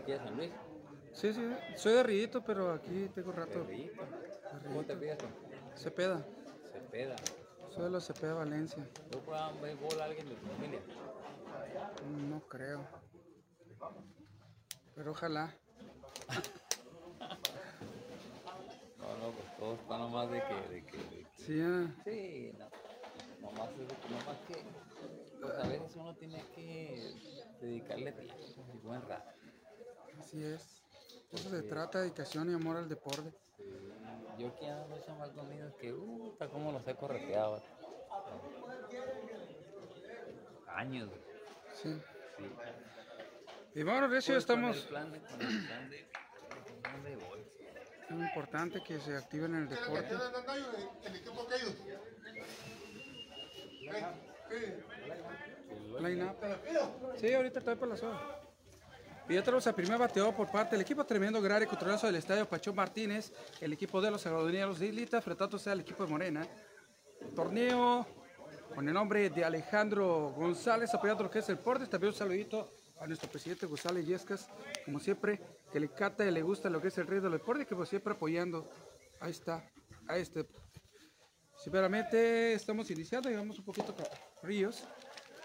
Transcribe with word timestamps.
aquí 0.00 0.12
de 0.12 0.18
San 0.18 0.36
Luis? 0.36 0.50
Sí, 1.12 1.32
sí, 1.32 1.40
soy 1.76 1.92
de 1.94 2.02
Rillito, 2.02 2.42
pero 2.42 2.72
aquí 2.72 3.08
tengo 3.14 3.32
rato. 3.32 3.64
Rillito. 3.64 4.02
¿Cómo 4.66 4.82
te 4.84 4.96
pides? 4.96 5.18
Cepeda, 5.76 6.24
Cepeda. 6.72 7.16
soy 7.74 7.84
de 7.84 7.90
los 7.90 8.06
Cepeda 8.06 8.34
Valencia. 8.34 8.86
¿Tú 9.10 9.20
juegas 9.24 9.60
béisbol 9.60 10.00
a 10.00 10.04
alguien 10.04 10.28
de 10.28 10.34
tu 10.34 10.46
familia? 10.46 10.80
No 12.28 12.40
creo. 12.48 12.86
Pero 14.94 15.10
ojalá. 15.12 15.54
No, 18.98 19.16
no, 19.16 19.30
pues 19.32 19.56
todo 19.58 19.74
está 19.74 19.98
nomás 19.98 20.30
de 20.30 20.42
que... 20.44 20.54
De 20.74 20.84
que, 20.84 20.96
de 20.98 21.24
que- 21.24 21.26
Sí, 21.36 21.60
ah, 21.62 21.86
Sí, 22.04 22.52
no. 22.58 22.68
Nomás, 23.40 23.70
es 23.72 23.78
de 23.78 23.86
que- 23.96 24.08
nomás 24.10 24.36
que... 24.46 24.64
Pues 25.40 25.54
a 25.54 25.66
veces 25.68 25.96
uno 25.96 26.14
tiene 26.16 26.44
que 26.54 27.14
dedicarle 27.62 28.12
tiempo 28.12 28.66
y 28.74 28.76
buen 28.86 29.02
rato. 29.08 29.30
Así 30.30 30.44
es. 30.44 30.62
Eso 31.32 31.50
se 31.50 31.62
trata, 31.62 32.00
dedicación 32.00 32.50
y 32.50 32.54
amor 32.54 32.76
al 32.76 32.88
deporte. 32.88 33.32
Sí, 33.56 33.64
Yo 34.38 34.48
aquí 34.48 34.66
ando 34.66 34.86
mucho 34.96 35.14
más 35.16 35.28
conmigo 35.30 35.76
que, 35.80 35.92
uh, 35.92 36.30
está 36.32 36.48
como 36.48 36.70
los 36.72 36.86
he 36.86 36.94
correteado. 36.94 37.60
Años. 40.68 41.10
Sí. 41.82 41.92
sí. 42.38 42.44
Y 43.74 43.82
bueno, 43.82 44.06
Recio, 44.08 44.34
Pues, 44.34 44.42
estamos. 44.44 44.76
el 44.76 44.82
plan 44.84 45.12
de- 45.12 45.20
con 45.20 45.40
el 45.42 45.66
plan 45.66 45.90
de- 45.90 46.08
con 46.48 46.58
el 46.58 46.74
plan 46.80 47.04
de 47.04 47.16
gol. 47.16 47.44
Es 48.04 48.10
importante 48.10 48.82
que 48.82 48.98
se 49.00 49.16
activen 49.16 49.54
en 49.54 49.62
el 49.64 49.68
deporte. 49.68 50.08
el 51.04 51.16
equipo 51.16 51.46
que 51.46 51.54
ellos. 51.56 51.74
Line 56.00 56.24
up. 56.24 56.36
Sí, 57.18 57.32
ahorita 57.34 57.58
estoy 57.58 57.74
por 57.76 57.88
la 57.88 57.96
zona. 57.96 58.20
Y 59.30 59.34
ya 59.34 59.44
tenemos 59.44 59.64
al 59.68 59.76
primer 59.76 59.96
bateador 59.96 60.34
por 60.34 60.50
parte 60.50 60.72
del 60.72 60.80
equipo 60.80 61.04
tremendo 61.04 61.40
Grare 61.40 61.64
controlazo 61.64 62.08
del 62.08 62.16
estadio 62.16 62.48
Pachón 62.48 62.74
Martínez, 62.74 63.32
el 63.60 63.72
equipo 63.72 64.00
de 64.00 64.10
los 64.10 64.26
agrodoneros 64.26 64.80
de 64.80 64.88
Islita, 64.88 65.18
enfrentándose 65.18 65.70
al 65.70 65.78
equipo 65.78 66.04
de 66.04 66.10
Morena. 66.10 66.48
Torneo 67.36 68.08
con 68.74 68.88
el 68.88 68.92
nombre 68.92 69.30
de 69.30 69.44
Alejandro 69.44 70.34
González, 70.36 70.92
apoyando 70.92 71.22
lo 71.22 71.30
que 71.30 71.38
es 71.38 71.48
el 71.48 71.58
deporte. 71.58 71.86
También 71.86 72.12
un 72.12 72.18
saludito 72.18 72.72
a 72.98 73.06
nuestro 73.06 73.30
presidente 73.30 73.66
González 73.66 74.04
Yescas, 74.04 74.48
como 74.84 74.98
siempre, 74.98 75.40
que 75.72 75.78
le 75.78 75.90
cata 75.90 76.26
y 76.26 76.32
le 76.32 76.42
gusta 76.42 76.68
lo 76.68 76.82
que 76.82 76.88
es 76.88 76.98
el 76.98 77.06
rey 77.06 77.20
del 77.20 77.30
deporte, 77.30 77.64
que 77.66 77.76
pues 77.76 77.88
siempre 77.88 78.14
apoyando. 78.14 78.68
Ahí 79.20 79.30
está, 79.30 79.64
a 80.08 80.16
este. 80.16 80.44
Sinceramente, 81.56 82.54
estamos 82.54 82.90
iniciando, 82.90 83.30
llevamos 83.30 83.60
un 83.60 83.64
poquito 83.64 83.94
con 83.94 84.06
Ríos. 84.42 84.82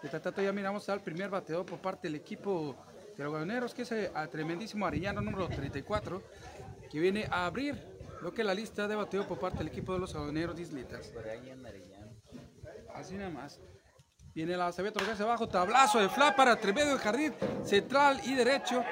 Mientras 0.01 0.23
tanto, 0.23 0.41
ya 0.41 0.51
miramos 0.51 0.89
al 0.89 1.01
primer 1.01 1.29
bateador 1.29 1.67
por 1.67 1.79
parte 1.79 2.07
del 2.07 2.15
equipo 2.15 2.75
de 3.17 3.23
los 3.23 3.33
Gavineros, 3.33 3.73
que 3.73 3.83
es 3.83 3.91
el 3.91 4.11
a 4.13 4.27
tremendísimo 4.27 4.85
Arellano 4.85 5.21
número 5.21 5.47
34, 5.47 6.21
que 6.89 6.99
viene 6.99 7.27
a 7.31 7.45
abrir 7.45 7.81
lo 8.21 8.33
que 8.33 8.41
es 8.41 8.47
la 8.47 8.53
lista 8.53 8.87
de 8.87 8.95
bateador 8.95 9.27
por 9.27 9.39
parte 9.39 9.59
del 9.59 9.67
equipo 9.67 9.93
de 9.93 9.99
los 9.99 10.13
Gavineros 10.13 10.55
de 10.55 10.61
Islitas. 10.63 11.07
Por 11.07 11.27
ahí 11.27 11.49
en 11.49 11.65
Arellano. 11.65 12.11
Así 12.93 13.15
nada 13.15 13.29
más. 13.29 13.59
Viene 14.33 14.57
la 14.57 14.71
Sabia 14.73 14.91
hacia 14.91 15.23
abajo, 15.23 15.47
tablazo 15.47 15.99
de 15.99 16.09
fla 16.09 16.35
para 16.35 16.57
tremendo 16.57 16.91
del 16.91 16.99
jardín 16.99 17.33
central 17.63 18.19
y 18.25 18.35
derecho. 18.35 18.83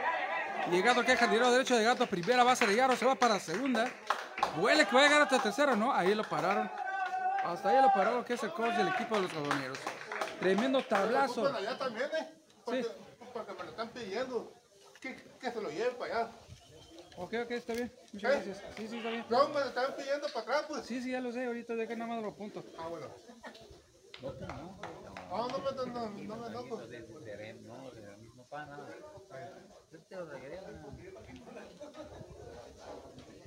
Llegando 0.72 1.02
aquí 1.02 1.12
al 1.12 1.18
jardinero 1.18 1.52
derecho, 1.52 1.78
llegando 1.78 2.06
a 2.06 2.08
primera 2.08 2.46
base 2.46 2.66
de 2.66 2.76
Garo, 2.76 2.96
se 2.96 3.06
va 3.06 3.16
para 3.16 3.38
segunda. 3.40 3.92
Huele 4.58 4.86
que 4.86 4.96
va 4.96 5.02
a 5.02 5.04
llegar 5.04 5.22
hasta 5.24 5.40
tercera, 5.40 5.76
¿no? 5.76 5.94
Ahí 5.94 6.16
lo 6.16 6.24
pararon. 6.24 6.72
Hasta 7.44 7.70
ahí 7.70 7.82
lo 7.82 7.92
pararon, 7.94 8.24
que 8.24 8.36
es 8.36 8.44
el 8.44 8.52
coach 8.54 8.74
del 8.76 8.88
equipo 8.88 9.16
de 9.16 9.24
los 9.24 9.34
gaboneros. 9.34 9.78
Tremendo 10.40 10.82
tablazo. 10.82 11.46
Allá 11.54 11.78
también, 11.78 12.10
¿eh? 12.18 12.30
Porque, 12.64 12.84
Sí. 12.84 12.90
Porque 13.34 13.54
me 13.54 13.64
lo 13.64 13.70
están 13.72 13.90
pidiendo. 13.90 14.54
Que, 15.02 15.16
que 15.16 15.52
se 15.52 15.62
lo 15.62 15.70
lleven 15.70 15.96
para 15.98 16.16
allá. 16.20 16.32
Ok, 17.18 17.34
ok, 17.44 17.52
está 17.52 17.74
bien. 17.74 17.92
Muchas 18.14 18.32
¿Eh? 18.32 18.36
gracias. 18.36 18.76
Sí, 18.78 18.88
sí, 18.88 18.98
está 18.98 19.10
bien. 19.10 19.26
No, 19.30 19.48
me 19.50 19.60
lo 19.60 19.66
están 19.66 19.96
pidiendo 19.96 20.28
para 20.28 20.42
atrás, 20.42 20.66
pues. 20.68 20.86
Sí, 20.86 21.02
sí, 21.02 21.12
ya 21.12 21.20
lo 21.20 21.32
sé. 21.32 21.46
Ahorita 21.46 21.76
de 21.76 21.88
que 21.88 21.96
nada 21.96 22.14
más 22.14 22.24
lo 22.24 22.30
apunto. 22.30 22.64
Ah, 22.78 22.88
bueno. 22.88 23.08
No 24.22 24.32
te 24.32 24.46
enojes, 24.46 24.92
No, 25.30 25.48
no 25.48 25.58
me, 25.58 25.72
no, 25.72 25.86
no, 25.86 26.10
no 26.10 26.10
me 26.10 26.50
no, 26.50 26.78
de, 27.92 28.18
no 28.36 28.44
para 28.50 28.66
nada. 28.68 28.90
Yo 29.92 30.00
te 30.00 30.16
lo 30.16 30.26
regalé, 30.26 30.62
no. 30.62 30.98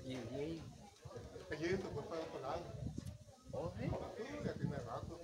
Y 0.04 0.14
el 0.14 0.28
Jay, 0.30 0.62
Allí 1.50 1.68
se 1.68 1.76
fue 1.78 2.03
para 2.04 2.20
otro 2.20 2.41
lado. 2.41 2.62
oh, 3.53 3.72
sí. 3.78 3.84
Sí, 4.16 4.24
ya 4.44 4.54
tiene 4.54 4.76
rato. 4.78 5.20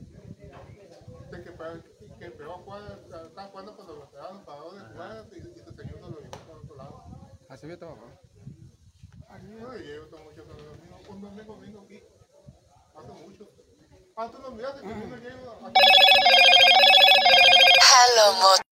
Dice 1.31 1.45
que, 1.45 1.51
para, 1.53 1.83
que 2.31 2.45
a 2.45 2.59
jugar, 2.59 3.01
estaba 3.27 3.49
jugando 3.49 3.75
cuando 3.75 3.97
lo 3.97 4.11
pegaron 4.11 4.45
para 4.45 4.59
donde 4.61 4.85
jugar 4.93 5.27
y, 5.33 5.39
y 5.39 5.65
su 5.65 5.73
señor 5.75 6.01
no 6.01 6.09
lo 6.11 6.21
llevó 6.21 6.39
para 6.47 6.59
otro 6.59 6.77
lado. 6.77 7.05
A 7.49 7.57
Sabia 7.57 7.75
está 7.75 7.87
abajo. 7.87 8.07
No, 9.43 9.77
y 9.77 9.83
llevo 9.83 10.07
todo 10.07 10.23
mucho 10.23 10.45
con 10.45 10.57
los 10.57 10.67
amigos. 10.67 11.09
Un 11.09 11.21
domingo 11.21 11.57
vino 11.57 11.81
aquí. 11.81 12.03
Hace 12.95 13.13
mucho. 13.13 13.49
Ah, 14.15 14.29
tú 14.31 14.39
no 14.39 14.57
que 14.57 14.87
vino 14.87 15.17
aquí. 15.17 15.27
Hello, 18.05 18.72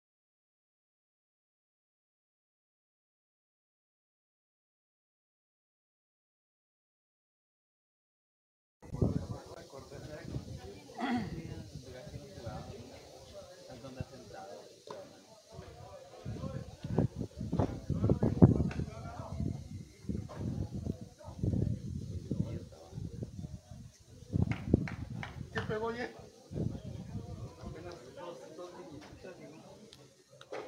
¿Qué 25.87 25.93
pegó 25.93 25.93
ayer? 25.93 26.15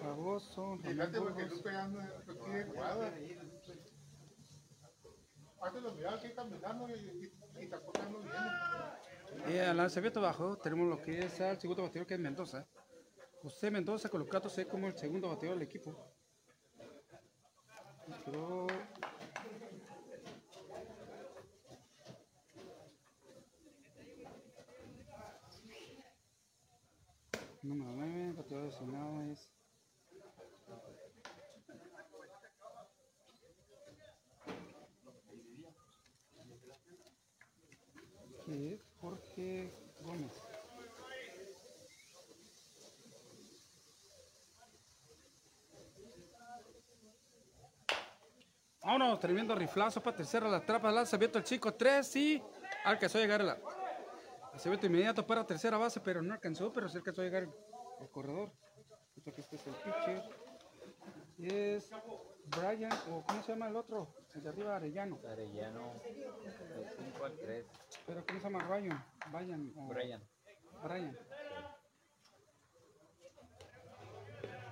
Baboso. 0.04 0.78
Fíjate 0.82 1.20
porque 1.20 1.44
estoy 1.44 1.62
pegando 1.62 2.00
aquí 2.00 2.52
de 2.52 2.66
cuadra. 2.68 3.14
Antes 5.62 5.84
lo 5.84 5.94
miraba 5.94 6.16
aquí 6.16 6.32
caminando 6.34 6.90
y, 6.90 6.94
y, 6.94 7.64
y 7.64 7.68
tampoco 7.68 8.02
no 8.04 8.20
viene. 8.20 9.58
Eh, 9.58 9.62
a 9.62 9.74
la 9.74 9.90
Sabia 9.90 10.08
está 10.08 10.20
abajo. 10.22 10.58
Tenemos 10.58 10.88
lo 10.88 11.02
que 11.02 11.20
es 11.20 11.42
al 11.42 11.60
segundo 11.60 11.84
bateador 11.84 12.08
que 12.08 12.14
es 12.14 12.20
Mendoza. 12.20 12.66
José 13.42 13.72
Mendoza 13.72 14.10
colocándose 14.10 14.68
como 14.68 14.88
el 14.88 14.98
segundo 14.98 15.30
bateador 15.30 15.58
del 15.58 15.68
equipo. 15.68 16.14
Pero 18.26 18.68
Número 27.62 27.92
9, 27.92 28.34
bateador 28.38 28.66
designado 28.66 29.22
es. 29.24 29.50
es 38.48 38.82
Jorge 39.02 39.72
Gómez. 40.02 40.32
Vámonos, 48.82 49.20
tremendo 49.20 49.54
riflazo 49.54 50.02
para 50.02 50.16
tercera, 50.16 50.48
la 50.48 50.66
trapa, 50.66 50.90
lanza 50.92 51.16
abierto 51.16 51.38
el 51.38 51.44
chico, 51.44 51.74
3 51.74 52.16
y 52.16 52.42
alcanzó 52.86 53.18
a 53.18 53.22
llegar 53.22 53.42
a 53.42 53.44
la. 53.44 53.79
Acevedo 54.60 54.88
inmediato 54.88 55.26
para 55.26 55.46
tercera 55.46 55.78
base, 55.78 56.02
pero 56.02 56.22
no 56.22 56.34
alcanzó, 56.34 56.74
pero 56.74 56.90
sí 56.90 56.98
alcanzó 56.98 57.22
a 57.22 57.24
llegar 57.24 57.44
el, 57.44 57.50
el 58.02 58.10
corredor. 58.10 58.52
Esto 59.16 59.34
que 59.34 59.40
este 59.40 59.56
es 59.56 59.66
el 59.68 59.74
pitcher. 59.74 60.24
Y 61.38 61.54
es 61.54 61.90
Brian, 62.58 62.92
o 63.10 63.24
¿cómo 63.26 63.42
se 63.42 63.54
llama 63.54 63.70
el 63.70 63.78
otro? 63.78 64.14
El 64.36 64.44
de 64.44 64.50
arriba, 64.50 64.76
Arellano. 64.76 65.18
Arellano, 65.26 65.94
de 66.04 66.90
5 67.14 67.24
al 67.26 67.38
3. 67.38 67.66
Pero 68.06 68.26
¿cómo 68.28 68.40
se 68.40 68.44
llama? 68.44 68.68
Ryan. 68.68 69.06
Brian. 69.32 69.74
o- 69.78 69.88
Brian. 69.88 70.24
Brian. 70.84 71.18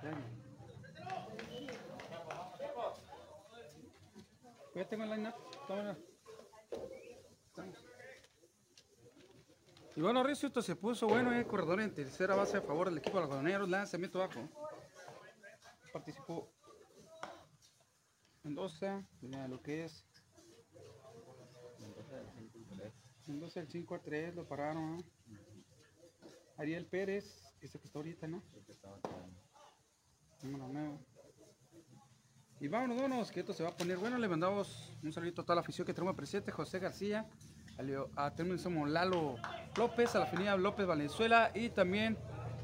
Brian. 0.02 0.24
Pues 4.74 4.74
ya 4.74 4.84
tengo 4.86 5.04
el 5.04 5.10
line-up. 5.12 5.34
Toma. 5.66 5.96
Estamos. 7.46 7.88
Y 9.98 10.00
bueno, 10.00 10.22
Recio, 10.22 10.46
esto 10.46 10.62
se 10.62 10.76
puso 10.76 11.08
bueno, 11.08 11.36
eh, 11.36 11.44
corredor 11.44 11.80
en 11.80 11.92
tercera 11.92 12.36
base 12.36 12.56
a 12.56 12.62
favor 12.62 12.88
del 12.88 12.98
equipo 12.98 13.16
de 13.16 13.22
los 13.22 13.30
balnearios, 13.34 13.68
lanzamiento 13.68 14.20
bajo. 14.20 14.48
Participó 15.92 16.48
Mendoza, 18.44 19.04
mira 19.20 19.48
lo 19.48 19.60
que 19.60 19.86
es 19.86 20.06
Mendoza 23.26 23.58
el 23.58 23.66
5 23.66 23.92
a 23.96 23.98
3, 24.00 24.36
lo 24.36 24.46
pararon. 24.46 25.00
¿eh? 25.00 25.04
Ariel 26.58 26.86
Pérez, 26.86 27.52
ese 27.60 27.80
que 27.80 27.88
está 27.88 27.98
ahorita, 27.98 28.28
¿no? 28.28 28.40
Número 30.44 30.68
9. 30.70 30.98
Y 32.60 32.68
vámonos, 32.68 33.02
vámonos, 33.02 33.32
que 33.32 33.40
esto 33.40 33.52
se 33.52 33.64
va 33.64 33.70
a 33.70 33.76
poner 33.76 33.98
bueno. 33.98 34.16
Le 34.16 34.28
mandamos 34.28 34.92
un 35.02 35.12
saludito 35.12 35.42
a 35.42 35.44
toda 35.44 35.56
la 35.56 35.62
afición 35.62 35.84
que 35.84 35.92
tenemos 35.92 36.14
presente. 36.14 36.52
José 36.52 36.78
García, 36.78 37.28
a, 37.78 37.82
Leo- 37.82 38.10
a 38.16 38.30
también 38.34 38.58
somos 38.58 38.88
Lalo 38.90 39.36
López, 39.76 40.14
a 40.14 40.20
la 40.20 40.24
avenida 40.26 40.56
López 40.56 40.86
Valenzuela 40.86 41.50
y 41.54 41.68
también 41.70 42.16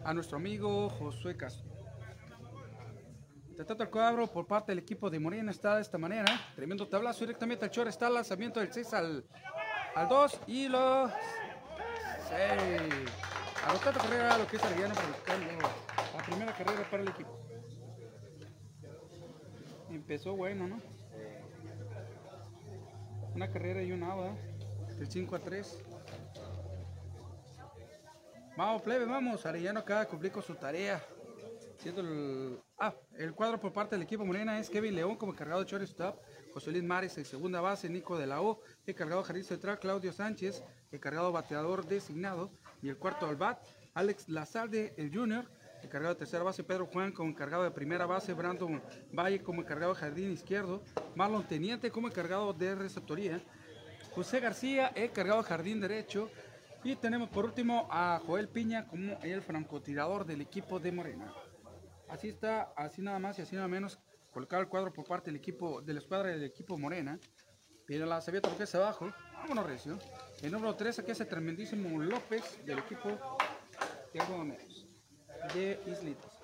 a 0.04 0.12
nuestro 0.12 0.36
amigo 0.36 0.90
Josué 0.90 1.36
Castro. 1.36 1.64
Tratando 3.56 3.84
el 3.84 3.90
cuadro 3.90 4.26
por 4.26 4.46
parte 4.46 4.72
del 4.72 4.80
equipo 4.80 5.08
de 5.08 5.20
Morena 5.20 5.52
está 5.52 5.76
de 5.76 5.82
esta 5.82 5.96
manera. 5.96 6.24
Tremendo 6.56 6.88
tablazo 6.88 7.20
directamente 7.20 7.64
al 7.64 7.70
Chor. 7.70 7.86
Está 7.86 8.08
el 8.08 8.14
lanzamiento 8.14 8.58
del 8.58 8.72
6 8.72 8.94
al, 8.94 9.24
al 9.94 10.08
2 10.08 10.40
y 10.48 10.68
los 10.68 11.12
6. 12.28 12.82
Anotando 13.68 14.00
carrera 14.00 14.38
lo 14.38 14.46
que 14.48 14.56
es 14.56 14.64
Arellano 14.64 14.94
para 14.94 15.06
buscarlo. 15.06 15.46
La 16.16 16.22
primera 16.24 16.52
carrera 16.52 16.90
para 16.90 17.02
el 17.04 17.08
equipo. 17.10 17.38
Empezó 19.88 20.34
bueno, 20.34 20.66
¿no? 20.66 20.80
Una 23.36 23.48
carrera 23.50 23.82
y 23.82 23.92
una 23.92 24.14
¿verdad? 24.16 24.36
Del 24.98 25.08
5 25.08 25.36
a 25.36 25.38
3. 25.40 25.78
Vamos, 28.56 28.82
plebe, 28.82 29.04
vamos. 29.04 29.44
Arellano 29.44 29.80
acaba 29.80 30.00
de 30.00 30.06
cumplir 30.06 30.30
con 30.30 30.42
su 30.42 30.54
tarea. 30.54 31.02
Siendo 31.78 32.00
el, 32.00 32.60
ah, 32.78 32.94
el 33.18 33.34
cuadro 33.34 33.60
por 33.60 33.72
parte 33.72 33.96
del 33.96 34.02
equipo 34.02 34.24
Morena 34.24 34.58
es 34.58 34.70
Kevin 34.70 34.94
León 34.94 35.16
como 35.16 35.32
encargado 35.32 35.62
de 35.64 35.70
shortstop, 35.70 36.16
José 36.52 36.70
Luis 36.70 36.84
Mares 36.84 37.18
en 37.18 37.24
segunda 37.24 37.60
base, 37.60 37.90
Nico 37.90 38.16
de 38.16 38.26
la 38.26 38.40
O, 38.40 38.60
encargado 38.86 39.20
de 39.20 39.26
jardín 39.26 39.44
central, 39.44 39.78
Claudio 39.80 40.12
Sánchez, 40.12 40.62
encargado 40.92 41.32
bateador 41.32 41.84
designado, 41.84 42.52
y 42.80 42.88
el 42.88 42.96
cuarto 42.96 43.26
al 43.26 43.36
bat, 43.36 43.62
Alex 43.92 44.28
Lazalde, 44.28 44.94
el 44.96 45.12
junior, 45.12 45.50
encargado 45.82 46.14
de 46.14 46.20
tercera 46.20 46.44
base, 46.44 46.64
Pedro 46.64 46.86
Juan 46.86 47.12
como 47.12 47.30
encargado 47.30 47.64
de 47.64 47.70
primera 47.70 48.06
base, 48.06 48.32
Brandon 48.32 48.80
Valle 49.12 49.42
como 49.42 49.60
encargado 49.60 49.94
de 49.94 50.00
jardín 50.00 50.30
izquierdo, 50.30 50.82
Marlon 51.16 51.46
Teniente 51.46 51.90
como 51.90 52.08
encargado 52.08 52.52
de 52.52 52.74
receptoría, 52.76 53.42
José 54.14 54.38
García, 54.38 54.92
encargado 54.94 55.42
de 55.42 55.48
jardín 55.48 55.80
derecho. 55.80 56.30
Y 56.84 56.96
tenemos 56.96 57.30
por 57.30 57.46
último 57.46 57.88
a 57.90 58.20
Joel 58.24 58.48
Piña 58.48 58.86
como 58.86 59.18
el 59.22 59.42
francotirador 59.42 60.24
del 60.24 60.42
equipo 60.42 60.78
de 60.78 60.92
Morena. 60.92 61.32
Así 62.08 62.28
está, 62.28 62.72
así 62.76 63.02
nada 63.02 63.18
más 63.18 63.38
y 63.38 63.42
así 63.42 63.56
nada 63.56 63.66
menos, 63.66 63.98
colocado 64.30 64.62
el 64.62 64.68
cuadro 64.68 64.92
por 64.92 65.04
parte 65.06 65.30
del 65.30 65.36
equipo, 65.36 65.80
de 65.80 65.94
la 65.94 66.00
escuadra 66.00 66.28
del 66.28 66.44
equipo 66.44 66.78
Morena. 66.78 67.18
Viene 67.88 68.06
la 68.06 68.20
sabía 68.20 68.40
que 68.40 68.62
es 68.62 68.74
abajo. 68.74 69.12
Vámonos, 69.32 69.66
Recio. 69.66 69.98
El 70.42 70.52
número 70.52 70.76
3 70.76 71.00
aquí 71.00 71.10
es 71.10 71.20
el 71.20 71.26
tremendísimo 71.26 71.98
López 72.00 72.64
del 72.64 72.78
equipo 72.78 73.08
de 74.12 74.44
menos. 74.44 74.86
De 75.54 75.80
Islitas. 75.86 76.38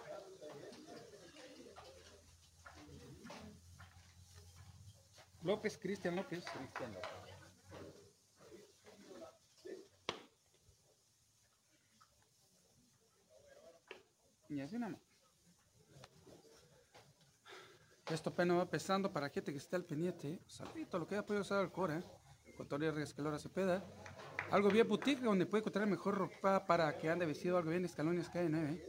López, 5.43 5.79
Cristian 5.79 6.17
López. 6.17 6.45
Cristian 6.45 6.93
López. 6.93 7.30
Y 14.51 14.61
así 14.61 14.77
nada 14.79 14.93
más. 14.93 15.01
Esto 18.11 18.31
apenas 18.31 18.59
va 18.59 18.63
empezando 18.63 19.13
para 19.13 19.31
gente 19.31 19.53
que 19.53 19.59
esté 19.59 19.77
al 19.77 19.85
pendiente. 19.85 20.41
Saludito, 20.47 20.99
lo 20.99 21.07
que 21.07 21.15
haya 21.15 21.25
podido 21.25 21.43
usar 21.43 21.61
al 21.61 21.71
Cora. 21.71 22.03
Con 22.57 22.67
Tony 22.69 22.91
Rescalora 22.91 23.39
Cepeda. 23.39 23.85
Algo 24.51 24.69
bien 24.69 24.89
boutique 24.89 25.23
donde 25.23 25.47
puede 25.47 25.61
encontrar 25.61 25.87
mejor 25.87 26.19
ropa 26.19 26.67
para 26.67 26.99
que 26.99 27.09
ande 27.09 27.25
vestido 27.25 27.57
algo 27.57 27.71
bien 27.71 27.85
escalones 27.85 28.29
K9. 28.33 28.83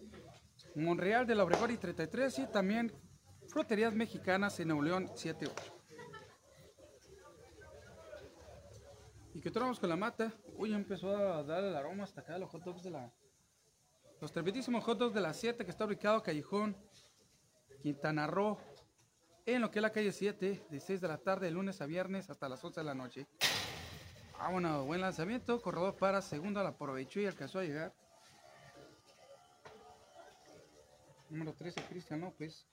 Monreal 0.75 1.27
de 1.27 1.35
la 1.35 1.43
Obregón 1.43 1.69
y 1.69 1.77
33 1.77 2.39
y 2.39 2.47
también 2.47 2.91
fruterías 3.47 3.93
mexicanas 3.93 4.59
en 4.59 4.69
Nuevo 4.69 4.81
León 4.81 5.11
78. 5.15 5.53
Y 9.35 9.41
que 9.41 9.51
tenemos 9.51 9.79
con 9.79 9.89
la 9.89 9.95
mata. 9.95 10.33
Uy, 10.57 10.73
empezó 10.73 11.15
a 11.15 11.43
dar 11.43 11.63
el 11.63 11.75
aroma 11.75 12.05
hasta 12.05 12.21
acá 12.21 12.37
los 12.39 12.49
hot 12.49 12.63
dogs 12.63 12.81
de 12.83 12.89
la, 12.89 13.13
los 14.21 14.31
tremendísimos 14.31 14.83
hot 14.83 14.99
dogs 14.99 15.15
de 15.15 15.21
la 15.21 15.33
7 15.33 15.65
que 15.65 15.71
está 15.71 15.85
ubicado 15.85 16.21
Callejón 16.21 16.77
Quintana 17.81 18.27
Roo 18.27 18.59
en 19.47 19.61
lo 19.61 19.71
que 19.71 19.79
es 19.79 19.81
la 19.81 19.91
calle 19.91 20.11
7 20.11 20.67
de 20.69 20.79
6 20.79 21.01
de 21.01 21.07
la 21.07 21.17
tarde 21.17 21.47
de 21.47 21.51
lunes 21.51 21.81
a 21.81 21.87
viernes 21.87 22.29
hasta 22.29 22.47
las 22.47 22.63
11 22.63 22.79
de 22.79 22.83
la 22.83 22.93
noche. 22.93 23.27
Vámonos, 24.37 24.85
buen 24.85 25.01
lanzamiento, 25.01 25.59
corredor 25.59 25.95
para 25.97 26.21
segunda, 26.21 26.61
la 26.61 26.69
aprovechó 26.69 27.19
y 27.19 27.25
alcanzó 27.25 27.59
a 27.59 27.63
llegar. 27.63 27.93
Número 31.29 31.53
13, 31.53 31.81
Cristian 31.89 32.21
López. 32.21 32.67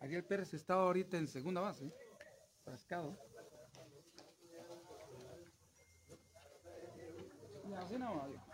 Ariel 0.00 0.24
Pérez 0.24 0.52
está 0.52 0.74
ahorita 0.74 1.16
en 1.16 1.26
segunda 1.26 1.62
base, 1.62 1.90
frascado. 2.64 3.16
Y 7.66 7.74
así 7.74 7.96
no. 7.96 8.51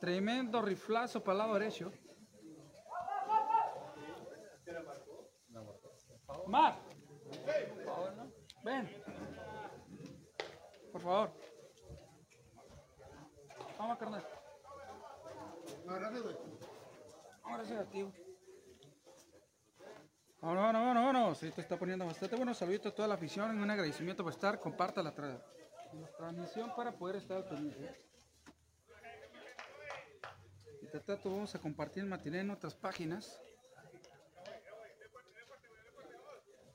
Tremendo 0.00 0.60
riflazo 0.60 1.22
para 1.22 1.32
el 1.32 1.38
lado 1.38 1.54
derecho. 1.54 1.92
Mar, 6.46 6.76
ven. 8.62 9.02
Por 10.92 11.00
favor. 11.00 11.32
Vamos, 13.78 13.98
carnal. 13.98 14.22
Ahora 17.44 17.64
sí, 17.64 17.74
activo. 17.74 18.23
Vámonos, 20.44 20.62
vámonos, 20.62 20.82
vámonos, 20.82 21.04
vámonos. 21.14 21.42
Esto 21.42 21.60
está 21.62 21.78
poniendo 21.78 22.04
bastante 22.04 22.36
bueno. 22.36 22.52
Saluditos 22.52 22.92
a 22.92 22.94
toda 22.94 23.08
la 23.08 23.14
afición. 23.14 23.58
Un 23.58 23.70
agradecimiento 23.70 24.22
por 24.22 24.30
estar. 24.30 24.60
Comparta 24.60 25.02
la, 25.02 25.14
tra- 25.14 25.42
la 25.98 26.08
transmisión 26.18 26.70
para 26.76 26.92
poder 26.92 27.16
estar 27.16 27.38
al 27.38 27.48
pendiente. 27.48 28.04
Y 30.82 30.86
tanto 30.98 31.30
vamos 31.30 31.54
a 31.54 31.58
compartir 31.58 32.02
el 32.02 32.10
material 32.10 32.42
en 32.42 32.50
otras 32.50 32.74
páginas. 32.74 33.40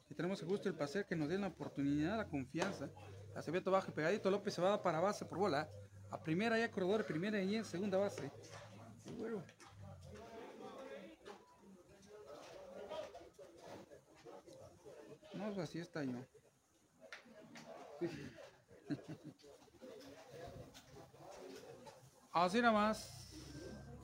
Y 0.10 0.16
tenemos 0.16 0.42
el 0.42 0.48
gusto 0.48 0.68
y 0.68 0.72
el 0.72 0.76
placer 0.76 1.06
que 1.06 1.16
nos 1.16 1.30
den 1.30 1.42
la 1.42 1.50
oportunidad, 1.50 2.18
la 2.18 2.26
confianza. 2.26 2.90
Acevedo 3.36 3.70
bajo 3.70 3.92
y 3.92 3.94
pegadito. 3.94 4.32
López 4.32 4.56
se 4.56 4.64
va 4.64 4.82
para 4.82 5.00
base 5.00 5.26
por 5.26 5.38
bola. 5.38 5.70
A 6.10 6.20
primera 6.20 6.58
ya 6.58 6.72
corredor, 6.72 7.06
primera 7.06 7.40
y 7.40 7.56
en 7.58 7.64
segunda 7.64 8.00
base. 8.00 8.32
Y 9.06 9.12
Pues 15.50 15.60
así 15.68 15.80
está 15.80 16.04
yo. 16.04 16.20
Así 22.32 22.62
nada 22.62 22.72
más. 22.72 23.34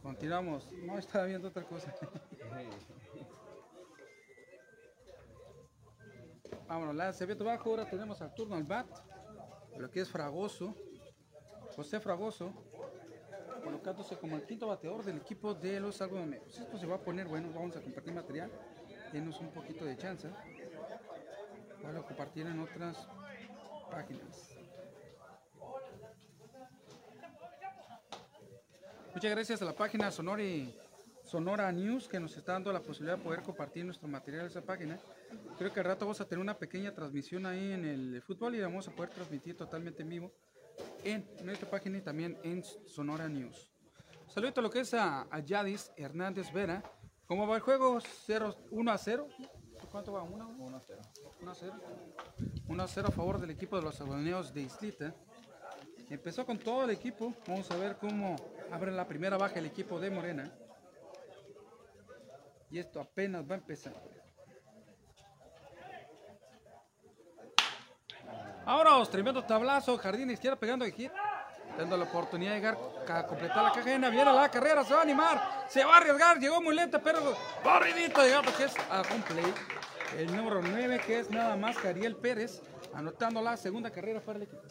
Continuamos. 0.01 0.67
No, 0.71 0.97
estaba 0.97 1.25
viendo 1.25 1.49
otra 1.49 1.63
cosa. 1.63 1.93
Vámonos, 6.67 6.95
la 6.95 7.13
se 7.13 7.31
bajo. 7.35 7.69
Ahora 7.69 7.87
tenemos 7.87 8.19
al 8.23 8.33
turno 8.33 8.55
al 8.55 8.63
bat. 8.63 8.87
Lo 9.77 9.91
que 9.91 10.01
es 10.01 10.09
Fragoso. 10.09 10.73
José 11.75 11.99
Fragoso. 11.99 12.51
Colocándose 13.63 14.17
como 14.17 14.35
el 14.35 14.47
quinto 14.47 14.65
bateador 14.65 15.05
del 15.05 15.17
equipo 15.17 15.53
de 15.53 15.79
los 15.79 16.01
algodoneros. 16.01 16.57
Esto 16.57 16.79
se 16.79 16.87
va 16.87 16.95
a 16.95 17.03
poner 17.03 17.27
bueno. 17.27 17.51
Vamos 17.53 17.77
a 17.77 17.81
compartir 17.81 18.15
material. 18.15 18.49
Denos 19.13 19.39
un 19.39 19.51
poquito 19.51 19.85
de 19.85 19.95
chance 19.95 20.27
para 21.85 22.01
compartir 22.01 22.47
en 22.47 22.59
otras 22.59 23.07
páginas. 23.91 24.49
Muchas 29.13 29.31
gracias 29.31 29.61
a 29.61 29.65
la 29.65 29.73
página 29.73 30.11
Sonori, 30.11 30.75
Sonora 31.23 31.71
News 31.71 32.07
que 32.07 32.19
nos 32.19 32.35
está 32.35 32.53
dando 32.53 32.73
la 32.73 32.81
posibilidad 32.81 33.17
de 33.17 33.23
poder 33.23 33.43
compartir 33.43 33.85
nuestro 33.85 34.07
material 34.07 34.41
en 34.41 34.47
esa 34.47 34.61
página. 34.61 34.99
Creo 35.57 35.71
que 35.71 35.79
al 35.79 35.85
rato 35.85 36.05
vamos 36.05 36.19
a 36.19 36.25
tener 36.25 36.41
una 36.41 36.57
pequeña 36.57 36.91
transmisión 36.91 37.45
ahí 37.45 37.71
en 37.71 37.85
el 37.85 38.21
fútbol 38.21 38.55
y 38.55 38.61
vamos 38.61 38.87
a 38.87 38.91
poder 38.91 39.11
transmitir 39.11 39.55
totalmente 39.55 40.01
en 40.01 40.09
vivo 40.09 40.31
en 41.03 41.25
nuestra 41.43 41.69
página 41.69 41.99
y 41.99 42.01
también 42.01 42.37
en 42.43 42.63
Sonora 42.63 43.29
News. 43.29 43.71
Saludo 44.27 44.53
a 44.57 44.61
lo 44.61 44.69
que 44.69 44.79
es 44.79 44.93
a, 44.93 45.27
a 45.29 45.39
Yadis 45.39 45.91
Hernández 45.95 46.51
Vera. 46.51 46.83
¿Cómo 47.27 47.47
va 47.47 47.55
el 47.55 47.61
juego? 47.61 47.99
0, 48.25 48.55
1 48.71 48.91
a 48.91 48.97
0. 48.97 49.27
¿Cuánto 49.95 50.11
va? 50.11 50.23
1 50.23 50.55
1 50.59 50.75
a 50.75 50.81
0. 50.85 51.01
1 51.41 51.51
a 51.51 51.55
0. 51.55 51.73
1 52.67 52.83
a 52.83 52.87
0 52.89 53.07
a 53.07 53.11
favor 53.11 53.39
del 53.39 53.51
equipo 53.51 53.77
de 53.77 53.81
los 53.81 54.01
algodoneros 54.01 54.53
de 54.53 54.63
Islita. 54.63 55.15
Empezó 56.09 56.45
con 56.45 56.59
todo 56.59 56.83
el 56.83 56.89
equipo. 56.89 57.33
Vamos 57.47 57.71
a 57.71 57.77
ver 57.77 57.95
cómo 57.95 58.35
abre 58.73 58.91
la 58.91 59.07
primera 59.07 59.37
baja 59.37 59.57
el 59.57 59.67
equipo 59.67 59.97
de 59.97 60.09
Morena. 60.09 60.51
Y 62.69 62.77
esto 62.77 62.99
apenas 62.99 63.49
va 63.49 63.55
a 63.55 63.57
empezar. 63.59 63.93
Ahora, 68.65 69.01
tremendo 69.09 69.45
tablazo. 69.45 69.97
Jardín 69.97 70.29
izquierda 70.29 70.59
pegando 70.59 70.83
aquí. 70.83 71.09
Dando 71.77 71.95
la 71.95 72.03
oportunidad 72.03 72.51
de 72.51 72.57
llegar 72.57 72.77
a 73.07 73.25
completar 73.25 73.63
la 73.63 73.71
caja 73.71 73.85
llena. 73.85 74.09
Viene 74.09 74.33
la 74.33 74.51
carrera, 74.51 74.83
se 74.83 74.93
va 74.93 74.99
a 74.99 75.03
animar. 75.03 75.65
Se 75.69 75.85
va 75.85 75.93
a 75.93 75.97
arriesgar. 75.99 76.37
Llegó 76.37 76.61
muy 76.61 76.75
lenta, 76.75 77.01
pero 77.01 77.33
barridito 77.63 78.21
llegado 78.21 78.53
que 78.57 78.65
es 78.65 78.75
a 78.89 79.01
play. 79.03 79.53
El 80.17 80.33
número 80.33 80.61
9, 80.61 81.01
que 81.05 81.19
es 81.19 81.29
nada 81.29 81.57
más 81.57 81.77
que 81.77 81.89
Ariel 81.89 82.15
Pérez, 82.15 82.61
anotando 82.93 83.41
la 83.41 83.57
segunda 83.57 83.91
carrera 83.91 84.21
para 84.21 84.37
el 84.37 84.43
equipo. 84.43 84.61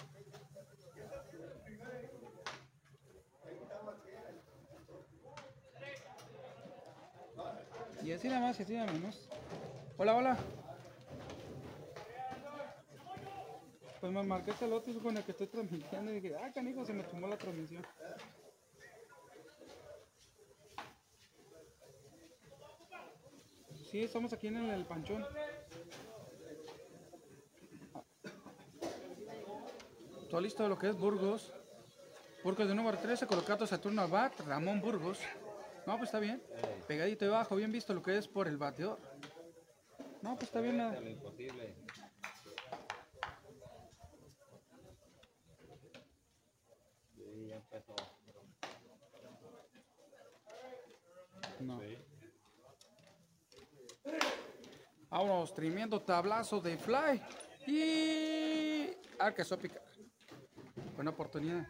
Y 8.02 8.12
así 8.12 8.28
nada 8.28 8.40
más, 8.40 8.58
y 8.58 8.62
así 8.62 8.74
nada 8.74 8.90
menos. 8.90 9.28
Hola, 9.98 10.16
hola. 10.16 10.38
Pues 14.00 14.12
me 14.12 14.22
marqué 14.22 14.50
este 14.50 14.66
lote 14.66 14.94
con 14.98 15.16
el 15.16 15.22
que 15.24 15.32
estoy 15.32 15.46
transmitiendo 15.46 16.10
y 16.10 16.20
dije, 16.20 16.36
ah, 16.36 16.50
canijo, 16.54 16.84
se 16.84 16.92
me 16.94 17.02
tomó 17.04 17.26
la 17.26 17.36
transmisión. 17.36 17.84
Sí, 23.94 24.02
estamos 24.02 24.32
aquí 24.32 24.48
en 24.48 24.56
el 24.56 24.84
panchón. 24.86 25.24
Todo 30.28 30.40
listo 30.40 30.68
lo 30.68 30.76
que 30.76 30.88
es 30.88 30.98
Burgos. 30.98 31.52
Burgos 32.42 32.66
de 32.66 32.74
número 32.74 32.98
13, 32.98 33.28
colocado 33.28 33.68
Saturno 33.68 34.02
Abad, 34.02 34.32
Ramón 34.48 34.80
Burgos. 34.80 35.20
No, 35.86 35.96
pues 35.96 36.08
está 36.08 36.18
bien. 36.18 36.42
Pegadito 36.88 37.24
debajo, 37.24 37.54
bien 37.54 37.70
visto 37.70 37.94
lo 37.94 38.02
que 38.02 38.18
es 38.18 38.26
por 38.26 38.48
el 38.48 38.56
bateador. 38.56 38.98
No, 40.22 40.34
pues 40.34 40.48
está 40.48 40.60
bien. 40.60 40.76
Lo 51.60 51.80
No. 55.14 55.20
Vámonos, 55.20 55.54
tremendo 55.54 56.00
tablazo 56.00 56.60
de 56.60 56.76
fly. 56.76 57.22
Y 57.66 58.90
alcanzó 59.18 59.54
a 59.54 59.58
picar. 59.58 59.82
Buena 60.96 61.12
oportunidad. 61.12 61.66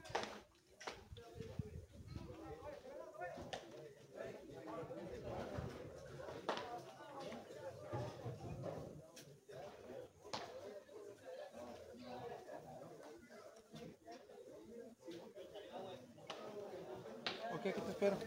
Ok, 17.53 17.67
aquí 17.67 17.81
te 17.81 17.91
espero. 17.91 18.19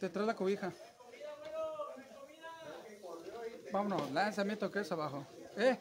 Te 0.00 0.08
trae 0.08 0.26
la 0.26 0.34
cobija. 0.34 0.72
Vámonos, 3.72 4.10
lanzamiento 4.10 4.70
que 4.70 4.80
es 4.80 4.90
abajo. 4.92 5.24
¿Eh? 5.56 5.78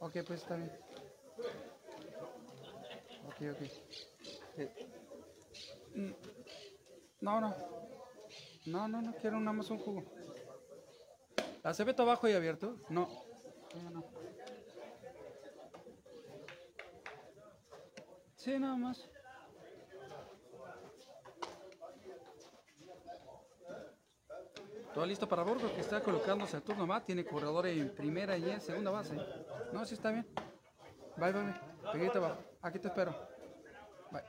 Ok, 0.00 0.16
pues 0.26 0.42
está 0.42 0.56
bien. 0.56 0.72
Ok, 3.26 3.36
ok. 3.52 3.62
Eh, 4.58 4.88
mm, 5.94 6.10
No, 7.20 7.40
no. 7.40 7.54
No, 8.66 8.88
no, 8.88 9.02
no 9.02 9.14
quiero 9.14 9.38
nada 9.38 9.52
más 9.52 9.70
un 9.70 9.78
jugo. 9.78 10.02
¿Lanzamiento 11.62 12.02
abajo 12.02 12.28
y 12.28 12.32
abierto? 12.32 12.76
No. 12.88 13.08
Sí, 18.36 18.58
nada 18.58 18.76
más. 18.76 19.08
Todo 24.94 25.06
listo 25.06 25.26
para 25.26 25.42
Burgos 25.42 25.70
que 25.72 25.80
está 25.80 26.02
colocándose 26.02 26.56
a 26.56 26.60
turno 26.60 26.86
más. 26.86 27.04
Tiene 27.04 27.24
corredor 27.24 27.66
en 27.66 27.94
primera 27.94 28.36
y 28.36 28.50
en 28.50 28.60
segunda 28.60 28.90
base. 28.90 29.16
No, 29.72 29.84
sí 29.86 29.94
está 29.94 30.10
bien. 30.10 30.26
Bye, 31.16 31.32
bye, 31.32 32.10
abajo. 32.14 32.38
Aquí 32.60 32.78
te 32.78 32.88
espero. 32.88 33.16
Bye. 34.10 34.22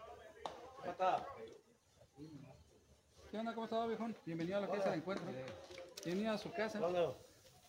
¿Qué 3.29 3.37
onda? 3.37 3.53
¿Cómo 3.53 3.65
estás, 3.65 3.87
viejón? 3.87 4.15
Bienvenido 4.25 4.57
a 4.57 4.61
lo 4.61 4.71
que 4.71 4.77
es 4.77 4.85
el 4.85 4.93
encuentro. 4.93 5.25
Bienvenido 6.05 6.33
a 6.33 6.37
su 6.37 6.49
casa. 6.51 6.79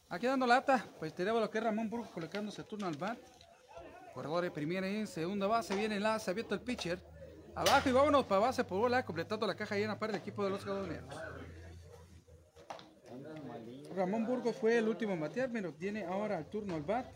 Aquí 0.08 0.26
dando 0.26 0.46
lata. 0.46 0.86
Pues 1.00 1.12
tenemos 1.12 1.40
lo 1.40 1.50
que 1.50 1.58
es 1.58 1.64
Ramón 1.64 1.90
Burgos 1.90 2.10
colocándose 2.10 2.62
turno 2.62 2.86
al 2.86 2.96
bat. 2.96 3.18
Corredor 4.14 4.44
en 4.44 4.52
primera 4.52 4.88
y 4.88 4.96
en 4.98 5.08
segunda 5.08 5.48
base. 5.48 5.74
Viene 5.74 5.96
el 5.96 6.20
se 6.20 6.30
abierto 6.30 6.54
el 6.54 6.60
pitcher. 6.60 7.00
Abajo 7.56 7.88
y 7.88 7.92
vámonos 7.92 8.24
para 8.24 8.40
base 8.40 8.62
por 8.62 8.78
bola, 8.78 9.04
completando 9.04 9.46
la 9.46 9.54
caja 9.56 9.76
llena 9.76 9.98
para 9.98 10.12
el 10.12 10.18
equipo 10.18 10.44
de 10.44 10.50
los 10.50 10.64
Gadoneros. 10.64 11.14
Ramón 13.94 14.26
Burgos 14.26 14.56
fue 14.56 14.78
el 14.78 14.88
último 14.88 15.12
en 15.12 15.20
batear, 15.20 15.50
pero 15.52 15.72
tiene 15.72 16.04
ahora 16.04 16.38
el 16.38 16.46
turno 16.46 16.74
al 16.74 16.82
bat. 16.82 17.06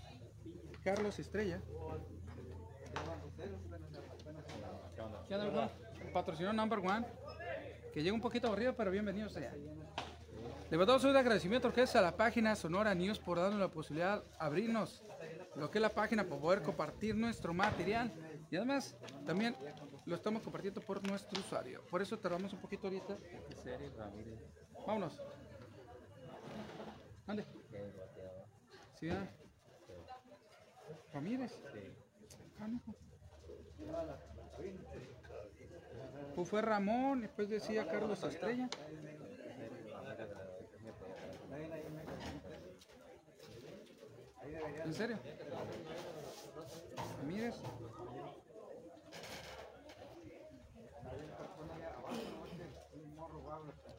Carlos 0.84 1.18
Estrella. 1.18 1.60
¿Qué 5.26 5.34
onda? 5.34 5.70
Patrocinó 6.12 6.52
number 6.52 6.78
one. 6.78 7.04
Que 7.92 8.02
llega 8.02 8.14
un 8.14 8.20
poquito 8.20 8.52
arriba, 8.52 8.72
pero 8.72 8.90
bienvenidos 8.90 9.36
allá. 9.36 9.52
Le 10.70 10.76
mandamos 10.76 11.02
un 11.04 11.16
agradecimiento 11.16 11.72
que 11.72 11.82
es 11.82 11.96
a 11.96 12.02
la 12.02 12.16
página 12.16 12.54
Sonora 12.54 12.94
News 12.94 13.18
por 13.18 13.38
darnos 13.38 13.58
la 13.58 13.68
posibilidad 13.68 14.22
de 14.22 14.28
abrirnos 14.38 15.02
lo 15.56 15.70
que 15.70 15.78
es 15.78 15.82
la 15.82 15.88
página 15.88 16.24
para 16.24 16.40
poder 16.40 16.62
compartir 16.62 17.16
nuestro 17.16 17.52
material. 17.52 18.12
Y 18.50 18.56
además, 18.56 18.96
también 19.26 19.56
lo 20.06 20.14
estamos 20.14 20.42
compartiendo 20.42 20.80
por 20.80 21.06
nuestro 21.06 21.40
usuario. 21.40 21.82
Por 21.90 22.02
eso 22.02 22.18
tardamos 22.18 22.52
un 22.52 22.60
poquito 22.60 22.86
ahorita. 22.86 23.16
Vámonos. 24.86 25.20
¿Dónde? 27.28 27.44
Sí, 28.98 29.06
¿verdad? 29.06 29.28
Ramírez. 31.12 31.52
Sí. 31.52 31.78
Ah. 32.58 32.68
Pues 36.34 36.48
fue 36.48 36.62
Ramón, 36.62 37.20
después 37.20 37.50
decía 37.50 37.86
Carlos 37.86 38.24
Estrella. 38.24 38.70
¿En 44.86 44.94
serio? 44.94 45.18
Ramírez. 47.20 47.54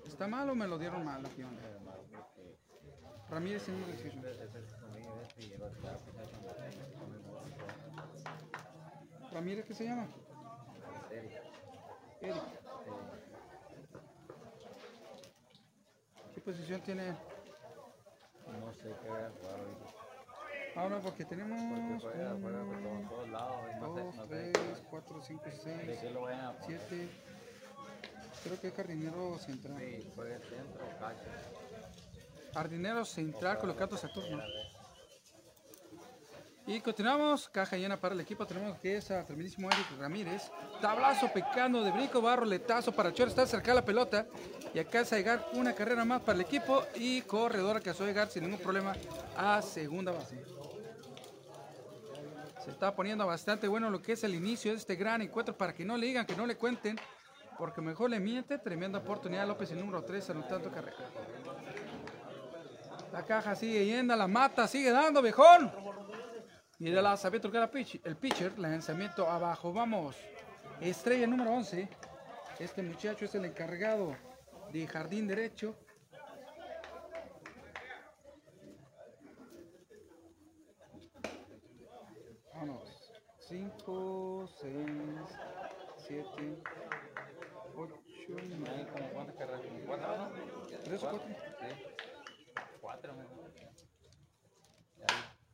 ¿Está 0.07 0.27
mal 0.27 0.49
o 0.49 0.55
me 0.55 0.67
lo 0.67 0.79
dieron 0.79 1.05
mal? 1.05 1.21
¿Qué? 1.35 1.45
Ramírez 3.29 3.67
en 3.69 3.79
número 3.79 3.91
18. 4.01 4.17
Ramírez, 9.31 9.65
¿qué 9.65 9.73
se 9.73 9.85
llama? 9.85 10.07
Eric. 12.21 12.41
¿Qué 16.33 16.41
posición 16.41 16.81
tiene 16.81 17.09
él? 17.09 17.15
No 18.59 18.73
sé 18.73 18.83
qué 19.01 19.09
voy 19.09 19.21
a 19.21 19.29
jugar 19.39 19.59
ahorita. 19.59 19.85
Ahora 20.75 20.99
porque 20.99 21.25
tenemos 21.25 21.59
Porque 21.59 22.13
juega, 22.13 22.35
juega 22.41 22.63
por 22.63 22.81
todos- 22.81 22.99
uno, 22.99 23.09
todos 23.09 23.29
lados. 23.29 23.65
y 23.71 23.79
No 23.79 23.95
sé, 23.95 24.01
dos, 24.03 24.15
no 24.15 24.23
tres, 24.27 24.53
sé 24.57 24.83
cuatro, 24.89 25.21
cinco, 25.21 25.43
de 25.45 25.51
seis, 25.51 25.99
qué 26.01 26.09
lo 26.11 26.21
vayan 26.21 26.45
a 26.45 26.53
poner. 26.53 26.79
siete. 26.87 27.09
Creo 28.43 28.61
que 28.61 28.67
es 28.69 28.73
jardinero 28.73 29.37
central. 29.39 29.77
Sí, 29.79 30.11
juega 30.15 30.39
centro 30.39 30.85
o 30.85 30.99
cacho. 30.99 31.29
Jardinero 32.53 33.05
central 33.05 33.57
colocado 33.57 33.97
Saturno. 33.97 34.43
Y 36.69 36.81
continuamos, 36.81 37.49
caja 37.49 37.77
llena 37.77 37.99
para 37.99 38.13
el 38.13 38.21
equipo. 38.21 38.45
Tenemos 38.45 38.77
que 38.77 38.97
es 38.97 39.09
a 39.09 39.25
tremendísimo 39.25 39.71
Eric 39.71 39.87
Ramírez. 39.99 40.51
Tablazo 40.79 41.27
pecando 41.33 41.83
de 41.83 41.89
brinco, 41.89 42.21
barro, 42.21 42.45
letazo 42.45 42.91
para 42.91 43.11
Chor. 43.11 43.27
Está 43.27 43.47
cerca 43.47 43.73
la 43.73 43.83
pelota. 43.83 44.27
Y 44.71 44.77
acá 44.77 45.03
se 45.03 45.15
llegar 45.17 45.47
una 45.53 45.73
carrera 45.73 46.05
más 46.05 46.21
para 46.21 46.35
el 46.35 46.41
equipo. 46.41 46.83
Y 46.93 47.23
corredor 47.23 47.81
que 47.81 47.89
a 47.89 47.93
llegar 47.93 48.27
sin 48.29 48.43
ningún 48.43 48.59
problema 48.59 48.93
a 49.35 49.63
segunda 49.63 50.11
base. 50.11 50.43
Se 52.63 52.69
está 52.69 52.95
poniendo 52.95 53.25
bastante 53.25 53.67
bueno 53.67 53.89
lo 53.89 53.99
que 53.99 54.11
es 54.11 54.23
el 54.23 54.35
inicio 54.35 54.69
de 54.69 54.77
este 54.77 54.95
gran 54.95 55.23
encuentro 55.23 55.57
para 55.57 55.73
que 55.73 55.83
no 55.83 55.97
le 55.97 56.05
digan, 56.05 56.27
que 56.27 56.35
no 56.35 56.45
le 56.45 56.55
cuenten. 56.55 56.99
Porque 57.57 57.81
mejor 57.81 58.11
le 58.11 58.19
miente. 58.19 58.59
Tremenda 58.59 58.99
oportunidad 58.99 59.47
López 59.47 59.71
el 59.71 59.79
número 59.79 60.03
3 60.03 60.29
anotando 60.29 60.69
carrera. 60.69 60.97
La 63.11 63.25
caja 63.25 63.55
sigue 63.55 63.85
yendo, 63.85 64.15
la 64.15 64.27
mata, 64.27 64.67
sigue 64.67 64.91
dando, 64.91 65.21
viejón. 65.21 65.71
Y 66.77 66.89
de 66.91 67.01
la 67.01 67.17
tocar 67.17 67.61
la 67.61 67.71
pitch, 67.71 67.99
el 68.05 68.15
pitcher, 68.15 68.57
lanzamiento 68.57 69.29
abajo, 69.29 69.73
vamos. 69.73 70.15
Estrella 70.79 71.27
número 71.27 71.51
11. 71.51 71.89
Este 72.59 72.81
muchacho 72.81 73.25
es 73.25 73.35
el 73.35 73.45
encargado 73.45 74.15
de 74.71 74.87
jardín 74.87 75.27
derecho. 75.27 75.75
5, 83.49 84.47
6, 84.61 84.73
7, 85.97 86.61
8, 87.75 87.95
Hay 88.37 88.55
9, 88.59 88.87
como 88.93 89.09
cuántas 89.09 89.35
carreras, 89.37 89.61
cuatro, 89.87 90.17
¿no? 90.17 90.29
3 90.83 91.03
o 91.03 91.09
4. 91.09 91.21
Sí. 91.27 91.67
Cuatro, 92.79 93.13
me 93.15 93.23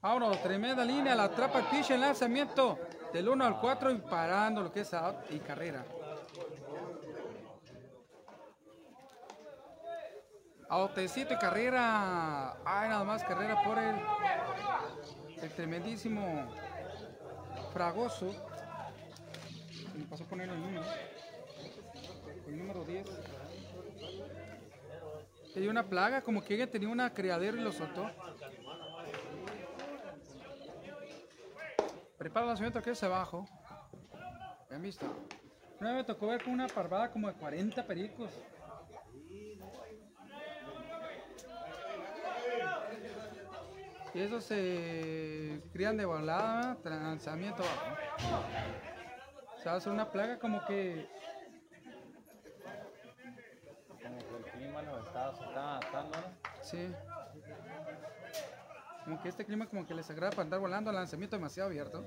Vámonos, 0.05 0.39
tremenda 0.43 0.85
línea, 0.85 1.15
la 1.15 1.24
atrapa 1.24 1.67
el 1.71 1.93
en 1.93 2.01
lanzamiento 2.01 2.77
del 3.12 3.27
1 3.27 3.43
al 3.43 3.59
4 3.59 3.89
y 3.89 3.97
parando 3.97 4.62
lo 4.62 4.71
que 4.71 4.81
es 4.81 4.93
out 4.93 5.15
y 5.31 5.39
carrera. 5.39 5.83
Outecito 10.69 11.33
y 11.33 11.38
carrera. 11.38 12.55
Ay, 12.63 12.89
nada 12.89 13.03
más 13.03 13.24
carrera 13.24 13.63
por 13.63 13.79
el, 13.79 13.95
el 15.41 15.50
tremendísimo 15.55 16.51
Fragoso. 17.74 18.31
Se 19.91 19.97
me 19.97 20.05
pasó 20.05 20.24
a 20.24 20.27
poner 20.27 20.50
el 20.50 20.62
número. 20.62 20.83
El 22.45 22.57
número 22.59 22.83
10. 22.83 23.07
Hay 25.55 25.67
una 25.67 25.83
plaga, 25.83 26.21
como 26.21 26.43
que 26.43 26.53
alguien 26.53 26.69
tenía 26.69 26.89
una 26.89 27.12
criadero 27.12 27.57
y 27.57 27.62
lo 27.62 27.71
soltó. 27.71 28.12
Prepara 32.17 32.45
el 32.45 32.48
lanzamiento 32.50 32.81
que 32.81 32.91
es 32.91 33.03
abajo. 33.03 33.45
¿Han 34.72 34.81
visto? 34.81 35.05
Una 35.79 35.91
vez 35.91 35.98
me 36.00 36.03
tocó 36.05 36.27
ver 36.27 36.43
con 36.43 36.53
una 36.53 36.67
parvada 36.67 37.12
como 37.12 37.27
de 37.27 37.34
40 37.34 37.86
pericos. 37.86 38.31
Y 44.13 44.22
esos 44.22 44.45
se 44.45 45.62
crían 45.74 45.98
de 45.98 46.05
volada, 46.05 46.77
lanzamiento 46.86 47.63
abajo. 47.63 47.98
O 49.57 49.62
sea, 49.62 49.74
hace 49.75 49.89
una 49.89 50.10
plaga 50.10 50.39
como 50.39 50.65
que 50.65 51.10
Como 54.01 54.17
que 54.19 54.38
el 54.38 54.51
clima 54.53 54.81
los 54.84 55.05
estados 55.05 55.38
se 55.38 55.43
está 55.45 55.77
adaptando, 55.77 56.17
¿no? 56.17 56.63
Sí. 56.63 56.93
Como 59.05 59.21
que 59.21 59.29
este 59.29 59.45
clima 59.45 59.67
como 59.69 59.85
que 59.85 59.93
les 59.93 60.09
agrada 60.09 60.31
para 60.31 60.41
andar 60.41 60.59
volando, 60.59 60.91
lanzamiento 60.91 61.35
demasiado 61.35 61.69
abierto. 61.69 62.03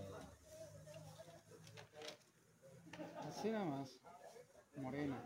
Así 3.28 3.50
nada 3.50 3.64
más. 3.64 4.00
Morena. 4.76 5.16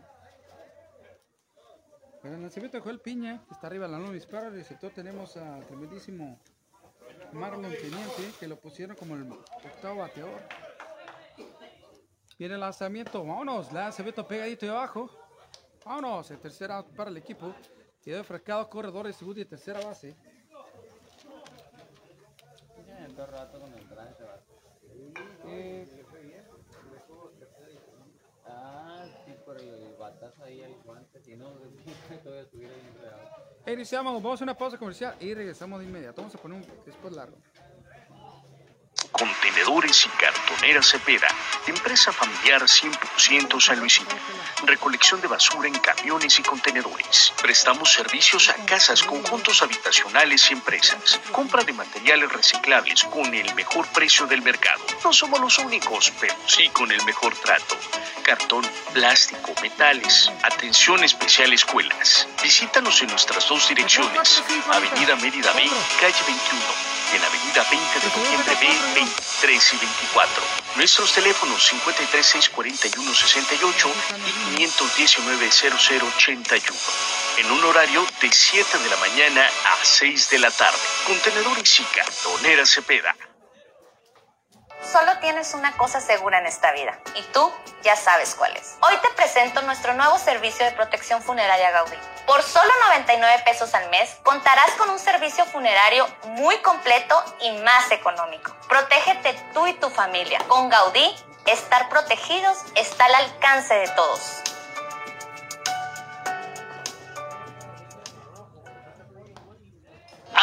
Pero 2.21 2.35
el 2.35 2.41
lanzamiento 2.41 2.77
dejó 2.77 2.91
el 2.91 3.01
piña, 3.01 3.43
que 3.47 3.53
está 3.53 3.67
arriba 3.67 3.87
la 3.87 3.97
luna 3.97 4.11
disparo. 4.11 4.47
El 4.47 4.53
receptor 4.53 4.91
tenemos 4.91 5.35
al 5.35 5.65
tremendísimo 5.65 6.39
Marlon 7.33 7.63
Teniente, 7.63 8.31
que 8.39 8.47
lo 8.47 8.55
pusieron 8.55 8.95
como 8.95 9.15
el 9.15 9.31
octavo 9.31 9.97
bateador. 9.97 10.41
Viene 12.37 12.53
el 12.53 12.61
lanzamiento, 12.61 13.25
vámonos, 13.25 13.73
lanzamiento 13.73 14.27
pegadito 14.27 14.65
de 14.65 14.71
abajo. 14.71 15.09
Vámonos, 15.83 16.29
el 16.29 16.39
tercer 16.39 16.69
para 16.95 17.09
el 17.09 17.17
equipo. 17.17 17.53
Quedó 18.01 18.19
enfrascado 18.19 18.69
corredor 18.69 19.07
de 19.07 19.13
segunda 19.13 19.41
y 19.41 19.45
tercera 19.45 19.83
base. 19.83 20.15
Rato 23.15 23.59
con 23.59 23.71
el 23.73 23.85
va. 23.91 24.39
Eh, 25.45 25.87
Ah, 28.45 29.05
sí, 29.25 29.31
por 29.45 29.57
el 29.57 29.95
batazo 29.97 30.43
ahí 30.43 30.61
al 30.63 30.75
guante, 30.83 31.21
si 31.21 31.35
no, 31.35 31.49
todavía 32.23 32.41
estuviera 32.41 32.73
bien 32.73 32.87
enredado. 32.87 33.21
iniciamos, 33.67 34.21
vamos 34.21 34.41
a 34.41 34.43
una 34.43 34.57
pausa 34.57 34.77
comercial 34.77 35.15
y 35.19 35.33
regresamos 35.33 35.79
de 35.79 35.85
inmediato. 35.85 36.21
Vamos 36.21 36.35
a 36.35 36.37
poner 36.39 36.57
un 36.57 36.85
después 36.85 37.13
largo. 37.13 37.37
Contenedores 39.43 40.05
y 40.05 40.09
cartoneras 40.09 40.87
Cepeda, 40.87 41.27
empresa 41.67 42.13
familiar 42.13 42.61
100% 42.61 43.59
San 43.59 43.77
Luisito. 43.77 44.15
Recolección 44.65 45.19
de 45.19 45.27
basura 45.27 45.67
en 45.67 45.77
camiones 45.79 46.39
y 46.39 46.43
contenedores. 46.43 47.33
Prestamos 47.41 47.91
servicios 47.91 48.47
a 48.47 48.53
casas, 48.65 49.03
conjuntos 49.03 49.61
habitacionales 49.61 50.49
y 50.49 50.53
empresas. 50.53 51.19
Compra 51.33 51.65
de 51.65 51.73
materiales 51.73 52.31
reciclables 52.31 53.03
con 53.03 53.33
el 53.33 53.53
mejor 53.53 53.85
precio 53.87 54.25
del 54.27 54.41
mercado. 54.41 54.81
No 55.03 55.11
somos 55.11 55.41
los 55.41 55.57
únicos, 55.59 56.13
pero 56.21 56.35
sí 56.47 56.69
con 56.69 56.89
el 56.89 57.03
mejor 57.03 57.35
trato. 57.35 57.75
Cartón, 58.23 58.65
plástico, 58.93 59.53
metales. 59.61 60.31
Atención 60.43 61.03
especial 61.03 61.51
escuelas. 61.51 62.29
Visítanos 62.41 63.01
en 63.01 63.09
nuestras 63.09 63.45
dos 63.49 63.67
direcciones. 63.67 64.41
Avenida 64.71 65.17
Mérida 65.17 65.51
B, 65.51 65.69
calle 65.99 66.23
21 66.27 66.93
y 66.99 67.02
en 67.15 67.23
Avenida 67.23 67.63
20 67.69 67.99
de 67.99 68.07
Noviembre 68.17 68.55
B, 68.59 68.67
23 68.95 69.73
y 69.73 69.77
24. 69.77 70.43
Nuestros 70.75 71.13
teléfonos 71.13 71.71
5364168 71.71 73.93
y 74.57 74.65
5190081. 74.65 76.73
En 77.37 77.51
un 77.51 77.63
horario 77.65 78.03
de 78.21 78.31
7 78.31 78.79
de 78.79 78.89
la 78.89 78.97
mañana 78.97 79.45
a 79.45 79.77
6 79.83 80.31
de 80.31 80.39
la 80.39 80.49
tarde. 80.51 80.79
Contenedores 81.05 81.79
y 81.79 81.83
cartonera 81.83 82.65
Cepeda. 82.65 83.15
Solo 84.93 85.17
tienes 85.21 85.55
una 85.55 85.75
cosa 85.75 85.99
segura 85.99 86.37
en 86.37 86.45
esta 86.45 86.71
vida 86.71 86.99
y 87.15 87.23
tú 87.33 87.51
ya 87.81 87.95
sabes 87.95 88.35
cuál 88.35 88.55
es. 88.55 88.77
Hoy 88.81 88.95
te 88.97 89.09
presento 89.15 89.63
nuestro 89.63 89.95
nuevo 89.95 90.19
servicio 90.19 90.63
de 90.67 90.71
protección 90.73 91.23
funeraria 91.23 91.71
Gaudí. 91.71 91.97
Por 92.27 92.43
solo 92.43 92.69
99 92.89 93.41
pesos 93.43 93.73
al 93.73 93.89
mes 93.89 94.19
contarás 94.21 94.69
con 94.77 94.91
un 94.91 94.99
servicio 94.99 95.45
funerario 95.45 96.05
muy 96.25 96.55
completo 96.57 97.15
y 97.41 97.53
más 97.63 97.89
económico. 97.89 98.55
Protégete 98.69 99.33
tú 99.51 99.65
y 99.65 99.73
tu 99.73 99.89
familia. 99.89 100.37
Con 100.47 100.69
Gaudí, 100.69 101.11
estar 101.47 101.89
protegidos 101.89 102.59
está 102.75 103.05
al 103.05 103.15
alcance 103.15 103.73
de 103.73 103.87
todos. 103.95 104.43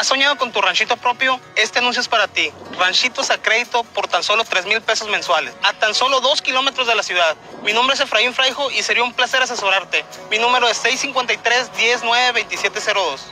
¿Has 0.01 0.07
soñado 0.07 0.39
con 0.39 0.51
tu 0.51 0.63
ranchito 0.63 0.97
propio? 0.97 1.39
Este 1.57 1.79
anuncio 1.79 2.01
es 2.01 2.09
para 2.09 2.27
ti. 2.27 2.51
Ranchitos 2.79 3.29
a 3.29 3.37
crédito 3.37 3.85
por 3.85 4.09
tan 4.09 4.23
solo 4.23 4.45
3 4.45 4.65
mil 4.65 4.81
pesos 4.81 5.11
mensuales. 5.11 5.53
A 5.63 5.75
tan 5.75 5.95
solo 5.95 6.23
2 6.23 6.41
kilómetros 6.41 6.87
de 6.87 6.95
la 6.95 7.03
ciudad. 7.03 7.37
Mi 7.65 7.75
nombre 7.75 7.93
es 7.93 8.01
Efraín 8.01 8.33
Fraijo 8.33 8.71
y 8.71 8.83
sería 8.83 9.05
un 9.05 9.13
placer 9.13 9.43
asesorarte. 9.43 10.03
Mi 10.31 10.39
número 10.39 10.67
es 10.69 10.79
653 10.79 11.77
19 11.77 12.45
2702. 12.45 13.27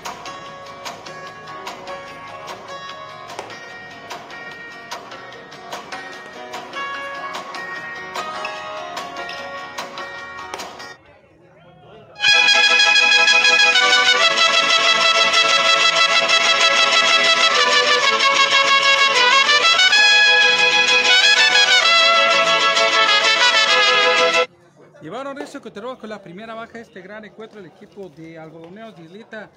De 26.78 26.82
este 26.84 27.02
gran 27.02 27.24
encuentro. 27.24 27.60
El 27.60 27.66
equipo 27.66 28.08
de 28.08 28.38
algodoneros 28.38 28.96
de 28.96 29.02
Islita 29.02 29.50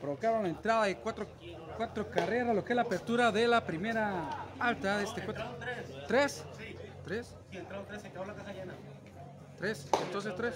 provocaron 0.00 0.42
la 0.42 0.50
entrada 0.50 0.84
de 0.84 0.96
cuatro, 0.96 1.26
cuatro 1.76 2.10
carreras, 2.10 2.54
lo 2.54 2.64
que 2.64 2.72
es 2.72 2.76
la 2.76 2.82
apertura 2.82 3.32
de 3.32 3.48
la 3.48 3.64
primera 3.64 4.46
alta 4.58 4.98
de 4.98 5.04
este 5.04 5.20
encuentro. 5.22 5.44
¿Tres? 6.06 6.44
¿Tres? 7.04 7.34
¿Tres? 9.58 9.88
Entonces 10.02 10.34
tres. 10.36 10.54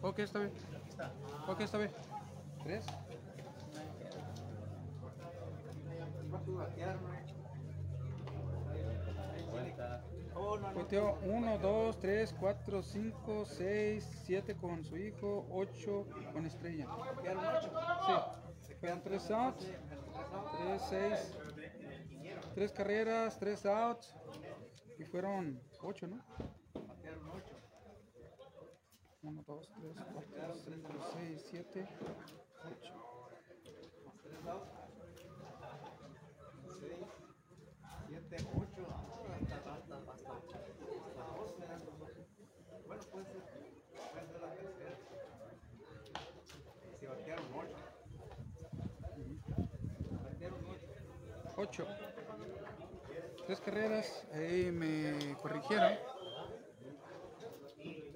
Ok, 0.00 0.18
está 0.20 0.38
bien. 0.38 0.52
Ok, 1.46 1.60
está 1.60 1.78
bien. 1.78 1.90
¿Tres? 2.64 2.84
Cuateo 10.50 11.16
1, 11.22 11.58
2, 11.58 12.00
3, 12.00 12.34
4, 12.40 12.82
5, 12.82 13.44
6, 13.44 14.04
7 14.24 14.56
con 14.56 14.84
su 14.84 14.96
hijo, 14.96 15.46
8 15.50 16.08
con 16.32 16.44
estrella. 16.44 16.88
Sí. 18.60 18.74
Quedan 18.80 19.00
3 19.02 19.30
outs, 19.30 19.64
3, 20.58 20.82
6, 20.88 21.38
3 22.54 22.72
carreras, 22.72 23.38
3 23.38 23.66
outs. 23.66 24.16
Y 24.98 25.04
fueron 25.04 25.62
8, 25.82 26.08
¿no? 26.08 26.20
1, 29.22 29.44
2, 29.46 29.68
3, 29.68 29.78
4, 30.12 30.54
5, 30.64 30.88
6, 31.12 31.46
7, 31.48 31.88
8. 32.64 32.92
Ocho. 51.60 51.86
tres 53.46 53.60
carreras. 53.60 54.24
Ahí 54.32 54.70
me 54.72 55.36
corrigieron. 55.42 55.92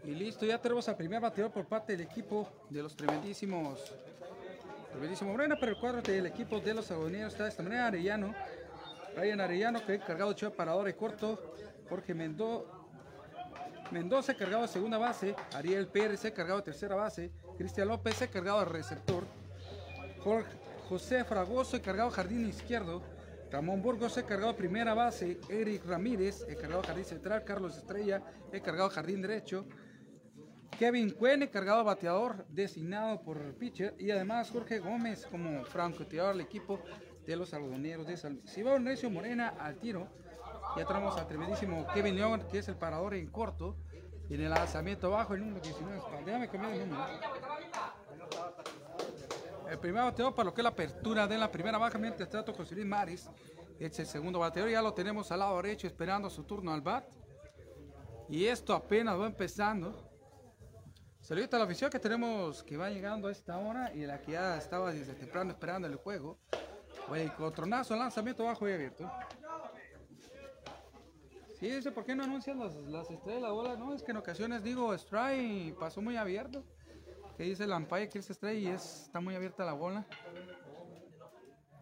Y 0.03 0.15
listo, 0.15 0.47
ya 0.47 0.59
tenemos 0.59 0.89
al 0.89 0.97
primer 0.97 1.21
bateador 1.21 1.53
por 1.53 1.67
parte 1.67 1.93
del 1.93 2.01
equipo 2.01 2.49
de 2.71 2.83
los 2.83 2.97
tremendísimos. 2.97 3.95
Tremendísimo 4.93 5.33
Morena, 5.33 5.57
pero 5.61 5.73
el 5.73 5.79
cuadro 5.79 6.01
del 6.01 6.25
equipo 6.25 6.59
de 6.59 6.73
los 6.73 6.91
agoneros 6.91 7.33
está 7.33 7.45
de 7.45 7.51
esta 7.51 7.63
manera. 7.63 7.89
Arellano, 7.89 8.35
Ryan 9.15 9.41
Arellano, 9.43 9.85
que 9.85 9.99
cargado 9.99 10.33
de 10.33 10.51
parador 10.51 10.89
y 10.89 10.95
corto. 10.95 11.55
Jorge 11.91 12.15
Mendoza. 12.15 12.65
Mendoza 13.91 14.35
cargado 14.35 14.63
de 14.63 14.69
segunda 14.69 14.97
base, 14.97 15.37
Ariel 15.53 15.87
Pérez 15.89 16.23
cargado 16.35 16.61
de 16.61 16.65
tercera 16.65 16.95
base, 16.95 17.31
Cristian 17.59 17.89
López 17.89 18.27
cargado 18.33 18.61
de 18.61 18.65
receptor, 18.65 19.25
José 20.89 21.23
Fragoso 21.25 21.81
cargado 21.83 22.09
de 22.09 22.17
jardín 22.17 22.49
izquierdo, 22.49 23.03
Ramón 23.51 23.83
Burgos 23.83 24.15
cargado 24.27 24.53
de 24.53 24.59
primera 24.59 24.95
base, 24.95 25.39
Eric 25.49 25.85
Ramírez 25.87 26.45
cargado 26.61 26.83
de 26.83 26.89
jardín 26.89 27.05
central, 27.05 27.45
Carlos 27.45 27.77
Estrella 27.77 28.23
cargado 28.63 28.89
de 28.89 28.95
jardín 28.95 29.23
derecho, 29.23 29.67
Kevin 30.79 31.11
Cuen 31.11 31.47
cargado 31.49 31.79
de 31.79 31.85
bateador 31.85 32.47
designado 32.49 33.21
por 33.23 33.39
el 33.39 33.55
pitcher 33.55 33.95
y 33.99 34.11
además 34.11 34.51
Jorge 34.51 34.81
Gómez 34.81 35.27
como 35.27 35.65
francotirador 35.65 36.37
del 36.37 36.45
equipo 36.45 36.81
de 37.27 37.37
los 37.37 37.55
algodoneros 37.55 38.07
de 38.07 38.17
San 38.17 38.35
Luis. 38.35 38.51
Si 38.51 38.63
va 38.63 38.79
Necio 38.79 39.09
Morena 39.09 39.55
al 39.59 39.77
tiro, 39.79 40.09
ya 40.77 40.85
tenemos 40.85 41.17
al 41.17 41.27
tremendísimo 41.27 41.87
Kevin 41.95 42.17
León, 42.17 42.45
que 42.51 42.59
es 42.59 42.69
el 42.69 42.77
parador 42.77 43.15
en 43.15 43.29
corto. 43.29 43.77
Y 44.29 44.35
en 44.35 44.41
el 44.41 44.51
lanzamiento 44.51 45.11
bajo, 45.11 45.35
el 45.35 45.41
número 45.41 45.61
19. 45.61 46.01
Déjame 46.25 46.49
cambiar 46.49 46.73
el 46.73 46.89
número. 46.89 47.07
El 49.69 49.79
primer 49.79 50.03
bateador 50.03 50.35
para 50.35 50.47
lo 50.47 50.55
que 50.55 50.61
es 50.61 50.65
la 50.65 50.71
apertura 50.71 51.27
de 51.27 51.39
la 51.39 51.51
primera 51.51 51.79
baja, 51.79 51.99
mientras 51.99 52.29
trato 52.29 52.53
con 52.55 52.67
Luis 52.71 52.87
Maris. 52.87 53.29
Es 53.79 53.99
el 53.99 54.07
segundo 54.07 54.39
bateador, 54.39 54.71
ya 54.71 54.83
lo 54.83 54.93
tenemos 54.93 55.33
al 55.33 55.41
lado 55.41 55.57
derecho 55.57 55.87
esperando 55.87 56.31
su 56.31 56.45
turno 56.45 56.73
al 56.73 56.81
bat. 56.81 57.05
Y 58.29 58.45
esto 58.45 58.75
apenas 58.75 59.19
va 59.19 59.27
empezando. 59.27 60.11
Saludos 61.21 61.55
a 61.55 61.59
la 61.59 61.65
afición 61.65 61.91
que 61.91 61.99
tenemos 61.99 62.63
que 62.63 62.77
va 62.77 62.91
llegando 62.91 63.29
a 63.29 63.33
esta 63.33 63.59
hora 63.59 63.93
y 63.95 64.05
la 64.05 64.21
que 64.21 64.33
ya 64.33 64.59
estaba 64.59 64.93
desde 64.93 65.15
temprano 65.15 65.51
esperando 65.51 65.89
el 65.89 65.97
juego. 65.97 66.39
Bueno, 67.09 67.35
contronazo, 67.37 67.97
lanzamiento 67.97 68.45
bajo 68.45 68.69
y 68.69 68.73
abierto. 68.73 69.11
Sí, 71.59 71.71
dice, 71.71 71.91
¿por 71.93 72.05
qué 72.05 72.15
no 72.15 72.25
anuncian 72.25 72.59
las, 72.59 72.75
las 72.75 73.11
estrellas 73.11 73.41
de 73.41 73.49
la 73.49 73.53
bola? 73.53 73.77
No, 73.77 73.95
es 73.95 74.03
que 74.03 74.11
en 74.11 74.19
ocasiones 74.19 74.63
digo 74.63 74.93
strike 74.95 75.75
pasó 75.79 76.03
muy 76.03 76.17
abierto. 76.17 76.63
Que 77.37 77.43
dice 77.45 77.67
la 77.67 77.77
umpire 77.77 78.09
que 78.09 78.19
es 78.19 78.31
strike 78.31 78.59
y 78.59 78.69
es, 78.69 79.05
está 79.07 79.21
muy 79.21 79.35
abierta 79.35 79.65
la 79.65 79.73
bola. 79.73 80.07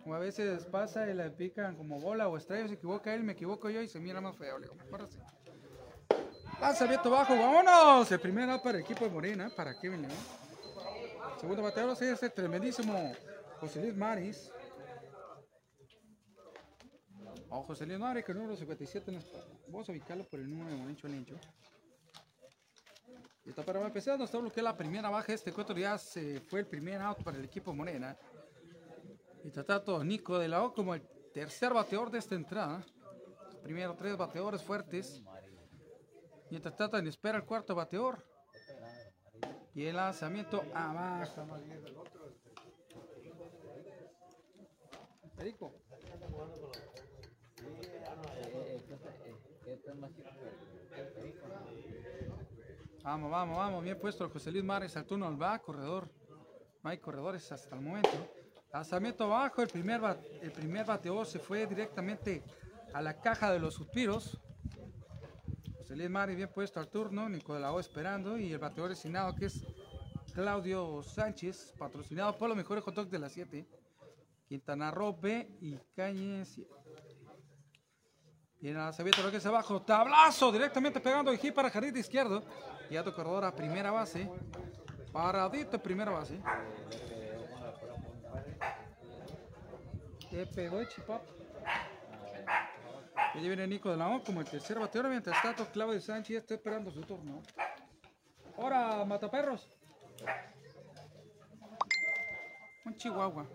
O 0.05 0.15
a 0.15 0.19
veces 0.19 0.65
pasa 0.67 1.09
y 1.09 1.15
le 1.15 1.31
pican 1.31 1.77
como 1.77 2.01
bola 2.01 2.29
o 2.29 2.37
strike, 2.37 2.69
se 2.69 2.75
equivoca 2.75 3.15
él, 3.15 3.23
me 3.23 3.33
equivoco 3.33 3.71
yo 3.71 3.83
y 3.83 3.89
se 3.89 4.01
mira 4.01 4.21
más 4.21 4.37
feo. 4.37 4.59
Le 4.59 4.67
digo, 4.67 4.75
mejor 4.75 5.03
así. 5.03 5.19
Lanzamiento 6.61 7.11
bajo, 7.11 7.37
vámonos. 7.37 8.11
El 8.11 8.21
primero 8.21 8.61
para 8.63 8.79
el 8.79 8.85
equipo 8.85 9.05
de 9.05 9.11
Morena, 9.11 9.51
para 9.55 9.79
Kevin 9.79 10.03
León. 10.03 10.15
Segundo 11.39 11.63
bateador 11.63 11.93
es 11.93 12.03
este 12.03 12.31
tremendísimo 12.31 13.13
José 13.61 13.83
Luis 13.83 13.97
Maris. 13.97 14.53
O 17.49 17.63
José 17.65 17.85
Luis 17.85 17.99
Maris, 17.99 18.25
que 18.25 18.33
el 18.33 18.39
número 18.39 18.57
57 18.57 19.11
en 19.11 19.17
la 19.17 19.21
espalda. 19.21 19.55
Vamos 19.67 19.89
a 19.89 19.93
ubicarlo 19.93 20.25
por 20.25 20.41
el 20.41 20.49
número 20.49 20.71
de 20.71 20.77
Morencho 20.77 21.09
Lencho. 21.09 21.37
Y 23.45 23.51
está 23.51 23.63
para 23.63 23.85
empezar, 23.85 24.19
nos 24.19 24.29
está 24.29 24.39
bloqueada 24.39 24.71
la 24.71 24.77
primera 24.77 25.11
baja. 25.11 25.33
Este 25.33 25.53
cuatro 25.53 25.77
ya 25.77 25.99
se 25.99 26.41
fue 26.41 26.61
el 26.61 26.67
primer 26.67 27.01
out 27.01 27.23
para 27.23 27.39
el 27.39 27.45
equipo 27.45 27.75
Morena. 27.75 28.17
Y 29.45 29.49
está 29.49 29.83
Nico 30.05 30.39
de 30.39 30.49
la 30.49 30.63
O 30.63 30.73
como 30.73 30.95
el 30.95 31.03
tercer 31.33 31.73
bateador 31.73 32.11
de 32.11 32.19
esta 32.19 32.35
entrada. 32.37 32.85
Primero 33.63 33.95
tres 33.97 34.17
bateadores 34.17 34.63
fuertes. 34.63 35.23
Mientras 36.51 36.77
tratan 36.77 37.07
espera 37.07 37.39
el 37.39 37.45
cuarto 37.45 37.75
bateador. 37.75 38.25
Y 39.75 39.87
el 39.87 39.97
lanzamiento 39.97 40.63
abajo. 40.75 41.47
Perico. 45.37 45.73
Vamos, 53.03 53.33
vamos, 53.33 53.57
vamos. 53.57 53.83
Bien 53.83 53.99
puesto 53.99 54.31
José 54.31 54.53
Luis 54.53 54.63
Mares 54.63 54.97
al 54.97 55.05
turno 55.05 55.27
al 55.27 55.41
va, 55.41 55.59
corredor. 55.59 56.09
No 56.85 56.91
hay 56.91 56.99
corredores 56.99 57.51
hasta 57.51 57.75
el 57.75 57.83
momento. 57.83 58.11
Lanzamiento 58.73 59.25
abajo. 59.25 59.61
El 59.61 59.69
primer, 59.69 60.01
el 60.41 60.53
primer 60.53 60.87
bateador 60.87 61.27
se 61.27 61.41
fue 61.41 61.67
directamente 61.67 62.45
a 62.95 63.03
la 63.03 63.21
caja 63.21 63.53
de 63.53 63.59
los 63.59 63.75
suspiros. 63.75 64.39
José 65.79 65.97
Luis 65.97 66.11
Mares 66.11 66.37
bien 66.37 66.49
puesto 66.55 66.79
al 66.79 66.89
turno. 66.89 67.29
Nico 67.29 67.55
de 67.55 67.61
la 67.61 67.73
O 67.73 67.81
esperando. 67.81 68.39
Y 68.39 68.53
el 68.53 68.61
bateador 68.61 68.91
designado 68.91 69.35
que 69.35 69.47
es 69.47 69.65
Claudio 70.33 71.03
Sánchez. 71.03 71.75
Patrocinado 71.77 72.39
por 72.39 72.49
los 72.49 72.57
mejores 72.57 72.85
hot 72.85 72.95
dogs 72.95 73.11
de 73.11 73.19
las 73.19 73.33
7. 73.33 73.67
Quintana 74.49 74.93
Roo 74.93 75.19
B 75.21 75.59
y 75.61 75.77
Calle 75.97 76.45
7. 76.45 76.71
Viene 78.61 78.79
el 78.79 78.85
lanzamiento 78.85 79.29
que 79.29 79.39
es 79.39 79.47
abajo. 79.47 79.83
Tablazo 79.83 80.53
directamente 80.53 81.01
pegando 81.01 81.37
hit 81.37 81.53
para 81.53 81.69
jardín 81.69 81.97
izquierdo. 81.97 82.45
Y 82.93 82.97
a 82.99 83.03
tu 83.03 83.15
corredor 83.15 83.43
a 83.43 83.55
primera 83.55 83.91
base. 83.91 84.29
Paradito 85.13 85.83
primera 85.83 86.11
base. 86.11 86.39
Le 90.31 90.45
pegó 90.45 90.79
el 90.79 90.89
chipop. 90.89 91.23
Y 93.35 93.41
viene 93.41 93.67
Nico 93.67 93.91
de 93.91 93.97
la 93.97 94.15
O 94.15 94.23
como 94.23 94.43
el 94.43 94.47
tercer 94.47 94.79
bateador. 94.79 95.11
Mientras 95.11 95.41
tanto, 95.41 95.65
Claudio 95.73 96.03
Sánchez 96.03 96.37
está 96.37 96.53
esperando 96.53 96.91
su 96.91 97.01
turno. 97.01 97.41
Ahora, 98.59 99.03
mataperros. 99.07 99.71
Un 102.85 102.95
chihuahua. 102.97 103.47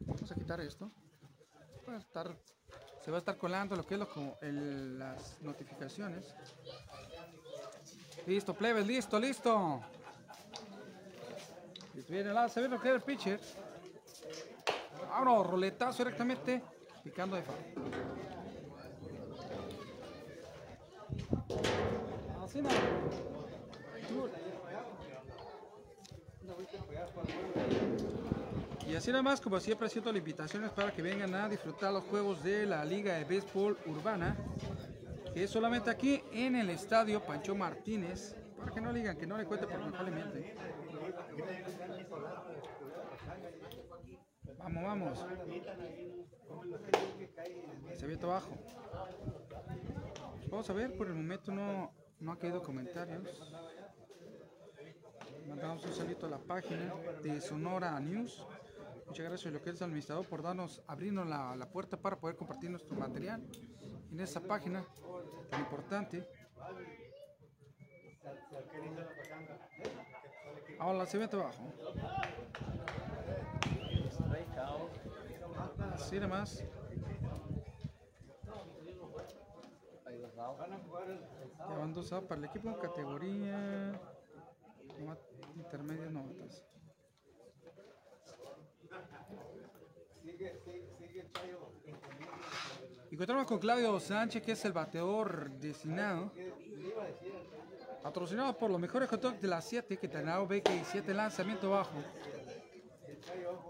Vamos 0.00 0.32
a 0.32 0.34
quitar 0.34 0.60
esto. 0.62 0.90
Va 1.86 1.96
a 1.96 1.98
estar, 1.98 2.34
se 3.06 3.12
va 3.12 3.18
a 3.18 3.20
estar 3.20 3.38
colando 3.38 3.76
lo 3.76 3.86
que 3.86 3.94
es 3.94 4.00
lo, 4.00 4.08
como 4.08 4.36
las 4.42 5.40
notificaciones. 5.40 6.24
Listo, 8.26 8.52
plebes, 8.52 8.84
listo, 8.84 9.20
listo. 9.20 9.80
Listo, 11.94 12.12
Viene 12.12 12.30
el 12.30 12.50
se 12.50 12.62
ve 12.62 12.68
lo 12.68 12.80
que 12.80 12.88
es 12.88 12.94
el 12.96 13.02
pitcher. 13.02 13.40
Ahora, 15.12 15.48
roletazo 15.48 15.98
directamente, 15.98 16.60
picando 17.04 17.36
de 17.36 17.42
foul. 17.42 17.56
Así 22.42 22.60
no. 22.60 22.70
Y 28.86 28.94
así 28.94 29.10
nada 29.10 29.22
más, 29.22 29.40
como 29.40 29.58
siempre, 29.58 29.88
haciendo 29.88 30.12
las 30.12 30.18
invitaciones 30.18 30.70
para 30.70 30.92
que 30.92 31.02
vengan 31.02 31.34
a 31.34 31.48
disfrutar 31.48 31.92
los 31.92 32.04
juegos 32.04 32.42
de 32.44 32.66
la 32.66 32.84
Liga 32.84 33.14
de 33.14 33.24
Béisbol 33.24 33.76
Urbana, 33.86 34.36
que 35.34 35.42
es 35.42 35.50
solamente 35.50 35.90
aquí 35.90 36.22
en 36.32 36.54
el 36.54 36.70
estadio 36.70 37.20
Pancho 37.20 37.56
Martínez, 37.56 38.36
para 38.56 38.70
que 38.70 38.80
no 38.80 38.92
digan 38.92 39.16
que 39.16 39.26
no 39.26 39.36
le 39.36 39.44
cuente 39.44 39.66
probablemente. 39.66 40.56
Vamos, 44.58 44.84
vamos. 44.84 45.26
Se 47.94 48.06
viene 48.06 48.22
abajo. 48.22 48.50
Vamos 50.48 50.70
a 50.70 50.72
ver, 50.72 50.96
por 50.96 51.08
el 51.08 51.14
momento 51.14 51.50
no, 51.50 51.92
no 52.20 52.32
ha 52.32 52.38
caído 52.38 52.62
comentarios. 52.62 53.42
Mandamos 55.48 55.84
un 55.84 55.92
saludo 55.92 56.26
a 56.26 56.30
la 56.30 56.38
página 56.38 56.94
de 57.22 57.40
Sonora 57.40 57.98
News. 57.98 58.46
Muchas 59.06 59.26
gracias 59.26 59.52
lo 59.52 59.62
que 59.62 59.70
es 59.70 59.82
administrador 59.82 60.26
por 60.26 60.42
darnos, 60.42 60.82
abrirnos 60.86 61.26
la, 61.26 61.56
la 61.56 61.70
puerta 61.70 61.96
para 61.96 62.18
poder 62.18 62.36
compartir 62.36 62.70
nuestro 62.70 62.96
material 62.96 63.42
en 64.10 64.20
esa 64.20 64.40
página 64.40 64.84
tan 65.50 65.60
importante. 65.60 66.28
Ahora 70.78 71.06
se 71.06 71.18
mete 71.18 71.36
abajo. 71.36 71.72
Así 75.94 76.20
más. 76.20 76.62
Hay 80.04 80.18
dos 81.94 82.10
para 82.24 82.38
el 82.38 82.44
equipo 82.44 82.68
en 82.68 82.74
categoría 82.76 84.00
intermedia 85.56 86.10
novatas. 86.10 86.65
Encontramos 93.16 93.46
con 93.46 93.58
Claudio 93.58 93.98
Sánchez, 93.98 94.42
que 94.42 94.52
es 94.52 94.64
el 94.66 94.72
bateador 94.72 95.50
designado. 95.52 96.30
Patrocinado 98.02 98.54
por 98.58 98.70
los 98.70 98.78
mejores 98.78 99.08
hot 99.08 99.40
de 99.40 99.48
las 99.48 99.64
7, 99.64 99.96
que 99.96 100.06
Tanao 100.06 100.46
BK 100.46 100.68
7 100.84 101.14
lanzamiento 101.14 101.70
bajo. 101.70 101.96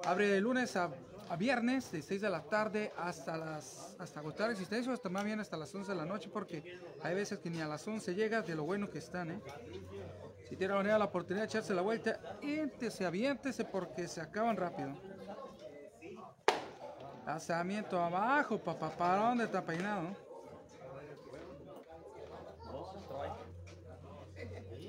Abre 0.04 0.26
de 0.26 0.40
lunes 0.40 0.74
a 0.74 0.90
a 1.28 1.36
viernes 1.36 1.90
de 1.90 2.02
6 2.02 2.20
de 2.20 2.30
la 2.30 2.42
tarde 2.42 2.92
hasta 2.96 3.36
las 3.36 3.96
hasta 3.98 4.20
agotar 4.20 4.50
existencia 4.50 4.92
hasta 4.92 5.08
más 5.08 5.24
bien 5.24 5.40
hasta 5.40 5.56
las 5.56 5.74
11 5.74 5.90
de 5.90 5.98
la 5.98 6.04
noche 6.04 6.30
porque 6.32 6.78
hay 7.02 7.16
veces 7.16 7.40
que 7.40 7.50
ni 7.50 7.60
a 7.60 7.66
las 7.66 7.86
11 7.86 8.14
llega 8.14 8.42
de 8.42 8.54
lo 8.54 8.62
bueno 8.62 8.88
que 8.88 8.98
están, 8.98 9.32
¿eh? 9.32 9.40
Si 10.48 10.54
tiene 10.56 10.74
la 10.74 11.04
oportunidad 11.04 11.42
de 11.42 11.48
echarse 11.48 11.74
la 11.74 11.82
vuelta, 11.82 12.20
se 12.90 13.04
aviéntese 13.04 13.64
porque 13.64 14.06
se 14.06 14.20
acaban 14.20 14.56
rápido. 14.56 14.94
Lanzamiento 17.26 18.00
abajo, 18.00 18.56
papá, 18.56 18.88
¿para 18.96 19.28
dónde 19.28 19.44
está 19.44 19.60
peinado? 19.64 20.14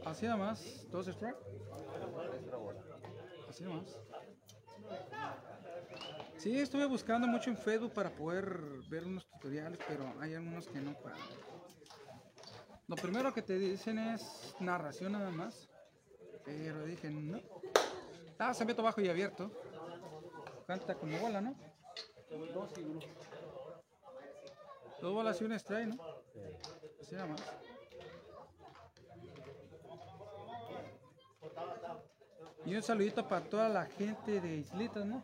Así 0.06 0.28
nomás, 0.28 0.88
dos 0.92 1.08
strike. 1.08 1.36
Así 3.50 3.64
nomás. 3.64 4.00
Sí, 6.38 6.60
estuve 6.60 6.86
buscando 6.86 7.28
mucho 7.28 7.50
en 7.50 7.58
Facebook 7.58 7.92
para 7.94 8.12
poder 8.12 8.62
ver 8.88 9.06
unos 9.06 9.28
tutoriales, 9.32 9.80
pero 9.88 10.14
hay 10.22 10.36
algunos 10.36 10.68
que 10.68 10.80
no. 10.80 10.96
Lo 12.88 12.96
primero 12.96 13.34
que 13.34 13.42
te 13.42 13.58
dicen 13.58 13.98
es 13.98 14.56
narración 14.60 15.14
nada 15.14 15.32
más. 15.32 15.68
Pero 16.46 16.86
dije, 16.86 17.10
no. 17.10 17.42
Ah, 18.38 18.54
se 18.54 18.64
meto 18.64 18.84
bajo 18.84 19.02
y 19.02 19.10
abierto. 19.10 19.52
Canta 20.68 20.94
como 20.94 21.18
bola, 21.18 21.42
¿no? 21.42 21.56
Dos 25.02 25.14
bolas 25.14 25.42
y 25.42 25.46
un 25.46 25.54
strike, 25.54 25.88
¿no? 25.88 25.98
Nada 27.12 27.28
más. 27.28 27.42
Y 32.66 32.76
un 32.76 32.84
saludito 32.84 33.28
para 33.28 33.46
toda 33.46 33.70
la 33.70 33.86
gente 33.86 34.42
de 34.42 34.58
Islitas, 34.58 35.06
¿no? 35.06 35.24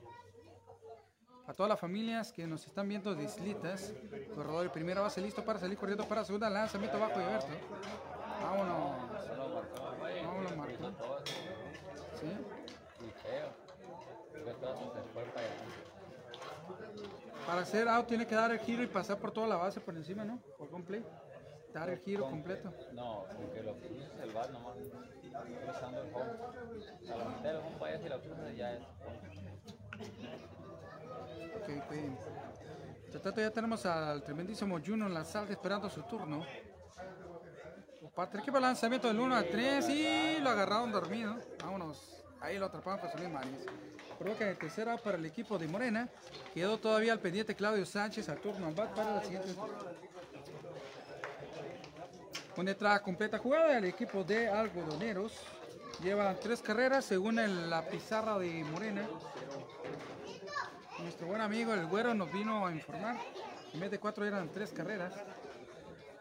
A 1.45 1.53
todas 1.53 1.69
las 1.69 1.79
familias 1.79 2.31
que 2.31 2.47
nos 2.47 2.65
están 2.65 2.87
viendo 2.87 3.13
de 3.15 3.23
Islitas. 3.23 3.93
Corredor 4.33 4.63
de 4.63 4.69
primera 4.69 5.01
base 5.01 5.19
listo 5.19 5.43
para 5.43 5.59
salir 5.59 5.77
corriendo 5.77 6.07
para 6.07 6.23
segunda. 6.23 6.49
Lanzamiento 6.49 6.97
bajo 6.97 7.19
y 7.19 7.23
abierto. 7.23 7.47
Vámonos. 8.41 9.11
Vámonos, 10.23 10.55
Marco. 10.55 10.91
¿Sí? 12.19 12.27
Para 17.45 17.61
hacer 17.61 17.87
out 17.87 18.07
tiene 18.07 18.25
que 18.25 18.35
dar 18.35 18.51
el 18.51 18.59
giro 18.59 18.83
y 18.83 18.87
pasar 18.87 19.17
por 19.17 19.31
toda 19.31 19.47
la 19.47 19.55
base 19.55 19.79
por 19.79 19.95
encima, 19.95 20.23
¿no? 20.23 20.39
Por 20.57 20.69
completo. 20.69 21.09
Dar 21.73 21.89
el 21.89 21.99
giro 21.99 22.29
completo. 22.29 22.71
No, 22.93 23.25
porque 23.35 23.63
lo 23.63 23.73
cruzas 23.77 24.11
el 24.21 24.31
bar 24.31 24.51
nomás 24.51 24.75
cruzando 25.65 26.01
el 26.01 26.13
home. 26.13 27.11
A 27.11 27.17
la 27.17 27.25
mitad 27.25 27.43
del 27.43 27.57
home 27.57 27.79
vaya 27.79 27.99
si 27.99 28.09
la 28.09 28.19
cruzas 28.19 28.55
ya 28.55 28.73
es 28.73 28.81
Ok, 31.55 31.91
bien. 31.91 32.17
Tanto 33.21 33.41
ya 33.41 33.51
tenemos 33.51 33.85
al 33.85 34.23
tremendísimo 34.23 34.79
Juno 34.85 35.07
en 35.07 35.13
la 35.13 35.23
sala 35.23 35.49
esperando 35.51 35.89
su 35.89 36.01
turno. 36.03 36.45
Patrick, 38.13 38.45
que 38.45 38.59
lanzamiento 38.59 39.07
del 39.07 39.19
1 39.19 39.35
al 39.35 39.47
3 39.47 39.89
y 39.89 40.39
lo 40.39 40.49
agarraron 40.49 40.91
dormido. 40.91 41.35
Vámonos. 41.63 42.23
Ahí 42.41 42.59
lo 42.59 42.65
atraparon 42.67 42.99
José 42.99 43.17
Luis 43.17 43.29
Maris. 43.31 43.65
Provoca 44.23 44.49
el 44.49 44.57
tercera 44.57 44.95
para 44.95 45.17
el 45.17 45.25
equipo 45.25 45.57
de 45.57 45.67
Morena. 45.67 46.07
Quedó 46.53 46.77
todavía 46.77 47.11
al 47.11 47.19
pendiente 47.19 47.55
Claudio 47.55 47.85
Sánchez 47.85 48.29
al 48.29 48.37
turno 48.39 48.67
al 48.67 48.73
bat 48.73 48.95
para 48.95 49.15
la 49.15 49.21
siguiente. 49.21 49.53
Una 52.55 52.71
entrada 52.71 53.01
completa 53.01 53.37
jugada 53.37 53.73
del 53.75 53.83
equipo 53.83 54.23
de 54.23 54.47
algodoneros. 54.47 55.33
Llevan 56.01 56.37
tres 56.41 56.61
carreras 56.61 57.03
según 57.03 57.37
el- 57.37 57.69
la 57.69 57.85
pizarra 57.85 58.39
de 58.39 58.63
Morena. 58.63 59.05
Nuestro 60.99 61.27
buen 61.27 61.41
amigo 61.41 61.73
el 61.73 61.85
güero 61.87 62.13
nos 62.13 62.31
vino 62.31 62.65
a 62.65 62.71
informar. 62.71 63.17
En 63.73 63.79
vez 63.81 63.91
de 63.91 63.99
cuatro 63.99 64.25
eran 64.25 64.47
tres 64.47 64.71
carreras. 64.71 65.13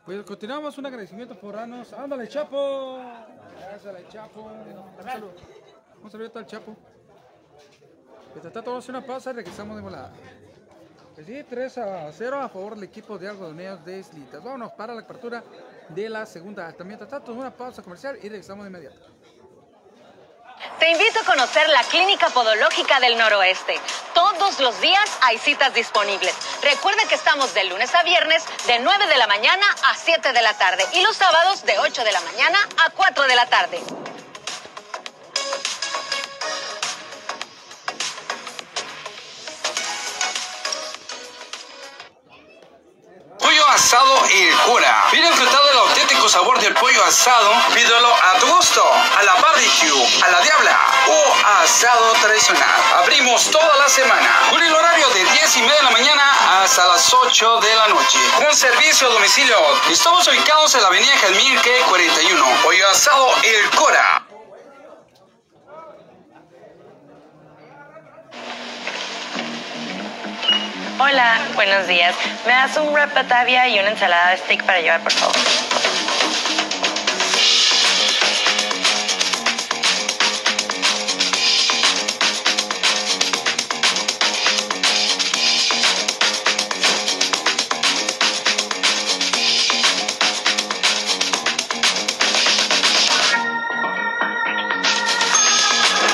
Pues 0.05 0.25
continuamos, 0.25 0.77
un 0.77 0.87
agradecimiento 0.87 1.39
por 1.39 1.55
darnos. 1.55 1.93
¡Ándale, 1.93 2.27
Chapo! 2.27 2.99
Gracias, 3.61 4.09
Chapo. 4.09 4.43
Un 4.43 5.05
saludo. 5.05 5.33
Un 6.03 6.11
saludo 6.11 6.33
al 6.41 6.47
Chapo. 6.47 6.77
Mientras 8.35 8.65
vamos 8.65 8.75
a 8.75 8.79
hacer 8.79 8.95
una 8.95 9.07
pausa 9.07 9.31
y 9.31 9.35
regresamos 9.35 9.77
de 9.77 9.83
volada. 9.83 10.13
Pues 11.15 11.27
sí, 11.27 11.45
3 11.45 11.79
a 11.79 12.13
0 12.13 12.41
a 12.41 12.49
favor 12.49 12.75
del 12.75 12.85
equipo 12.85 13.19
de 13.19 13.29
algodoneros 13.29 13.85
de 13.85 13.99
Islitas. 13.99 14.43
Vámonos 14.43 14.73
para 14.73 14.95
la 14.95 15.03
apertura 15.03 15.45
de 15.89 16.09
la 16.09 16.25
segunda 16.25 16.67
acta. 16.67 16.85
Mientras 16.85 17.11
tanto, 17.11 17.33
una 17.33 17.51
pausa 17.51 17.83
comercial 17.83 18.17
y 18.23 18.29
regresamos 18.29 18.65
de 18.65 18.71
inmediato. 18.71 19.13
Te 20.79 20.91
invito 20.91 21.21
a 21.21 21.25
conocer 21.25 21.69
la 21.69 21.83
Clínica 21.85 22.29
Podológica 22.31 22.99
del 23.01 23.19
Noroeste. 23.19 23.79
Todos 24.15 24.59
los 24.61 24.81
días 24.81 25.19
hay 25.23 25.39
citas 25.39 25.75
disponibles. 25.75 26.35
Recuerda 26.63 27.03
que 27.09 27.15
estamos 27.15 27.53
de 27.55 27.65
lunes 27.65 27.95
a 27.95 28.03
viernes 28.03 28.45
de 28.67 28.79
9 28.79 29.07
de 29.07 29.17
la 29.17 29.27
mañana 29.27 29.67
a 29.91 29.95
7 29.97 30.33
de 30.33 30.43
la 30.43 30.55
tarde 30.55 30.85
y 30.95 31.03
los 31.03 31.17
sábados 31.17 31.65
de 31.65 31.79
8 31.79 32.05
de 32.05 32.13
la 32.13 32.21
mañana 32.21 32.59
a 32.87 32.91
4 32.91 33.25
de 33.27 33.37
la 33.37 33.47
tarde. 33.47 33.81
Asado 43.93 44.25
El 44.25 44.57
Cura. 44.61 45.05
Viene 45.13 45.29
disfrutar 45.29 45.63
del 45.65 45.77
auténtico 45.77 46.27
sabor 46.27 46.59
del 46.61 46.73
pollo 46.73 47.05
asado. 47.05 47.53
Pídelo 47.75 48.09
a 48.09 48.39
tu 48.39 48.47
gusto, 48.47 48.83
a 49.19 49.23
la 49.23 49.35
barbecue, 49.35 50.23
a 50.25 50.31
la 50.31 50.41
diabla 50.41 50.81
o 51.09 51.35
asado 51.61 52.13
tradicional. 52.23 52.71
Abrimos 52.97 53.51
toda 53.51 53.77
la 53.77 53.89
semana 53.91 54.31
con 54.49 54.63
el 54.63 54.75
horario 54.75 55.11
de 55.11 55.25
10 55.25 55.57
y 55.57 55.63
media 55.63 55.77
de 55.77 55.83
la 55.83 55.91
mañana 55.91 56.63
hasta 56.63 56.87
las 56.87 57.13
8 57.13 57.61
de 57.61 57.77
la 57.77 57.89
noche. 57.89 58.19
Con 58.39 58.55
servicio 58.57 59.09
a 59.09 59.11
domicilio. 59.11 59.59
Estamos 59.91 60.27
ubicados 60.27 60.75
en 60.75 60.81
la 60.81 60.89
avenida 60.89 61.13
Jalmirque 61.19 61.83
41. 61.91 62.47
Pollo 62.63 62.89
asado 62.89 63.29
El 63.43 63.71
Cura. 63.77 64.32
Hola, 71.05 71.41
buenos 71.57 71.89
días. 71.89 72.15
¿Me 72.47 72.53
das 72.53 72.77
un 72.77 72.95
wrap 72.95 73.13
Batavia 73.13 73.67
y 73.67 73.77
una 73.77 73.91
ensalada 73.91 74.31
de 74.31 74.37
steak 74.37 74.63
para 74.65 74.81
llevar, 74.81 75.01
por 75.01 75.11
favor? 75.11 75.35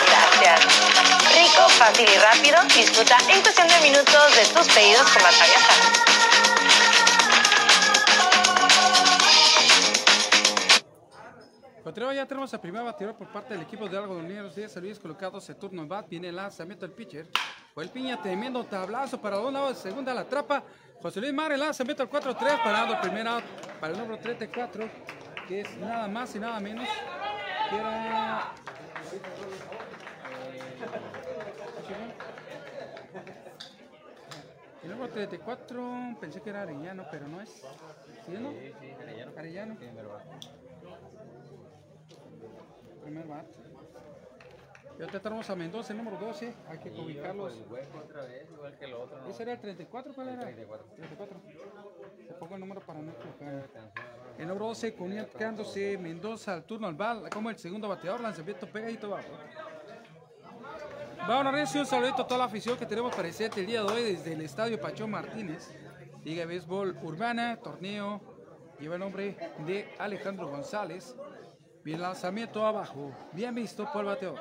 Gracias. 0.06 0.60
Rico, 1.34 1.68
fácil 1.68 2.08
y 2.08 2.18
rápido. 2.18 2.62
Disfruta 2.74 3.18
en 3.28 3.42
cuestión 3.42 3.67
minutos 3.90 4.36
de 4.36 4.42
tus 4.54 4.68
pedidos 4.74 5.14
Batavia 5.14 5.58
Sal. 5.58 5.80
Continuamos, 11.82 12.16
ya 12.16 12.26
tenemos 12.26 12.52
a 12.52 12.60
primera 12.60 12.84
bateadora 12.84 13.16
por 13.16 13.28
parte 13.28 13.54
del 13.54 13.62
equipo 13.62 13.88
de 13.88 13.96
algodoneros 13.96 14.54
de 14.54 14.68
San 14.68 14.82
Luis 14.82 14.98
colocados 14.98 15.48
en 15.48 15.58
turno 15.58 15.82
en 15.82 15.88
bat. 15.88 16.06
Viene 16.06 16.28
el 16.28 16.36
lanzamiento 16.36 16.86
del 16.86 16.94
pitcher. 16.94 17.28
El 17.76 17.88
piña 17.88 18.20
tremendo 18.20 18.62
tablazo 18.64 19.20
para 19.20 19.38
un 19.38 19.54
lado 19.54 19.74
segunda 19.74 20.12
la 20.12 20.24
trapa. 20.24 20.62
José 21.00 21.20
Luis 21.20 21.32
Mar 21.32 21.52
el 21.52 21.60
lanzamiento 21.60 22.02
al 22.02 22.10
4-3 22.10 22.62
parado 22.62 22.94
el 22.94 23.00
primer 23.00 23.26
para 23.80 23.92
el 23.92 23.98
número 23.98 24.18
34 24.20 24.90
que 25.46 25.60
es 25.60 25.76
nada 25.76 26.08
más 26.08 26.34
y 26.34 26.40
nada 26.40 26.60
menos 26.60 26.88
que 27.70 27.76
era 27.76 28.52
el 34.82 34.90
número 34.90 35.12
34 35.12 36.16
pensé 36.20 36.40
que 36.40 36.50
era 36.50 36.62
Arellano 36.62 37.04
pero 37.10 37.28
no 37.28 37.40
es 37.40 37.50
¿sí 38.26 38.32
no? 38.38 38.52
Arellano 39.36 39.76
primer 39.76 40.06
bat 43.26 43.46
y 44.98 45.02
ahorita 45.02 45.20
tenemos 45.20 45.48
a 45.48 45.54
Mendoza, 45.54 45.92
el 45.92 45.98
número 45.98 46.16
12. 46.16 46.52
Hay 46.68 46.78
que 46.78 46.90
ubicarlos. 46.90 47.56
El 47.56 47.72
hueco 47.72 47.98
otra 47.98 48.24
vez, 48.24 48.50
igual 48.50 48.76
que 48.76 48.84
el 48.84 48.94
otro, 48.94 49.20
¿no? 49.20 49.28
¿Ese 49.28 49.44
era 49.44 49.52
el 49.52 49.60
34? 49.60 50.12
¿Cuál 50.12 50.28
era? 50.30 50.40
34. 50.40 50.86
34. 50.96 51.40
Te 52.26 52.34
pongo 52.34 52.54
el 52.56 52.60
número 52.60 52.80
para 52.80 52.98
no 53.00 53.12
equivocar. 53.12 53.68
El 54.36 54.48
número 54.48 54.66
12 54.66 54.96
quedándose 55.36 55.96
Mendoza 55.98 56.54
al 56.54 56.64
turno 56.64 56.88
al 56.88 56.96
bal, 56.96 57.30
como 57.30 57.48
el 57.48 57.56
segundo 57.56 57.86
bateador, 57.86 58.20
lanzamiento 58.20 58.66
pegadito 58.66 59.06
abajo. 59.06 59.38
Bueno, 61.26 61.52
Renzo, 61.52 61.80
un 61.80 61.86
saludito 61.86 62.22
a 62.22 62.26
toda 62.26 62.38
la 62.38 62.44
afición 62.44 62.76
que 62.78 62.86
tenemos 62.86 63.14
presente 63.14 63.60
el 63.60 63.66
día 63.66 63.82
de 63.82 63.92
hoy 63.92 64.02
desde 64.02 64.32
el 64.32 64.40
estadio 64.40 64.80
Pachón 64.80 65.10
Martínez. 65.10 65.70
Liga 66.24 66.40
de 66.40 66.46
Béisbol 66.46 66.98
Urbana, 67.02 67.58
torneo, 67.62 68.20
lleva 68.78 68.94
el 68.94 69.00
nombre 69.00 69.36
de 69.66 69.94
Alejandro 69.98 70.48
González. 70.48 71.14
Bien 71.84 72.00
lanzamiento 72.00 72.66
abajo, 72.66 73.12
bien 73.32 73.54
visto 73.54 73.90
por 73.92 74.02
el 74.02 74.06
bateador. 74.08 74.38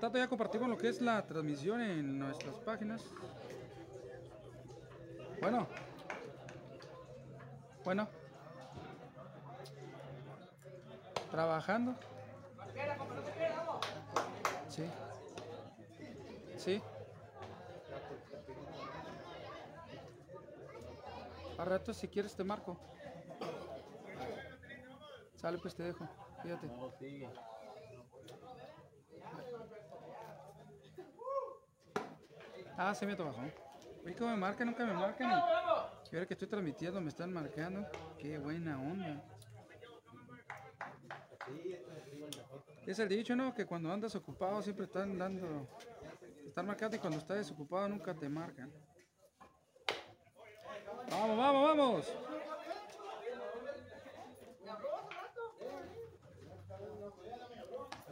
tanto 0.00 0.18
ya 0.18 0.28
compartimos 0.28 0.68
lo 0.68 0.76
que 0.76 0.88
es 0.88 1.00
la 1.00 1.24
transmisión 1.26 1.80
en 1.80 2.18
nuestras 2.18 2.54
páginas. 2.56 3.02
Bueno. 5.40 5.66
Bueno. 7.84 8.08
Trabajando. 11.30 11.94
Sí. 14.70 14.84
Sí. 16.56 16.82
A 21.58 21.64
rato 21.64 21.92
si 21.92 22.06
quieres 22.08 22.34
te 22.34 22.44
marco. 22.44 22.78
Sale 25.34 25.58
pues 25.58 25.74
te 25.74 25.82
dejo. 25.82 26.06
Fíjate. 26.42 26.66
No 26.68 26.90
sigue. 26.98 27.28
Ah, 32.76 32.94
se 32.94 33.04
me 33.04 33.14
bajó. 33.14 33.42
Oye, 34.04 34.14
que 34.14 34.24
me 34.24 34.36
marcan, 34.36 34.68
nunca 34.68 34.86
me 34.86 34.94
marcan. 34.94 35.30
Y 36.10 36.14
ahora 36.14 36.26
que 36.26 36.34
estoy 36.34 36.48
transmitiendo 36.48 37.00
me 37.00 37.08
están 37.08 37.32
marcando. 37.32 37.86
Qué 38.18 38.38
buena 38.38 38.78
onda. 38.80 39.22
Es 42.86 42.98
el 42.98 43.08
dicho, 43.08 43.36
¿no? 43.36 43.54
Que 43.54 43.66
cuando 43.66 43.92
andas 43.92 44.14
ocupado 44.14 44.62
siempre 44.62 44.86
están 44.86 45.18
dando... 45.18 45.68
Están 46.46 46.66
marcando 46.66 46.96
y 46.96 46.98
cuando 46.98 47.18
estás 47.18 47.38
desocupado 47.38 47.88
nunca 47.88 48.14
te 48.14 48.28
marcan. 48.28 48.72
Vamos, 51.10 51.36
vamos, 51.36 51.62
vamos. 51.68 52.12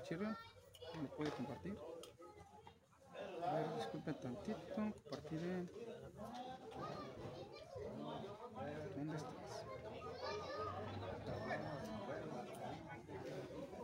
Chirrión, 0.04 0.36
¿me 1.02 1.08
puede 1.08 1.30
compartir? 1.32 1.76
A 3.44 3.54
ver, 3.54 3.74
disculpen 3.76 4.20
tantito, 4.20 4.74
compartiré. 4.74 5.68
¿Dónde 8.96 9.16
estás? 9.16 9.47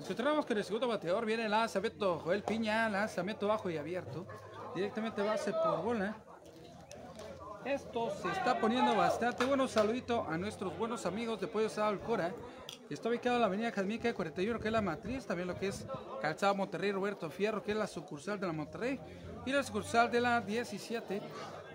Encontramos 0.05 0.45
que 0.45 0.53
en 0.53 0.59
el 0.59 0.65
segundo 0.65 0.87
bateador 0.87 1.25
viene 1.25 1.47
el 1.47 1.51
lanzamiento 1.51 2.19
Joel 2.19 2.43
Piña, 2.43 2.91
lanzamiento 2.91 3.49
bajo 3.49 3.71
y 3.71 3.79
abierto. 3.79 4.27
Directamente 4.75 5.23
base 5.23 5.51
por 5.51 5.83
bola. 5.83 6.15
Esto 7.65 8.11
se 8.21 8.29
está 8.29 8.61
poniendo 8.61 8.95
bastante 8.95 9.47
bueno. 9.47 9.67
Saludito 9.67 10.27
a 10.29 10.37
nuestros 10.37 10.77
buenos 10.77 11.07
amigos 11.07 11.41
de 11.41 11.47
Pollo 11.47 11.69
Asado 11.69 11.89
Alcora. 11.89 12.35
Está 12.91 13.09
ubicado 13.09 13.37
en 13.37 13.41
la 13.41 13.47
avenida 13.47 13.71
Jazmica 13.71 14.13
41, 14.13 14.61
que 14.61 14.69
es 14.69 14.73
la 14.73 14.83
matriz. 14.83 15.25
También 15.25 15.49
lo 15.49 15.59
que 15.59 15.69
es 15.69 15.87
Calzado 16.21 16.55
Monterrey 16.55 16.93
Roberto 16.93 17.31
Fierro, 17.31 17.63
que 17.63 17.73
es 17.73 17.79
la 17.79 17.87
sucursal 17.87 18.39
de 18.39 18.47
la 18.47 18.53
Monterrey. 18.53 19.01
Y 19.47 19.53
la 19.53 19.63
sucursal 19.63 20.11
de 20.11 20.21
la 20.21 20.43
17, 20.43 21.23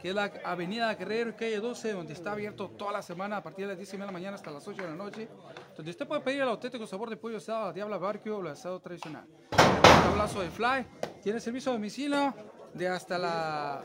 que 0.01 0.09
es 0.09 0.15
la 0.15 0.31
avenida 0.45 0.93
Guerrero 0.95 1.35
calle 1.35 1.59
12, 1.59 1.93
donde 1.93 2.13
está 2.13 2.31
abierto 2.31 2.69
toda 2.69 2.91
la 2.91 3.01
semana 3.01 3.37
a 3.37 3.43
partir 3.43 3.65
de 3.65 3.73
las 3.73 3.77
10 3.77 3.89
y 3.89 3.97
media 3.97 4.05
de 4.05 4.11
la 4.11 4.11
mañana 4.13 4.35
hasta 4.35 4.51
las 4.51 4.67
8 4.67 4.81
de 4.81 4.87
la 4.87 4.95
noche. 4.95 5.29
Donde 5.75 5.91
usted 5.91 6.07
puede 6.07 6.21
pedir 6.21 6.41
el 6.41 6.47
auténtico 6.47 6.87
sabor 6.87 7.09
de 7.09 7.17
pollo 7.17 7.37
asado, 7.37 7.67
a 7.67 7.73
Diabla 7.73 7.97
Barbecue 7.97 8.31
o 8.31 8.41
el 8.41 8.47
asado 8.47 8.79
tradicional. 8.79 9.25
Un 9.51 10.41
de 10.41 10.49
Fly. 10.49 10.85
Tiene 11.21 11.39
servicio 11.39 11.71
a 11.71 11.75
domicilio 11.75 12.33
de 12.73 12.87
hasta 12.87 13.17
la 13.17 13.83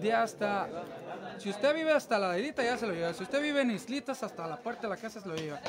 de 0.00 0.12
hasta. 0.12 0.68
Si 1.38 1.50
usted 1.50 1.74
vive 1.74 1.92
hasta 1.92 2.18
la 2.18 2.32
delita, 2.32 2.62
ya 2.62 2.76
se 2.76 2.86
lo 2.86 2.94
lleva. 2.94 3.12
Si 3.12 3.22
usted 3.22 3.42
vive 3.42 3.62
en 3.62 3.70
Islitas, 3.70 4.22
hasta 4.22 4.46
la 4.46 4.56
puerta 4.56 4.82
de 4.82 4.88
la 4.88 4.96
casa 4.96 5.20
se 5.20 5.28
lo 5.28 5.34
lleva. 5.34 5.60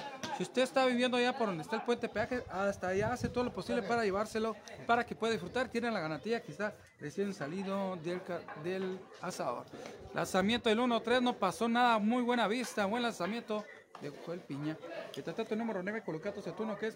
Si 0.42 0.46
usted 0.46 0.64
está 0.64 0.88
viviendo 0.88 1.18
allá 1.18 1.38
por 1.38 1.46
donde 1.46 1.62
está 1.62 1.76
el 1.76 1.84
puente 1.84 2.10
peaje, 2.10 2.44
hasta 2.50 2.88
allá 2.88 3.14
hace 3.14 3.30
todo 3.30 3.44
lo 3.44 3.54
posible 3.54 3.84
para 3.84 4.04
llevárselo, 4.04 4.56
para 4.88 5.06
que 5.06 5.14
pueda 5.14 5.34
disfrutar. 5.34 5.70
Tiene 5.70 5.92
la 5.92 6.00
garantía 6.00 6.42
que 6.42 6.52
está 6.52 6.74
recién 7.00 7.32
salido 7.32 7.96
del, 7.98 8.20
del 8.64 9.00
asador. 9.22 9.68
Lanzamiento 10.16 10.68
del 10.68 10.80
1-3, 10.80 11.22
no 11.22 11.38
pasó 11.38 11.70
nada. 11.70 12.00
Muy 12.00 12.24
buena 12.24 12.48
vista, 12.48 12.88
buen 12.88 13.04
lanzamiento 13.04 13.64
de 14.02 14.10
Joel 14.10 14.40
Piña. 14.40 14.76
Que 15.14 15.22
trata 15.22 15.46
tu 15.46 15.56
número 15.56 15.84
9, 15.84 16.02
Colocato 16.04 16.42
Saturno, 16.42 16.76
que 16.76 16.88
es 16.88 16.96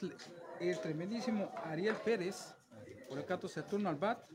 el 0.59 0.79
tremendísimo 0.79 1.51
Ariel 1.65 1.97
Pérez. 1.97 2.55
Colocato 3.07 3.47
Saturno 3.47 3.89
al 3.89 3.95
bat. 3.97 4.25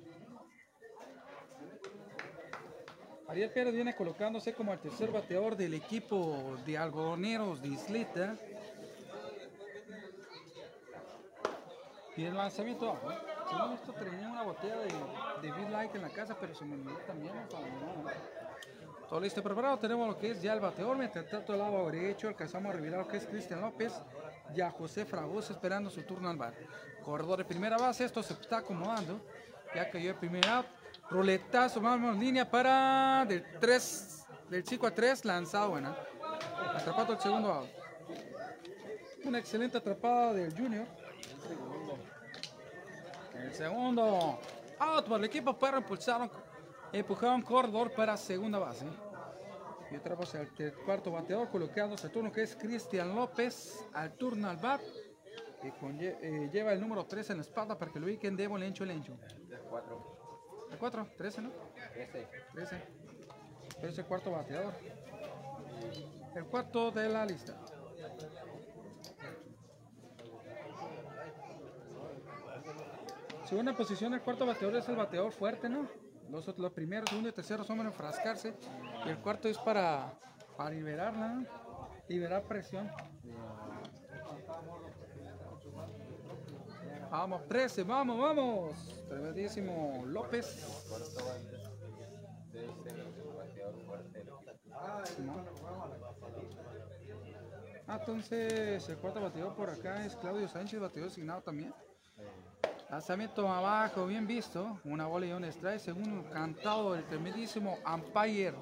Ariel 3.26 3.50
Pérez 3.50 3.74
viene 3.74 3.96
colocándose 3.96 4.52
como 4.52 4.72
el 4.72 4.78
tercer 4.78 5.10
bateador 5.10 5.56
del 5.56 5.74
equipo 5.74 6.56
de 6.64 6.78
algodoneros 6.78 7.60
de 7.60 7.68
Isleta. 7.68 8.36
Y 12.16 12.24
el 12.24 12.34
lanzamiento 12.34 12.98
no, 13.52 13.74
esto 13.74 13.92
tenía 13.92 14.28
una 14.28 14.42
botella 14.42 14.78
de, 14.78 14.88
de 15.42 15.52
Big 15.52 15.70
Light 15.70 15.94
en 15.94 16.02
la 16.02 16.10
casa, 16.10 16.36
pero 16.38 16.54
se 16.54 16.64
me 16.64 16.74
olvidó 16.74 16.98
también. 17.06 17.32
Todo 19.08 19.20
listo, 19.20 19.42
preparado. 19.42 19.78
Tenemos 19.78 20.06
lo 20.06 20.16
que 20.16 20.30
es 20.30 20.40
ya 20.40 20.52
el 20.52 20.60
bateador. 20.60 20.96
Mientras 20.96 21.28
tanto, 21.28 21.52
el 21.52 21.58
lado 21.58 21.90
derecho 21.90 22.28
alcanzamos 22.28 22.70
a 22.70 22.76
revelar 22.76 23.00
lo 23.00 23.08
que 23.08 23.16
es 23.16 23.26
Cristian 23.26 23.60
López. 23.60 23.92
Ya 24.54 24.70
José 24.70 25.04
Fragoso 25.04 25.52
esperando 25.52 25.90
su 25.90 26.02
turno 26.02 26.30
al 26.30 26.36
bar. 26.36 26.54
Corredor 27.04 27.38
de 27.38 27.44
primera 27.44 27.76
base. 27.76 28.04
Esto 28.04 28.22
se 28.22 28.34
está 28.34 28.58
acomodando. 28.58 29.20
Ya 29.74 29.90
cayó 29.90 30.10
el 30.10 30.16
primer 30.16 30.46
out. 30.48 30.66
Ruletazo, 31.10 31.80
vamos 31.80 32.16
línea 32.18 32.48
para 32.48 33.24
del 33.26 33.44
3, 33.58 34.26
del 34.48 34.64
5 34.64 34.86
a 34.86 34.94
3, 34.94 35.24
lanzado 35.24 35.70
buena. 35.70 35.96
Atrapado 36.76 37.14
el 37.14 37.18
segundo 37.18 37.52
out. 37.52 37.68
Una 39.24 39.38
excelente 39.38 39.76
atrapada 39.78 40.32
del 40.34 40.56
Junior. 40.56 40.86
El 43.42 43.52
segundo 43.54 44.38
out 44.78 45.06
por 45.06 45.18
el 45.18 45.24
equipo 45.24 45.56
perro 45.58 45.78
impulsaron, 45.78 46.30
empujaron 46.92 47.42
corredor 47.42 47.92
para 47.92 48.16
segunda 48.16 48.58
base. 48.58 48.86
Y 49.90 49.96
otra 49.96 50.14
vez 50.14 50.34
el 50.34 50.48
ter- 50.54 50.74
cuarto 50.84 51.10
bateador 51.10 51.48
colocándose 51.50 52.06
el 52.06 52.12
turno 52.12 52.30
que 52.30 52.42
es 52.42 52.54
Cristian 52.56 53.14
López 53.14 53.86
al 53.92 54.12
turno 54.14 54.48
al 54.48 54.56
bat. 54.56 54.80
Y 55.62 55.70
con 55.72 55.98
lle- 55.98 56.16
eh, 56.22 56.48
lleva 56.52 56.72
el 56.72 56.80
número 56.80 57.04
3 57.04 57.28
en 57.30 57.36
la 57.38 57.42
espalda 57.42 57.76
para 57.76 57.90
que 57.92 58.00
lo 58.00 58.06
ubiquen 58.06 58.36
Debo 58.36 58.56
Lencho 58.56 58.84
Lencho. 58.84 59.16
El 60.70 60.78
4, 60.78 61.06
13, 61.18 61.42
¿no? 61.42 61.50
13. 62.54 62.82
Es 63.82 63.98
el 63.98 64.04
cuarto 64.06 64.30
bateador. 64.30 64.72
El 66.34 66.44
cuarto 66.46 66.90
de 66.92 67.08
la 67.08 67.26
lista. 67.26 67.54
Segunda 73.50 73.76
posición, 73.76 74.14
el 74.14 74.20
cuarto 74.20 74.46
bateador 74.46 74.76
es 74.76 74.88
el 74.88 74.94
bateador 74.94 75.32
fuerte, 75.32 75.68
¿no? 75.68 75.88
Los, 76.30 76.56
los 76.56 76.72
primeros, 76.72 77.10
segundo 77.10 77.30
y 77.30 77.32
tercero 77.32 77.64
son 77.64 77.78
para 77.78 77.88
enfrascarse. 77.88 78.54
Y 79.04 79.08
el 79.08 79.18
cuarto 79.18 79.48
es 79.48 79.58
para, 79.58 80.16
para 80.56 80.70
liberarla, 80.70 81.28
¿no? 81.34 81.46
liberar 82.06 82.44
presión. 82.44 82.88
Vamos, 87.10 87.48
13, 87.48 87.82
vamos, 87.82 88.20
vamos. 88.20 89.04
Tremendísimo 89.08 90.04
López. 90.06 90.86
Ah, 97.88 97.98
entonces 97.98 98.88
el 98.88 98.96
cuarto 98.98 99.20
bateador 99.20 99.56
por 99.56 99.70
acá 99.70 100.06
es 100.06 100.14
Claudio 100.14 100.46
Sánchez, 100.46 100.78
bateador 100.78 101.10
asignado 101.10 101.42
también. 101.42 101.74
Lanzamiento 102.90 103.48
abajo, 103.48 104.04
bien 104.04 104.26
visto. 104.26 104.80
Una 104.84 105.06
bola 105.06 105.24
y 105.24 105.32
un 105.32 105.44
strike. 105.44 105.78
Segundo 105.78 106.28
cantado 106.28 106.94
del 106.94 107.04
tremendísimo 107.04 107.78
umpire 107.86 108.54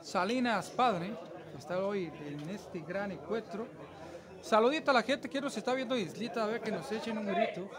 Salinas 0.00 0.70
Padre. 0.70 1.16
que 1.52 1.58
Está 1.58 1.78
hoy 1.78 2.10
en 2.26 2.50
este 2.50 2.80
gran 2.80 3.12
encuentro. 3.12 3.68
Saludito 4.40 4.90
a 4.90 4.94
la 4.94 5.02
gente 5.02 5.30
que 5.30 5.40
nos 5.40 5.56
está 5.56 5.72
viendo 5.72 5.96
Islita. 5.96 6.42
A 6.42 6.46
ver 6.48 6.60
que 6.60 6.72
nos 6.72 6.90
echen 6.90 7.16
un 7.16 7.26
grito. 7.26 7.70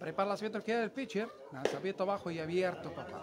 Prepara 0.00 0.30
lanzamiento 0.30 0.58
que 0.58 0.64
queda 0.64 0.80
del 0.80 0.90
pitcher. 0.90 1.28
Lanzamiento 1.52 2.02
abajo 2.02 2.28
y 2.28 2.40
abierto, 2.40 2.92
papá. 2.92 3.22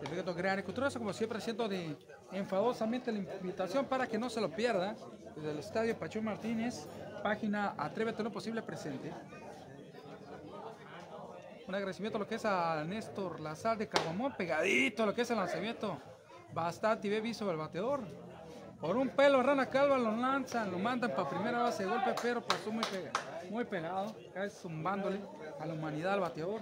Perfecto, 0.00 0.34
gran 0.34 0.60
culturoso, 0.62 0.98
como 0.98 1.12
siempre, 1.12 1.38
haciendo 1.38 1.68
de 1.68 1.96
enfadosamente 2.32 3.12
la 3.12 3.18
invitación 3.18 3.86
para 3.86 4.08
que 4.08 4.18
no 4.18 4.28
se 4.28 4.40
lo 4.40 4.50
pierda. 4.50 4.96
Desde 5.36 5.50
el 5.52 5.58
estadio 5.58 5.98
Pachón 5.98 6.24
Martínez, 6.24 6.88
página 7.22 7.74
Atrévete 7.76 8.22
lo 8.22 8.30
posible 8.30 8.62
presente. 8.62 9.12
Un 11.66 11.74
agradecimiento 11.74 12.18
a 12.18 12.20
lo 12.20 12.28
que 12.28 12.36
es 12.36 12.44
a 12.44 12.84
Néstor 12.84 13.40
Lazar 13.40 13.76
de 13.76 13.88
Carbamón, 13.88 14.34
pegadito 14.36 15.02
a 15.02 15.06
lo 15.06 15.14
que 15.14 15.22
es 15.22 15.30
el 15.30 15.36
lanzamiento. 15.36 15.98
Bastante 16.52 17.08
bien 17.08 17.22
visto 17.22 17.50
el 17.50 17.56
bateador. 17.56 18.00
Por 18.80 18.96
un 18.96 19.08
pelo, 19.08 19.42
Rana 19.42 19.66
Calva 19.66 19.98
lo 19.98 20.14
lanzan, 20.14 20.70
lo 20.70 20.78
mandan 20.78 21.10
para 21.10 21.28
primera 21.28 21.58
base 21.62 21.84
de 21.84 21.88
golpe, 21.88 22.14
pero 22.20 22.42
pasó 22.42 22.70
muy 22.70 22.84
pegado, 22.84 23.18
muy 23.50 23.64
pegado, 23.64 24.14
casi 24.34 24.54
zumbándole 24.54 25.18
a 25.58 25.66
la 25.66 25.74
humanidad 25.74 26.14
al 26.14 26.20
bateador. 26.20 26.60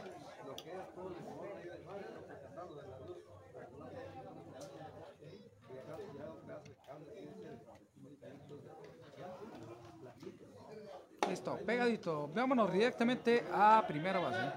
Pegadito. 11.53 12.30
Vámonos 12.34 12.72
directamente 12.72 13.45
a 13.53 13.84
primera 13.86 14.18
base. 14.18 14.53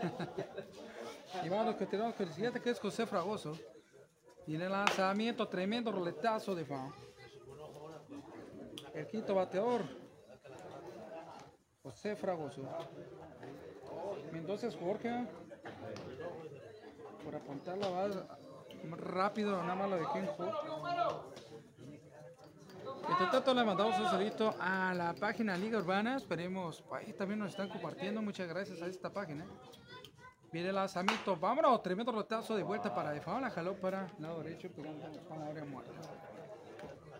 Y 1.42 1.48
vamos, 1.48 1.76
continuamos 1.76 2.16
con 2.16 2.26
el 2.26 2.34
siguiente 2.34 2.60
que 2.60 2.70
es 2.70 2.78
José 2.78 3.06
Fragoso. 3.06 3.56
El 4.46 4.68
lanzamiento, 4.68 5.46
tremendo 5.48 5.92
roletazo 5.92 6.54
de 6.54 6.64
fan. 6.64 6.92
El 8.94 9.06
quinto 9.06 9.34
bateador, 9.34 9.82
José 11.82 12.16
Fragoso. 12.16 12.62
Mendoza 14.32 14.66
es 14.68 14.76
Jorge. 14.76 15.26
Por 17.24 17.34
apuntar 17.34 17.78
la 17.78 17.88
base 17.88 18.18
rápido, 18.90 19.62
nada 19.62 19.74
más 19.74 19.90
lo 19.90 19.96
de 19.96 20.06
Kenjo. 20.12 20.50
Entre 23.08 23.26
tanto 23.26 23.54
le 23.54 23.64
mandamos 23.64 23.98
un 23.98 24.06
saludito 24.06 24.54
a 24.58 24.94
la 24.94 25.14
página 25.14 25.56
Liga 25.56 25.78
Urbana. 25.78 26.16
Esperemos, 26.16 26.82
ahí 26.92 27.12
también 27.12 27.40
nos 27.40 27.50
están 27.50 27.68
compartiendo. 27.68 28.22
Muchas 28.22 28.48
gracias 28.48 28.80
a 28.82 28.86
esta 28.86 29.12
página. 29.12 29.46
Viene 30.52 30.70
el 30.70 30.74
lanzamiento. 30.74 31.36
Vámonos. 31.36 31.82
Tremendo 31.82 32.12
rotazo 32.12 32.56
de 32.56 32.62
vuelta 32.62 32.94
para 32.94 33.10
de 33.10 33.20
La 33.20 33.50
jaló 33.50 33.74
para 33.74 34.06
el 34.16 34.22
lado 34.22 34.42
derecho. 34.42 34.68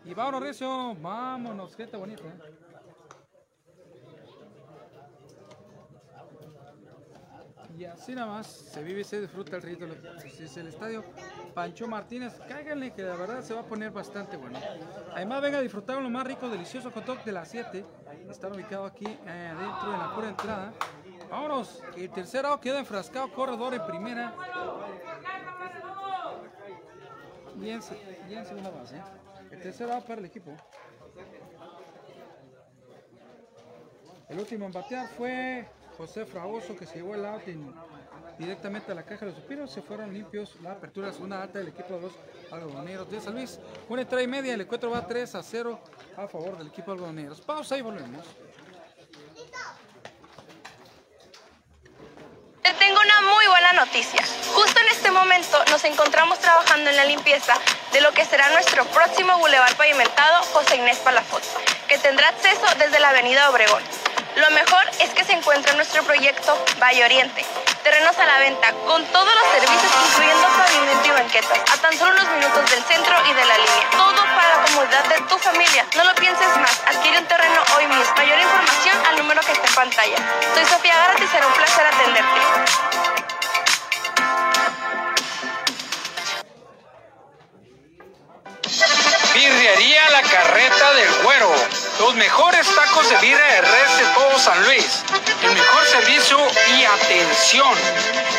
Y 0.04 0.14
vámonos, 0.14 0.40
Recio. 0.42 0.94
Vámonos. 0.94 1.76
Qué 1.76 1.86
bonito. 1.86 2.24
¿eh? 2.24 2.60
Y 7.80 7.86
así 7.86 8.14
nada 8.14 8.26
más 8.26 8.46
se 8.46 8.82
vive 8.82 9.00
y 9.00 9.04
se 9.04 9.22
disfruta 9.22 9.56
el 9.56 9.62
rito. 9.62 9.86
Es 10.38 10.56
el 10.58 10.68
estadio 10.68 11.02
Pancho 11.54 11.88
Martínez. 11.88 12.38
Cáiganle 12.46 12.92
que 12.92 13.02
la 13.02 13.16
verdad 13.16 13.42
se 13.42 13.54
va 13.54 13.60
a 13.60 13.64
poner 13.64 13.90
bastante 13.90 14.36
bueno. 14.36 14.58
Además, 15.14 15.40
venga 15.40 15.58
a 15.58 15.62
disfrutar 15.62 16.02
lo 16.02 16.10
más 16.10 16.26
rico, 16.26 16.50
delicioso 16.50 16.90
hot 16.90 17.06
dog 17.06 17.24
de 17.24 17.32
las 17.32 17.48
7. 17.48 17.82
Están 18.28 18.52
ubicados 18.52 18.90
aquí 18.90 19.06
eh, 19.06 19.54
dentro 19.58 19.92
de 19.92 19.98
la 19.98 20.14
pura 20.14 20.28
entrada. 20.28 20.72
Vámonos. 21.30 21.82
El 21.96 22.10
tercer 22.10 22.44
out 22.44 22.60
queda 22.60 22.80
enfrascado. 22.80 23.32
Corredor 23.32 23.72
en 23.72 23.86
primera. 23.86 24.34
Y 27.58 27.70
en, 27.70 27.82
segunda 28.44 28.70
base. 28.70 29.00
Tercer 29.58 29.90
out 29.90 30.04
para 30.04 30.20
el 30.20 30.26
equipo. 30.26 30.52
El 34.28 34.38
último 34.38 34.66
en 34.66 34.72
batear 34.72 35.08
fue 35.08 35.66
José 35.98 36.24
Fragoso 36.24 36.76
que 36.76 36.86
se 36.86 36.96
llevó 36.96 37.14
el 37.16 37.24
out 37.24 37.46
in- 37.48 37.74
directamente 38.38 38.92
a 38.92 38.94
la 38.94 39.02
caja 39.02 39.20
de 39.20 39.32
los 39.32 39.34
suspiros. 39.34 39.70
Se 39.72 39.82
fueron 39.82 40.12
limpios 40.14 40.54
la 40.62 40.72
apertura 40.72 41.08
de 41.08 41.12
segunda 41.14 41.42
alta 41.42 41.58
del 41.58 41.68
equipo 41.68 41.94
de 41.94 42.00
los 42.02 42.12
algodoneros 42.52 43.10
de 43.10 43.20
San 43.20 43.34
Luis. 43.34 43.58
Una 43.88 44.02
entrada 44.02 44.22
y 44.22 44.28
media. 44.28 44.54
El 44.54 44.60
encuentro 44.62 44.90
va 44.90 45.04
3 45.06 45.34
a 45.34 45.42
0 45.42 45.80
a 46.16 46.28
favor 46.28 46.56
del 46.58 46.68
equipo 46.68 46.92
de 46.92 46.98
algodoneros. 46.98 47.40
Pausa 47.40 47.76
y 47.76 47.82
volvemos. 47.82 48.24
Te 52.62 52.72
tengo 52.74 53.00
una 53.00 53.32
muy 53.34 53.46
buena 53.48 53.72
noticia. 53.84 54.20
Justo 54.54 54.80
en 54.80 54.88
este 54.96 55.10
momento 55.10 55.58
nos 55.70 55.82
encontramos 55.84 56.38
trabajando 56.38 56.90
en 56.90 56.96
la 56.96 57.04
limpieza 57.04 57.54
de 57.92 58.00
lo 58.00 58.12
que 58.12 58.24
será 58.24 58.48
nuestro 58.50 58.84
próximo 58.86 59.36
bulevar 59.38 59.74
pavimentado 59.76 60.42
José 60.52 60.76
Inés 60.76 60.98
Palafox, 60.98 61.46
que 61.88 61.98
tendrá 61.98 62.28
acceso 62.28 62.66
desde 62.78 63.00
la 63.00 63.10
avenida 63.10 63.50
Obregón. 63.50 63.82
Lo 64.36 64.50
mejor 64.52 64.82
es 65.00 65.10
que 65.10 65.24
se 65.24 65.32
encuentra 65.32 65.72
en 65.72 65.78
nuestro 65.78 66.04
proyecto 66.04 66.56
Valle 66.80 67.04
Oriente. 67.04 67.44
Terrenos 67.82 68.16
a 68.16 68.26
la 68.26 68.38
venta 68.38 68.72
con 68.86 69.04
todos 69.06 69.34
los 69.34 69.44
servicios 69.52 69.92
incluyendo 70.08 70.46
pavimento 70.56 71.08
y 71.08 71.10
banquetas 71.10 71.58
a 71.72 71.76
tan 71.78 71.98
solo 71.98 72.12
unos 72.12 72.28
minutos 72.34 72.70
del 72.70 72.82
centro 72.84 73.14
y 73.28 73.32
de 73.32 73.44
la 73.44 73.58
línea. 73.58 73.90
Todo 73.90 74.22
para 74.22 74.48
la 74.56 74.62
comodidad 74.66 75.04
de 75.04 75.20
tu 75.22 75.38
familia. 75.38 75.84
No 75.96 76.04
lo 76.04 76.14
pienses 76.14 76.56
más. 76.58 76.80
Adquiere 76.86 77.18
un 77.18 77.26
terreno 77.26 77.60
hoy 77.76 77.86
mismo. 77.86 78.14
Mayor 78.16 78.38
información 78.38 79.06
al 79.06 79.18
número 79.18 79.40
que 79.40 79.52
está 79.52 79.66
en 79.66 79.74
pantalla. 79.74 80.16
Soy 80.54 80.64
Sofía 80.66 80.96
Gárate 80.96 81.24
y 81.24 81.28
será 81.28 81.46
un 81.46 81.52
placer 81.54 81.86
atenderte. 81.86 83.09
Birrería 89.60 90.08
La 90.08 90.22
Carreta 90.22 90.94
del 90.94 91.22
Güero. 91.22 91.52
Los 91.98 92.14
mejores 92.14 92.66
tacos 92.74 93.10
de 93.10 93.16
birria 93.16 93.44
de 93.44 93.60
res 93.60 93.98
de 93.98 94.04
todo 94.14 94.38
San 94.38 94.64
Luis. 94.64 95.02
El 95.42 95.52
mejor 95.52 95.84
servicio 95.86 96.38
y 96.78 96.84
atención. 96.84 97.74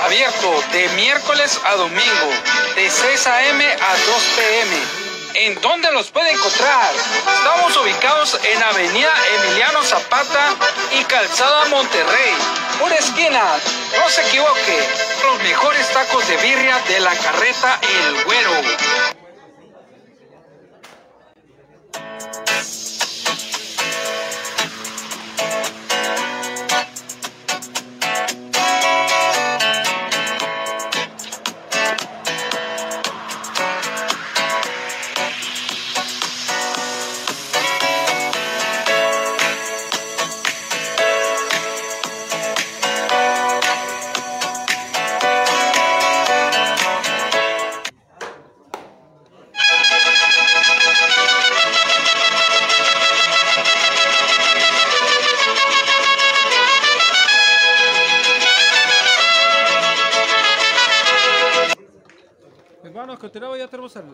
Abierto 0.04 0.64
de 0.72 0.90
miércoles 0.96 1.62
a 1.64 1.76
domingo, 1.76 2.30
de 2.74 2.90
6 2.90 3.28
a.m. 3.28 3.64
a 3.64 3.98
2 3.98 4.24
p.m. 4.36 4.78
¿En 5.46 5.62
dónde 5.62 5.92
los 5.92 6.10
puede 6.10 6.32
encontrar? 6.32 6.92
Estamos 7.36 7.78
ubicados 7.78 8.40
en 8.44 8.64
Avenida 8.64 9.14
Emiliano 9.36 9.84
Zapata 9.84 10.56
y 11.00 11.04
Calzada 11.04 11.66
Monterrey. 11.66 12.34
Una 12.84 12.96
esquina, 12.96 13.44
no 13.96 14.10
se 14.10 14.24
equivoque. 14.24 14.90
Los 15.24 15.44
mejores 15.44 15.88
tacos 15.90 16.28
de 16.28 16.38
birria 16.38 16.80
de 16.88 17.00
la 17.00 17.16
carreta 17.16 17.80
El 17.84 18.24
Güero. 18.24 19.21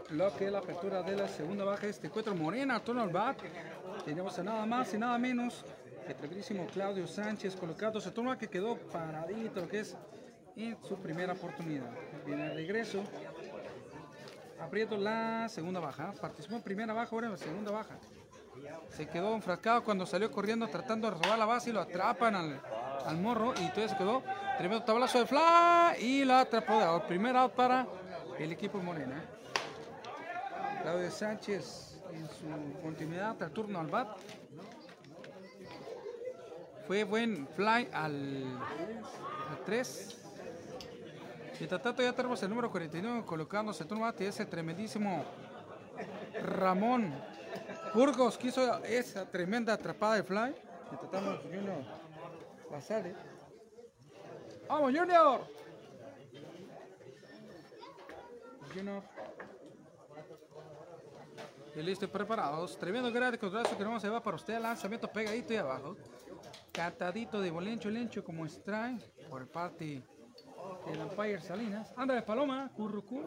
Lo 0.10 0.36
que 0.36 0.46
es 0.46 0.52
la 0.52 0.60
apertura 0.60 1.02
de 1.02 1.16
la 1.16 1.28
segunda 1.28 1.64
baja. 1.66 1.88
Este 1.88 2.08
encuentro 2.08 2.36
Morena, 2.36 2.80
turno 2.80 3.02
al 3.02 3.10
bat. 3.10 3.38
Tenemos 4.06 4.38
a 4.40 4.44
nada 4.44 4.66
más 4.66 4.94
y 4.94 4.98
nada 4.98 5.18
menos 5.18 5.66
que 6.06 6.14
tremendísimo 6.14 6.66
Claudio 6.68 7.06
Sánchez 7.08 7.56
colocando 7.56 8.00
su 8.00 8.12
turno 8.12 8.38
que 8.38 8.48
quedó 8.48 8.78
paradito, 8.78 9.62
lo 9.62 9.68
que 9.68 9.80
es 9.80 9.98
en 10.56 10.78
su 10.84 10.96
primera 10.98 11.34
oportunidad. 11.34 11.90
Viene 12.26 12.48
el 12.48 12.54
regreso, 12.54 13.04
abriendo 14.60 14.98
la 14.98 15.50
segunda 15.50 15.80
baja. 15.80 16.14
Participó 16.20 16.56
en 16.56 16.62
primera 16.62 16.94
baja, 16.94 17.10
ahora 17.12 17.28
en 17.28 17.34
la 17.34 17.38
segunda 17.38 17.72
baja. 17.72 17.98
Se 18.90 19.08
quedó 19.08 19.36
enfrascado 19.36 19.84
cuando 19.84 20.06
salió 20.06 20.32
corriendo 20.32 20.68
tratando 20.68 21.12
de 21.12 21.18
robar 21.18 21.38
la 21.38 21.46
base 21.46 21.70
y 21.70 21.74
lo 21.74 21.82
atrapan 21.82 22.36
al, 22.36 23.18
morro 23.18 23.54
y 23.60 23.66
entonces 23.66 23.96
quedó 23.98 24.24
tremendo 24.58 24.84
tablazo 24.84 25.20
de 25.20 25.26
fly 25.28 26.00
y 26.00 26.26
la 26.26 26.42
atrapó. 26.42 27.04
Primer 27.08 27.36
out 27.36 27.54
para 27.54 27.86
el 28.40 28.52
equipo 28.52 28.80
Morena. 28.80 29.37
Claudio 30.82 31.12
Sánchez 31.12 32.02
en 32.14 32.28
su 32.28 32.82
continuidad 32.82 33.42
al 33.42 33.52
turno 33.52 33.80
al 33.80 33.88
bat. 33.88 34.18
Fue 36.88 37.04
buen 37.04 37.48
fly 37.48 37.90
al 37.92 38.46
3. 39.66 40.18
Mientras 41.60 41.82
tanto 41.82 42.02
ya 42.02 42.14
tenemos 42.14 42.42
el 42.44 42.50
número 42.50 42.70
49 42.72 43.24
colocándose 43.26 43.84
el 43.84 43.90
turno 43.90 44.06
al 44.06 44.12
bat 44.12 44.22
y 44.22 44.26
ese 44.26 44.46
tremendísimo 44.46 45.26
Ramón 46.42 47.14
Burgos 47.94 48.38
que 48.38 48.48
hizo 48.48 48.84
esa 48.84 49.26
tremenda 49.26 49.74
atrapada 49.74 50.16
de 50.16 50.24
fly. 50.24 50.56
Mientras 50.90 51.12
tanto 51.12 51.42
Junior 51.44 51.84
la 52.72 52.82
sale. 52.82 53.16
¡Vamos 54.68 54.94
Junior! 54.94 55.42
Junior. 58.74 59.17
Y 61.78 61.84
listo 61.84 62.06
y 62.06 62.08
preparados. 62.08 62.76
Tremendo 62.76 63.12
grande 63.12 63.38
contrato 63.38 63.78
que 63.78 63.84
no 63.84 64.00
se 64.00 64.10
va 64.10 64.20
para 64.20 64.36
usted. 64.36 64.60
Lanzamiento 64.60 65.08
pegadito 65.08 65.54
y 65.54 65.58
abajo. 65.58 65.96
Catadito 66.72 67.40
de 67.40 67.52
bolencho 67.52 67.92
lencho 67.92 68.24
como 68.24 68.48
extrae 68.48 68.98
por 69.30 69.48
parte 69.48 70.02
del 70.88 71.02
Empire 71.02 71.40
Salinas. 71.40 71.94
Andrés 71.96 72.24
Paloma, 72.24 72.72
currucú. 72.76 73.24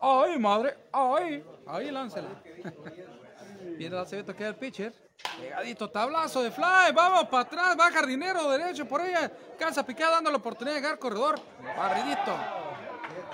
¡Ay, 0.00 0.38
madre! 0.38 0.76
¡Ay! 0.92 1.44
Ahí 1.66 1.90
láncela. 1.90 2.28
Viene 3.76 3.96
la 3.96 4.04
cebeta 4.04 4.36
que 4.36 4.46
el 4.46 4.54
pitcher. 4.54 4.94
Pegadito, 5.40 5.90
tablazo 5.90 6.44
de 6.44 6.52
fly. 6.52 6.92
Vamos 6.94 7.24
para 7.24 7.42
atrás. 7.42 7.76
Va 7.76 7.90
jardinero 7.90 8.48
derecho 8.50 8.86
por 8.86 9.00
ella. 9.00 9.32
Cansa 9.58 9.84
picada 9.84 10.12
dando 10.12 10.30
la 10.30 10.36
oportunidad 10.36 10.76
de 10.76 10.80
llegar 10.80 10.98
corredor. 11.00 11.40
Barridito. 11.76 12.73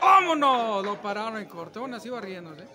¡Vámonos! 0.01 0.85
Lo 0.85 1.01
pararon 1.01 1.37
en 1.39 1.47
corto. 1.47 1.81
Aún 1.81 1.95
así 1.95 2.09
barriéndose. 2.09 2.67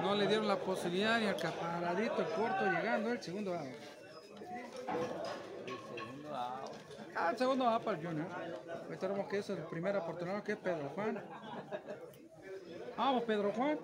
No 0.00 0.14
le 0.14 0.26
dieron 0.26 0.46
la 0.46 0.56
posibilidad 0.56 1.18
ni 1.18 1.26
al 1.26 1.36
caparadito 1.36 2.18
el 2.18 2.28
corto 2.28 2.64
llegando 2.66 3.12
el 3.12 3.22
segundo 3.22 3.54
out. 3.54 3.66
Ah, 7.14 7.30
el 7.30 7.38
segundo 7.38 7.64
va 7.64 7.78
para 7.78 7.96
el 7.98 8.06
Junior. 8.06 8.26
Ahí 8.90 8.96
tenemos 8.98 9.26
que 9.26 9.38
es 9.38 9.48
el 9.48 9.58
primer 9.64 9.96
afortunado 9.96 10.42
que 10.44 10.52
es 10.52 10.58
Pedro 10.58 10.90
Juan. 10.90 11.24
Vamos, 12.96 13.22
Pedro 13.24 13.52
Juan. 13.52 13.78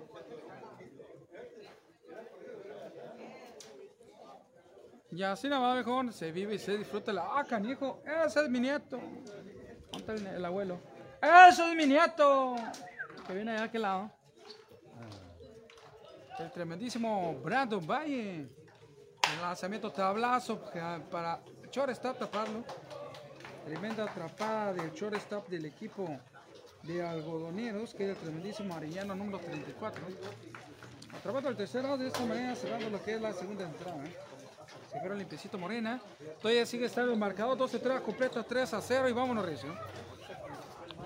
Y 5.11 5.23
así 5.23 5.47
nada 5.47 5.61
más, 5.61 5.77
mejor 5.77 6.13
se 6.13 6.31
vive 6.31 6.55
y 6.55 6.59
se 6.59 6.77
disfruta 6.77 7.11
la. 7.11 7.39
¡Ah, 7.39 7.43
canijo! 7.43 8.01
¡Ese 8.25 8.43
es 8.43 8.49
mi 8.49 8.59
nieto! 8.59 8.99
¿Dónde 9.91 10.35
el 10.35 10.45
abuelo? 10.45 10.79
¡Eso 11.23 11.67
es 11.69 11.75
mi 11.75 11.85
nieto! 11.85 12.55
Que 13.25 13.33
viene 13.33 13.55
a 13.57 13.63
aquel 13.63 13.81
lado. 13.83 14.11
El 16.39 16.51
tremendísimo 16.51 17.35
Brandon 17.43 17.85
Valle. 17.85 18.39
El 18.41 19.41
lanzamiento 19.41 19.91
tablazo 19.91 20.69
que- 20.69 20.81
para 21.09 21.39
shortstop 21.71 22.17
taparlo. 22.19 22.63
Tremenda 23.65 24.03
atrapada 24.03 24.73
del 24.73 24.91
shortstop 24.91 25.47
del 25.47 25.65
equipo 25.65 26.19
de 26.83 27.01
algodoneros, 27.01 27.93
que 27.93 28.03
es 28.03 28.09
el 28.09 28.17
tremendísimo 28.17 28.75
Arellano 28.75 29.15
número 29.15 29.39
34. 29.39 30.03
Atrapando 31.17 31.49
el 31.49 31.55
tercero 31.55 31.97
de 31.97 32.07
esta 32.07 32.25
manera, 32.25 32.53
cerrando 32.55 32.89
lo 32.89 33.01
que 33.01 33.13
es 33.15 33.21
la 33.21 33.31
segunda 33.31 33.63
entrada. 33.63 34.03
Se 34.91 34.99
fueron 34.99 35.17
limpiecito 35.17 35.57
Morena. 35.57 36.01
Todavía 36.41 36.65
sigue 36.65 36.87
estando 36.87 37.13
el 37.13 37.17
marcador 37.19 37.57
12 37.57 37.79
3 37.79 38.01
completo 38.01 38.43
3 38.43 38.73
a 38.73 38.81
0 38.81 39.07
y 39.07 39.13
vámonos 39.13 39.45
recio. 39.45 39.73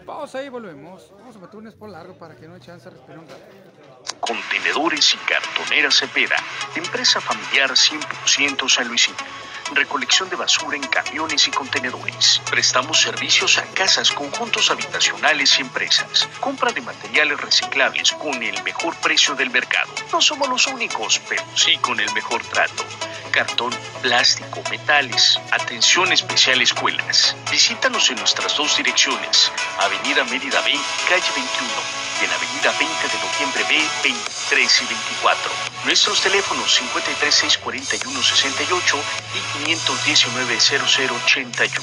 Pausa 0.08 0.41
y 0.41 0.47
volvemos. 0.47 1.12
Vamos 1.20 1.36
a 1.36 1.39
meter 1.39 1.58
un 1.58 1.68
spot 1.68 1.89
largo 1.89 2.18
para 2.18 2.34
que 2.34 2.47
no 2.47 2.53
hay 2.55 2.62
chance 2.62 2.89
de 2.89 2.95
respirar 2.95 3.20
un 3.20 3.28
rato. 3.28 3.43
Contenedores 4.22 5.14
y 5.14 5.18
cartonera 5.18 5.91
Cepeda, 5.91 6.38
empresa 6.76 7.20
familiar 7.20 7.72
100% 7.72 8.70
San 8.70 8.88
Luisina. 8.88 9.18
Recolección 9.74 10.30
de 10.30 10.36
basura 10.36 10.78
en 10.78 10.84
camiones 10.84 11.47
y 11.47 11.51
contenedores. 11.51 12.41
Prestamos 12.49 13.01
servicios 13.01 13.57
a 13.57 13.63
casas, 13.74 14.11
conjuntos 14.11 14.72
habitacionales 14.72 15.59
y 15.59 15.61
empresas. 15.61 16.28
Compra 16.39 16.72
de 16.72 16.82
materiales 16.82 17.39
reciclables 17.39 18.11
con 18.13 18.41
el 18.41 18.63
mejor 18.63 18.95
precio 18.97 19.36
del 19.36 19.49
mercado. 19.49 19.91
No 20.11 20.22
somos 20.22 20.49
los 20.49 20.68
únicos, 20.68 21.22
pero 21.28 21.43
sí 21.55 21.78
con 21.78 21.99
el 21.99 22.11
mejor 22.13 22.41
trato. 22.43 22.84
Cartón, 23.32 23.74
plástico, 24.01 24.63
metales. 24.70 25.39
Atención 25.51 26.11
especial 26.11 26.61
escuelas. 26.61 27.36
Visítanos 27.51 28.09
en 28.09 28.18
nuestras 28.18 28.55
dos 28.57 28.78
direcciones. 28.78 29.51
Avenida 29.80 30.24
Mérida 30.24 30.61
B, 30.61 30.72
calle 31.07 31.32
21 31.36 32.07
y 32.20 32.26
en 32.26 32.32
Avenida 32.32 32.74
20 32.80 33.07
de 33.07 33.20
Noviembre 33.20 33.63
B, 33.70 33.80
23 34.03 34.82
y 34.82 34.86
24. 34.86 35.51
Nuestros 35.86 36.20
teléfonos 36.22 36.82
5364168 36.82 38.97
y 39.36 39.39
5190081. 39.66 41.82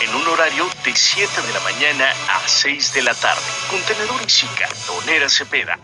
En 0.00 0.14
un 0.14 0.26
horario 0.28 0.66
de 0.84 0.94
7 0.94 1.42
de 1.42 1.52
la 1.52 1.60
mañana 1.60 2.10
a 2.30 2.40
6 2.46 2.94
de 2.94 3.02
la 3.02 3.14
tarde. 3.14 3.42
Contenedores 3.70 4.42
y 4.42 4.46
cartonera 4.48 5.28
Cepeda. 5.28 5.78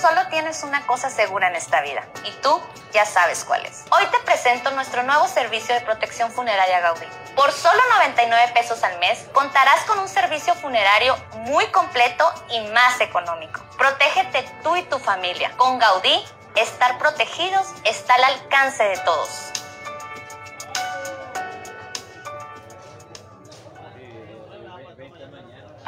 Solo 0.00 0.26
tienes 0.30 0.62
una 0.62 0.86
cosa 0.86 1.10
segura 1.10 1.48
en 1.48 1.56
esta 1.56 1.80
vida 1.80 2.06
y 2.24 2.30
tú 2.42 2.60
ya 2.92 3.04
sabes 3.04 3.44
cuál 3.44 3.66
es. 3.66 3.84
Hoy 3.90 4.06
te 4.06 4.18
presento 4.20 4.70
nuestro 4.70 5.02
nuevo 5.02 5.26
servicio 5.26 5.74
de 5.74 5.80
protección 5.80 6.30
funeraria 6.30 6.80
Gaudí. 6.80 7.06
Por 7.34 7.50
solo 7.52 7.80
99 7.96 8.52
pesos 8.54 8.82
al 8.84 8.98
mes 9.00 9.26
contarás 9.32 9.82
con 9.84 9.98
un 9.98 10.08
servicio 10.08 10.54
funerario 10.54 11.16
muy 11.46 11.66
completo 11.68 12.24
y 12.50 12.60
más 12.70 13.00
económico. 13.00 13.60
Protégete 13.76 14.48
tú 14.62 14.76
y 14.76 14.82
tu 14.84 14.98
familia. 14.98 15.50
Con 15.56 15.78
Gaudí, 15.78 16.24
estar 16.62 16.98
protegidos 16.98 17.66
está 17.84 18.14
al 18.14 18.24
alcance 18.24 18.82
de 18.82 18.98
todos. 18.98 19.48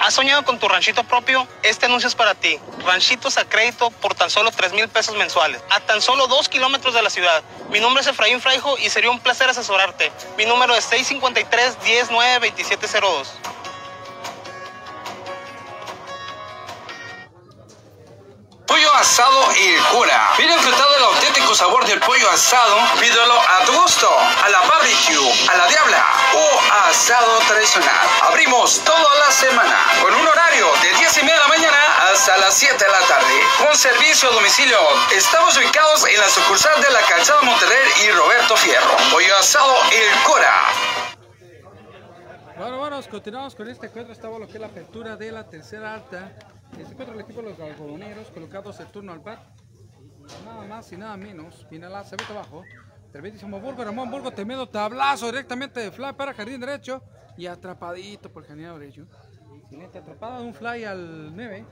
¿Has 0.02 0.14
soñado 0.14 0.42
con 0.46 0.58
tu 0.58 0.66
ranchito 0.66 1.04
propio? 1.04 1.46
Este 1.62 1.84
anuncio 1.84 2.08
es 2.08 2.14
para 2.14 2.34
ti. 2.34 2.58
Ranchitos 2.86 3.36
a 3.36 3.44
crédito 3.44 3.90
por 3.90 4.14
tan 4.14 4.30
solo 4.30 4.50
3 4.50 4.72
mil 4.72 4.88
pesos 4.88 5.14
mensuales. 5.14 5.60
A 5.70 5.80
tan 5.80 6.00
solo 6.00 6.26
2 6.26 6.48
kilómetros 6.48 6.94
de 6.94 7.02
la 7.02 7.10
ciudad. 7.10 7.42
Mi 7.68 7.80
nombre 7.80 8.00
es 8.00 8.06
Efraín 8.06 8.40
Fraijo 8.40 8.78
y 8.78 8.88
sería 8.88 9.10
un 9.10 9.20
placer 9.20 9.50
asesorarte. 9.50 10.10
Mi 10.38 10.46
número 10.46 10.74
es 10.74 10.90
653-109-2702. 10.90 13.26
Pollo 18.70 18.94
asado 18.94 19.50
El 19.58 19.82
Cura. 19.86 20.30
Viene 20.38 20.54
enfrentado 20.54 20.94
el 20.94 21.02
auténtico 21.02 21.56
sabor 21.56 21.84
del 21.86 21.98
pollo 21.98 22.30
asado. 22.30 22.76
Pídelo 23.00 23.34
a 23.34 23.64
tu 23.64 23.72
gusto. 23.72 24.08
A 24.44 24.48
la 24.48 24.60
barbecue, 24.60 25.32
a 25.48 25.56
la 25.56 25.66
diabla 25.66 26.06
o 26.34 26.60
asado 26.86 27.36
tradicional. 27.48 28.06
Abrimos 28.22 28.78
toda 28.84 29.18
la 29.26 29.32
semana 29.32 29.76
con 30.00 30.14
un 30.14 30.24
horario 30.24 30.70
de 30.82 30.98
10 30.98 31.18
y 31.18 31.22
media 31.22 31.34
de 31.34 31.40
la 31.40 31.48
mañana 31.48 31.78
hasta 32.12 32.36
las 32.38 32.54
7 32.54 32.72
de 32.72 32.90
la 32.92 33.00
tarde. 33.08 33.40
Con 33.58 33.76
servicio 33.76 34.30
a 34.30 34.34
domicilio. 34.34 34.78
Estamos 35.16 35.56
ubicados 35.56 36.06
en 36.06 36.20
la 36.20 36.28
sucursal 36.28 36.80
de 36.80 36.92
la 36.92 37.00
Calzada 37.00 37.42
Monterrey 37.42 37.90
y 38.04 38.10
Roberto 38.12 38.56
Fierro. 38.56 38.96
Pollo 39.10 39.36
asado 39.36 39.74
El 39.90 40.22
Cura. 40.22 40.54
Bueno, 42.56 42.78
bueno, 42.78 43.00
continuamos 43.10 43.56
con 43.56 43.68
este 43.68 43.86
encuentro. 43.86 44.12
Estaba 44.12 44.38
lo 44.38 44.46
que 44.46 44.52
es 44.52 44.60
la 44.60 44.68
apertura 44.68 45.16
de 45.16 45.32
la 45.32 45.48
tercera 45.48 45.94
alta. 45.94 46.30
Se 46.74 46.82
encuentra 46.82 47.14
el 47.14 47.20
equipo 47.20 47.42
de 47.42 47.50
los 47.50 47.60
algodoneros 47.60 48.28
colocados 48.28 48.80
el 48.80 48.86
turno 48.86 49.12
al 49.12 49.20
bat. 49.20 49.40
Nada 50.44 50.66
más 50.66 50.92
y 50.92 50.96
nada 50.96 51.16
menos. 51.16 51.66
Viene 51.70 51.88
la 51.88 52.04
cebeta 52.04 52.32
abajo. 52.32 52.64
Tremendísimo 53.12 53.58
Burgo, 53.60 53.84
Ramón 53.84 54.10
Burgo, 54.10 54.30
tremendo 54.30 54.68
tablazo 54.68 55.26
directamente 55.26 55.80
de 55.80 55.90
fly 55.90 56.12
para 56.12 56.32
jardín 56.32 56.60
derecho. 56.60 57.02
Y 57.36 57.46
atrapadito 57.46 58.30
por 58.30 58.46
jardín 58.46 58.66
derecho. 58.78 59.06
Siguiente 59.68 59.98
atrapada 59.98 60.40
de 60.40 60.46
un 60.46 60.54
fly 60.54 60.84
al 60.84 61.34
9. 61.34 61.66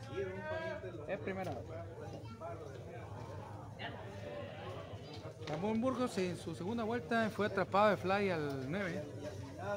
Es 1.08 1.18
primera. 1.18 1.52
Ramón 5.48 5.80
Burgos 5.80 6.18
en 6.18 6.36
su 6.36 6.54
segunda 6.54 6.84
vuelta 6.84 7.30
fue 7.30 7.46
atrapado 7.46 7.90
de 7.90 7.96
fly 7.96 8.30
al 8.30 8.70
9. 8.70 9.04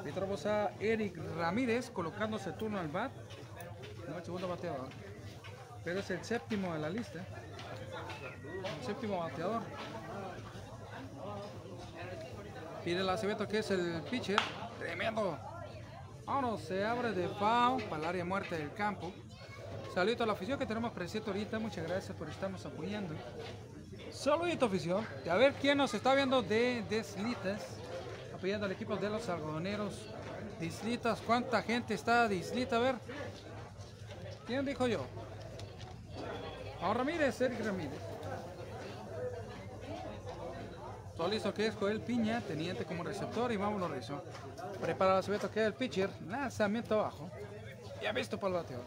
Le 0.04 0.48
a 0.48 0.72
Eric 0.80 1.18
Ramírez 1.36 1.90
colocándose 1.90 2.50
el 2.50 2.56
turno 2.56 2.78
al 2.78 2.88
bat. 2.88 3.12
No 4.08 4.18
el 4.18 4.24
segundo 4.24 4.48
bateador. 4.48 4.88
Pero 5.84 6.00
es 6.00 6.10
el 6.10 6.24
séptimo 6.24 6.72
de 6.72 6.78
la 6.78 6.90
lista. 6.90 7.24
El 8.78 8.86
séptimo 8.86 9.18
bateador. 9.18 9.62
Pide 12.84 13.00
el 13.00 13.08
Acevedo 13.08 13.46
que 13.46 13.58
es 13.58 13.70
el 13.70 14.02
pitcher. 14.10 14.40
Tremendo. 14.78 15.38
Vámonos, 16.24 16.62
se 16.62 16.84
abre 16.84 17.12
de 17.12 17.28
foul 17.28 17.82
para 17.84 18.02
el 18.02 18.08
área 18.08 18.24
muerta 18.24 18.56
del 18.56 18.72
campo. 18.72 19.12
Saludito 19.92 20.22
a 20.22 20.26
la 20.26 20.32
afición 20.32 20.58
que 20.58 20.66
tenemos 20.66 20.92
presente 20.92 21.30
ahorita. 21.30 21.58
Muchas 21.58 21.86
gracias 21.86 22.16
por 22.16 22.28
estarnos 22.28 22.64
apoyando. 22.64 23.14
Saludito 24.10 24.66
afición. 24.66 25.06
A 25.30 25.34
ver 25.34 25.52
quién 25.54 25.78
nos 25.78 25.92
está 25.94 26.14
viendo 26.14 26.42
de 26.42 26.84
Deslitas. 26.88 27.76
Apoyando 28.34 28.66
al 28.66 28.72
equipo 28.72 28.96
de 28.96 29.10
los 29.10 29.28
algodoneros. 29.28 30.08
Dislitas, 30.60 31.20
¿cuánta 31.20 31.62
gente 31.62 31.94
está 31.94 32.28
dislita? 32.28 32.76
A 32.76 32.80
ver. 32.80 32.94
¿Quién 34.46 34.64
dijo 34.64 34.86
yo? 34.86 35.06
A 36.82 36.94
Ramírez, 36.94 37.40
Eric 37.40 37.64
Ramírez. 37.64 38.00
Listo 41.30 41.54
que 41.54 41.68
es 41.68 41.76
Joel 41.76 42.00
Piña, 42.00 42.40
teniente 42.40 42.84
como 42.84 43.04
receptor 43.04 43.52
y 43.52 43.56
vámonos 43.56 43.90
rezo. 43.90 44.22
Prepara 44.80 45.14
la 45.14 45.22
suelta 45.22 45.48
que 45.48 45.60
es 45.60 45.66
el 45.66 45.74
pitcher, 45.74 46.10
lanzamiento 46.26 46.98
abajo. 46.98 47.30
Ya 48.02 48.12
visto 48.12 48.38
para 48.38 48.48
el 48.48 48.54
bateador. 48.54 48.84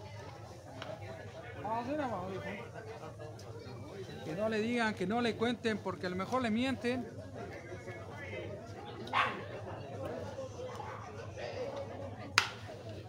Que 4.25 4.35
no 4.35 4.49
le 4.49 4.59
digan, 4.59 4.93
que 4.93 5.07
no 5.07 5.21
le 5.21 5.35
cuenten, 5.37 5.77
porque 5.77 6.07
a 6.07 6.09
lo 6.09 6.17
mejor 6.17 6.41
le 6.41 6.51
mienten. 6.51 7.07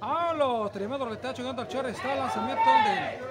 ¡Vámonos! 0.01 0.71
Tremendo 0.71 1.09
retacho 1.09 1.43
llegando 1.43 1.63
al 1.63 1.69
short. 1.69 1.89
Está 1.89 2.13
el 2.13 2.19
lanzamiento 2.21 2.63
de. 2.65 3.26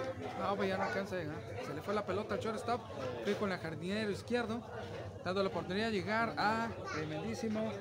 No, 0.46 0.56
pues 0.56 0.70
ya 0.70 0.78
no 0.78 0.84
alcanza 0.84 1.16
a 1.16 1.20
llegar. 1.20 1.38
Se 1.66 1.74
le 1.74 1.82
fue 1.82 1.96
la 1.96 2.06
pelota 2.06 2.36
al 2.36 2.40
shortstop. 2.40 2.80
Fue 3.24 3.34
con 3.36 3.52
el 3.52 3.58
jardinero 3.58 4.12
izquierdo. 4.12 4.62
Dando 5.24 5.42
la 5.42 5.50
oportunidad 5.50 5.88
de 5.88 5.94
llegar 5.94 6.36
a 6.38 6.70
tremendísimo 6.94 7.72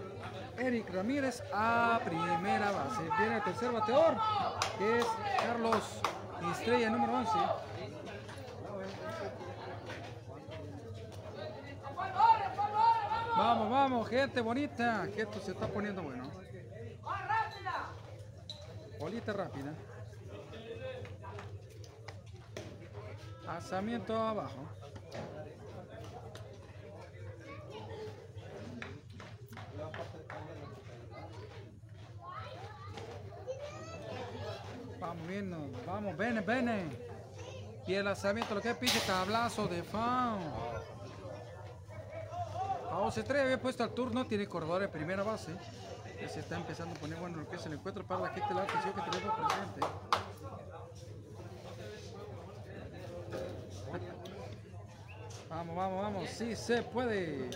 Eric 0.57 0.89
Ramírez 0.91 1.43
a 1.53 2.01
primera 2.03 2.73
base. 2.73 3.03
Viene 3.19 3.37
el 3.37 3.45
tercer 3.45 3.71
bateador, 3.71 4.17
que 4.79 4.99
es 4.99 5.07
Carlos 5.45 6.01
Estrella 6.53 6.89
número 6.89 7.13
11. 7.19 7.31
Vamos, 13.37 13.71
vamos, 13.71 14.09
gente 14.09 14.41
bonita, 14.41 15.07
que 15.15 15.23
esto 15.23 15.39
se 15.39 15.51
está 15.51 15.67
poniendo 15.67 16.03
bueno. 16.03 16.31
Bolita 18.99 19.35
rápida. 19.35 19.75
Asamiento 23.49 24.17
abajo. 24.17 24.69
Vamos 34.99 35.29
viendo, 35.29 35.59
vamos, 35.87 36.17
bene, 36.17 36.41
bene. 36.41 36.85
Y 37.87 37.95
el 37.95 38.05
lanzamiento, 38.07 38.55
lo 38.55 38.63
que 38.63 38.75
pide 38.75 38.99
tablazo 39.07 39.69
de 39.69 39.83
fan. 39.83 40.39
Pausa 42.89 43.23
3 43.23 43.43
había 43.43 43.61
puesto 43.61 43.85
al 43.85 43.91
turno, 43.91 44.27
tiene 44.27 44.47
corredor 44.47 44.81
de 44.81 44.89
primera 44.89 45.23
base. 45.23 45.55
Ya 46.21 46.29
se 46.29 46.41
está 46.41 46.57
empezando 46.57 46.95
a 46.95 46.99
poner 46.99 47.19
bueno 47.19 47.37
lo 47.37 47.49
que 47.49 47.57
es 47.57 47.67
el 47.67 47.75
encuentro 47.75 48.07
para 48.07 48.23
la 48.23 48.29
gente 48.31 48.55
la 48.55 48.63
atención 48.63 48.95
que 48.95 49.11
tenemos 49.11 49.35
presente. 49.37 49.81
Vamos, 55.49 55.77
vamos, 55.77 56.03
vamos, 56.03 56.31
sí 56.31 56.57
se 56.57 56.83
puede. 56.83 57.51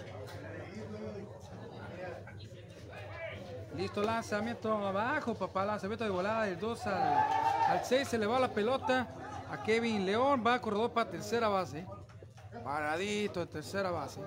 Listo, 3.76 4.03
lanzamiento 4.03 4.72
abajo, 4.72 5.35
papá, 5.35 5.64
lanzamiento 5.64 6.05
de 6.05 6.11
volada 6.11 6.45
del 6.45 6.59
2 6.59 6.87
al, 6.87 7.18
al 7.68 7.85
6, 7.85 8.09
se 8.09 8.18
le 8.18 8.26
va 8.26 8.39
la 8.39 8.49
pelota 8.49 9.07
a 9.51 9.62
Kevin 9.62 10.05
León, 10.05 10.43
va 10.47 10.61
corredor 10.61 10.91
para 10.91 11.11
tercera 11.11 11.49
base. 11.49 11.87
Paradito 12.64 13.41
de 13.41 13.47
tercera 13.47 13.91
base. 13.91 14.20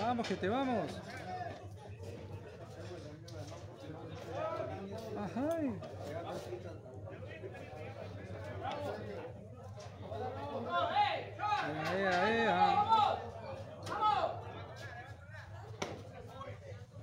Vamos, 0.00 0.26
que 0.26 0.34
te 0.34 0.48
vamos. 0.48 1.00
Ajá. 5.22 5.48
Ahí, 11.90 12.04
ahí, 12.04 12.46
ajá. 12.46 13.18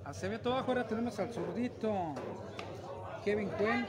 Abajo, 0.04 0.68
ahora 0.68 0.86
tenemos 0.86 1.18
al 1.18 1.32
zurdito 1.32 2.14
Kevin 3.24 3.48
Cuen. 3.50 3.86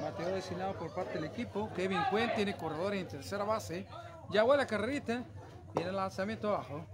Mateo 0.00 0.28
designado 0.28 0.74
por 0.74 0.94
parte 0.94 1.14
del 1.14 1.24
equipo. 1.24 1.70
Kevin 1.74 2.02
Cuen 2.10 2.32
tiene 2.36 2.56
corredores 2.56 3.00
en 3.00 3.08
tercera 3.08 3.44
base. 3.44 3.86
Ya 4.30 4.44
huele 4.44 4.62
la 4.62 4.66
carrerita. 4.68 5.24
Viene 5.74 5.90
el 5.90 5.96
lanzamiento 5.96 6.54
abajo. 6.54 6.84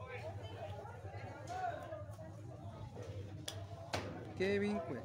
Kevin 4.39 4.79
Cuen. 4.81 5.03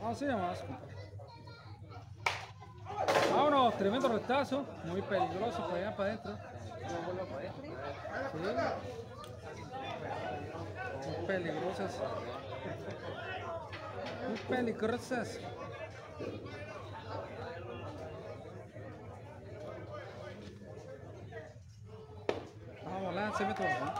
Vamos 0.00 0.22
a 0.22 0.36
más. 0.36 0.64
Vámonos, 3.34 3.76
tremendo 3.76 4.08
retazo, 4.08 4.64
muy 4.84 5.02
peligroso 5.02 5.66
para 5.66 5.76
allá 5.76 5.96
para 5.96 6.08
adentro. 6.10 6.38
Sí. 8.32 8.46
Muy 11.06 11.26
peligrosas. 11.26 12.00
Muy 14.28 14.38
peligrosas. 14.56 15.40
Vamos, 22.96 23.14
lánceme 23.14 23.52
todo. 23.52 23.66
¿no? 23.66 23.94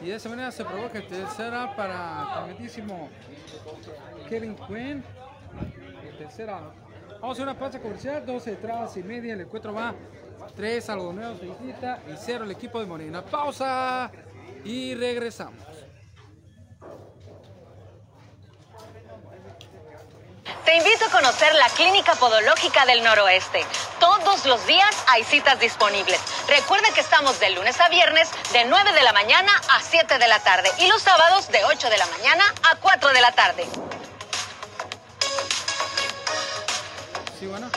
Y 0.00 0.08
de 0.08 0.14
esa 0.14 0.28
manera 0.28 0.50
se 0.50 0.64
provoca 0.64 0.98
el 0.98 1.06
tercera 1.06 1.76
para 1.76 2.44
tremendísimo 2.44 3.10
Kevin 4.28 4.56
Quinn. 4.56 5.04
Tercera. 6.16 6.60
Vamos 7.20 7.38
a 7.38 7.42
una 7.42 7.58
pausa 7.58 7.78
comercial, 7.78 8.24
12 8.24 8.50
entradas 8.50 8.96
y 8.96 9.02
media. 9.02 9.34
El 9.34 9.42
encuentro 9.42 9.74
va 9.74 9.94
3 10.56 10.90
algodoneros 10.90 11.40
de 11.40 11.48
Islita 11.48 12.00
y 12.08 12.14
0 12.16 12.44
el 12.44 12.52
equipo 12.52 12.80
de 12.80 12.86
Morena. 12.86 13.22
Pausa 13.22 14.10
y 14.64 14.94
regresamos. 14.94 15.62
Te 20.64 20.76
invito 20.76 21.06
a 21.06 21.10
conocer 21.10 21.52
la 21.56 21.68
Clínica 21.70 22.14
Podológica 22.14 22.86
del 22.86 23.02
Noroeste. 23.02 23.66
Todos 23.98 24.46
los 24.46 24.64
días 24.64 24.94
hay 25.08 25.24
citas 25.24 25.58
disponibles. 25.58 26.20
Recuerda 26.46 26.88
que 26.94 27.00
estamos 27.00 27.40
de 27.40 27.50
lunes 27.50 27.80
a 27.80 27.88
viernes 27.88 28.30
de 28.52 28.64
9 28.66 28.92
de 28.92 29.02
la 29.02 29.12
mañana 29.12 29.50
a 29.70 29.80
7 29.80 30.18
de 30.18 30.28
la 30.28 30.38
tarde 30.38 30.70
y 30.78 30.86
los 30.86 31.02
sábados 31.02 31.48
de 31.48 31.64
8 31.64 31.90
de 31.90 31.98
la 31.98 32.06
mañana 32.06 32.44
a 32.70 32.76
4 32.76 33.12
de 33.12 33.20
la 33.20 33.32
tarde. 33.32 33.66
Sí, 37.40 37.46
bueno. 37.46 37.68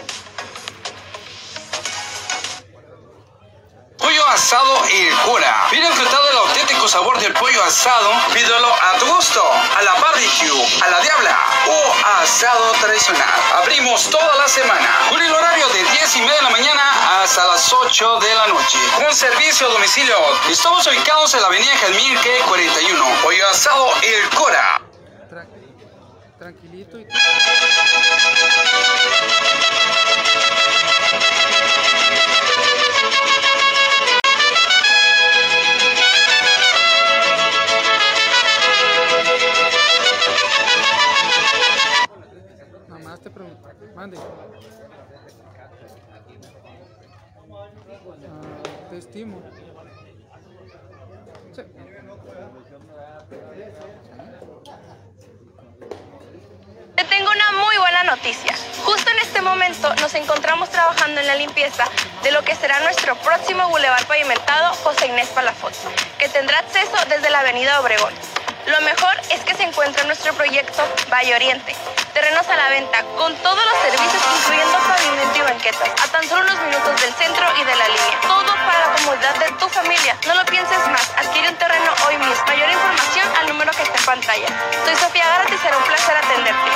Pollo 4.05 4.27
asado 4.27 4.83
El 4.91 5.11
Cura. 5.25 5.65
Viene 5.71 5.87
enfrentado 5.87 6.29
el 6.29 6.37
auténtico 6.37 6.87
sabor 6.87 7.19
del 7.19 7.33
pollo 7.33 7.63
asado. 7.63 8.11
Pídelo 8.35 8.71
a 8.71 8.97
tu 8.99 9.07
gusto, 9.07 9.41
a 9.75 9.81
la 9.81 9.95
barbecue, 9.95 10.67
a 10.83 10.87
la 10.91 10.99
diabla 11.01 11.35
o 11.67 11.93
asado 12.21 12.71
tradicional. 12.73 13.27
Abrimos 13.55 14.07
toda 14.11 14.35
la 14.35 14.47
semana. 14.47 14.87
Con 15.09 15.19
el 15.19 15.33
horario 15.33 15.67
de 15.69 15.83
10 15.83 16.15
y 16.17 16.21
media 16.21 16.35
de 16.35 16.41
la 16.43 16.49
mañana 16.51 17.23
hasta 17.23 17.47
las 17.47 17.73
8 17.73 18.19
de 18.19 18.35
la 18.35 18.47
noche. 18.47 18.77
Con 18.95 19.11
servicio 19.15 19.65
a 19.67 19.71
domicilio. 19.71 20.15
Estamos 20.51 20.85
ubicados 20.85 21.33
en 21.33 21.41
la 21.41 21.47
avenida 21.47 21.75
Jalmirque 21.75 22.41
41. 22.47 23.05
Pollo 23.23 23.47
asado 23.49 23.89
El 24.03 24.29
Cura. 24.29 24.81
Tra- 25.31 25.47
tranquilito 26.37 26.99
y 26.99 27.05
Ah, 44.05 44.11
te 48.91 48.97
estimo. 48.99 49.41
Te 56.95 57.03
tengo 57.05 57.31
una 57.31 57.51
muy 57.53 57.77
buena 57.77 58.03
noticia. 58.03 58.53
Justo 58.83 59.09
en 59.09 59.19
este 59.23 59.41
momento 59.41 59.95
nos 59.95 60.13
encontramos 60.13 60.69
trabajando 60.69 61.21
en 61.21 61.27
la 61.27 61.35
limpieza 61.35 61.85
de 62.21 62.31
lo 62.31 62.43
que 62.43 62.53
será 62.55 62.79
nuestro 62.81 63.15
próximo 63.15 63.67
bulevar 63.69 64.05
pavimentado 64.05 64.75
José 64.83 65.07
Inés 65.07 65.29
Palafox, 65.29 65.79
que 66.19 66.29
tendrá 66.29 66.59
acceso 66.59 66.95
desde 67.09 67.31
la 67.31 67.39
avenida 67.39 67.81
Obregón. 67.81 68.13
Lo 68.65 68.81
mejor 68.81 69.13
es 69.29 69.41
que 69.45 69.53
se 69.53 69.63
encuentra 69.63 70.01
en 70.01 70.07
nuestro 70.07 70.33
proyecto 70.33 70.81
Valle 71.11 71.35
Oriente. 71.35 71.75
Terrenos 72.13 72.47
a 72.47 72.55
la 72.55 72.69
venta 72.69 73.03
con 73.15 73.35
todos 73.37 73.61
los 73.61 73.77
servicios 73.81 74.23
incluyendo 74.41 74.77
pavimento 74.89 75.37
y 75.37 75.41
banquetas, 75.41 75.89
a 76.01 76.11
tan 76.11 76.23
solo 76.27 76.41
unos 76.41 76.59
minutos 76.65 77.01
del 77.01 77.13
centro 77.13 77.45
y 77.61 77.63
de 77.63 77.75
la 77.75 77.87
línea. 77.87 78.17
Todo 78.21 78.49
para 78.65 78.89
la 78.89 78.95
comodidad 78.97 79.35
de 79.37 79.51
tu 79.59 79.69
familia. 79.69 80.17
No 80.25 80.33
lo 80.33 80.45
pienses 80.45 80.79
más, 80.89 81.13
adquiere 81.15 81.49
un 81.49 81.55
terreno 81.55 81.91
hoy 82.07 82.17
mismo. 82.17 82.45
Mayor 82.47 82.69
información 82.71 83.27
al 83.37 83.47
número 83.49 83.71
que 83.71 83.83
está 83.83 83.99
en 83.99 84.05
pantalla. 84.05 84.47
Soy 84.83 84.95
Sofía 84.95 85.25
Gárate 85.29 85.53
y 85.53 85.57
será 85.59 85.77
un 85.77 85.83
placer 85.83 86.17
atenderte. 86.17 86.71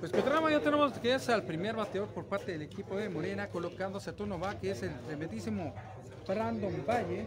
Pues 0.00 0.12
Petrama 0.12 0.50
ya 0.50 0.60
tenemos 0.60 0.92
que 0.98 1.14
es 1.14 1.28
al 1.28 1.42
primer 1.42 1.76
bateador 1.76 2.08
por 2.08 2.26
parte 2.26 2.52
del 2.52 2.62
equipo 2.62 2.96
de 2.96 3.08
Morena, 3.08 3.48
colocándose 3.48 4.10
a 4.10 4.16
turno 4.16 4.40
que 4.60 4.70
es 4.70 4.82
el 4.82 4.98
tremendísimo 5.02 5.74
Brandon 6.28 6.84
Valle, 6.86 7.26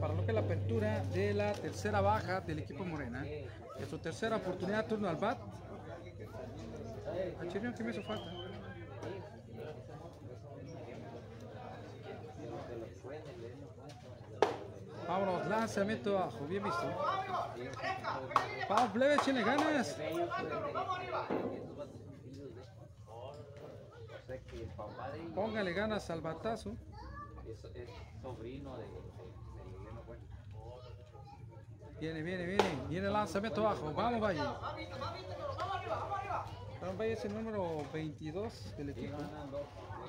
para 0.00 0.12
lo 0.12 0.22
que 0.24 0.32
es 0.32 0.34
la 0.34 0.40
apertura 0.40 1.04
de 1.14 1.32
la 1.32 1.52
tercera 1.52 2.00
baja 2.00 2.40
del 2.40 2.58
equipo 2.58 2.84
Morena. 2.84 3.24
Es 3.24 3.88
su 3.88 3.98
tercera 3.98 4.36
oportunidad, 4.36 4.86
turno 4.86 5.08
al 5.08 5.16
bat. 5.16 5.38
A 7.40 7.48
Chirión, 7.48 7.72
¿qué 7.74 7.84
me 7.84 7.92
hizo 7.92 8.02
falta? 8.02 8.24
Vámonos, 15.06 15.46
lanzamiento 15.46 16.18
abajo, 16.18 16.44
bien 16.48 16.64
visto. 16.64 16.90
Vamos, 18.68 18.90
plebe, 18.90 19.14
échenle 19.14 19.44
ganas. 19.44 19.96
Que 24.26 24.66
Póngale 25.32 25.72
ganas 25.72 26.10
al 26.10 26.20
batazo. 26.20 26.76
Es, 27.52 27.64
es 27.74 27.90
sobrino 28.22 28.76
de, 28.76 28.84
de, 28.84 28.90
de. 28.90 29.36
Viene, 32.00 32.22
viene, 32.22 32.44
viene. 32.46 32.62
Viene 32.88 33.06
el 33.06 33.12
lanzamiento 33.12 33.60
abajo. 33.66 33.92
Vamos, 33.94 34.20
Valle. 34.20 34.40
Vamos, 36.80 36.98
Valle 36.98 37.12
es 37.12 37.24
el 37.24 37.34
número 37.34 37.82
22 37.92 38.76
del 38.76 38.94
Sí, 38.94 39.00
equipo. 39.00 39.16
ganan 39.18 39.50
dos, 39.50 39.62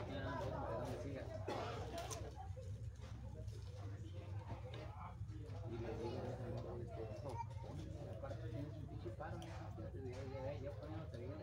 ganan 0.09 0.39
dos, 0.39 0.49
para 0.49 0.79
donde 0.79 1.03
siga. 1.03 1.21
Y 5.69 5.71
le 5.77 5.91
digo, 5.97 6.21
eso, 7.17 7.29
aparte 8.17 8.47
tienes 8.49 8.73
un 8.73 8.85
pinche 8.87 9.09
paro, 9.11 9.37
¿no? 9.37 9.43
Fíjate, 9.75 9.99
ya, 10.09 10.19
ya, 10.33 10.59
ya 10.61 10.71
ponen 10.71 10.97
los 10.99 11.09
talleres, 11.11 11.35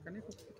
Canijo, 0.03 0.27
aquí 0.31 0.50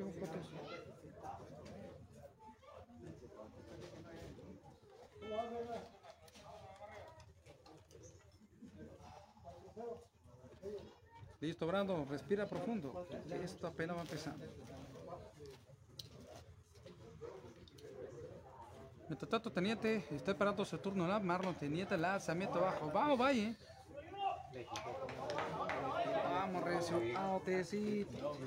Listo, 11.41 11.65
Brando, 11.65 12.05
respira 12.09 12.45
profundo. 12.45 13.07
Esto 13.43 13.65
apenas 13.65 13.97
va 13.97 14.01
empezando. 14.01 14.45
Mientras 19.09 19.29
tanto, 19.29 19.51
Teniente 19.51 20.05
está 20.11 20.31
esperando 20.31 20.63
su 20.63 20.77
turno. 20.77 21.07
¿no? 21.07 21.19
Marlon, 21.19 21.55
Teniente, 21.55 21.97
lanzamiento 21.97 22.59
abajo. 22.59 22.91
Vamos, 22.93 23.19
Valle. 23.19 23.55
Vamos, 26.31 26.63
Recio. 26.63 27.01
Autecito. 27.17 28.37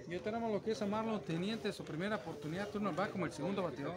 Es. 0.00 0.08
Ya 0.08 0.20
tenemos 0.20 0.52
lo 0.52 0.62
que 0.62 0.70
es 0.72 0.86
Marlon 0.86 1.20
Teniente, 1.20 1.72
su 1.72 1.84
primera 1.84 2.16
oportunidad. 2.16 2.68
Turno 2.68 2.94
va 2.94 3.08
como 3.08 3.26
el 3.26 3.32
segundo 3.32 3.62
bateador. 3.62 3.94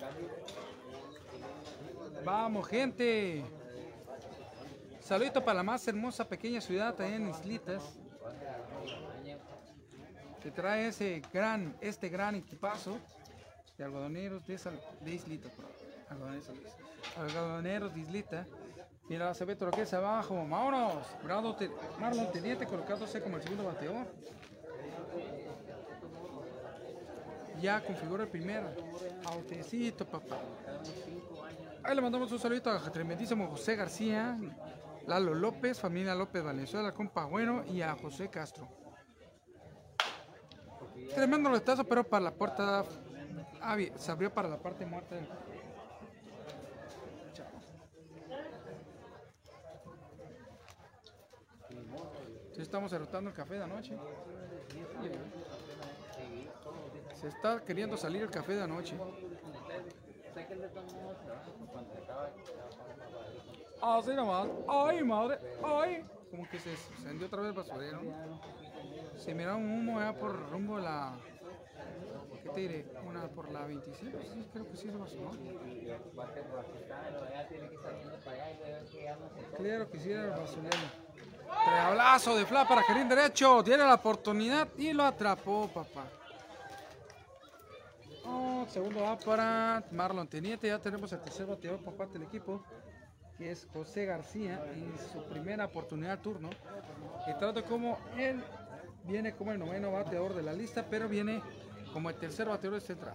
Vamos, 2.26 2.68
gente. 2.68 3.44
Saludito 5.00 5.44
para 5.44 5.56
la 5.56 5.64
más 5.64 5.88
hermosa 5.88 6.28
pequeña 6.28 6.62
ciudad 6.62 7.00
allá 7.00 7.16
en 7.16 7.30
Islitas. 7.30 7.84
Que 10.42 10.50
trae 10.52 10.88
ese 10.88 11.22
gran, 11.32 11.76
este 11.82 12.10
gran 12.10 12.36
equipazo 12.36 12.98
de 13.78 13.84
algodoneros 13.84 14.46
de, 14.48 14.58
Sal- 14.58 14.82
Islita. 15.06 15.50
Algodoneros, 16.10 16.48
algodoneros 17.18 17.94
de 17.94 18.00
Islita. 18.02 18.48
Mira, 19.12 19.34
ve 19.34 19.58
todo 19.58 19.66
lo 19.72 19.76
que 19.76 19.82
es 19.82 19.94
abajo. 19.94 20.36
Vámonos. 20.50 21.06
Te- 21.58 21.70
Marlon 22.00 22.32
Teniente 22.32 22.66
colocándose 22.66 23.22
como 23.22 23.36
el 23.36 23.44
segundo 23.44 23.66
bateador. 23.66 24.08
Ya 27.60 27.84
configura 27.84 28.24
el 28.24 28.30
primero. 28.30 28.70
Autecito, 29.26 30.06
papá. 30.06 30.38
Ahí 31.84 31.94
le 31.94 32.02
mandamos 32.02 32.32
un 32.32 32.40
saludito 32.40 32.70
a 32.72 32.80
tremendísimo 32.90 33.48
José 33.48 33.76
García, 33.76 34.38
Lalo 35.08 35.34
López, 35.34 35.78
familia 35.78 36.16
López 36.16 36.42
Valenzuela, 36.42 36.94
compa 36.94 37.26
Bueno 37.26 37.66
y 37.66 37.82
a 37.82 37.94
José 37.96 38.30
Castro. 38.30 38.70
Tremendo 41.14 41.52
letazo, 41.52 41.84
pero 41.84 42.06
para 42.06 42.24
la 42.24 42.32
puerta. 42.32 42.86
ah, 43.62 43.76
se 43.98 44.10
abrió 44.10 44.34
para 44.34 44.48
la 44.48 44.58
parte 44.58 44.86
muerta 44.86 45.16
del. 45.16 45.28
Estamos 52.62 52.92
derrotando 52.92 53.32
el 53.32 53.36
café 53.36 53.56
de 53.56 53.64
anoche. 53.64 53.98
Se 57.16 57.28
está 57.28 57.60
queriendo 57.66 57.98
salir 57.98 58.22
el 58.22 58.30
café 58.30 58.54
de 58.54 58.62
anoche. 58.62 58.96
Así 63.82 64.14
nomás. 64.14 64.48
Ay, 64.68 65.04
madre. 65.04 65.40
Ay. 65.64 66.06
Como 66.30 66.48
que 66.50 66.60
se 66.60 66.72
encendió 66.72 67.28
otra 67.28 67.42
vez 67.42 67.50
el 67.50 67.58
basurero. 67.58 68.00
Se 69.18 69.34
mira 69.34 69.56
un 69.56 69.70
humo 69.70 70.00
ya 70.00 70.14
por 70.14 70.52
rumbo 70.52 70.78
a 70.78 70.82
la. 70.82 71.18
¿Qué 72.44 72.50
te 72.50 72.60
diré? 72.62 72.86
Una 73.06 73.28
por 73.28 73.52
la 73.52 73.66
25. 73.66 74.18
Sí, 74.22 74.48
creo 74.54 74.68
que 74.70 74.78
sí 74.78 74.88
es 74.88 74.94
el 74.94 75.00
basurero. 75.00 75.32
allá 78.28 78.58
Claro 79.58 79.90
que 79.90 80.00
sí 80.00 80.12
era 80.12 80.24
el 80.26 80.30
basurero. 80.30 81.11
Treablazo 81.66 82.36
de 82.36 82.46
Fla 82.46 82.68
para 82.68 82.84
Kerin 82.84 83.08
derecho. 83.08 83.64
Tiene 83.64 83.84
la 83.84 83.96
oportunidad 83.96 84.68
y 84.78 84.94
lo 84.94 85.04
atrapó, 85.04 85.68
papá. 85.68 86.06
Oh, 88.26 88.66
segundo 88.70 89.02
va 89.02 89.18
para 89.18 89.84
Marlon 89.92 90.28
Teniente. 90.28 90.68
Ya 90.68 90.80
tenemos 90.80 91.12
el 91.12 91.22
tercer 91.22 91.46
bateador 91.46 91.80
parte 91.80 92.14
del 92.14 92.24
equipo, 92.24 92.64
que 93.38 93.52
es 93.52 93.68
José 93.74 94.06
García, 94.06 94.64
en 94.74 94.94
su 95.12 95.24
primera 95.26 95.66
oportunidad 95.66 96.20
turno. 96.20 96.50
Y 97.28 97.38
trata 97.38 97.62
como 97.64 97.98
él 98.18 98.44
viene 99.04 99.34
como 99.34 99.52
el 99.52 99.60
noveno 99.60 99.92
bateador 99.92 100.34
de 100.34 100.44
la 100.44 100.54
lista, 100.54 100.86
pero 100.90 101.08
viene 101.08 101.42
como 101.94 102.10
el 102.10 102.16
tercer 102.16 102.48
bateador 102.48 102.82
de 102.82 102.94
esta. 102.94 103.14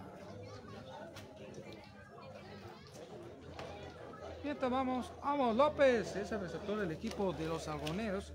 Vamos, 4.55 5.11
vamos 5.21 5.57
López, 5.57 6.15
es 6.15 6.31
el 6.31 6.39
receptor 6.39 6.79
del 6.79 6.91
equipo 6.93 7.33
de 7.33 7.47
los 7.47 7.67
algoneros. 7.67 8.31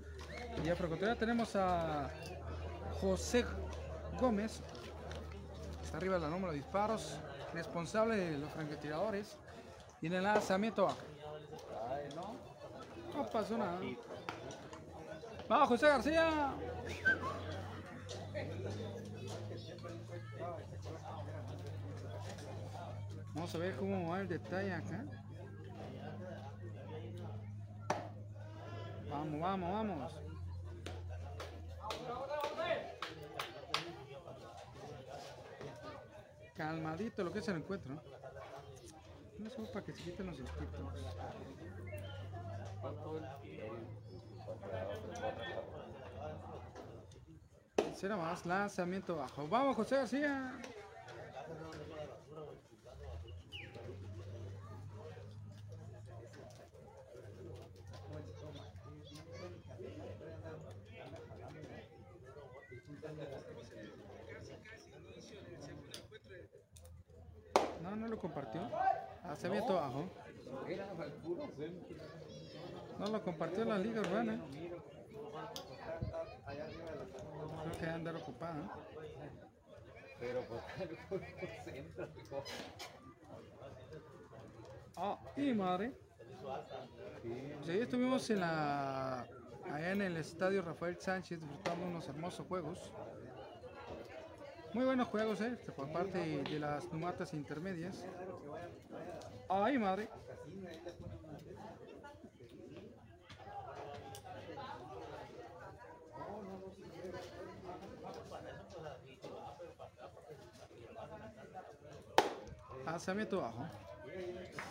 Y 0.63 0.69
a 0.69 0.75
frecuentar 0.75 1.17
tenemos 1.17 1.55
a 1.55 2.07
José 3.01 3.43
Gómez, 4.19 4.61
está 5.83 5.97
arriba 5.97 6.19
la 6.19 6.29
número 6.29 6.51
de 6.51 6.59
disparos, 6.59 7.17
responsable 7.51 8.15
de 8.15 8.37
los 8.37 8.51
francotiradores. 8.51 9.37
Y 10.01 10.07
en 10.07 10.13
el 10.13 10.23
lanzamiento. 10.23 10.87
No 13.15 13.25
pasó 13.31 13.57
nada. 13.57 13.79
Vamos 15.49 15.67
José 15.67 15.87
García. 15.87 16.53
Vamos 23.33 23.55
a 23.55 23.57
ver 23.57 23.75
cómo 23.77 24.11
va 24.11 24.21
el 24.21 24.27
detalle 24.27 24.73
acá. 24.73 25.22
Vamos, 29.13 29.39
vamos, 29.39 29.71
vamos. 29.71 30.13
Calmadito 36.55 37.23
lo 37.23 37.31
que 37.31 37.39
es 37.39 37.47
el 37.47 37.57
encuentro. 37.57 38.01
No 39.37 39.49
solo 39.51 39.71
para 39.71 39.85
que 39.85 39.93
se 39.93 40.03
quiten 40.03 40.25
los 40.25 40.39
inscriptos. 40.39 40.81
Será 47.95 48.17
más 48.17 48.45
lanzamiento 48.47 49.17
bajo. 49.17 49.47
Vamos, 49.47 49.75
José 49.75 49.97
García. 49.97 50.59
No, 67.93 67.99
no 67.99 68.07
lo 68.07 68.17
compartió. 68.17 68.59
Lanzamiento 69.23 69.75
bajo. 69.75 70.09
No 72.99 73.07
lo 73.07 73.21
compartió 73.21 73.65
la 73.65 73.77
Liga 73.77 74.01
Urbana. 74.01 74.39
Creo 77.61 77.79
que 77.79 77.85
andar 77.85 78.15
ocupada. 78.15 78.75
Pero 80.19 80.41
pues 80.47 80.61
por 81.07 81.19
centro, 81.65 82.09
hijo. 82.17 82.43
Ah, 84.95 85.19
y 85.37 85.53
madre. 85.53 85.93
Pues 87.59 87.69
ahí 87.69 87.81
estuvimos 87.81 88.27
en 88.31 88.39
la 88.39 89.27
allá 89.71 89.91
en 89.91 90.01
el 90.01 90.17
estadio 90.17 90.63
Rafael 90.63 90.99
Sánchez 90.99 91.39
disfrutando 91.39 91.85
unos 91.85 92.07
hermosos 92.07 92.47
juegos. 92.47 92.91
Muy 94.73 94.85
buenos 94.85 95.07
juegos, 95.09 95.39
eh, 95.41 95.55
por 95.75 95.91
parte 95.91 96.17
de 96.17 96.59
las 96.59 96.91
numatas 96.91 97.31
intermedias. 97.33 98.03
Ay, 99.47 99.77
madre. 99.77 100.09
Lanzamiento 112.83 113.41
bajo. 113.41 113.67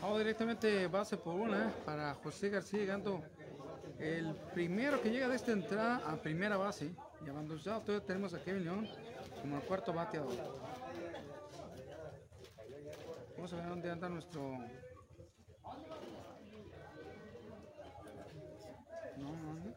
Vamos 0.00 0.18
directamente 0.18 0.88
base 0.88 1.16
por 1.16 1.36
una 1.36 1.68
eh, 1.68 1.72
para 1.84 2.14
José 2.14 2.50
García 2.50 2.80
llegando 2.80 3.22
el 4.00 4.34
primero 4.52 5.00
que 5.00 5.10
llega 5.10 5.28
de 5.28 5.36
esta 5.36 5.52
entrada 5.52 6.02
a 6.04 6.16
primera 6.16 6.56
base. 6.56 6.90
Llamando 7.24 7.56
ya, 7.56 7.80
tenemos 8.04 8.34
a 8.34 8.42
Kevin 8.42 8.64
León 8.64 8.88
como 9.42 9.56
el 9.56 9.62
cuarto 9.64 9.92
bateador. 9.92 10.36
Vamos 13.34 13.52
a 13.52 13.56
ver 13.56 13.68
dónde 13.68 13.90
anda 13.90 14.08
nuestro. 14.08 14.40
No, 19.18 19.36
no, 19.36 19.54
no. 19.54 19.74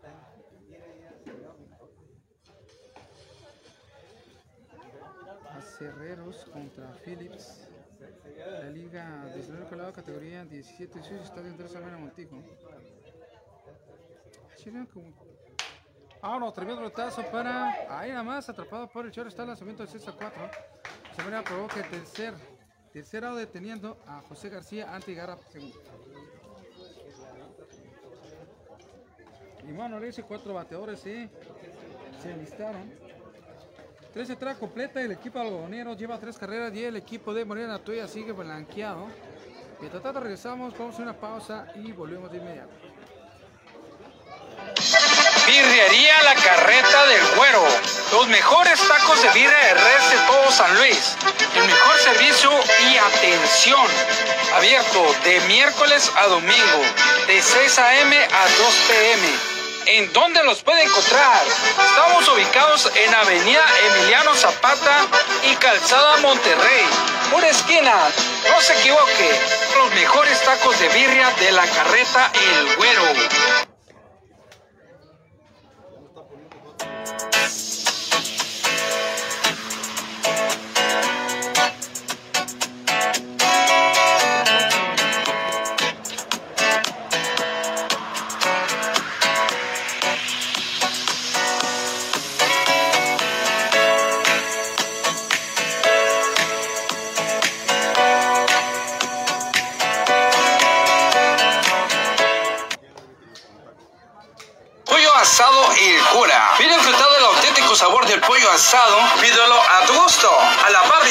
A 5.50 5.62
Cerreros 5.62 6.46
contra 6.54 6.94
Phillips. 7.04 7.68
La 8.38 8.70
Liga 8.70 9.32
19 9.34 9.68
Colado, 9.68 9.94
categoría 9.94 10.46
17 10.46 11.00
18, 11.00 11.24
Estadio 11.24 11.50
Andrés 11.50 11.76
Almena 11.76 11.98
Montijo. 11.98 12.44
Ahora, 16.26 16.52
tremendo 16.52 16.82
rotazo 16.82 17.22
para. 17.32 18.00
Ahí 18.00 18.10
nada 18.10 18.24
más, 18.24 18.50
atrapado 18.50 18.88
por 18.88 19.06
el 19.06 19.12
Choro. 19.12 19.30
Está 19.30 19.44
el 19.44 19.50
lanzamiento 19.50 19.84
del 19.84 19.92
6 19.92 20.08
a 20.08 20.12
4. 20.12 20.50
Se 21.16 21.24
me 21.24 21.44
provoca 21.44 21.80
el 21.80 21.88
tercer. 21.88 22.34
Tercer 22.92 23.26
out 23.26 23.38
deteniendo 23.38 24.00
a 24.08 24.22
José 24.22 24.50
García 24.50 24.92
ante 24.92 25.14
Garra 25.14 25.38
segundo. 25.52 25.80
Y 29.68 29.72
bueno, 29.72 30.00
le 30.00 30.08
dice 30.08 30.24
cuatro 30.24 30.56
bateadores, 30.56 31.00
sí. 31.00 31.30
Se 32.20 32.34
alistaron. 32.34 32.92
Tres 34.12 34.28
entradas 34.28 34.58
completa. 34.58 35.00
El 35.04 35.12
equipo 35.12 35.38
algodonero 35.38 35.94
lleva 35.94 36.20
tres 36.20 36.40
carreras 36.40 36.74
y 36.74 36.86
el 36.86 36.96
equipo 36.96 37.36
de 37.36 37.46
Morena 37.46 37.78
Tuya 37.78 38.08
sigue 38.08 38.32
blanqueado. 38.32 39.06
Mientras 39.80 40.02
tanto, 40.02 40.22
regresamos, 40.22 40.76
vamos 40.76 41.00
a 41.00 41.04
una 41.04 41.14
pausa 41.14 41.68
y 41.76 41.92
volvemos 41.92 42.32
de 42.32 42.38
inmediato. 42.40 42.95
Birrería 45.56 46.22
La 46.24 46.36
Carreta 46.36 47.06
del 47.06 47.26
Güero. 47.38 47.66
Los 48.12 48.28
mejores 48.28 48.78
tacos 48.90 49.22
de 49.22 49.30
birria 49.30 49.58
de 49.58 49.74
res 49.76 50.10
de 50.10 50.18
todo 50.28 50.52
San 50.52 50.76
Luis. 50.76 51.16
El 51.56 51.64
mejor 51.64 51.98
servicio 52.00 52.52
y 52.90 52.98
atención. 52.98 53.88
Abierto 54.54 55.16
de 55.24 55.40
miércoles 55.48 56.12
a 56.18 56.28
domingo, 56.28 56.82
de 57.28 57.42
6 57.42 57.80
a.m. 57.80 58.18
a 58.18 58.48
2 58.50 58.76
p.m. 58.90 59.28
¿En 59.86 60.12
dónde 60.12 60.44
los 60.44 60.62
puede 60.62 60.84
encontrar? 60.84 61.42
Estamos 61.48 62.28
ubicados 62.28 62.92
en 62.94 63.14
Avenida 63.14 63.64
Emiliano 63.88 64.36
Zapata 64.36 65.06
y 65.50 65.56
Calzada 65.56 66.18
Monterrey. 66.18 66.84
Pura 67.32 67.48
esquina, 67.48 67.96
no 68.52 68.60
se 68.60 68.74
equivoque. 68.74 69.40
Los 69.78 69.90
mejores 69.94 70.38
tacos 70.44 70.78
de 70.80 70.90
birria 70.90 71.30
de 71.40 71.52
la 71.54 71.66
carreta 71.66 72.30
El 72.34 72.76
Güero. 72.76 73.65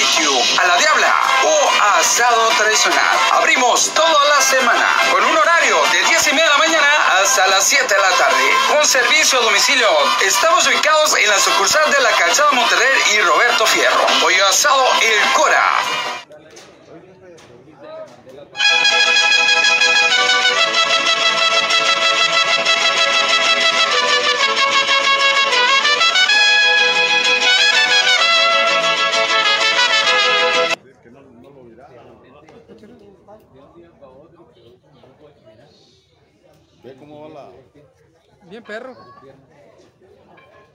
A 0.05 0.67
la 0.67 0.77
diabla 0.77 1.15
o 1.45 1.71
asado 1.99 2.49
tradicional. 2.59 3.17
Abrimos 3.33 3.91
toda 3.95 4.25
la 4.29 4.41
semana 4.43 4.87
con 5.11 5.25
un 5.25 5.35
horario 5.35 5.79
de 5.93 6.03
10 6.03 6.29
y 6.29 6.33
media 6.33 6.45
de 6.45 6.51
la 6.51 6.59
mañana 6.59 6.89
hasta 7.23 7.47
las 7.47 7.65
7 7.65 7.87
de 7.87 8.01
la 8.01 8.11
tarde. 8.11 8.51
Con 8.69 8.87
servicio 8.87 9.39
a 9.39 9.43
domicilio. 9.43 9.89
Estamos 10.21 10.67
ubicados 10.67 11.17
en 11.17 11.31
la 11.31 11.39
sucursal 11.39 11.91
de 11.91 12.01
la 12.01 12.11
Calzada 12.11 12.53
Monterrey 12.53 13.01
y 13.15 13.21
Roberto 13.23 13.67
Fierro. 13.67 14.07
Pollo 14.21 14.47
asado 14.47 14.85
El 15.01 15.33
Cura. 15.33 16.24
Perro. 38.65 38.95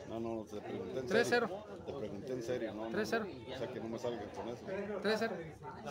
No, 0.10 0.20
no, 0.20 0.44
te 0.46 0.60
pregunté 0.60 1.00
en 1.00 1.08
3-0. 1.08 1.24
serio. 1.24 1.50
Te 1.86 1.94
pregunté 1.94 2.34
en 2.34 2.42
serio, 2.44 2.74
¿no? 2.74 2.90
no, 2.90 2.98
3-0. 2.98 3.54
O 3.54 3.58
sea, 3.58 3.68
que 3.68 3.80
no 3.80 3.90
me 3.90 3.98
salga 4.00 4.22
con 4.36 4.50
eso. 4.50 4.66
3-0. 5.04 5.30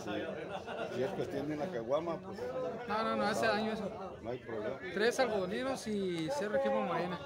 Sí. 0.02 0.94
Si 0.96 1.02
es 1.04 1.10
cuestión 1.10 1.48
de 1.48 1.54
una 1.54 1.66
caguama, 1.70 2.16
pues 2.16 2.38
No, 2.88 3.02
no, 3.04 3.16
no, 3.16 3.22
hace 3.24 3.46
daño 3.46 3.72
eso. 3.72 3.88
no 4.22 4.30
hay 4.30 4.38
problema. 4.38 4.76
Tres 4.94 5.20
algodoneros 5.20 5.86
y 5.86 6.28
cero 6.36 6.56
equipo 6.56 6.80
morena. 6.80 7.18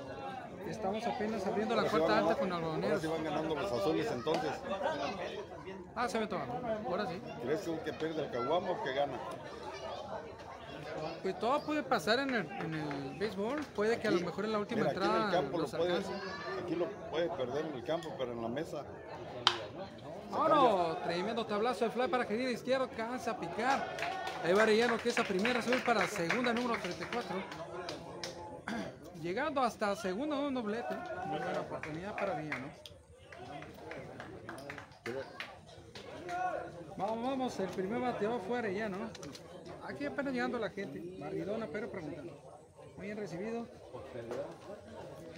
Estamos 0.68 1.04
apenas 1.06 1.44
abriendo 1.46 1.74
la 1.74 1.82
Ahora 1.82 1.90
cuarta 1.90 2.18
alta 2.18 2.34
con 2.36 2.52
Ahora 2.52 2.66
algodoneros. 2.66 3.00
sí 3.02 3.06
van 3.08 3.24
ganando 3.24 3.54
los 3.54 3.72
azules 3.72 4.10
entonces. 4.12 4.50
Ah, 5.94 6.08
se 6.08 6.18
me 6.20 6.26
toma. 6.26 6.46
Ahora 6.86 7.06
sí. 7.06 7.20
¿Crees 7.42 7.60
que 7.84 7.92
pierde 7.94 8.24
el 8.26 8.30
caguama 8.30 8.70
o 8.70 8.82
que 8.84 8.92
gana? 8.94 9.18
Pues 11.22 11.38
todo 11.38 11.60
puede 11.60 11.82
pasar 11.82 12.20
en 12.20 12.34
el, 12.34 12.50
en 12.50 12.74
el 12.74 13.18
béisbol. 13.18 13.60
Puede 13.74 13.98
que 13.98 14.08
a 14.08 14.10
lo 14.10 14.20
mejor 14.20 14.44
en 14.44 14.52
la 14.52 14.58
última 14.58 14.82
mira, 14.82 14.90
aquí 14.90 15.00
entrada 15.00 15.18
en 15.18 15.26
el 15.26 15.32
campo 15.32 15.56
lo 15.56 15.62
los 15.62 15.70
puede, 15.70 15.96
alcance. 15.96 16.12
aquí 16.64 16.74
lo 16.74 16.86
puede 17.10 17.28
perder 17.30 17.66
en 17.66 17.74
el 17.74 17.84
campo, 17.84 18.14
pero 18.18 18.32
en 18.32 18.42
la 18.42 18.48
mesa. 18.48 18.84
Ahora, 20.32 21.02
tremendo 21.04 21.44
tablazo 21.46 21.84
de 21.84 21.90
fly 21.90 22.08
para 22.08 22.26
que 22.26 22.34
de 22.34 22.52
izquierdo, 22.52 22.88
cansa 22.96 23.32
a 23.32 23.36
picar. 23.38 23.96
Ahí 24.44 24.52
va 24.54 24.62
Arellano 24.62 24.96
que 24.98 25.10
esa 25.10 25.24
primera 25.24 25.60
sube 25.60 25.78
para 25.80 26.06
segunda 26.06 26.52
número 26.52 26.80
34. 26.80 27.36
Llegando 29.22 29.60
hasta 29.60 29.94
segunda 29.96 30.36
un 30.36 30.54
doblete. 30.54 30.94
Muy 31.26 31.38
buena 31.38 31.60
oportunidad 31.60 32.16
para 32.16 32.32
Arellano. 32.32 32.70
Vamos, 36.96 37.24
vamos, 37.24 37.60
el 37.60 37.68
primer 37.68 38.00
bateador 38.00 38.40
fue 38.46 38.58
Arellano. 38.58 39.10
Aquí 39.86 40.06
apenas 40.06 40.32
llegando 40.32 40.58
la 40.58 40.70
gente. 40.70 41.00
Barridona, 41.18 41.68
pero 41.72 41.90
preguntando. 41.90 42.32
Muy 42.96 43.06
bien 43.06 43.18
recibido. 43.18 43.66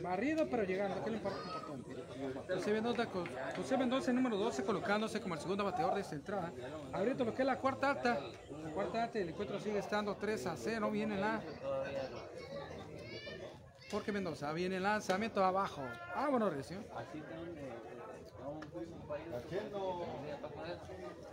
Barrido, 0.03 0.49
pero 0.51 0.65
llegando, 0.65 0.97
es 1.01 1.07
lo 1.07 1.19
impor- 1.19 1.45
importante. 1.45 2.55
José 2.55 2.73
Mendoza, 2.73 3.07
José 3.57 3.77
Mendoza, 3.79 4.13
número 4.13 4.37
12, 4.37 4.65
colocándose 4.65 5.21
como 5.21 5.35
el 5.35 5.41
segundo 5.41 5.65
bateador 5.65 5.95
de 5.95 6.01
esta 6.01 6.15
entrada. 6.17 6.53
Ahorita 6.93 7.25
lo 7.25 7.35
que 7.35 7.43
es 7.43 7.47
la 7.47 7.59
cuarta 7.59 7.91
alta. 7.91 8.19
La 8.65 8.71
cuarta 8.73 9.05
alta, 9.05 9.19
el 9.19 9.29
encuentro 9.29 9.59
sigue 9.61 9.79
estando 9.79 10.17
3 10.17 10.47
a 10.47 10.57
0. 10.57 10.91
Viene 10.91 11.17
la. 11.19 11.41
Porque 13.91 14.11
Mendoza, 14.11 14.53
viene 14.53 14.77
el 14.77 14.83
lanzamiento 14.83 15.45
abajo. 15.45 15.83
Ah, 16.15 16.29
bueno, 16.29 16.51
Recio. 16.51 16.79
Así 16.97 17.23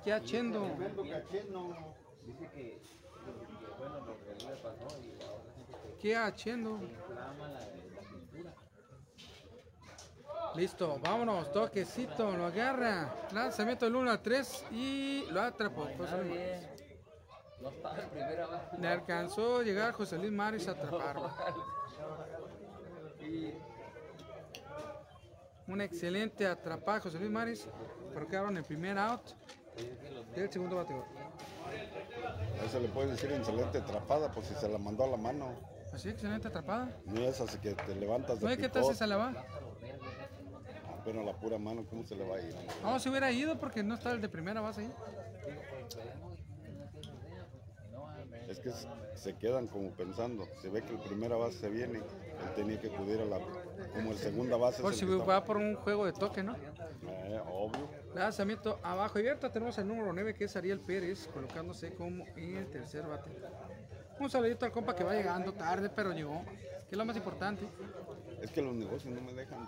Cachendo. 0.05 0.68
cachendo. 1.09 1.95
Dice 2.26 2.47
que, 2.53 2.80
bueno, 3.92 4.06
lo 4.08 4.18
que 4.18 4.46
le 4.46 4.56
pasó 4.58 4.88
y 5.00 5.24
ahora 5.24 5.52
gente 5.56 5.78
que 5.92 5.98
¿Qué 6.00 6.16
haciendo? 6.18 6.70
inflama 6.82 7.48
la, 7.48 7.60
la 7.60 8.02
pintura. 8.10 8.54
Listo, 10.56 11.00
vámonos, 11.02 11.52
toquecito, 11.52 12.36
lo 12.36 12.46
agarra. 12.46 13.14
Lanzamiento 13.34 13.86
del 13.86 13.96
1 13.96 14.12
al 14.12 14.22
3 14.22 14.66
y 14.72 15.26
lo 15.32 15.42
atrapó. 15.42 15.86
No 17.62 17.70
estaba 17.70 18.02
en 18.02 18.10
primera 18.10 18.48
base. 18.48 18.78
Le 18.80 18.88
alcanzó 18.88 19.60
a 19.60 19.64
llegar 19.64 19.92
José 19.94 20.18
Luis 20.18 20.32
Maris 20.32 20.68
a 20.68 20.72
atraparlo. 20.72 21.30
Un 25.68 25.80
excelente 25.82 26.48
atrapada 26.48 27.00
José 27.02 27.20
Luis 27.20 27.32
Maris, 27.32 27.68
pero 28.14 28.28
quedaron 28.28 28.58
en 28.58 28.64
primer 28.64 28.98
out 28.98 29.22
del 30.36 30.51
segundo 30.51 30.78
bateador. 30.78 31.05
A 32.61 32.65
eso 32.65 32.80
le 32.80 32.88
puedes 32.89 33.11
decir 33.11 33.32
excelente 33.32 33.78
atrapada, 33.80 34.32
pues 34.32 34.47
si 34.47 34.55
se 34.55 34.67
la 34.67 34.78
mandó 34.78 35.03
a 35.03 35.07
la 35.07 35.17
mano. 35.17 35.49
Así, 35.93 36.09
excelente 36.09 36.47
atrapada. 36.47 36.89
No 37.05 37.22
es 37.22 37.41
así 37.41 37.57
que 37.57 37.74
te 37.74 37.95
levantas 37.95 38.39
de 38.39 38.49
¿No 38.49 38.57
qué 38.57 38.69
tal 38.69 38.86
si 38.86 38.95
se 38.95 39.07
la 39.07 39.17
va? 39.17 39.34
Pero 41.03 41.24
la 41.24 41.34
pura 41.34 41.57
mano, 41.57 41.86
¿cómo 41.89 42.05
se 42.05 42.15
le 42.15 42.28
va 42.28 42.36
a 42.36 42.41
ir? 42.41 42.55
No, 42.84 42.99
se 42.99 43.09
hubiera 43.09 43.32
ido 43.32 43.59
porque 43.59 43.84
no 43.84 43.95
está 43.95 44.11
el 44.11 44.22
de 44.22 44.30
primera 44.30 44.61
base 44.61 44.82
ahí. 44.82 44.93
Es 48.52 48.60
que 48.60 48.70
se 49.16 49.38
quedan 49.38 49.68
como 49.68 49.91
pensando. 49.91 50.45
Se 50.62 50.68
ve 50.70 50.82
que 50.82 50.91
el 50.91 50.99
primera 50.99 51.38
base 51.38 51.58
se 51.58 51.70
viene, 51.70 51.99
él 51.99 52.54
tenía 52.54 52.82
que 52.82 52.88
acudir 52.93 53.22
a 53.22 53.26
la. 53.26 53.39
Como 53.93 54.12
el 54.12 54.18
segunda 54.18 54.58
base. 54.58 54.82
Por 54.82 54.93
si 54.93 55.06
va 55.06 55.45
por 55.45 55.56
un 55.56 55.76
juego 55.76 56.06
de 56.06 56.12
toque, 56.12 56.43
¿no? 56.43 56.58
Eh, 57.08 57.41
obvio. 57.49 57.89
Lanzamiento 58.14 58.78
abajo 58.84 59.20
abierto. 59.20 59.49
Tenemos 59.52 59.78
el 59.78 59.88
número 59.88 60.12
9 60.12 60.34
que 60.34 60.43
es 60.43 60.56
Ariel 60.58 60.82
Pérez, 60.82 61.30
colocándose 61.34 61.93
como 61.95 62.26
en 62.36 62.58
el 62.58 62.70
tercer 62.70 63.08
bate. 63.08 63.32
Un 64.20 64.30
saludito 64.30 64.66
al 64.66 64.74
compa 64.74 64.93
que 64.95 65.06
va 65.06 65.14
llegando 65.14 65.54
tarde, 65.54 65.89
pero 65.89 66.12
llegó. 66.12 66.43
Que 66.89 66.91
es 66.91 66.97
lo 66.97 67.06
más 67.06 67.16
importante. 67.16 67.66
Es 68.41 68.52
que 68.52 68.62
los 68.62 68.74
negocios 68.76 69.14
no 69.16 69.22
me 69.22 69.34
dejan 69.34 69.66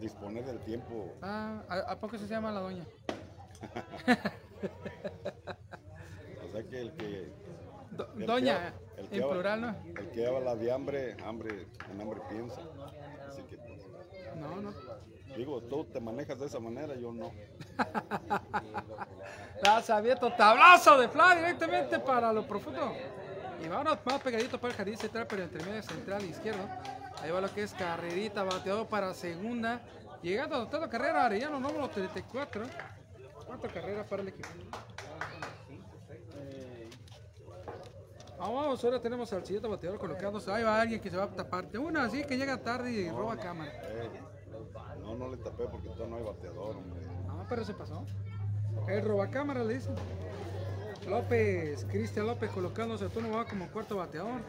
disponer 0.00 0.46
del 0.46 0.60
tiempo. 0.60 1.12
Ah, 1.20 1.62
¿a, 1.68 1.92
a 1.92 2.00
poco 2.00 2.16
se 2.16 2.26
llama 2.26 2.50
la 2.50 2.60
doña? 2.60 2.86
O 6.50 6.52
sea 6.52 6.64
que 6.64 6.80
el 6.80 6.92
que. 6.94 7.32
Do- 7.90 8.08
el 8.14 8.18
que 8.20 8.26
doña, 8.26 8.74
el 8.96 9.08
que 9.08 9.16
en 9.18 9.28
plural, 9.30 9.60
¿no? 9.60 9.76
El 10.00 10.10
que 10.10 10.26
habla 10.26 10.54
de 10.56 10.72
hambre, 10.72 11.16
hambre, 11.24 11.66
en 11.90 12.00
hambre 12.00 12.20
piensa. 12.28 12.60
Así 13.28 13.42
que, 13.42 13.56
pues, 13.56 13.80
No, 14.36 14.56
no. 14.60 14.72
digo, 15.36 15.60
tú 15.62 15.84
te 15.84 16.00
manejas 16.00 16.38
de 16.38 16.46
esa 16.46 16.60
manera, 16.60 16.94
yo 16.94 17.12
no. 17.12 17.32
Lanzamiento, 19.62 20.32
tablazo 20.32 20.98
de 20.98 21.08
fly 21.08 21.36
directamente 21.36 21.98
para 21.98 22.32
lo 22.32 22.46
profundo. 22.46 22.92
Y 23.62 23.68
vámonos 23.68 23.98
más 24.04 24.20
pegadito 24.22 24.58
para 24.58 24.70
el 24.72 24.76
jardín 24.76 24.96
central, 24.96 25.26
pero 25.28 25.42
entre 25.42 25.62
medio 25.64 25.82
central 25.82 26.24
izquierdo. 26.24 26.62
Ahí 27.22 27.30
va 27.30 27.40
lo 27.42 27.52
que 27.52 27.62
es 27.64 27.74
carrerita, 27.74 28.42
bateador 28.42 28.86
para 28.86 29.12
segunda. 29.12 29.80
Llegando, 30.22 30.56
anotando 30.56 30.88
carrera, 30.88 31.26
Arellano 31.26 31.60
número 31.60 31.88
34. 31.88 32.64
Cuatro 33.46 33.70
carreras 33.72 34.06
para 34.06 34.22
el 34.22 34.28
equipo. 34.28 34.48
Vamos, 38.40 38.82
ahora 38.82 39.00
tenemos 39.00 39.30
al 39.34 39.44
siguiente 39.44 39.68
bateador 39.68 39.98
colocándose. 39.98 40.50
Ahí 40.50 40.64
va 40.64 40.80
alguien 40.80 40.98
que 40.98 41.10
se 41.10 41.16
va 41.16 41.24
a 41.24 41.28
tapar. 41.28 41.66
Una 41.78 42.04
así 42.04 42.24
que 42.24 42.38
llega 42.38 42.56
tarde 42.56 42.90
y 42.90 43.10
roba 43.10 43.36
cámara. 43.36 43.70
Eh, 43.84 44.08
no, 45.02 45.14
no 45.14 45.28
le 45.28 45.36
tapé 45.36 45.64
porque 45.64 45.88
todavía 45.88 46.06
no 46.06 46.16
hay 46.16 46.22
bateador, 46.22 46.76
hombre. 46.76 47.00
No, 47.26 47.46
pero 47.48 47.64
se 47.64 47.74
pasó. 47.74 48.04
El 48.88 49.04
robacámara 49.04 49.62
le 49.62 49.74
dicen. 49.74 49.94
López, 51.06 51.84
Cristian 51.90 52.26
López 52.26 52.50
colocándose 52.50 53.04
a 53.04 53.08
turno 53.08 53.30
va 53.36 53.44
como 53.44 53.68
cuarto 53.68 53.96
bateador. 53.96 54.40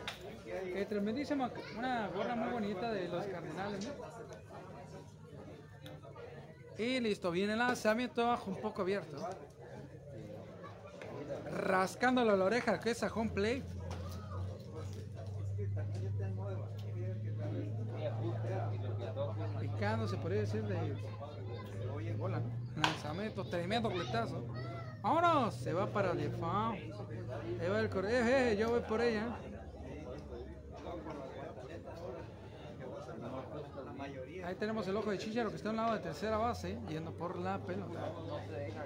Eh, 0.45 0.85
tremendísima, 0.87 1.51
una 1.77 2.07
gorra 2.09 2.35
muy 2.35 2.51
bonita 2.51 2.91
de 2.91 3.09
los 3.09 3.25
Cardenales. 3.25 3.87
¿no? 3.87 3.93
Y 6.77 6.99
listo, 6.99 7.29
viene 7.31 7.53
el 7.53 7.59
lanzamiento 7.59 8.23
abajo 8.23 8.51
un 8.51 8.61
poco 8.61 8.81
abierto. 8.81 9.17
Rascándole 11.51 12.35
la 12.35 12.45
oreja, 12.45 12.79
que 12.79 12.91
es 12.91 13.03
a 13.03 13.13
home 13.13 13.31
play. 13.31 13.63
Se 19.81 20.15
podría 20.17 20.41
decir, 20.41 20.61
de. 20.61 20.95
Lanzamiento, 22.79 23.43
tremendo 23.43 23.89
roletazo. 23.89 24.45
Vámonos, 25.01 25.55
se 25.55 25.73
va 25.73 25.87
para. 25.87 26.11
Ahí 26.11 26.29
va 27.67 27.79
el 27.79 27.89
correo, 27.89 28.23
eh, 28.23 28.51
eh, 28.51 28.57
yo 28.57 28.69
voy 28.69 28.81
por 28.81 29.01
ella. 29.01 29.35
Ahí 34.45 34.53
tenemos 34.53 34.87
el 34.87 34.97
ojo 34.97 35.09
de 35.09 35.17
Chicharo 35.17 35.49
que 35.49 35.55
está 35.55 35.69
a 35.69 35.71
un 35.71 35.77
lado 35.77 35.93
de 35.93 35.99
tercera 35.99 36.37
base, 36.37 36.77
yendo 36.87 37.11
por 37.11 37.39
la 37.39 37.57
pelota. 37.57 38.13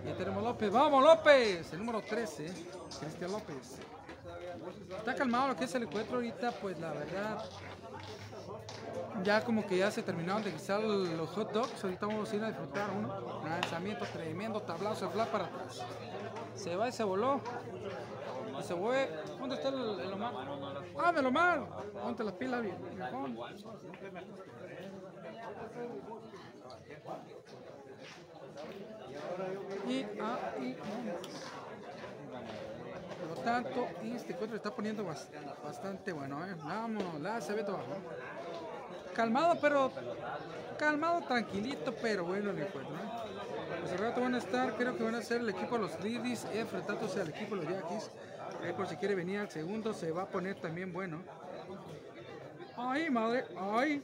Y 0.06 0.08
ahí 0.08 0.16
tenemos 0.18 0.41
López, 0.41 0.72
vamos 0.72 1.04
López, 1.04 1.74
el 1.74 1.80
número 1.80 2.02
13, 2.04 2.46
Cristian 3.02 3.32
López. 3.34 3.80
Está 4.98 5.14
calmado 5.14 5.50
lo 5.50 5.56
que 5.58 5.66
es 5.66 5.76
el 5.76 5.84
encuentro 5.84 6.16
ahorita, 6.16 6.52
pues 6.54 6.80
la 6.80 6.93
verdad, 6.93 7.43
ya 9.24 9.43
como 9.43 9.66
que 9.66 9.78
ya 9.78 9.91
se 9.91 10.02
terminaron 10.04 10.43
de 10.43 10.52
guisar 10.52 10.82
los 10.82 11.30
hot 11.32 11.52
dogs, 11.52 11.84
ahorita 11.84 12.06
vamos 12.06 12.32
a 12.32 12.36
ir 12.36 12.43
a 12.43 12.48
disfrutar 12.48 12.89
uno. 12.91 13.41
Lanzamiento 13.43 14.06
tremendo, 14.06 14.62
tablazo 14.62 15.06
de 15.08 15.12
flat 15.12 15.30
para 15.30 15.46
atrás. 15.46 15.86
Se 16.56 16.76
va 16.76 16.88
y 16.88 16.91
se 16.91 17.04
voló. 17.04 17.39
Y 18.60 18.64
se 18.64 18.76
fue. 18.76 19.10
¿Dónde 19.39 19.56
está 19.56 19.70
el, 19.70 20.00
el 20.00 20.14
Omar? 20.14 20.34
¡Ah, 20.98 21.14
el 21.18 21.26
Omar! 21.26 21.68
Ponte 22.02 22.24
las 22.24 22.34
pilas, 22.36 22.62
viejón. 22.62 23.38
Y 29.88 30.04
ahí. 30.04 30.78
Por 33.20 33.38
lo 33.38 33.43
tanto, 33.43 33.88
este 34.04 34.34
encuentro 34.34 34.58
está 34.58 34.72
poniendo 34.74 35.04
bas- 35.06 35.28
bastante 35.64 36.12
bueno. 36.14 36.46
¿eh? 36.46 36.56
Vamos, 36.64 37.20
la 37.22 37.41
se 37.41 37.54
ve 37.54 37.64
todo. 37.64 37.80
Calmado, 39.16 39.57
pero. 39.61 39.91
Calmado, 40.78 41.22
tranquilito, 41.22 41.93
pero 42.01 42.26
bueno 42.26 42.51
el 42.51 42.59
encuentro. 42.59 42.93
¿eh? 42.95 43.91
Al 43.91 43.97
rato 43.97 44.22
van 44.22 44.36
a 44.36 44.39
estar, 44.39 44.76
creo 44.76 44.97
que 44.97 45.03
van 45.03 45.16
a 45.16 45.22
ser 45.22 45.39
el 45.39 45.49
equipo 45.49 45.76
de 45.76 45.84
los 45.84 45.93
Ladies 45.99 46.45
enfrentándose 46.53 47.22
al 47.22 47.30
equipo 47.30 47.55
de 47.55 47.63
los 47.63 47.74
Yaquis. 47.74 48.11
Ahí 48.61 48.74
por 48.74 48.88
si 48.88 48.97
quiere 48.97 49.16
venir 49.16 49.39
al 49.39 49.49
segundo, 49.49 49.93
se 49.93 50.11
va 50.11 50.24
a 50.24 50.28
poner 50.28 50.59
también 50.59 50.91
bueno. 50.91 51.22
¡Ay, 52.76 53.09
madre! 53.09 53.45
¡Ay! 53.57 54.03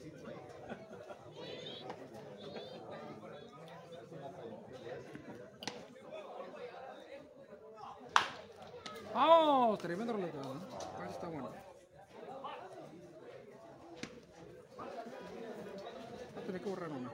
¡Oh! 9.13 9.77
Tremendo 9.81 10.13
relatado, 10.13 10.55
¿no? 10.55 10.77
Eso 10.77 11.09
está 11.09 11.27
bueno. 11.27 11.51
Voy 16.30 16.30
a 16.41 16.45
tener 16.45 16.61
que 16.61 16.69
borrar 16.69 16.89
uno. 16.89 17.11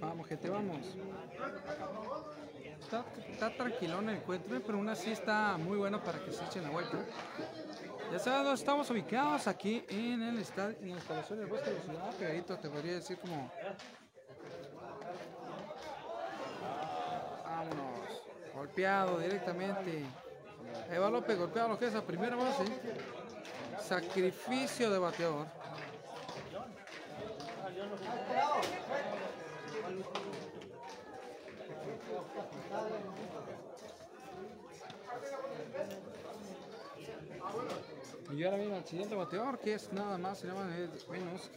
Vamos, 0.00 0.28
gente, 0.28 0.48
vamos. 0.48 0.78
Está, 2.80 3.04
está 3.28 3.54
tranquilón 3.54 4.08
el 4.08 4.16
encuentro, 4.16 4.60
pero 4.64 4.78
aún 4.78 4.88
así 4.88 5.10
está 5.10 5.58
muy 5.58 5.76
bueno 5.76 6.02
para 6.02 6.24
que 6.24 6.32
se 6.32 6.44
echen 6.44 6.62
la 6.62 6.70
vuelta. 6.70 7.04
Ya 8.10 8.18
sabes 8.18 8.44
dónde 8.44 8.54
estamos 8.54 8.88
ubicados 8.90 9.46
aquí 9.48 9.84
en 9.88 10.22
el 10.22 10.38
estadio, 10.38 10.78
en 10.80 10.90
instalación 10.90 11.40
del 11.40 11.48
bosque 11.48 11.70
de 11.70 11.92
la 11.92 12.10
pegadito, 12.10 12.56
te 12.58 12.70
podría 12.70 12.94
decir 12.94 13.18
como. 13.18 13.50
Vámonos, 17.58 18.22
golpeado 18.54 19.18
directamente. 19.18 20.04
Ahí 20.88 20.98
va 20.98 21.10
López 21.10 21.36
golpeado 21.36 21.70
lo 21.70 21.78
que 21.78 21.86
es 21.86 21.94
a 21.96 22.02
primera 22.02 22.36
base. 22.36 22.64
sacrificio 23.80 24.88
de 24.92 24.98
bateador. 25.00 25.46
Y 38.36 38.44
ahora 38.44 38.56
viene 38.56 38.78
el 38.78 38.84
siguiente 38.84 39.16
bateador, 39.16 39.58
que 39.58 39.74
es 39.74 39.92
nada 39.92 40.16
más 40.16 40.44
y 40.44 40.46
nada 40.46 40.64
menos 41.08 41.50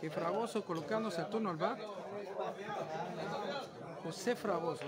que 0.00 0.10
Fragoso 0.10 0.64
colocándose 0.64 1.20
el 1.20 1.28
turno 1.28 1.50
al 1.50 1.56
bar. 1.56 1.78
José 4.02 4.36
Fragoso. 4.36 4.84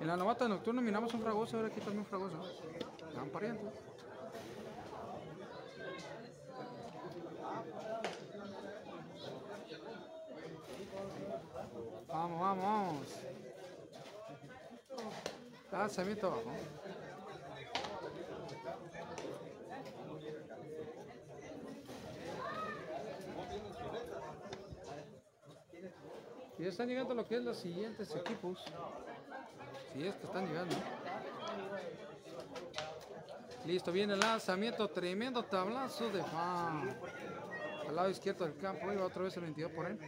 En 0.00 0.06
la 0.06 0.16
novata 0.16 0.46
nocturna 0.46 0.80
miramos 0.80 1.12
un 1.14 1.22
Fragoso, 1.22 1.56
ahora 1.56 1.68
aquí 1.68 1.80
también 1.80 2.00
un 2.00 2.06
Fragoso. 2.06 2.36
Están 3.08 3.28
parientes. 3.30 3.74
Vamos, 12.08 12.40
vamos, 12.40 12.64
vamos. 12.64 13.06
Lanzamiento 15.72 16.26
abajo. 16.28 16.50
Y 26.58 26.64
están 26.64 26.88
llegando 26.88 27.14
lo 27.14 27.26
que 27.26 27.36
es 27.36 27.44
los 27.44 27.58
siguientes 27.58 28.14
equipos. 28.14 28.64
Si 29.92 30.06
es 30.06 30.14
que 30.14 30.26
están 30.26 30.46
llegando. 30.46 30.74
Listo, 33.66 33.92
viene 33.92 34.14
el 34.14 34.20
lanzamiento, 34.20 34.88
tremendo 34.88 35.42
tablazo 35.42 36.08
de 36.10 36.22
fan. 36.22 36.98
Al 37.88 37.96
lado 37.96 38.10
izquierdo 38.10 38.44
del 38.44 38.56
campo, 38.56 38.86
va 38.86 39.04
otra 39.04 39.22
vez 39.22 39.36
el 39.36 39.42
22 39.42 39.72
por 39.72 39.86
él. 39.86 39.98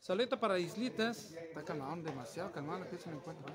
Saludito 0.00 0.38
para 0.38 0.58
Islitas. 0.58 1.32
Está 1.32 1.62
calmado, 1.62 2.02
demasiado 2.02 2.52
calmado 2.52 2.88
que 2.88 2.98
se 2.98 3.08
me 3.08 3.16
encuentra. 3.16 3.54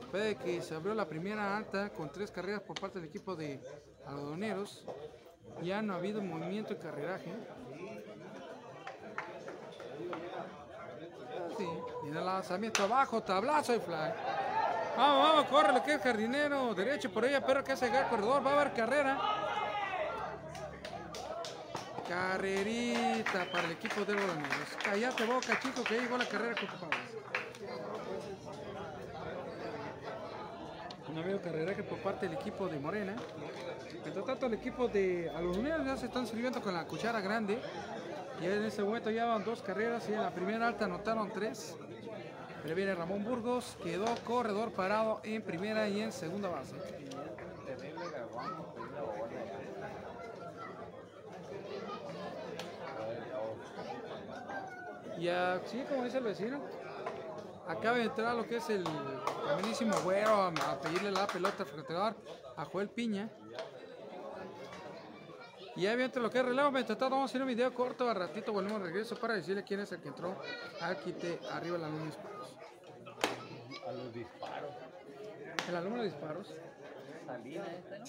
Después 0.00 0.24
de 0.24 0.36
que 0.36 0.62
se 0.62 0.74
abrió 0.74 0.94
la 0.94 1.08
primera 1.08 1.56
alta 1.56 1.90
con 1.90 2.10
tres 2.10 2.30
carreras 2.30 2.62
por 2.62 2.78
parte 2.78 2.98
del 2.98 3.08
equipo 3.08 3.36
de 3.36 3.60
algodoneros, 4.04 4.84
ya 5.62 5.82
no 5.82 5.94
ha 5.94 5.96
habido 5.96 6.22
movimiento 6.22 6.72
y 6.72 6.76
carreraje. 6.76 7.32
Sí, 11.56 11.68
viene 12.02 12.18
el 12.18 12.24
lanzamiento 12.24 12.84
abajo, 12.84 13.22
tablazo 13.22 13.74
y 13.74 13.80
fly. 13.80 14.12
Vamos, 14.96 15.28
vamos, 15.28 15.44
corre 15.46 15.72
lo 15.72 15.82
que 15.82 15.94
es 15.94 16.02
jardinero, 16.02 16.74
derecho 16.74 17.10
por 17.10 17.24
ella, 17.24 17.44
pero 17.44 17.62
que 17.62 17.72
hace 17.72 17.86
el 17.86 18.06
corredor, 18.08 18.44
va 18.44 18.50
a 18.50 18.60
haber 18.60 18.72
carrera. 18.72 19.18
Carrerita 22.08 23.44
para 23.52 23.64
el 23.64 23.72
equipo 23.72 24.04
de 24.04 24.14
los 24.14 24.24
Cállate 24.84 25.24
boca, 25.26 25.60
chico, 25.60 25.84
que 25.84 25.94
ahí 25.94 26.00
llegó 26.00 26.18
la 26.18 26.26
carrera 26.26 26.54
con 26.54 26.68
tu 26.68 26.76
No 31.14 31.24
veo 31.24 31.40
carrera 31.40 31.74
que 31.74 31.82
por 31.82 31.98
parte 31.98 32.28
del 32.28 32.36
equipo 32.38 32.68
de 32.68 32.78
Morena. 32.78 33.14
Mientras 34.04 34.24
tanto, 34.24 34.46
el 34.46 34.54
equipo 34.54 34.88
de 34.88 35.30
a 35.34 35.40
los 35.40 35.56
unidos 35.56 35.84
ya 35.84 35.96
se 35.96 36.06
están 36.06 36.26
sirviendo 36.26 36.60
con 36.60 36.72
la 36.72 36.86
cuchara 36.86 37.20
grande. 37.20 37.58
Y 38.40 38.46
en 38.46 38.64
ese 38.64 38.82
momento 38.82 39.10
ya 39.10 39.26
van 39.26 39.44
dos 39.44 39.60
carreras 39.60 40.08
y 40.08 40.12
en 40.12 40.22
la 40.22 40.30
primera 40.30 40.66
alta 40.66 40.84
anotaron 40.86 41.30
tres. 41.32 41.76
Pero 42.62 42.74
viene 42.74 42.94
Ramón 42.94 43.24
Burgos, 43.24 43.76
quedó 43.82 44.06
corredor 44.24 44.72
parado 44.72 45.20
en 45.24 45.42
primera 45.42 45.88
y 45.88 46.00
en 46.00 46.12
segunda 46.12 46.48
base. 46.48 46.76
Y 55.18 55.28
así 55.28 55.84
como 55.88 56.04
dice 56.04 56.18
el 56.18 56.24
vecino, 56.24 56.60
acaba 57.70 57.96
de 57.96 58.04
entrar 58.04 58.34
lo 58.34 58.46
que 58.46 58.56
es 58.56 58.68
el 58.70 58.84
buenísimo 59.54 59.96
güero 60.00 60.30
a, 60.30 60.48
a 60.48 60.80
pedirle 60.80 61.10
la 61.10 61.26
pelota 61.26 61.64
al 61.64 62.16
a 62.56 62.64
Joel 62.64 62.88
Piña. 62.88 63.28
Y 65.76 65.82
ya 65.82 65.94
viene 65.94 66.12
lo 66.16 66.30
que 66.30 66.40
es 66.40 66.44
relevo, 66.44 66.70
mientras 66.72 66.98
vamos 66.98 67.22
a 67.22 67.24
hacer 67.26 67.40
un 67.40 67.48
video 67.48 67.72
corto, 67.72 68.10
a 68.10 68.14
ratito 68.14 68.52
volvemos 68.52 68.80
a 68.80 68.84
regreso 68.84 69.16
para 69.16 69.34
decirle 69.34 69.62
quién 69.64 69.80
es 69.80 69.92
el 69.92 70.00
que 70.00 70.08
entró 70.08 70.36
al 70.80 70.98
quite 70.98 71.38
arriba 71.52 71.76
de 71.76 71.82
la 71.82 71.88
luna 71.88 72.00
de 72.00 72.06
disparos. 72.06 72.56
A 73.86 73.92
los 73.92 74.12
disparos. 74.12 74.74
El 75.68 75.76
alumno 75.76 75.98
de 75.98 76.04
disparos. 76.04 76.54
Salida 77.26 77.64
este, 77.66 77.98
¿no? 77.98 78.04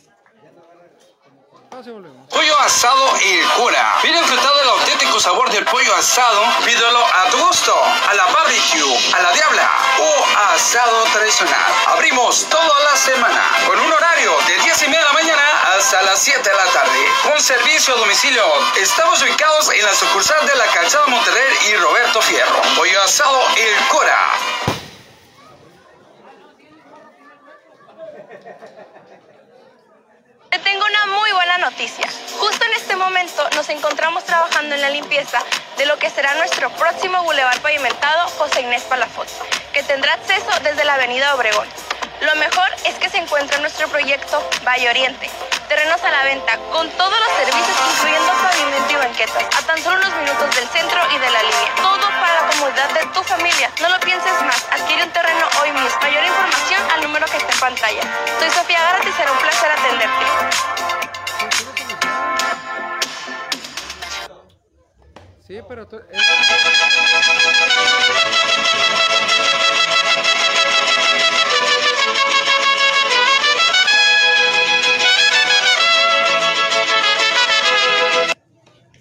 Pase, 1.70 1.92
volvemos. 1.92 2.28
Pollo 2.28 2.60
asado 2.60 3.16
El 3.24 3.62
Cura. 3.62 4.00
Viene 4.02 4.18
enfrentado 4.18 4.60
el 4.60 4.68
auténtico 5.02 5.20
sabor 5.20 5.50
del 5.50 5.66
pollo 5.66 5.96
asado. 5.96 6.44
Pídelo 6.64 7.04
a 7.06 7.30
tu 7.30 7.38
gusto, 7.40 7.74
a 8.08 8.14
la 8.14 8.26
barbecue, 8.28 9.14
a 9.14 9.22
la 9.22 9.32
diabla 9.32 9.70
o 10.00 10.26
asado 10.54 11.04
tradicional. 11.06 11.60
Abrimos 11.88 12.48
toda 12.50 12.80
la 12.84 12.96
semana 12.96 13.44
con 13.66 13.80
un 13.80 13.92
horario 13.92 14.32
de 14.48 14.58
10 14.58 14.84
y 14.84 14.88
media 14.88 15.00
de 15.00 15.06
la 15.06 15.14
mañana 15.14 15.44
hasta 15.76 16.02
las 16.04 16.20
7 16.22 16.48
de 16.48 16.56
la 16.56 16.66
tarde. 16.66 17.00
Con 17.24 17.42
servicio 17.42 17.96
a 17.96 17.98
domicilio. 17.98 18.44
Estamos 18.76 19.22
ubicados 19.24 19.72
en 19.74 19.84
la 19.84 19.96
sucursal 19.96 20.46
de 20.46 20.56
la 20.56 20.68
Calzada 20.68 21.08
Monterrey 21.08 21.58
y 21.70 21.76
Roberto 21.78 22.22
Fierro. 22.22 22.62
Pollo 22.76 23.02
asado 23.02 23.42
El 23.56 23.76
Cura. 23.88 24.81
Momento 33.22 33.50
nos 33.56 33.70
encontramos 33.70 34.24
trabajando 34.24 34.74
en 34.74 34.82
la 34.82 34.90
limpieza 34.90 35.38
de 35.78 35.86
lo 35.86 35.98
que 36.00 36.10
será 36.10 36.34
nuestro 36.36 36.72
próximo 36.72 37.22
bulevar 37.24 37.60
pavimentado 37.62 38.28
José 38.30 38.62
Inés 38.62 38.82
Palafox, 38.84 39.34
que 39.74 39.84
tendrá 39.84 40.14
acceso 40.14 40.50
desde 40.64 40.84
la 40.86 40.96
avenida 40.96 41.36
Obregón. 41.36 41.68
Lo 42.22 42.36
mejor 42.36 42.66
es 42.84 42.96
que 42.96 43.10
se 43.10 43.18
encuentra 43.18 43.58
en 43.58 43.62
nuestro 43.62 43.88
proyecto 43.90 44.42
Valle 44.66 44.90
Oriente. 44.90 45.30
Terrenos 45.68 46.02
a 46.04 46.12
la 46.12 46.24
venta 46.24 46.58
con 46.72 46.90
todos 46.92 47.14
los 47.20 47.38
servicios 47.38 47.78
incluyendo 47.94 48.34
pavimento 48.42 48.92
y 48.92 48.96
banquetas 48.96 49.44
a 49.56 49.68
tan 49.68 49.78
solo 49.84 49.98
unos 49.98 50.14
minutos 50.18 50.56
del 50.56 50.68
centro 50.70 51.00
y 51.14 51.20
de 51.20 51.30
la 51.30 51.44
línea. 51.44 51.76
Todo 51.76 52.02
para 52.02 52.42
la 52.42 52.48
comodidad 52.50 52.90
de 52.90 53.06
tu 53.14 53.24
familia. 53.24 53.70
No 53.82 53.90
lo 53.90 54.00
pienses 54.00 54.34
más. 54.42 54.66
Adquiere 54.72 55.04
un 55.04 55.12
terreno 55.12 55.46
hoy 55.62 55.72
mismo. 55.72 56.00
Mayor 56.02 56.26
información 56.26 56.92
al 56.92 57.04
número 57.04 57.26
que 57.28 57.38
está 57.38 57.54
en 57.54 57.60
pantalla. 57.60 58.02
Soy 58.40 58.50
Sofía 58.50 58.82
Gárate 58.82 59.10
y 59.10 59.14
será 59.14 59.32
un 59.32 59.38
placer 59.38 59.72
atenderte. 59.72 60.91
Sí, 65.52 65.60
pero 65.68 65.86
tú- 65.86 66.00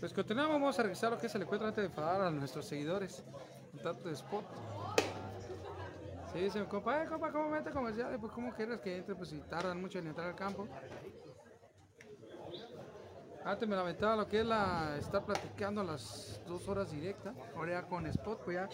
Pues 0.00 0.12
continuamos, 0.12 0.54
vamos 0.54 0.76
a 0.76 0.82
revisar 0.82 1.12
lo 1.12 1.18
que 1.18 1.28
es 1.28 1.34
el 1.36 1.42
encuentro 1.42 1.68
antes 1.68 1.82
de 1.82 1.86
enfadar 1.86 2.22
a 2.22 2.30
nuestros 2.32 2.66
seguidores. 2.66 3.22
Un 3.72 3.78
tanto 3.80 4.08
de 4.08 4.14
spot. 4.14 4.44
Sí, 6.32 6.40
dicen, 6.40 6.64
compa, 6.64 7.04
eh, 7.04 7.06
compa, 7.06 7.30
¿cómo 7.30 7.48
mete 7.50 7.70
comerciales? 7.70 8.18
Pues, 8.20 8.32
¿cómo 8.32 8.52
quieres 8.52 8.80
que 8.80 8.96
entre? 8.96 9.14
Pues, 9.14 9.28
si 9.28 9.38
tardan 9.38 9.80
mucho 9.80 10.00
en 10.00 10.08
entrar 10.08 10.26
al 10.26 10.34
campo. 10.34 10.66
Antes 13.42 13.66
me 13.68 13.74
lamentaba 13.74 14.16
lo 14.16 14.28
que 14.28 14.40
es 14.40 14.46
la 14.46 14.96
estar 14.98 15.24
platicando 15.24 15.82
las 15.82 16.40
dos 16.44 16.68
horas 16.68 16.90
directas. 16.90 17.34
Ahora 17.54 17.72
ya 17.80 17.86
con 17.88 18.06
spot, 18.06 18.42
pues 18.44 18.54
ya 18.56 18.68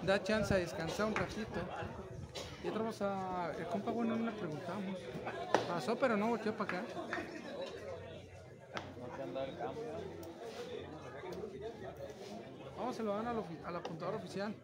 da 0.00 0.22
chance 0.22 0.54
a 0.54 0.56
descansar 0.56 1.06
un 1.06 1.14
ratito. 1.14 1.60
Y 2.62 2.68
entramos 2.68 3.00
a. 3.02 3.52
El 3.58 3.68
compa, 3.68 3.90
bueno, 3.90 4.16
no 4.16 4.24
le 4.24 4.32
preguntamos. 4.32 4.98
Pasó, 5.66 5.98
pero 5.98 6.16
no 6.16 6.28
volteó 6.28 6.56
para 6.56 6.80
acá. 6.80 6.88
Vamos, 12.76 12.96
se 12.96 13.02
lo 13.02 13.12
dan 13.14 13.26
al, 13.26 13.36
ofi- 13.38 13.60
al 13.64 13.76
apuntador 13.76 14.14
oficial. 14.14 14.54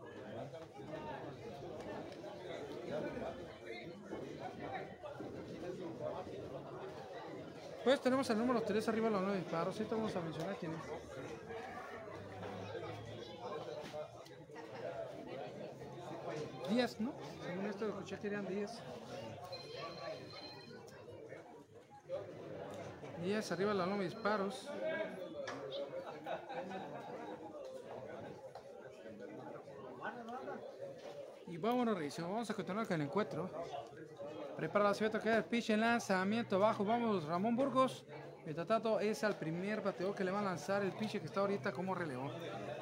Pues 7.84 8.00
tenemos 8.00 8.30
el 8.30 8.38
número 8.38 8.62
3 8.62 8.88
arriba 8.88 9.08
de 9.08 9.12
los 9.14 9.22
9 9.22 9.38
disparos. 9.38 9.76
Te 9.76 9.84
vamos 9.84 10.14
a 10.14 10.20
mencionar 10.20 10.56
quién 10.56 10.72
es. 10.72 10.82
Díaz, 16.70 17.00
¿no? 17.00 17.12
Según 17.44 17.66
esto 17.66 17.86
lo 17.86 17.90
escuché 17.90 18.18
que 18.20 18.28
eran 18.28 18.46
10. 18.46 18.70
Díaz 23.24 23.52
arriba 23.52 23.72
de 23.72 23.78
los 23.78 23.88
9 23.88 24.04
disparos. 24.04 24.70
Y 31.48 31.56
vámonos, 31.56 31.98
Rizo. 31.98 32.22
Vamos 32.22 32.48
a 32.48 32.54
continuar 32.54 32.86
con 32.86 33.00
el 33.00 33.06
encuentro. 33.08 33.50
Prepara 34.56 34.84
la 34.84 34.94
suerte 34.94 35.18
que 35.18 35.34
el 35.34 35.44
pitch 35.44 35.70
en 35.70 35.80
lanzamiento 35.80 36.58
bajo. 36.58 36.84
Vamos, 36.84 37.24
Ramón 37.24 37.56
Burgos. 37.56 38.04
Mientras 38.44 38.66
tanto, 38.66 38.98
es 38.98 39.22
al 39.22 39.36
primer 39.36 39.80
bateador 39.80 40.14
que 40.14 40.24
le 40.24 40.30
va 40.30 40.40
a 40.40 40.42
lanzar 40.42 40.82
el 40.82 40.92
pitch 40.92 41.12
que 41.12 41.26
está 41.26 41.40
ahorita 41.40 41.72
como 41.72 41.94
relevo. 41.94 42.30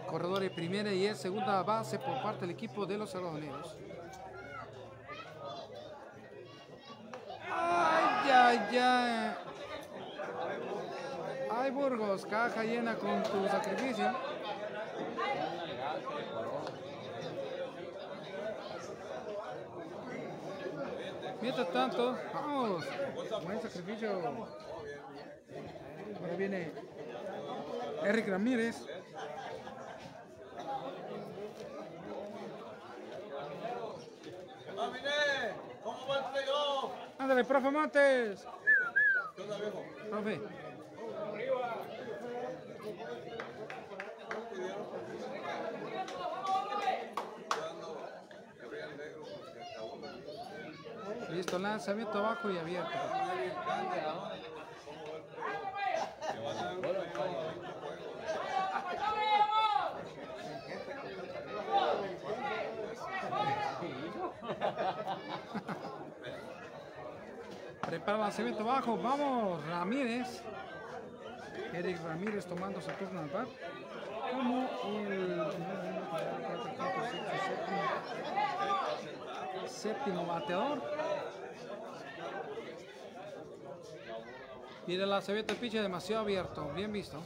Corredor 0.06 0.42
primera 0.50 0.92
y 0.92 1.06
es 1.06 1.18
segunda 1.18 1.62
base 1.62 1.98
por 1.98 2.22
parte 2.22 2.40
del 2.40 2.50
equipo 2.50 2.86
de 2.86 2.98
los 2.98 3.14
Unidos. 3.14 3.76
Ay, 7.52 8.30
ay, 8.30 8.78
ay. 8.78 9.34
Ay, 11.52 11.70
Burgos, 11.70 12.24
caja 12.24 12.62
llena 12.62 12.94
con 12.96 13.22
tu 13.24 13.46
sacrificio. 13.48 14.12
Mientras 21.40 21.70
tanto, 21.72 22.18
vamos, 22.34 22.84
buen 23.44 23.62
sacrificio. 23.62 24.10
Ahora 26.20 26.36
viene 26.36 26.72
Eric 28.04 28.28
Ramírez. 28.28 28.86
¿Cómo 35.82 36.06
va 36.08 36.18
el 36.18 36.24
playoff? 36.32 36.92
Ándale, 37.18 37.44
profe 37.44 37.70
Montes. 37.70 38.46
Profe. 40.10 40.40
Listo, 51.40 51.58
lanzamiento 51.58 52.18
abajo 52.18 52.50
y 52.50 52.58
abierto. 52.58 52.90
Prepara 67.80 68.12
el 68.12 68.20
lanzamiento 68.20 68.60
abajo, 68.60 68.98
vamos, 68.98 69.66
Ramírez. 69.66 70.42
Eric 71.72 72.04
Ramírez 72.04 72.44
tomando 72.44 72.82
su 72.82 72.90
turno 72.90 73.20
al 73.20 73.30
bat. 73.30 73.48
Como 74.30 74.68
el 75.08 75.40
séptimo 79.80 80.26
bateador. 80.26 80.82
Mira 84.90 85.04
el 85.04 85.10
lanzamiento 85.10 85.54
del 85.54 85.60
pitch 85.60 85.74
demasiado 85.74 86.22
abierto, 86.22 86.68
bien 86.74 86.90
visto. 86.90 87.22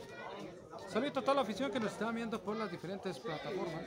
Saludos 0.86 1.16
a 1.16 1.22
toda 1.22 1.36
la 1.36 1.40
afición 1.40 1.72
que 1.72 1.80
nos 1.80 1.92
está 1.92 2.10
viendo 2.10 2.38
por 2.38 2.58
las 2.58 2.70
diferentes 2.70 3.18
plataformas. 3.18 3.86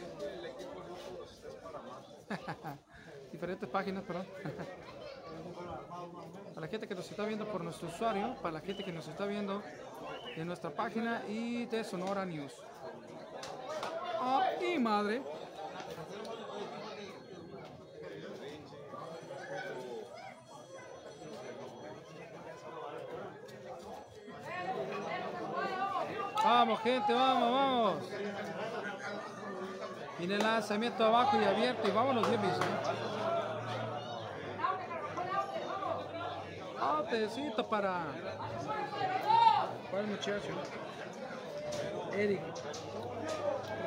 diferentes 3.31 3.69
páginas, 3.69 4.03
perdón. 4.03 4.25
para 6.55 6.61
la 6.61 6.67
gente 6.67 6.87
que 6.87 6.95
nos 6.95 7.07
está 7.07 7.23
viendo 7.25 7.45
por 7.45 7.63
nuestro 7.63 7.89
usuario, 7.89 8.35
para 8.41 8.53
la 8.53 8.61
gente 8.61 8.83
que 8.83 8.91
nos 8.91 9.07
está 9.07 9.27
viendo 9.27 9.61
en 10.35 10.47
nuestra 10.47 10.71
página 10.71 11.21
y 11.27 11.67
de 11.67 11.83
Sonora 11.83 12.25
News. 12.25 12.55
¡Ah, 14.19 14.53
y 14.59 14.79
madre! 14.79 15.21
Vamos, 26.67 26.81
gente, 26.81 27.13
vamos, 27.13 27.49
vamos. 27.49 28.03
Viene 30.19 30.35
el 30.35 30.43
lanzamiento 30.43 31.05
abajo 31.05 31.41
y 31.41 31.45
abierto 31.45 31.87
y 31.87 31.91
vámonos 31.91 32.27
bien 32.27 32.41
visto. 32.41 32.65
Atecito 36.81 37.69
para, 37.69 38.07
para 39.89 40.01
el 40.01 40.07
muchacho. 40.07 40.61
Eric 42.13 42.41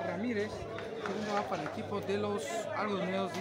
Ramírez. 0.07 0.51
Segundo 0.51 1.35
va 1.35 1.43
para 1.43 1.61
el 1.61 1.69
equipo 1.69 2.01
de 2.01 2.17
los 2.17 2.47
Argos 2.79 2.99
Unidos 2.99 3.33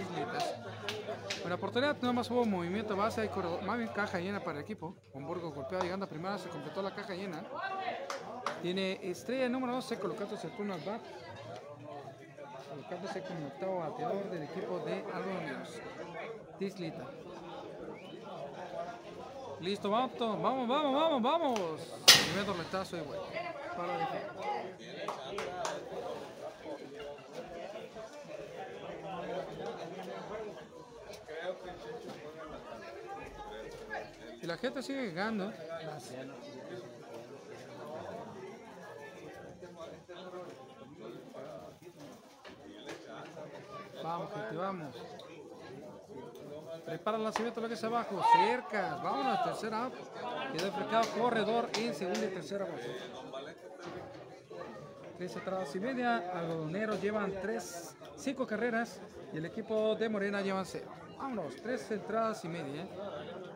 La 1.48 1.56
oportunidad 1.56 1.96
nada 2.00 2.12
más 2.12 2.30
hubo 2.30 2.44
movimiento 2.44 2.96
base 2.96 3.24
y 3.24 3.28
corredor, 3.28 3.60
caja 3.92 4.18
llena 4.20 4.40
para 4.40 4.58
el 4.58 4.64
equipo. 4.64 4.94
Hamburgo 5.14 5.50
golpeado 5.50 5.82
llegando 5.82 6.06
a 6.06 6.08
primera, 6.08 6.38
se 6.38 6.48
completó 6.48 6.80
la 6.82 6.94
caja 6.94 7.14
llena. 7.14 7.42
Tiene 8.62 9.00
estrella 9.02 9.48
número 9.48 9.74
12 9.74 9.98
colocándose 9.98 10.46
el 10.46 10.56
turno 10.56 10.74
al 10.74 10.80
bat. 10.80 11.00
Colocándose 12.70 13.22
como 13.22 13.46
octavo 13.48 13.78
bateador 13.80 14.30
del 14.30 14.42
equipo 14.44 14.78
de 14.80 15.04
Argonios. 15.12 15.80
Tislita. 16.58 17.04
Listo, 19.60 19.90
vamos, 19.90 20.18
vamos, 20.18 20.68
vamos, 20.68 20.94
vamos, 20.94 21.22
vamos. 21.22 21.80
Primer 22.26 22.46
tormentazo 22.46 22.96
y 22.96 23.00
bueno. 23.00 23.22
Para 23.76 23.98
la 34.50 34.56
gente 34.56 34.82
sigue 34.82 35.02
llegando. 35.06 35.52
Vamos, 44.02 44.32
gente, 44.32 44.56
vamos. 44.56 44.96
Prepara 46.84 47.16
el 47.16 47.22
lanzamiento 47.22 47.60
lo 47.60 47.68
que 47.68 47.74
es 47.74 47.84
abajo. 47.84 48.20
Cerca. 48.32 48.96
Vámonos, 48.96 49.44
tercera 49.44 49.84
out. 49.84 49.94
Quedó 50.52 50.72
corredor 51.16 51.68
en 51.78 51.94
segunda 51.94 52.24
y 52.24 52.28
tercera 52.30 52.64
base. 52.64 52.96
Tres 55.16 55.36
entradas 55.36 55.76
y 55.76 55.80
media. 55.80 56.16
Algodoneros 56.34 57.00
llevan 57.00 57.34
tres, 57.40 57.94
cinco 58.16 58.46
carreras. 58.48 59.00
Y 59.32 59.36
el 59.36 59.44
equipo 59.46 59.94
de 59.94 60.08
Morena 60.08 60.40
llevan 60.40 60.66
cero. 60.66 60.90
Vámonos, 61.18 61.54
tres 61.62 61.88
entradas 61.92 62.44
y 62.44 62.48
media. 62.48 62.88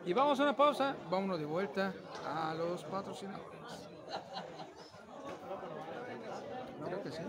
Y 0.05 0.13
vamos 0.13 0.39
a 0.39 0.43
una 0.43 0.55
pausa. 0.55 0.95
Vámonos 1.09 1.39
de 1.39 1.45
vuelta 1.45 1.93
a 2.23 2.53
los 2.53 2.83
patrocinadores. 2.83 3.89
Creo 6.85 7.03
que 7.03 7.11
sí. 7.11 7.21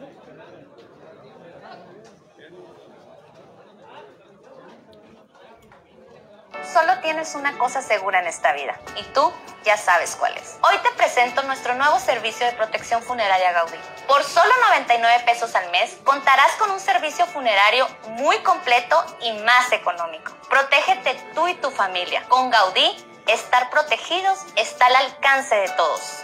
Solo 6.72 6.98
tienes 7.00 7.34
una 7.34 7.56
cosa 7.58 7.80
segura 7.80 8.20
en 8.20 8.26
esta 8.26 8.52
vida 8.52 8.78
y 8.96 9.02
tú 9.14 9.32
ya 9.64 9.76
sabes 9.76 10.16
cuál 10.16 10.36
es. 10.36 10.58
Hoy 10.62 10.76
te 10.78 10.90
presento 10.92 11.42
nuestro 11.44 11.74
nuevo 11.74 11.98
servicio 11.98 12.44
de 12.46 12.52
protección 12.52 13.02
funeraria 13.02 13.52
Gaudí. 13.52 13.78
Por 14.06 14.22
solo 14.24 14.52
99 14.68 15.22
pesos 15.24 15.54
al 15.54 15.70
mes 15.70 15.96
contarás 16.04 16.52
con 16.56 16.70
un 16.70 16.80
servicio 16.80 17.26
funerario 17.26 17.86
muy 18.10 18.38
completo 18.38 18.96
y 19.22 19.32
más 19.44 19.72
económico. 19.72 20.32
Protégete 20.48 21.14
tú 21.34 21.48
y 21.48 21.54
tu 21.54 21.70
familia. 21.70 22.24
Con 22.28 22.50
Gaudí, 22.50 22.96
estar 23.26 23.70
protegidos 23.70 24.38
está 24.56 24.86
al 24.86 24.96
alcance 24.96 25.54
de 25.54 25.68
todos. 25.70 26.22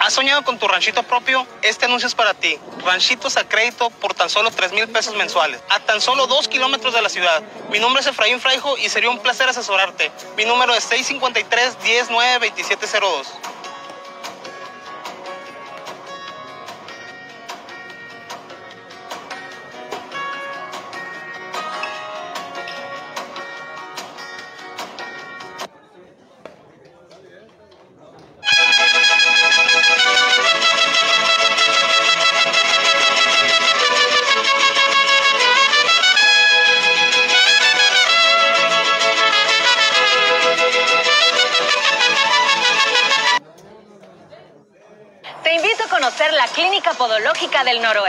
¿Has 0.00 0.14
soñado 0.14 0.42
con 0.44 0.58
tu 0.58 0.66
ranchito 0.66 1.02
propio? 1.02 1.46
Este 1.60 1.84
anuncio 1.84 2.06
es 2.08 2.14
para 2.14 2.32
ti. 2.32 2.58
Ranchitos 2.86 3.36
a 3.36 3.46
crédito 3.46 3.90
por 3.90 4.14
tan 4.14 4.30
solo 4.30 4.50
3 4.50 4.72
mil 4.72 4.88
pesos 4.88 5.14
mensuales, 5.14 5.60
a 5.68 5.78
tan 5.80 6.00
solo 6.00 6.26
2 6.26 6.48
kilómetros 6.48 6.94
de 6.94 7.02
la 7.02 7.10
ciudad. 7.10 7.42
Mi 7.70 7.78
nombre 7.80 8.00
es 8.00 8.06
Efraín 8.06 8.40
Fraijo 8.40 8.78
y 8.78 8.88
sería 8.88 9.10
un 9.10 9.18
placer 9.18 9.50
asesorarte. 9.50 10.10
Mi 10.38 10.46
número 10.46 10.74
es 10.74 10.84
653 10.84 11.76
109 11.82 12.48
2702 12.48 13.26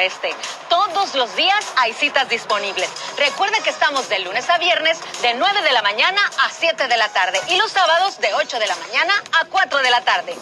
Noroeste. 0.01 0.33
Todos 0.67 1.13
los 1.13 1.35
días 1.35 1.73
hay 1.77 1.93
citas 1.93 2.27
disponibles. 2.27 2.89
Recuerde 3.17 3.57
que 3.63 3.69
estamos 3.69 4.09
de 4.09 4.19
lunes 4.19 4.49
a 4.49 4.57
viernes 4.57 4.99
de 5.21 5.35
9 5.35 5.61
de 5.61 5.71
la 5.71 5.83
mañana 5.83 6.19
a 6.43 6.49
7 6.49 6.87
de 6.87 6.97
la 6.97 7.07
tarde 7.09 7.39
y 7.49 7.57
los 7.57 7.71
sábados 7.71 8.19
de 8.19 8.33
8 8.33 8.59
de 8.59 8.65
la 8.65 8.75
mañana 8.77 9.13
a 9.39 9.45
4 9.45 9.77
de 9.77 9.89
la 9.91 10.01
tarde. 10.01 10.35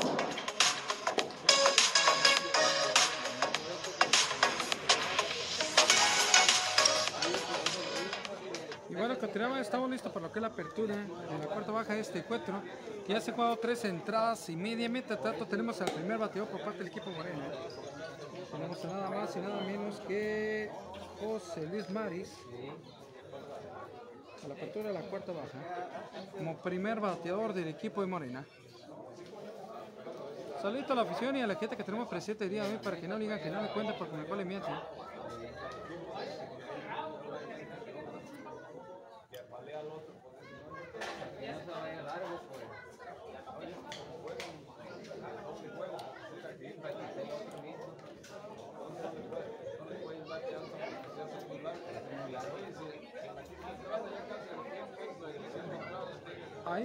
Y 8.90 8.96
bueno, 8.96 9.20
continuamos, 9.20 9.60
estamos 9.60 9.90
listos 9.90 10.12
para 10.14 10.28
lo 10.28 10.32
que 10.32 10.40
es 10.40 10.42
la 10.42 10.48
apertura 10.48 10.96
en 10.96 11.40
la 11.42 11.48
cuarta 11.48 11.72
baja 11.72 11.94
de 11.94 12.00
este 12.00 12.20
encuentro. 12.20 12.62
Ya 13.10 13.20
se 13.20 13.32
han 13.32 13.58
tres 13.60 13.84
entradas 13.86 14.48
y 14.50 14.56
media. 14.56 14.88
Mientras 14.88 15.22
tanto, 15.22 15.46
tenemos 15.48 15.82
al 15.82 15.92
primer 15.92 16.18
bateador 16.18 16.48
por 16.48 16.62
parte 16.62 16.78
del 16.78 16.88
equipo 16.88 17.10
moreno. 17.10 17.42
Tenemos 18.52 18.84
nada 18.86 19.10
más 19.10 19.36
y 19.36 19.40
nada 19.40 19.62
menos 19.62 20.00
que 20.02 20.70
José 21.20 21.68
Luis 21.68 21.90
Maris. 21.90 22.36
A 24.44 24.48
la 24.48 24.54
apertura 24.54 24.88
de 24.88 24.94
la 24.94 25.02
cuarta 25.02 25.32
baja. 25.32 25.60
Como 26.38 26.58
primer 26.58 27.00
bateador 27.00 27.54
del 27.54 27.68
equipo 27.68 28.02
de 28.02 28.08
Morena. 28.08 28.46
Saludito 30.62 30.94
a 30.94 30.96
la 30.96 31.02
afición 31.04 31.38
y 31.38 31.42
a 31.42 31.48
la 31.48 31.56
gente 31.56 31.78
que 31.78 31.84
tenemos 31.84 32.08
presente 32.08 32.50
día 32.50 32.64
de 32.64 32.72
hoy 32.72 32.80
para 32.84 33.00
que 33.00 33.08
no 33.08 33.18
digan 33.18 33.40
que 33.40 33.50
no 33.50 33.62
me 33.62 33.70
cuenten 33.70 33.96
porque 33.98 34.18
me 34.18 34.24
vale 34.24 34.46
miente. 34.46 34.68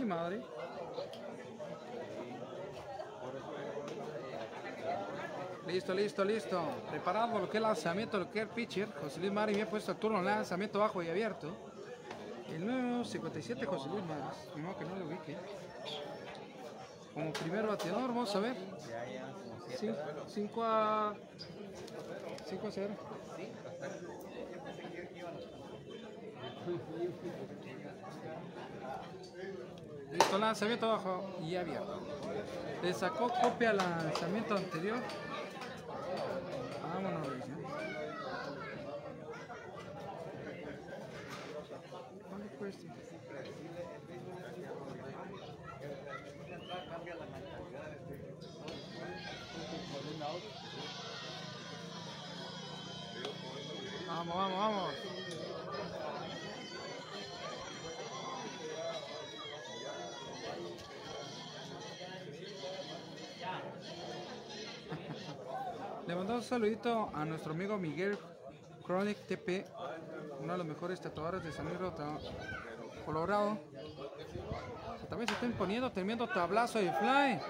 Madre. 0.03 0.43
Listo, 5.67 5.95
listo, 5.95 6.25
listo. 6.25 6.63
Preparado 6.91 7.39
lo 7.39 7.49
que 7.49 7.59
es 7.59 7.63
lanzamiento, 7.63 8.19
lo 8.19 8.31
que 8.31 8.41
es 8.41 8.43
el 8.43 8.51
pitcher. 8.51 8.89
José 9.01 9.21
Luis 9.21 9.33
Mari 9.33 9.55
bien 9.55 9.67
puesto 9.67 9.93
el 9.93 9.99
turno, 9.99 10.23
lanzamiento 10.23 10.79
bajo 10.79 11.03
y 11.03 11.09
abierto. 11.09 11.55
El 12.49 12.67
número 12.67 13.05
57, 13.05 13.65
José 13.67 13.89
Luis 13.89 14.05
Maris. 14.05 14.57
Modo 14.57 14.77
que 14.77 14.85
no 14.85 14.97
lo 14.97 15.07
ubique. 15.07 15.37
Como 17.15 17.33
primer 17.33 17.67
bateador, 17.67 18.09
vamos 18.09 18.35
a 18.35 18.41
ver. 18.41 18.57
5 20.29 20.65
a 20.65 21.15
5 22.47 22.67
a 22.67 22.71
0. 22.71 22.95
Listo, 30.15 30.39
lanzamiento 30.39 30.89
bajo 30.89 31.39
y 31.43 31.57
abierto. 31.57 32.01
Le 32.83 32.95
sacó 32.95 33.29
copia 33.43 33.71
al 33.71 33.79
lanzamiento 33.79 34.57
anterior. 34.57 35.01
Vámonos, 36.83 37.29
Luis, 37.29 37.45
¿eh? 37.45 37.55
Saludito 66.45 67.11
a 67.15 67.25
nuestro 67.25 67.53
amigo 67.53 67.79
Miguel 67.79 68.19
Chronic 68.85 69.27
TP, 69.27 69.65
uno 70.41 70.53
de 70.53 70.59
los 70.59 70.67
mejores 70.67 71.01
tatuadores 71.01 71.43
de 71.43 71.53
San 71.53 71.65
Luis 71.67 71.79
Colorado. 73.07 73.59
También 75.09 75.29
se 75.29 75.35
está 75.35 75.47
imponiendo 75.47 75.91
tremendo 75.91 76.29
tablazo 76.29 76.79
de 76.79 76.93
fly. 76.93 77.41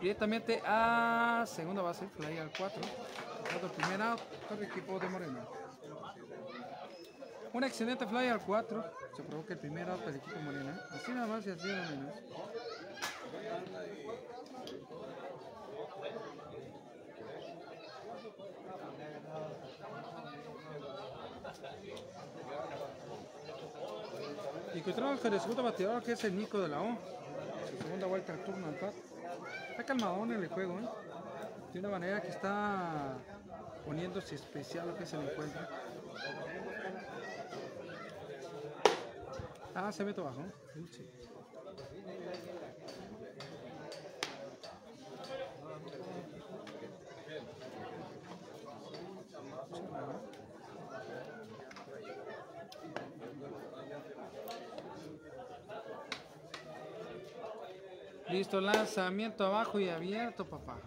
Directamente 0.00 0.62
a 0.64 1.44
segunda 1.46 1.80
base, 1.82 2.08
fly 2.08 2.38
al 2.38 2.50
4. 2.56 2.82
El 3.62 3.70
primer 3.70 4.02
out 4.02 4.20
para 4.20 4.60
el 4.60 4.66
equipo 4.66 4.98
de 4.98 5.08
Moreno. 5.08 5.48
Un 7.54 7.64
excelente 7.64 8.06
fly 8.06 8.28
al 8.28 8.40
4. 8.40 8.84
Se 9.16 9.22
provoca 9.22 9.54
el 9.54 9.60
primer 9.60 9.88
out 9.88 9.98
para 10.00 10.10
el 10.10 10.16
equipo 10.16 10.38
Morena. 10.40 10.78
Así 10.90 11.12
nada 11.12 11.26
más 11.26 11.46
y 11.46 11.50
así 11.50 11.68
nada 11.68 11.90
menos. 11.90 12.14
Con 24.94 25.34
el 25.34 25.40
segundo 25.40 25.64
bateador 25.64 26.00
que 26.00 26.12
es 26.12 26.22
el 26.22 26.36
Nico 26.36 26.60
de 26.60 26.68
la 26.68 26.80
O. 26.80 26.96
Su 27.68 27.76
segunda 27.82 28.06
vuelta 28.06 28.34
al 28.34 28.44
turno 28.44 28.68
al 28.68 28.74
pat. 28.74 28.94
Está 29.70 29.82
calmadón 29.82 30.30
en 30.32 30.44
el 30.44 30.48
juego, 30.48 30.78
¿eh? 30.78 30.88
De 31.72 31.80
una 31.80 31.88
manera 31.88 32.22
que 32.22 32.28
está 32.28 33.14
poniéndose 33.84 34.36
especial 34.36 34.86
lo 34.86 34.94
que 34.94 35.04
se 35.04 35.16
le 35.16 35.32
encuentra. 35.32 35.68
Ah, 39.74 39.90
se 39.90 40.04
mete 40.04 40.20
abajo. 40.20 40.44
Listo, 58.28 58.60
lanzamiento 58.60 59.46
abajo 59.46 59.78
y 59.78 59.88
abierto, 59.88 60.44
papá. 60.44 60.78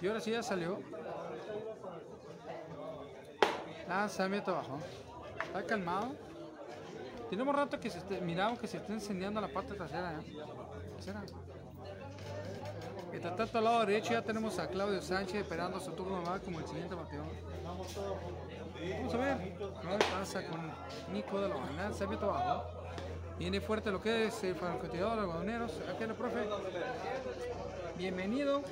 Y 0.00 0.06
ahora 0.06 0.20
sí 0.20 0.30
ya 0.30 0.42
salió. 0.42 0.78
Lanzamiento 3.86 4.52
abajo. 4.52 4.78
Está 5.44 5.62
calmado. 5.64 6.14
Tenemos 7.28 7.54
rato 7.54 7.78
que 7.78 7.90
se 7.90 7.98
esté, 7.98 8.20
miramos 8.20 8.58
que 8.58 8.66
se 8.66 8.78
está 8.78 8.92
encendiendo 8.92 9.40
la 9.40 9.48
parte 9.48 9.74
trasera. 9.74 10.20
¿eh? 10.20 11.47
Mientras 13.20 13.36
tanto, 13.36 13.58
al 13.58 13.64
lado 13.64 13.80
derecho 13.80 14.12
ya 14.12 14.22
tenemos 14.22 14.56
a 14.60 14.68
Claudio 14.68 15.02
Sánchez 15.02 15.42
esperando 15.42 15.80
su 15.80 15.90
turno 15.90 16.22
más 16.22 16.40
como 16.40 16.60
el 16.60 16.66
siguiente 16.68 16.94
bateador. 16.94 17.26
Vamos 17.64 17.96
a 19.12 19.16
ver 19.16 19.54
qué 19.58 20.04
pasa 20.12 20.46
con 20.46 20.72
Nico 21.12 21.40
de 21.40 21.48
la 21.48 21.56
lanzamiento 21.76 22.30
abajo. 22.32 22.70
Viene 23.36 23.60
fuerte 23.60 23.90
lo 23.90 24.00
que 24.00 24.26
es 24.26 24.44
el 24.44 24.54
francotirador 24.54 25.16
de 25.16 25.20
algodoneros. 25.22 25.72
Aquí 25.92 26.04
el 26.04 26.14
profe. 26.14 26.48
Bienvenido. 27.96 28.62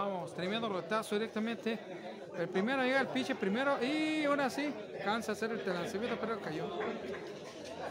Vamos, 0.00 0.32
tremendo 0.32 0.66
rotazo 0.66 1.14
directamente. 1.14 1.78
El 2.38 2.48
primero 2.48 2.82
llega 2.82 3.02
el 3.02 3.08
piche 3.08 3.34
primero 3.34 3.76
y 3.84 4.24
ahora 4.24 4.48
sí, 4.48 4.72
cansa 5.04 5.32
hacer 5.32 5.50
el 5.50 5.62
lanzamiento, 5.66 6.16
pero 6.18 6.40
cayó. 6.40 6.64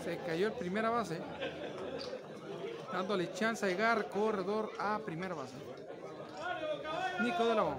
Se 0.03 0.18
cayó 0.18 0.48
el 0.48 0.53
primera 0.53 0.90
base. 0.90 1.19
Dándole 2.91 3.31
chance 3.34 3.64
a 3.64 3.69
llegar 3.69 4.10
corredor 4.10 4.72
a 4.80 4.98
primera 5.06 5.36
base. 5.36 5.53
Nico 7.22 7.45
de 7.45 7.53
la 7.53 7.64
O. 7.64 7.77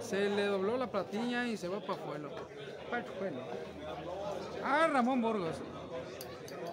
Se 0.00 0.28
le 0.28 0.44
dobló 0.44 0.76
la 0.76 0.86
platilla 0.86 1.46
y 1.46 1.56
se 1.56 1.66
va 1.66 1.80
para 1.80 1.94
afuera. 1.94 2.28
Para 2.88 3.02
afuera. 3.02 3.36
Ah, 4.62 4.88
Ramón 4.92 5.20
Burgos. 5.20 5.56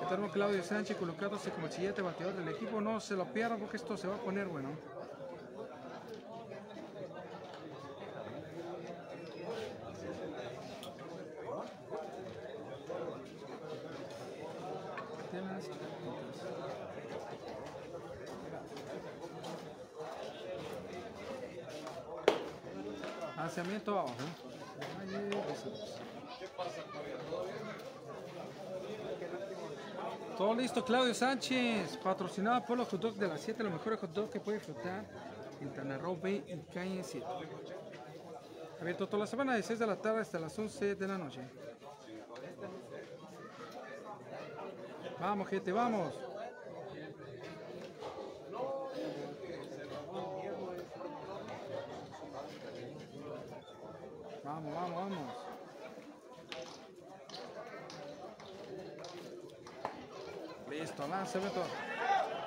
Eterno 0.02 0.30
Claudio 0.30 0.64
Sánchez 0.64 0.98
colocándose 0.98 1.52
como 1.52 1.68
el 1.68 1.72
siguiente 1.72 2.02
bateador 2.02 2.36
del 2.36 2.48
equipo. 2.49 2.82
No 2.82 2.99
se 2.99 3.15
lo 3.15 3.26
pierdan 3.26 3.60
porque 3.60 3.78
esto 3.78 3.95
se 3.98 4.07
va 4.07 4.15
a 4.15 4.19
poner 4.19 4.48
bueno. 4.48 4.69
Lanceamiento 23.38 23.99
abajo. 23.99 24.15
Todo 30.38 30.56
listo, 30.56 30.84
Claudio 30.84 31.14
Sánchez, 31.14 31.98
patrocinado 31.98 32.66
por 32.66 32.78
los 32.78 32.88
hot 32.90 33.02
dogs 33.02 33.20
de 33.20 33.28
las 33.28 33.41
7, 33.41 33.64
los 33.64 33.74
mejores 33.74 33.99
hot 33.99 34.12
dogs 34.12 34.32
que 34.32 34.40
puede 34.40 34.58
disfrutar 34.58 35.06
en 35.60 35.72
Tanarro 35.74 36.16
Bay 36.16 36.44
y 36.48 36.74
Calle 36.74 37.03
7. 37.03 37.26
Abierto 38.80 39.08
toda 39.08 39.20
la 39.20 39.28
semana 39.28 39.56
de 39.56 39.62
6 39.62 39.78
de 39.78 39.88
la 39.88 39.95
tarde 39.95 40.22
hasta 40.22 40.40
las 40.40 40.58
11 40.58 40.95
de 40.95 41.08
la 41.08 41.18
noche. 41.18 41.41
Vamos, 45.20 45.48
gente, 45.48 45.72
vamos. 45.72 46.14
Vamos, 54.44 54.74
vamos, 54.74 54.95
vamos. 54.95 55.40
Lanzamiento. 61.22 61.61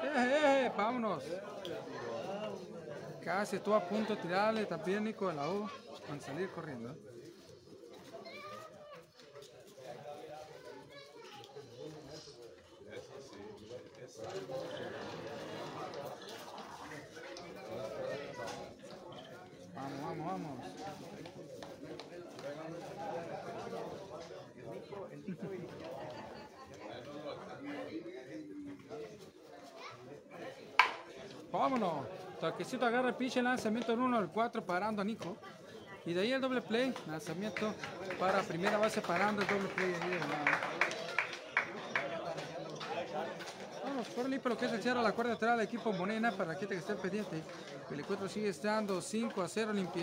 Eh, 0.02 0.06
eh, 0.16 0.66
eh, 0.66 0.72
vámonos. 0.76 1.22
Casi 3.22 3.56
estuvo 3.56 3.76
a 3.76 3.88
punto 3.88 4.16
de 4.16 4.22
tirarle 4.22 4.66
también 4.66 5.05
Nico 5.05 5.28
de 5.28 5.34
la 5.34 5.48
U. 5.48 5.70
Van 6.09 6.20
salir 6.20 6.51
corriendo. 6.51 6.96
Vamos, 19.76 20.01
vamos, 20.02 20.26
vamos. 20.26 20.74
Vámonos. 31.65 32.05
Toquecito 32.41 32.85
agarra 32.85 33.09
el 33.09 33.15
pinche 33.15 33.41
lanzamiento 33.41 33.95
en 33.95 34.01
1 34.01 34.19
al 34.19 34.28
4 34.28 34.66
parando 34.66 35.01
a 35.01 35.05
Nico. 35.05 35.39
Y 36.05 36.12
de 36.12 36.20
ahí 36.20 36.32
el 36.32 36.39
doble 36.43 36.61
play. 36.61 36.93
Lanzamiento 37.07 37.73
para 38.20 38.43
primera 38.43 38.77
base 38.77 39.01
parando 39.01 39.41
el 39.41 39.49
doble 39.49 39.69
play. 39.70 39.95
Vamos, 43.82 44.07
por 44.09 44.28
limpio 44.28 44.51
lo 44.51 44.59
que 44.59 44.66
es 44.66 44.73
el 44.73 44.82
cierre 44.82 45.01
la 45.01 45.12
cuarta 45.12 45.32
entrada 45.32 45.57
del 45.57 45.66
equipo 45.66 45.91
Morena 45.95 46.32
para 46.32 46.55
que 46.55 46.66
esté 46.66 46.97
pendiente. 46.97 47.43
El 47.91 48.01
encuentro 48.01 48.28
sigue 48.28 48.51
estando 48.51 49.01
5 49.01 49.41
a 49.41 49.49
0 49.49 49.73
limpio. 49.73 50.03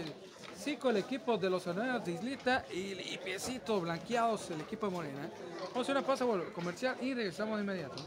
5 0.57 0.89
el 0.89 0.97
equipo 0.97 1.37
de 1.37 1.47
los 1.47 1.67
Anueros 1.67 2.03
de 2.03 2.13
Islita 2.13 2.65
y 2.71 2.95
limpiecitos, 2.95 3.83
blanqueados 3.83 4.49
el 4.49 4.61
equipo 4.61 4.87
de 4.87 4.93
Morena. 4.93 5.29
Vamos 5.73 5.87
a 5.87 5.91
una 5.91 6.01
pausa 6.01 6.25
comercial 6.55 6.97
y 7.01 7.13
regresamos 7.13 7.57
de 7.57 7.63
inmediato. 7.63 8.03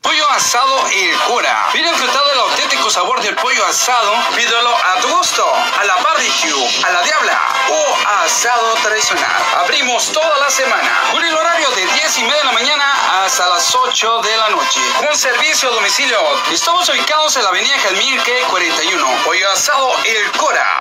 Pollo 0.00 0.18
asado 0.30 0.86
El 0.88 1.18
Cura. 1.20 1.68
Viene 1.72 1.88
enfrentado 1.88 2.30
el 2.32 2.38
auténtico 2.40 2.90
sabor 2.90 3.20
del 3.20 3.34
pollo 3.36 3.64
asado. 3.66 4.12
Pídelo 4.36 4.74
a 4.76 5.00
tu 5.00 5.08
gusto, 5.08 5.44
a 5.80 5.84
la 5.84 5.96
barbecue, 5.96 6.84
a 6.84 6.90
la 6.90 7.02
diabla 7.02 7.40
o 7.70 7.96
asado 8.24 8.74
tradicional. 8.82 9.30
Abrimos 9.58 10.12
toda 10.12 10.38
la 10.38 10.50
semana. 10.50 11.02
Con 11.12 11.24
el 11.24 11.34
horario 11.34 11.70
de 11.70 11.86
10 11.86 12.18
y 12.18 12.22
media 12.24 12.38
de 12.38 12.44
la 12.44 12.52
mañana 12.52 13.24
hasta 13.24 13.48
las 13.48 13.74
8 13.74 14.22
de 14.22 14.36
la 14.36 14.50
noche. 14.50 14.80
Con 14.98 15.16
servicio 15.16 15.68
a 15.68 15.72
domicilio. 15.72 16.18
Estamos 16.52 16.88
ubicados 16.88 17.36
en 17.36 17.42
la 17.42 17.48
avenida 17.48 17.78
Jalmirque 17.82 18.44
41. 18.50 19.06
Pollo 19.24 19.50
asado 19.50 19.92
El 20.04 20.30
Cura. 20.32 20.79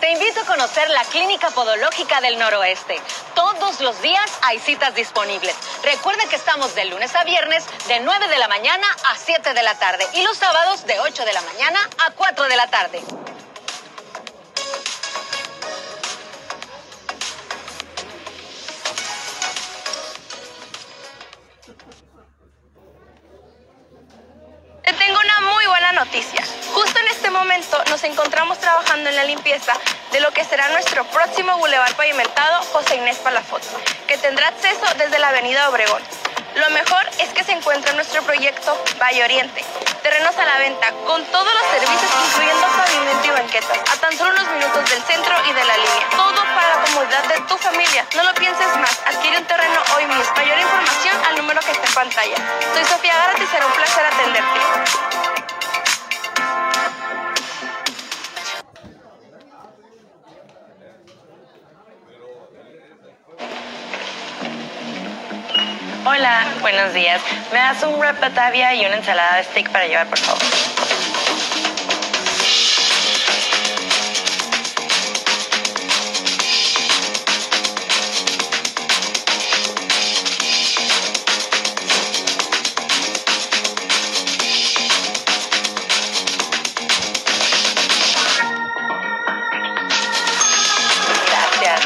Te 0.00 0.10
invito 0.12 0.40
a 0.40 0.46
conocer 0.46 0.88
la 0.88 1.04
Clínica 1.04 1.50
Podológica 1.50 2.22
del 2.22 2.38
Noroeste. 2.38 2.98
Todos 3.34 3.82
los 3.82 4.00
días 4.00 4.30
hay 4.40 4.58
citas 4.58 4.94
disponibles. 4.94 5.54
Recuerda 5.84 6.24
que 6.24 6.36
estamos 6.36 6.74
de 6.74 6.86
lunes 6.86 7.14
a 7.14 7.22
viernes 7.24 7.66
de 7.86 8.00
9 8.00 8.28
de 8.28 8.38
la 8.38 8.48
mañana 8.48 8.86
a 9.10 9.16
7 9.18 9.52
de 9.52 9.62
la 9.62 9.78
tarde 9.78 10.06
y 10.14 10.22
los 10.22 10.38
sábados 10.38 10.86
de 10.86 10.98
8 11.00 11.24
de 11.26 11.32
la 11.34 11.42
mañana 11.42 11.78
a 12.06 12.12
4 12.12 12.48
de 12.48 12.56
la 12.56 12.66
tarde. 12.68 13.02
Te 24.82 24.92
tengo 24.94 25.20
una 25.20 25.40
muy 25.40 25.66
buena 25.66 25.92
noticia. 25.92 26.59
Este 27.20 27.32
momento 27.32 27.76
nos 27.90 28.02
encontramos 28.04 28.58
trabajando 28.58 29.10
en 29.10 29.14
la 29.14 29.24
limpieza 29.24 29.74
de 30.10 30.20
lo 30.20 30.30
que 30.30 30.42
será 30.42 30.70
nuestro 30.70 31.04
próximo 31.04 31.54
bulevar 31.58 31.92
pavimentado 31.92 32.62
José 32.72 32.96
Inés 32.96 33.18
Palafox, 33.18 33.66
que 34.08 34.16
tendrá 34.16 34.48
acceso 34.48 34.86
desde 34.96 35.18
la 35.18 35.28
avenida 35.28 35.68
Obregón. 35.68 36.00
Lo 36.54 36.70
mejor 36.70 37.04
es 37.18 37.28
que 37.34 37.44
se 37.44 37.52
encuentra 37.52 37.92
nuestro 37.92 38.22
proyecto 38.22 38.72
Valle 38.98 39.22
Oriente, 39.22 39.62
terrenos 40.02 40.34
a 40.38 40.46
la 40.46 40.58
venta 40.60 40.92
con 41.04 41.22
todos 41.26 41.52
los 41.52 41.64
servicios 41.70 42.10
incluyendo 42.26 42.66
pavimento 42.68 43.26
y 43.26 43.30
banquetas, 43.32 43.78
a 43.92 43.96
tan 44.00 44.16
solo 44.16 44.30
unos 44.30 44.48
minutos 44.54 44.88
del 44.88 45.02
centro 45.02 45.34
y 45.44 45.52
de 45.52 45.64
la 45.64 45.76
línea. 45.76 46.08
Todo 46.16 46.42
para 46.56 46.68
la 46.70 46.84
comodidad 46.86 47.24
de 47.24 47.40
tu 47.42 47.58
familia. 47.58 48.06
No 48.16 48.22
lo 48.24 48.32
pienses 48.32 48.74
más, 48.78 48.98
adquiere 49.04 49.36
un 49.36 49.44
terreno 49.44 49.78
hoy 49.94 50.06
mismo. 50.06 50.32
Mayor 50.36 50.58
información 50.58 51.22
al 51.26 51.36
número 51.36 51.60
que 51.60 51.72
está 51.72 51.86
en 51.86 51.94
pantalla. 51.94 52.36
Soy 52.72 52.84
Sofía 52.86 53.14
Gárate 53.14 53.44
y 53.44 53.46
será 53.46 53.66
un 53.66 53.72
placer 53.72 54.06
atenderte. 54.06 55.09
Hola, 66.20 66.44
buenos 66.60 66.92
días. 66.92 67.18
¿Me 67.50 67.58
das 67.58 67.82
un 67.82 67.98
wrap 67.98 68.20
Batavia 68.20 68.74
y 68.74 68.84
una 68.84 68.96
ensalada 68.96 69.38
de 69.38 69.44
steak 69.44 69.70
para 69.70 69.86
llevar, 69.86 70.06
por 70.06 70.18
favor? 70.18 70.42
Gracias. 91.30 91.80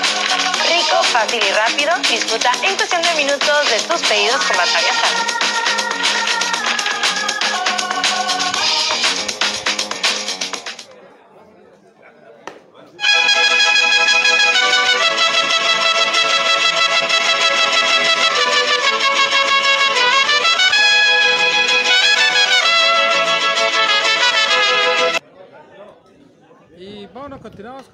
Rico, 0.69 1.03
fácil 1.05 1.41
y 1.41 1.53
rápido. 1.53 1.97
Disfruta 2.11 2.51
en 2.65 2.75
cuestión 2.75 3.04
minutos 3.25 3.71
de 3.71 3.81
tus 3.89 4.03
pedidos 4.03 4.37
con 4.45 4.57
Batavia 4.57 4.93
Salad. 4.93 5.44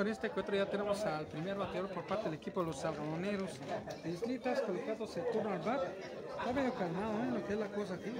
Con 0.01 0.09
este 0.09 0.29
encuentro. 0.29 0.57
Ya 0.57 0.65
tenemos 0.65 1.05
al 1.05 1.27
primer 1.27 1.59
bateador 1.59 1.91
por 1.91 2.07
parte 2.07 2.25
del 2.25 2.33
equipo 2.39 2.61
de 2.61 2.69
los 2.69 2.83
algodoneros 2.87 3.51
Islitas, 4.03 4.63
colocándose 4.63 5.21
turno 5.31 5.51
al 5.51 5.59
bat. 5.59 5.83
Está 6.39 6.53
medio 6.55 6.73
calmado, 6.73 7.13
¿eh? 7.19 7.31
Lo 7.35 7.47
que 7.47 7.53
es 7.53 7.59
la 7.59 7.67
cosa 7.67 7.95
aquí. 7.97 8.11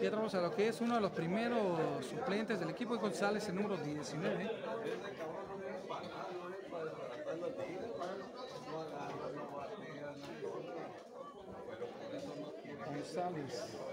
Y 0.00 0.04
entramos 0.04 0.34
a 0.36 0.40
lo 0.40 0.54
que 0.54 0.68
es 0.68 0.80
uno 0.80 0.94
de 0.94 1.00
los 1.00 1.10
primeros 1.10 2.06
suplentes 2.06 2.60
del 2.60 2.70
equipo 2.70 2.94
de 2.94 3.00
González, 3.00 3.48
el 3.48 3.56
número 3.56 3.76
19. 3.78 4.50
González. 12.86 13.91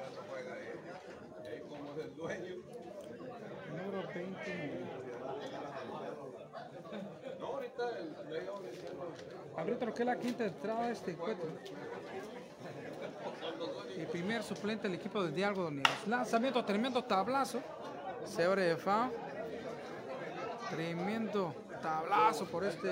Número 3.69 4.07
29. 4.13 4.99
Ahorita 9.57 9.85
lo 9.85 9.93
que 9.93 10.03
es 10.03 10.05
la 10.05 10.17
quinta 10.17 10.45
entrada 10.45 10.88
de 10.88 10.93
este 10.93 11.11
encuentro. 11.11 11.49
El 13.97 14.07
primer 14.07 14.43
suplente 14.43 14.88
del 14.88 14.97
equipo 14.97 15.21
de 15.23 15.31
Dialgo 15.31 15.63
Doneros. 15.63 16.07
Lanzamiento, 16.07 16.63
tremendo 16.63 17.03
tablazo. 17.03 17.59
Se 18.23 18.45
abre 18.45 18.63
de 18.63 18.77
fa. 18.77 19.09
Tremendo 20.69 21.53
tablazo 21.81 22.45
por 22.45 22.63
este 22.63 22.89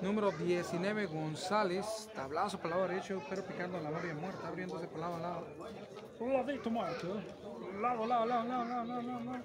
número 0.00 0.30
19 0.32 1.06
González. 1.06 2.08
Tablazo 2.14 2.58
por 2.58 2.66
el 2.66 2.76
lado 2.76 2.88
derecho, 2.88 3.22
pero 3.28 3.44
picando 3.44 3.80
la 3.80 3.90
barra 3.90 4.14
muerta, 4.14 4.48
abriéndose 4.48 4.86
por 4.86 5.00
lado 5.00 5.16
a 5.16 5.18
lado. 5.18 5.46
Un 6.20 6.32
ladito 6.32 6.70
muerto. 6.70 7.20
Lado, 7.80 8.06
lado, 8.06 8.26
lado, 8.26 8.44
lado, 8.44 8.64
lado, 8.64 8.84
lado, 8.84 9.02
lado. 9.02 9.44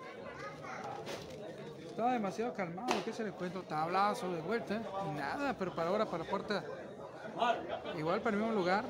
Estaba 1.98 2.14
demasiado 2.14 2.54
calmado, 2.54 2.94
¿qué 3.04 3.12
se 3.12 3.24
le 3.24 3.32
cuento? 3.32 3.64
Tablazo 3.64 4.32
de 4.32 4.40
vuelta 4.42 4.80
nada, 5.16 5.56
pero 5.58 5.74
para 5.74 5.90
ahora, 5.90 6.06
para 6.06 6.24
puerta, 6.26 6.64
igual 7.98 8.22
para 8.22 8.36
el 8.36 8.44
mismo 8.44 8.54
lugar. 8.54 8.86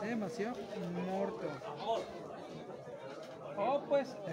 Demasiado 0.00 0.56
muerto. 1.04 1.48
Oh, 3.56 3.82
pues. 3.88 4.14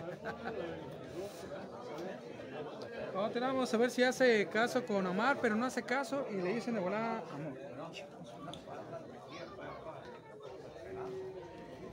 Vamos 3.14 3.74
a 3.74 3.78
ver 3.78 3.92
si 3.92 4.04
hace 4.04 4.48
caso 4.48 4.86
con 4.86 5.06
Omar, 5.06 5.38
pero 5.42 5.56
no 5.56 5.66
hace 5.66 5.84
caso 5.84 6.28
y 6.32 6.36
le 6.36 6.56
dicen 6.56 6.74
de 6.74 6.80
volada 6.80 7.24
amor. 7.32 7.54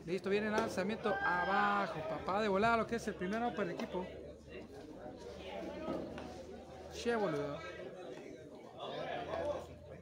Listo, 0.07 0.31
viene 0.31 0.47
el 0.47 0.53
lanzamiento 0.53 1.15
abajo. 1.23 2.01
Papá 2.09 2.41
de 2.41 2.49
volada, 2.49 2.79
lo 2.79 2.87
que 2.87 2.97
es 2.97 3.07
el 3.07 3.15
primero 3.15 3.51
para 3.51 3.65
el 3.65 3.71
equipo. 3.73 4.07
Che, 6.93 7.15
boludo. 7.15 7.59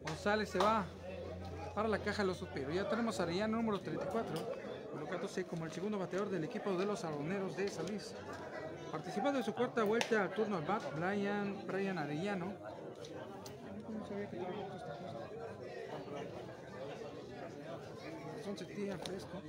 González 0.02 0.48
se 0.48 0.59
va 0.59 0.86
para 1.74 1.89
la 1.89 1.98
caja 1.98 2.22
de 2.22 2.28
los 2.28 2.39
suspiros. 2.39 2.72
Ya 2.74 2.89
tenemos 2.89 3.20
a 3.20 3.24
Arellano 3.24 3.56
número 3.56 3.80
34, 3.80 4.35
colocándose 4.93 5.44
como 5.44 5.66
el 5.66 5.72
segundo 5.72 5.98
bateador 5.98 6.30
del 6.30 6.44
equipo 6.44 6.72
de 6.76 6.86
los 6.86 7.05
algoneros 7.05 7.56
de 7.56 7.68
San 7.68 7.86
Luis. 7.86 8.14
Participando 8.90 9.39
en 9.39 9.44
su 9.44 9.55
cuarta 9.55 9.82
vuelta 9.82 10.23
al 10.23 10.31
turno 10.31 10.56
al 10.56 10.65
bat, 10.65 10.82
Brian, 10.94 11.66
Brian 11.66 11.98
Arellano. 11.98 12.52
No 13.89 14.06
sabía 14.06 14.31
que 14.31 14.36
estaba. 14.36 14.55
Son 18.43 18.56
días 18.69 19.01
fresco. 19.05 19.43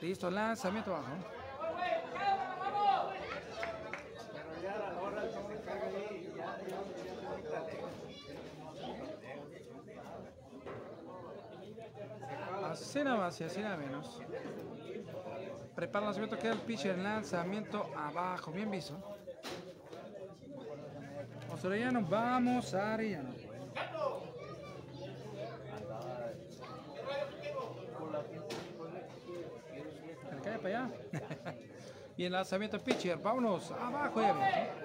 Listo, 0.00 0.30
lanzamiento 0.30 0.94
abajo. 0.94 1.12
Así 12.70 13.02
nada 13.02 13.16
más 13.16 13.40
y 13.40 13.44
así 13.44 13.60
nada 13.60 13.76
menos. 13.76 14.20
Prepara 15.78 16.06
el 16.06 16.06
lanzamiento, 16.06 16.36
queda 16.36 16.52
el 16.54 16.58
pitcher, 16.58 16.98
lanzamiento 16.98 17.88
abajo, 17.96 18.50
bien 18.50 18.68
visto. 18.68 18.98
Vamos 21.46 21.64
Arellano, 21.64 22.02
vamos 22.02 22.74
Arellano. 22.74 23.30
Que 30.30 30.40
cae 30.42 30.58
para 30.58 30.68
allá. 30.68 30.90
Bien, 32.16 32.32
lanzamiento 32.32 32.80
pitcher, 32.80 33.16
vámonos 33.16 33.70
abajo 33.70 34.20
y 34.20 34.24
abierto. 34.24 34.84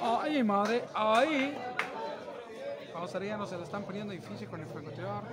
Ahí, 0.00 0.44
madre, 0.44 0.84
ahí. 0.94 1.58
Vamos 2.94 3.12
Arellano, 3.16 3.46
se 3.48 3.56
lo 3.56 3.64
están 3.64 3.82
poniendo 3.82 4.12
difícil 4.12 4.48
con 4.48 4.60
el 4.60 4.68
francotirador 4.68 5.24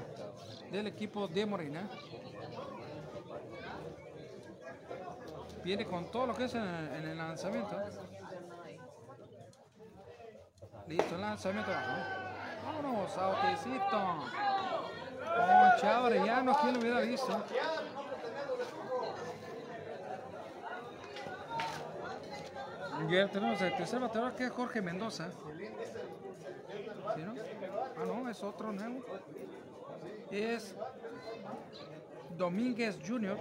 del 0.72 0.88
equipo 0.88 1.28
de 1.28 1.46
Morena. 1.46 1.88
Viene 5.68 5.86
con 5.86 6.10
todo 6.10 6.28
lo 6.28 6.34
que 6.34 6.46
es 6.46 6.56
en 6.56 6.64
el, 6.64 6.96
en 6.96 7.10
el 7.10 7.18
lanzamiento. 7.18 7.78
Listo, 10.88 11.18
lanzamiento 11.18 11.70
abajo. 11.70 11.92
Vámonos, 12.66 13.18
autecito. 13.18 14.30
Concha 15.20 16.06
Arellano, 16.06 16.58
¿quién 16.62 16.74
lo 16.74 16.80
hubiera 16.80 17.02
visto? 17.02 17.44
Ya 23.10 23.28
tenemos 23.28 23.62
el 23.62 23.76
tercer 23.76 24.00
bateador 24.00 24.36
que 24.36 24.46
es 24.46 24.52
Jorge 24.52 24.82
Mendoza. 24.82 25.32
Ah, 27.10 28.06
no, 28.06 28.30
es 28.30 28.42
otro 28.42 28.72
nuevo. 28.72 29.04
Es 30.32 30.74
Domínguez 32.38 32.98
Jr. 33.06 33.38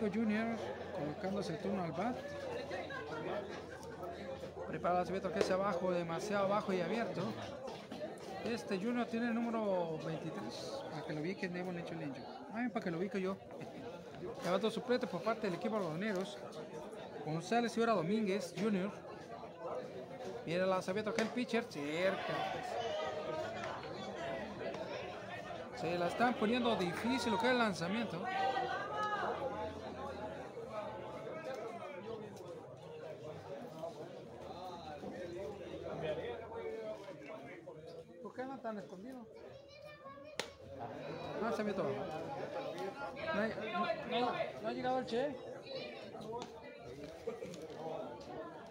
Domingo 0.00 0.14
Jr. 0.14 0.56
colocándose 0.98 1.52
el 1.52 1.58
turno 1.58 1.82
al 1.82 1.92
bat. 1.92 2.16
Prepara 4.66 5.02
el 5.02 5.32
que 5.32 5.38
es 5.38 5.50
abajo, 5.50 5.90
demasiado 5.90 6.46
abajo 6.46 6.72
y 6.72 6.80
abierto. 6.80 7.22
Este 8.44 8.78
Junior 8.78 9.06
tiene 9.06 9.28
el 9.28 9.34
número 9.34 9.98
23, 9.98 10.82
para 10.90 11.04
que 11.04 11.12
lo 11.12 11.20
ubique 11.20 11.48
Nebo 11.48 11.72
Lecho 11.72 11.94
Lencho. 11.94 12.22
Ay, 12.54 12.68
para 12.68 12.82
que 12.82 12.90
lo 12.90 12.98
ubique 12.98 13.20
yo. 13.20 13.36
Levantó 14.44 14.70
suplente 14.70 15.06
por 15.06 15.22
parte 15.22 15.46
del 15.48 15.56
equipo 15.56 15.76
algodoneros. 15.76 16.38
González 17.26 17.76
y 17.76 17.80
ahora 17.80 17.92
Domínguez 17.92 18.54
Jr. 18.58 18.90
Viene 20.46 20.62
el 20.62 20.70
lanzamiento 20.70 21.12
que 21.12 21.22
el 21.22 21.28
pitcher 21.28 21.64
cerca. 21.64 22.54
Se 25.78 25.98
la 25.98 26.08
están 26.08 26.34
poniendo 26.34 26.74
difícil 26.76 27.32
lo 27.32 27.38
que 27.38 27.46
es 27.46 27.52
el 27.52 27.58
lanzamiento. 27.58 28.22
¿Por 38.70 38.76
qué 38.76 39.12
no 39.12 39.20
están 39.20 39.24
escondidos? 39.24 39.26
Lanzamiento 41.42 41.82
abajo. 41.82 42.04
No, 43.34 43.40
hay- 43.40 43.52
no- 44.10 44.20
no- 44.20 44.32
no 44.62 44.68
ha 44.68 44.72
llegado 44.72 44.98
el 45.00 45.06
Che. 45.06 45.36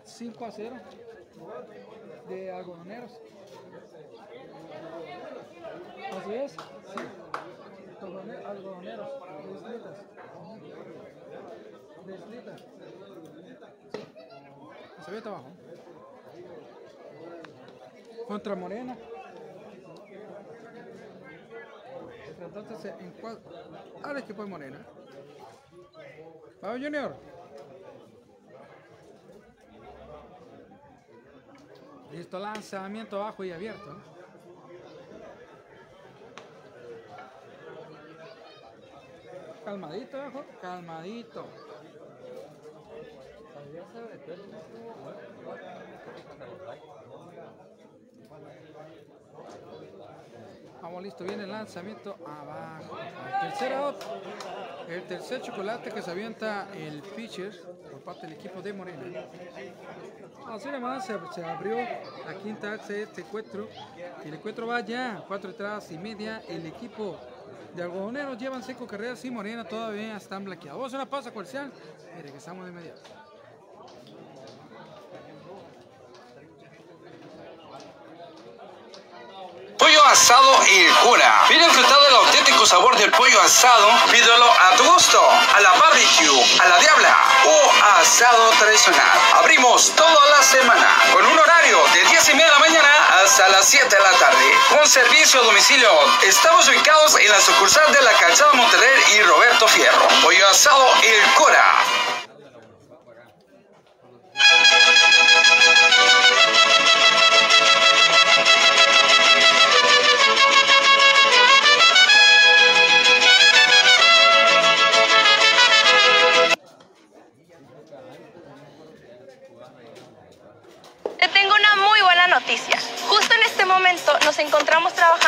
5 0.06 0.46
a 0.46 0.52
0 0.52 0.76
de 2.30 2.52
algodoneros. 2.52 3.12
Así 6.18 6.34
es, 6.34 6.52
sí. 6.54 6.58
Algodone- 8.02 8.46
Algodoneros, 8.46 9.10
deslitas. 9.56 9.98
Deslitas. 12.06 12.62
Se 15.06 15.12
ve 15.12 15.18
abajo. 15.26 15.50
Contra 18.28 18.56
Morena. 18.56 18.96
Entonces 22.46 22.94
en 23.00 23.12
cuadro 23.12 23.42
al 24.04 24.18
equipo 24.18 24.44
de 24.44 24.50
Morena. 24.50 24.86
Vamos 26.62 26.80
Junior. 26.82 27.16
Listo, 32.12 32.40
lanzamiento 32.40 33.18
abajo 33.18 33.44
y 33.44 33.52
abierto. 33.52 33.96
Calmadito, 39.64 40.18
abajo, 40.18 40.46
calmadito. 40.62 41.46
Vamos 50.82 51.04
listo, 51.04 51.24
viene 51.24 51.44
el 51.44 51.52
lanzamiento 51.52 52.16
abajo. 52.26 52.98
El 53.00 53.50
tercer 53.50 53.74
out. 53.74 53.96
El 54.88 55.04
tercer 55.04 55.42
chocolate 55.42 55.92
que 55.92 56.02
se 56.02 56.10
avienta 56.10 56.68
el 56.74 57.02
pitcher 57.02 57.52
por 57.92 58.02
parte 58.02 58.28
del 58.28 58.38
equipo 58.38 58.62
de 58.62 58.74
Morena. 58.74 59.26
Así 60.48 60.70
nomás 60.70 61.06
se, 61.06 61.16
se 61.34 61.44
abrió 61.44 61.78
la 61.78 62.34
quinta 62.42 62.74
axe 62.74 62.94
de 62.94 63.04
este 63.04 63.22
encuentro. 63.22 63.68
El 64.24 64.34
encuentro 64.34 64.68
va 64.68 64.80
ya, 64.80 65.24
cuatro 65.28 65.52
entradas 65.52 65.92
y 65.92 65.98
media. 65.98 66.42
El 66.48 66.66
equipo 66.66 67.20
de 67.76 67.84
algodoneros 67.84 68.38
llevan 68.38 68.64
cinco 68.64 68.88
carreras 68.88 69.24
y 69.26 69.32
Morena 69.32 69.64
todavía 69.66 70.18
están 70.18 70.46
blanqueados. 70.46 70.80
Vamos 70.80 70.94
a 70.94 70.98
una 70.98 71.06
pausa 71.06 71.32
comercial 71.32 71.72
y 72.18 72.22
regresamos 72.22 72.66
de 72.66 72.72
inmediato. 72.72 73.02
Pollo 79.78 79.99
Asado 80.12 80.64
El 80.64 80.92
Cura. 81.04 81.46
Ven 81.48 81.62
a 81.62 81.66
disfrutar 81.66 82.02
del 82.02 82.16
auténtico 82.16 82.66
sabor 82.66 82.98
del 82.98 83.12
pollo 83.12 83.40
asado. 83.42 83.92
Pídelo 84.10 84.52
a 84.52 84.76
tu 84.76 84.84
gusto, 84.86 85.22
a 85.54 85.60
la 85.60 85.72
barbecue, 85.74 86.60
a 86.60 86.68
la 86.68 86.80
diabla 86.80 87.16
o 87.46 87.72
asado 88.00 88.50
tradicional. 88.58 89.06
Abrimos 89.36 89.94
toda 89.96 90.26
la 90.32 90.42
semana 90.42 90.88
con 91.14 91.24
un 91.24 91.38
horario 91.38 91.78
de 91.94 92.06
10 92.06 92.30
y 92.30 92.34
media 92.34 92.48
de 92.48 92.52
la 92.54 92.60
mañana 92.60 92.90
hasta 93.22 93.50
las 93.50 93.66
7 93.66 93.88
de 93.88 94.02
la 94.02 94.18
tarde. 94.18 94.52
Con 94.70 94.88
servicio 94.88 95.42
a 95.42 95.44
domicilio. 95.44 95.92
Estamos 96.24 96.68
ubicados 96.68 97.16
en 97.20 97.30
la 97.30 97.40
sucursal 97.40 97.92
de 97.94 98.02
la 98.02 98.14
Calzada 98.14 98.54
Monterrey 98.54 99.04
y 99.16 99.22
Roberto 99.22 99.68
Fierro. 99.68 100.08
Pollo 100.24 100.48
asado 100.48 100.92
El 101.04 101.34
Cura. 101.36 102.29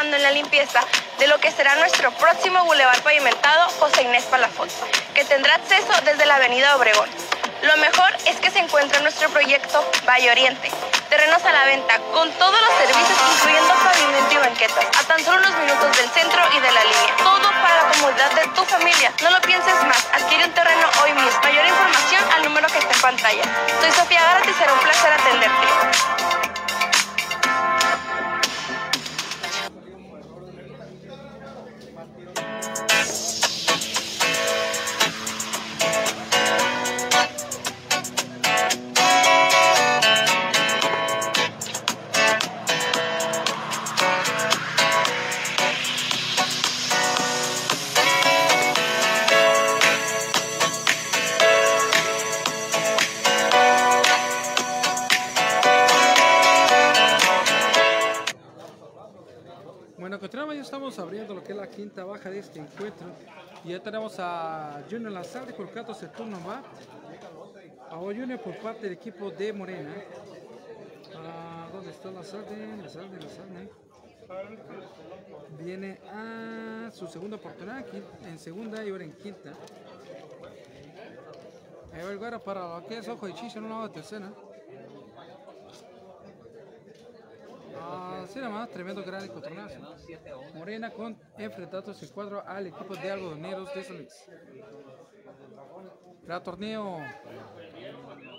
Trabajando 0.02 0.18
en 0.18 0.24
la 0.24 0.32
limpieza 0.32 0.80
de 1.20 1.28
lo 1.28 1.38
que 1.40 1.52
será 1.52 1.76
nuestro 1.76 2.12
próximo 2.14 2.66
bulevar 2.66 3.00
pavimentado 3.02 3.70
José 3.80 4.02
Inés 4.02 4.24
Palafox, 4.26 4.74
que 5.14 5.24
tendrá 5.26 5.54
acceso 5.56 5.94
desde 6.04 6.26
la 6.26 6.36
avenida 6.36 6.76
Obregón. 6.76 7.08
Lo 7.62 7.78
mejor 7.78 8.10
es 8.26 8.38
que 8.38 8.50
se 8.50 8.58
encuentra 8.58 8.98
en 8.98 9.04
nuestro 9.04 9.30
proyecto 9.30 9.86
Valle 10.08 10.32
Oriente. 10.32 10.72
Terrenos 11.08 11.44
a 11.46 11.52
la 11.52 11.66
venta 11.66 12.00
con 12.14 12.32
todos 12.32 12.60
los 12.62 12.74
servicios 12.80 13.18
incluyendo 13.36 13.74
pavimento 13.76 14.34
y 14.34 14.38
banquetas, 14.38 14.86
a 15.00 15.04
tan 15.06 15.24
solo 15.24 15.38
unos 15.38 15.60
minutos 15.60 15.98
del 15.98 16.10
centro 16.10 16.42
y 16.58 16.60
de 16.60 16.72
la 16.72 16.84
línea. 16.84 17.16
Todo 17.18 17.52
para 17.62 17.84
la 17.84 17.92
comodidad 17.92 18.32
de 18.32 18.48
tu 18.56 18.66
familia. 18.66 19.14
No 19.22 19.30
lo 19.30 19.42
pienses 19.42 19.76
más, 19.86 20.08
adquiere 20.14 20.46
un 20.46 20.54
terreno 20.54 20.88
hoy 21.04 21.14
mismo. 21.14 21.40
Mayor 21.44 21.68
información 21.68 22.24
al 22.34 22.44
número 22.44 22.68
que 22.70 22.80
está 22.80 22.94
en 22.96 23.02
pantalla. 23.02 23.44
Soy 23.80 23.92
Sofía 23.92 24.22
Gárate 24.22 24.50
y 24.50 24.54
será 24.54 24.74
un 24.74 24.80
placer 24.80 25.14
atenderte. 25.14 26.21
Baja 62.12 62.30
de 62.30 62.40
este 62.40 62.60
encuentro. 62.60 63.08
Y 63.64 63.70
ya 63.70 63.82
tenemos 63.82 64.16
a 64.20 64.84
Junior 64.90 65.12
Lazarde 65.12 65.54
colocando 65.54 65.94
ese 65.94 66.08
turno 66.08 66.38
va. 66.46 66.62
A 67.90 67.96
Junior 67.96 68.40
por 68.40 68.58
parte 68.58 68.84
del 68.84 68.94
equipo 68.94 69.32
de 69.32 69.54
Morena. 69.54 69.96
Ah, 71.16 71.70
¿Dónde 71.72 71.92
está 71.92 72.12
Lazarde? 72.12 72.78
Lazarde, 72.82 73.18
Lazarde. 73.18 73.70
Viene 75.60 76.00
a 76.10 76.90
su 76.92 77.08
segunda 77.08 77.38
oportunidad 77.38 77.86
en 78.26 78.40
segunda 78.40 78.84
y 78.84 78.90
ahora 78.90 79.04
en 79.04 79.14
quinta. 79.14 79.54
Ahí 81.94 82.18
va 82.18 82.30
el 82.30 82.40
para 82.42 82.80
lo 82.80 82.88
que 82.88 82.98
es 82.98 83.08
ojo 83.08 83.28
de 83.28 83.34
chicha 83.34 83.60
en 83.60 83.66
una 83.66 83.90
tercera. 83.90 84.32
Ah, 87.80 88.26
sí, 88.28 88.40
nada 88.40 88.50
más, 88.50 88.70
tremendo 88.70 89.04
gran 89.04 89.24
encontronazo. 89.24 89.80
Morena 90.54 90.92
con 90.92 91.18
enfrentados 91.38 92.02
el 92.02 92.12
cuadro 92.12 92.44
al 92.46 92.68
equipo 92.68 92.96
de 92.96 93.12
algodoneros 93.12 93.74
de 93.74 93.84
San 93.84 93.98
Luis. 93.98 94.30
Gran 96.24 96.44
torneo. 96.44 97.00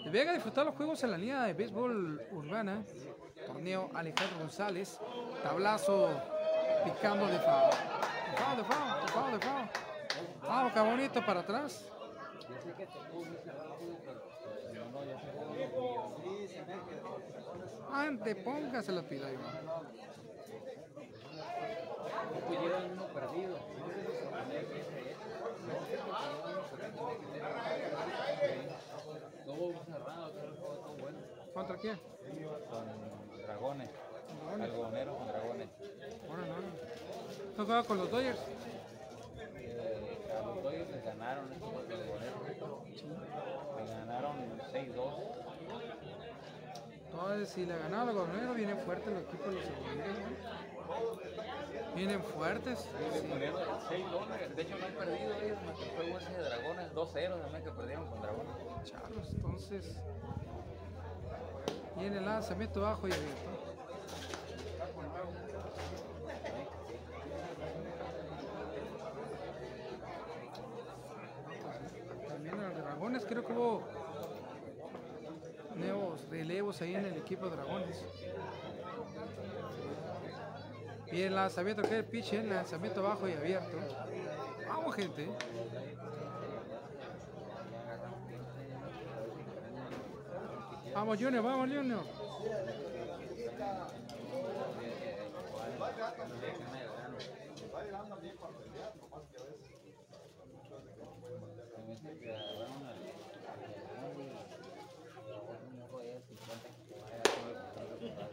Y 0.04 0.08
venga 0.08 0.30
a 0.32 0.34
disfrutar 0.34 0.66
los 0.66 0.74
juegos 0.74 1.02
en 1.04 1.10
la 1.10 1.18
línea 1.18 1.42
de 1.44 1.54
béisbol 1.54 2.22
urbana. 2.32 2.84
Torneo 3.46 3.90
Alejandro 3.94 4.38
González. 4.38 4.98
Tablazo 5.42 6.10
picando 6.84 7.26
de. 7.26 7.32
De 7.32 7.38
foul, 7.40 8.56
de 8.56 8.64
foul, 8.64 9.02
de 9.02 9.12
foul, 9.12 9.40
de. 9.40 9.46
Vamos, 10.46 10.72
qué 10.72 10.80
bonito 10.80 11.26
para 11.26 11.40
atrás. 11.40 11.90
Ante, 17.92 18.34
póngase 18.36 18.90
la 18.90 19.02
pila, 19.02 19.30
Iván. 19.30 19.52
Llevan 22.50 22.92
uno 22.92 23.06
perdido. 23.08 23.56
Todo 29.44 29.84
cerrado, 29.84 30.30
todo 30.30 30.96
bueno. 31.00 31.18
¿Contra 31.52 31.76
quién? 31.76 32.00
Con 32.70 33.38
dragones. 33.42 33.90
Algodoneros 34.58 35.18
con 35.18 35.28
dragones. 35.28 35.68
Ahora 36.28 36.46
no. 36.46 36.54
¿No 37.58 37.66
juega 37.66 37.82
con 37.84 37.98
los 37.98 38.10
Dodgers? 38.10 38.40
Eh, 39.56 40.32
a 40.32 40.46
los 40.46 40.62
Dodgers 40.62 40.90
les 40.90 41.04
ganaron 41.04 41.52
estos 41.52 41.68
algodoneros. 41.68 42.40
Ganaron 43.86 44.36
6-2. 44.72 45.51
Entonces, 47.12 47.50
si 47.50 47.66
le 47.66 47.76
ganaron 47.76 48.08
a 48.08 48.12
los 48.12 48.22
algodoneros, 48.22 48.56
vienen 48.56 48.78
fuertes 48.78 49.12
los 49.12 49.22
equipos 49.24 49.48
de 49.48 49.54
los. 49.54 49.64
¿no? 49.64 49.72
Vienen 51.94 52.22
fuertes. 52.22 52.78
Sí. 52.78 52.88
Poniendo 53.28 53.58
6 53.88 54.10
dólares. 54.10 54.56
De 54.56 54.62
hecho, 54.62 54.78
no 54.78 54.86
han 54.86 54.94
perdido 54.94 55.34
ellos 55.34 55.58
más 55.66 55.76
que 55.76 56.10
ese 56.10 56.32
de 56.32 56.42
dragones. 56.42 56.90
2-0 56.94 57.42
también 57.42 57.64
que 57.64 57.70
perdieron 57.70 58.06
con 58.06 58.22
dragones. 58.22 58.54
Charlos, 58.84 59.28
entonces. 59.30 59.94
Viene 61.98 62.16
el 62.18 62.24
lanzamiento 62.24 62.80
bajo 62.80 63.06
y 63.06 63.12
abierto. 63.12 63.50
También 72.28 72.58
a 72.58 72.68
los 72.68 72.76
dragones, 72.78 73.26
creo 73.26 73.44
que 73.46 73.52
hubo 73.52 73.82
nuevos 75.76 76.28
relevos 76.28 76.80
ahí 76.82 76.94
en 76.94 77.06
el 77.06 77.16
equipo 77.16 77.48
de 77.48 77.56
dragones. 77.56 78.04
Y 81.10 81.22
el 81.22 81.34
lanzamiento 81.34 81.82
que 81.82 81.98
el 81.98 82.04
pitch, 82.04 82.32
el 82.34 82.48
lanzamiento 82.48 83.02
bajo 83.02 83.28
y 83.28 83.32
abierto. 83.32 83.76
Vamos, 84.66 84.94
gente. 84.94 85.28
Vamos, 90.94 91.18
Junior, 91.18 91.42
vamos, 91.42 91.68
Junior. 91.68 92.04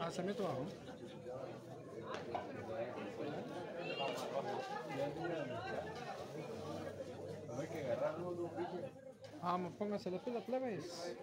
Lanzamiento 0.10 0.42
bajo. 0.42 0.66
Vamos, 9.44 9.74
pónganse 9.74 10.10
las 10.10 10.22
pilas, 10.24 10.44
plebes. 10.46 11.16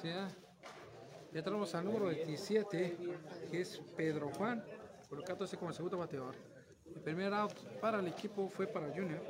Sí, 0.00 0.08
ah. 0.08 0.28
Ya 1.34 1.42
tenemos 1.42 1.74
al 1.74 1.84
número 1.84 2.06
27, 2.06 2.96
que 3.50 3.60
es 3.60 3.78
Pedro 3.94 4.30
Juan, 4.30 4.64
colocándose 5.10 5.58
como 5.58 5.74
segundo 5.74 5.98
bateador. 5.98 6.59
El 6.94 7.00
primer 7.02 7.32
out 7.32 7.54
para 7.80 8.00
el 8.00 8.08
equipo 8.08 8.48
fue 8.48 8.66
para 8.66 8.88
Junior. 8.88 9.20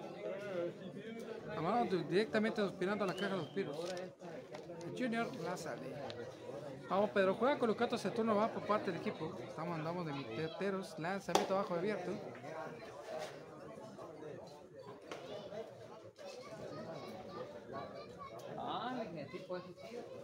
Amado 1.57 1.85
directamente 2.09 2.61
aspirando 2.61 3.05
a 3.05 3.07
la 3.07 3.15
caja 3.15 3.31
de 3.31 3.37
los 3.37 3.49
piros. 3.49 3.77
Junior 4.97 5.35
la 5.37 5.57
sale. 5.57 5.95
Vamos 6.89 7.11
Pedro, 7.11 7.35
juega 7.35 7.59
colocando 7.59 7.97
ese 7.97 8.11
turno 8.11 8.35
va 8.35 8.49
por 8.49 8.67
parte 8.67 8.91
del 8.91 9.01
equipo. 9.01 9.39
Estamos 9.45 9.79
andamos 9.79 10.07
de 10.07 10.13
miteteros, 10.13 10.99
lanzamiento 10.99 11.55
abajo 11.55 11.75
abierto. 11.75 12.13
Ah, 18.57 19.05
el 19.05 19.27
tipo 19.31 19.57
es 19.57 19.65
tío. 19.65 20.20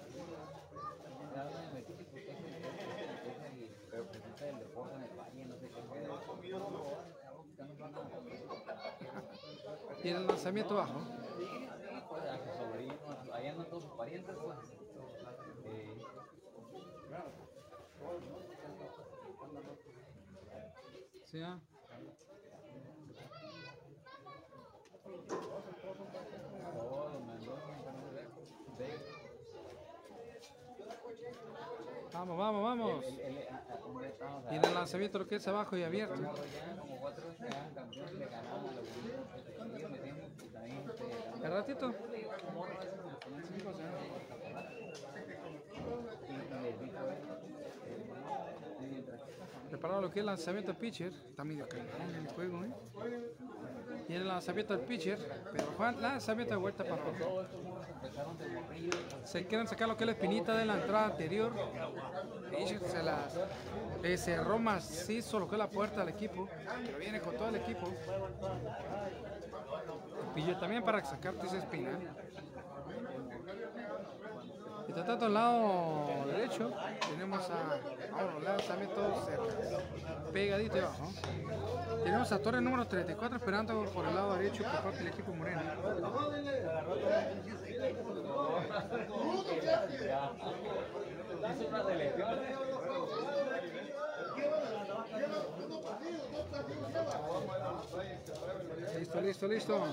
Y 10.07 10.11
el 10.11 10.25
lanzamiento 10.25 10.77
bajo. 10.77 11.01
Ahí 13.33 13.49
andan 13.49 13.69
todos 13.69 13.83
sus 13.83 13.93
parientes, 13.95 14.37
pues. 14.37 14.59
Sí, 21.25 21.41
ah. 21.43 21.59
Vamos, 32.13 32.39
vamos, 32.39 32.63
vamos. 32.63 33.05
Y 34.51 34.55
en 34.55 34.65
el 34.65 34.75
lanzamiento 34.75 35.19
lo 35.19 35.27
que 35.27 35.37
es 35.37 35.49
abajo 35.49 35.77
y 35.77 35.83
abierto. 35.83 36.15
Ya 41.43 41.49
como 42.41 42.67
Preparado 49.69 50.01
lo 50.01 50.11
que 50.11 50.21
es 50.21 50.23
el 50.23 50.27
lanzamiento 50.27 50.73
del 50.73 50.81
pitcher. 50.81 51.13
Está 51.13 51.45
medio 51.45 51.69
cañón 51.69 52.15
el 52.15 52.29
juego, 52.29 52.65
¿eh? 52.65 52.71
Y 54.09 54.15
el 54.15 54.27
lanzamiento 54.27 54.77
del 54.77 54.87
pitcher. 54.87 55.19
Pero 55.53 55.67
Juan, 55.77 56.01
lanzamiento 56.01 56.55
de 56.55 56.61
vuelta 56.61 56.85
para 56.85 57.03
abajo. 57.03 57.45
Se 59.25 59.47
quieren 59.47 59.67
sacar 59.67 59.89
lo 59.89 59.97
que 59.97 60.05
es 60.05 60.07
la 60.07 60.13
espinita 60.13 60.57
de 60.57 60.65
la 60.65 60.75
entrada 60.81 61.07
anterior. 61.07 61.53
Pitcher 62.51 62.81
se 62.81 63.03
la 63.03 63.29
cerró 64.17 64.59
macizo 64.59 65.39
lo 65.41 65.49
que 65.49 65.57
es 65.57 65.59
la 65.59 65.69
puerta 65.69 66.01
del 66.01 66.11
equipo. 66.11 66.49
Pero 66.85 66.99
viene 66.99 67.21
con 67.21 67.35
todo 67.37 67.49
el 67.49 67.57
equipo. 67.57 67.87
El 70.21 70.35
pitcher 70.35 70.61
también 70.61 70.85
para 70.85 71.05
sacarte 71.05 71.47
esa 71.47 71.59
espina. 71.59 71.99
Y 74.89 74.93
tratando 74.93 75.27
al 75.27 75.35
lado 75.35 76.25
derecho, 76.27 76.73
tenemos 77.11 77.51
a, 77.51 78.21
a 78.21 78.37
un 78.37 78.45
lanzamiento 78.45 79.27
cerca, 79.27 80.33
pegadito 80.33 80.79
abajo. 80.79 81.13
Tenemos 82.05 82.33
a 82.33 82.39
Torre 82.41 82.61
número 82.61 82.87
34 82.87 83.37
esperando 83.37 83.85
por 83.87 84.07
el 84.07 84.15
lado 84.15 84.37
derecho 84.37 84.63
por 84.63 84.83
parte 84.83 84.99
del 84.99 85.09
equipo 85.09 85.33
Moreno. 85.35 85.61
Listo, 98.99 99.21
listo, 99.21 99.47
listo. 99.49 99.85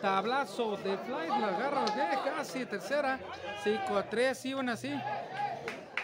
Tablazo 0.00 0.76
de 0.76 0.98
fly, 0.98 1.28
la 1.28 1.48
agarra 1.48 1.84
de 1.84 2.30
casi 2.30 2.66
tercera. 2.66 3.18
5 3.62 3.96
a 3.96 4.02
3, 4.02 4.44
iban 4.46 4.68
así. 4.68 4.92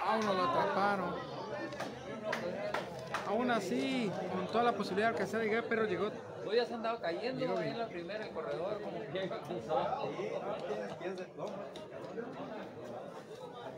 Aún 0.02 0.24
no 0.24 0.32
lo 0.32 0.44
atraparon. 0.48 1.14
Aún 3.26 3.50
así, 3.50 4.10
con 4.32 4.46
toda 4.48 4.64
la 4.64 4.72
posibilidad 4.72 5.08
de 5.08 5.12
alcanzar 5.14 5.40
a 5.40 5.44
llegar, 5.44 5.64
pero 5.68 5.84
llegó. 5.84 6.10
Hoy 6.46 6.56
ya 6.56 6.64
se 6.64 6.74
han 6.74 6.82
dado 6.82 7.00
cayendo 7.00 7.38
Llegó 7.38 7.60
en 7.60 7.78
la 7.78 7.86
primera, 7.86 8.26
el 8.26 8.32
corredor, 8.32 8.80
como 8.80 9.00
que 9.00 9.28
cruzar. 9.28 9.98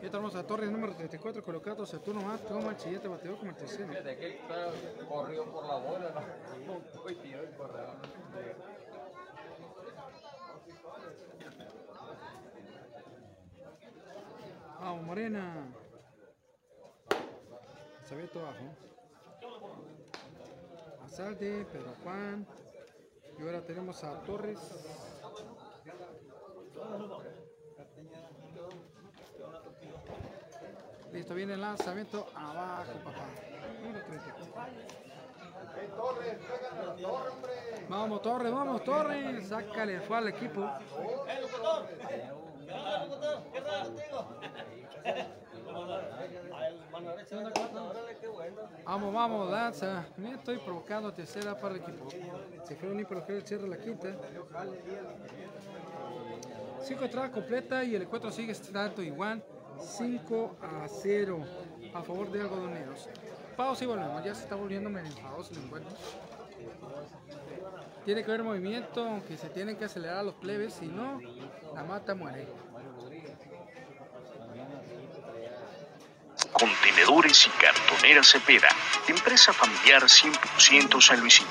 Ya 0.03 0.11
tenemos 0.11 0.35
a 0.35 0.45
Torres 0.45 0.71
número 0.71 0.95
34 0.97 1.45
colocado 1.45 1.87
Saturno 1.87 2.23
más 2.23 2.41
como 2.41 2.71
el 2.71 2.79
siguiente 2.79 3.07
bateador 3.07 3.39
como 3.39 3.51
el 3.51 3.57
tercero. 3.57 3.89
Fíjate 3.89 4.17
que 4.17 4.41
corrió 5.09 5.45
por 5.45 5.67
la 5.67 5.77
bola, 5.77 6.15
¿no? 6.67 7.11
Y 7.11 7.15
tiró 7.17 7.41
el 7.43 7.51
corredor. 7.51 7.97
Vamos, 14.83 15.07
Morena. 15.07 15.69
Sabeto 18.05 18.41
abajo. 18.41 18.65
Asalde, 21.05 21.65
Pedro 21.73 21.95
Juan. 22.03 22.45
Y 23.39 23.43
ahora 23.43 23.61
tenemos 23.61 24.03
a 24.03 24.21
Torres. 24.23 24.59
Listo, 31.13 31.35
viene 31.35 31.55
el 31.55 31.61
lanzamiento 31.61 32.27
abajo, 32.35 32.93
papá. 33.05 33.27
Número 33.83 34.05
34. 34.05 34.73
Vamos, 37.89 38.23
Torres, 38.23 38.53
vamos, 38.53 38.83
Torres. 38.83 39.47
Sácale, 39.47 40.01
fue 40.01 40.17
al 40.17 40.29
equipo. 40.29 40.69
Vamos, 48.85 49.15
vamos, 49.15 49.51
lanza. 49.51 50.07
Me 50.17 50.33
estoy 50.33 50.59
provocando 50.59 51.13
tercera 51.13 51.59
para 51.59 51.75
el 51.75 51.81
equipo. 51.81 52.09
Se 52.65 52.77
fueron 52.77 52.99
limpio 52.99 53.17
los 53.17 53.27
que 53.27 53.41
cierra 53.41 53.67
la 53.67 53.79
quinta. 53.79 54.09
Cinco 56.83 57.05
entradas 57.05 57.31
completas 57.31 57.87
y 57.87 57.97
el 57.97 58.03
encuentro 58.03 58.31
sigue 58.31 58.53
estando 58.53 59.03
igual. 59.03 59.43
5 59.79 60.57
a 60.61 60.87
0 60.87 61.45
a 61.95 62.03
favor 62.03 62.31
de 62.31 62.41
algodoneros. 62.43 63.09
Pausa 63.57 63.85
y 63.85 63.87
volvemos. 63.87 64.25
Ya 64.25 64.35
se 64.35 64.43
está 64.43 64.55
volviendo 64.55 64.89
enfadoso 64.91 65.53
el 65.55 65.65
encuentro. 65.65 65.97
Tiene 68.05 68.25
que 68.25 68.31
haber 68.31 68.43
movimiento, 68.43 69.07
aunque 69.07 69.37
se 69.37 69.49
tienen 69.49 69.77
que 69.77 69.85
acelerar 69.85 70.25
los 70.25 70.35
plebes, 70.35 70.75
si 70.75 70.87
no, 70.87 71.21
la 71.75 71.85
mata 71.85 72.15
muere. 72.15 72.49
Contenedores 76.53 77.47
y 77.47 77.51
cartoneras 77.51 78.29
Cepeda, 78.31 78.69
empresa 79.09 79.53
familiar 79.53 80.03
100% 80.03 81.01
San 81.01 81.21
Luisina. 81.21 81.49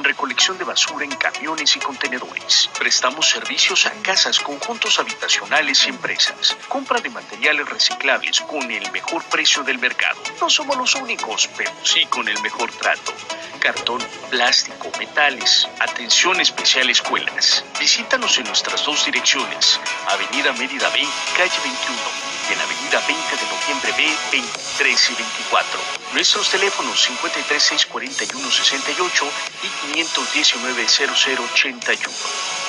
Recolección 0.00 0.56
de 0.58 0.64
basura 0.64 1.04
en 1.04 1.14
camiones 1.16 1.76
y 1.76 1.80
contenedores. 1.80 2.70
Prestamos 2.78 3.28
servicios 3.28 3.84
a 3.86 3.90
casas, 4.02 4.38
conjuntos 4.38 4.98
habitacionales 4.98 5.84
y 5.86 5.90
empresas. 5.90 6.56
Compra 6.68 7.00
de 7.00 7.10
materiales 7.10 7.68
reciclables 7.68 8.40
con 8.40 8.70
el 8.70 8.90
mejor 8.92 9.24
precio 9.24 9.64
del 9.64 9.78
mercado. 9.78 10.20
No 10.40 10.48
somos 10.48 10.76
los 10.76 10.94
únicos, 10.94 11.48
pero 11.56 11.72
sí 11.82 12.06
con 12.06 12.28
el 12.28 12.40
mejor 12.40 12.70
trato. 12.72 13.12
Cartón, 13.58 14.00
plástico, 14.30 14.90
metales. 14.98 15.68
Atención 15.80 16.40
especial 16.40 16.88
escuelas. 16.90 17.64
Visítanos 17.80 18.38
en 18.38 18.44
nuestras 18.44 18.84
dos 18.84 19.04
direcciones. 19.04 19.80
Avenida 20.08 20.52
Mérida 20.52 20.88
B, 20.90 21.06
calle 21.36 21.60
21 21.64 22.27
en 22.50 22.60
Avenida 22.60 23.00
20 23.06 23.36
de 23.36 23.46
Noviembre 23.46 23.92
B, 23.96 24.12
23 24.32 25.10
y 25.10 25.14
24. 25.14 25.80
Nuestros 26.14 26.50
teléfonos 26.50 27.08
5364168 27.08 29.30
y 29.62 29.68
5190081. 29.94 32.10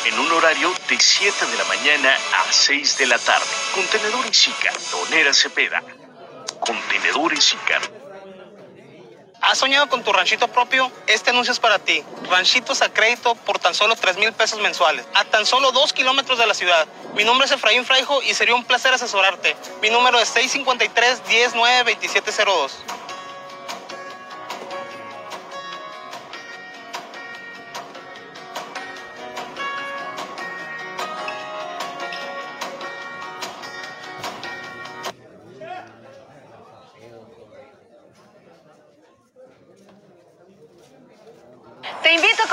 En 0.05 0.19
un 0.19 0.31
horario 0.31 0.71
de 0.89 0.99
7 0.99 1.45
de 1.45 1.57
la 1.57 1.63
mañana 1.65 2.17
a 2.37 2.51
6 2.51 2.97
de 2.97 3.05
la 3.07 3.19
tarde. 3.19 3.45
Contenedores 3.73 4.47
y 4.47 4.51
cartonera 4.51 5.33
Cepeda. 5.33 5.83
Contenedores 6.59 7.53
y 7.53 7.57
cartonera. 7.57 7.98
¿Has 9.41 9.57
soñado 9.57 9.87
con 9.87 10.03
tu 10.03 10.11
ranchito 10.11 10.49
propio? 10.49 10.91
Este 11.07 11.29
anuncio 11.29 11.53
es 11.53 11.59
para 11.59 11.79
ti. 11.79 12.03
Ranchitos 12.29 12.81
a 12.81 12.91
crédito 12.91 13.35
por 13.35 13.57
tan 13.57 13.73
solo 13.73 13.95
3 13.95 14.17
mil 14.17 14.33
pesos 14.33 14.59
mensuales, 14.59 15.05
a 15.15 15.23
tan 15.23 15.45
solo 15.45 15.71
2 15.71 15.93
kilómetros 15.93 16.37
de 16.37 16.45
la 16.45 16.53
ciudad. 16.53 16.87
Mi 17.15 17.23
nombre 17.23 17.45
es 17.45 17.51
Efraín 17.51 17.85
Fraijo 17.85 18.21
y 18.21 18.33
sería 18.33 18.55
un 18.55 18.65
placer 18.65 18.93
asesorarte. 18.93 19.55
Mi 19.81 19.89
número 19.89 20.19
es 20.19 20.27
653 20.29 21.21
109 21.25 21.93
2702 21.93 22.73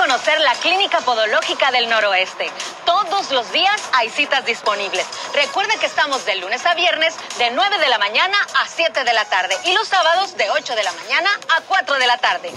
conocer 0.07 0.39
la 0.39 0.53
Clínica 0.53 1.01
Podológica 1.01 1.69
del 1.71 1.89
Noroeste. 1.89 2.49
Todos 2.85 3.29
los 3.31 3.51
días 3.51 3.89
hay 3.91 4.09
citas 4.09 4.45
disponibles. 4.45 5.05
Recuerda 5.33 5.73
que 5.81 5.85
estamos 5.85 6.25
de 6.25 6.37
lunes 6.37 6.65
a 6.65 6.75
viernes 6.75 7.13
de 7.37 7.51
9 7.51 7.77
de 7.77 7.89
la 7.89 7.97
mañana 7.97 8.37
a 8.63 8.69
7 8.69 9.03
de 9.03 9.13
la 9.13 9.25
tarde 9.25 9.53
y 9.65 9.73
los 9.73 9.85
sábados 9.85 10.37
de 10.37 10.49
8 10.49 10.75
de 10.75 10.83
la 10.85 10.93
mañana 10.93 11.29
a 11.57 11.61
4 11.61 11.99
de 11.99 12.07
la 12.07 12.17
tarde. 12.19 12.53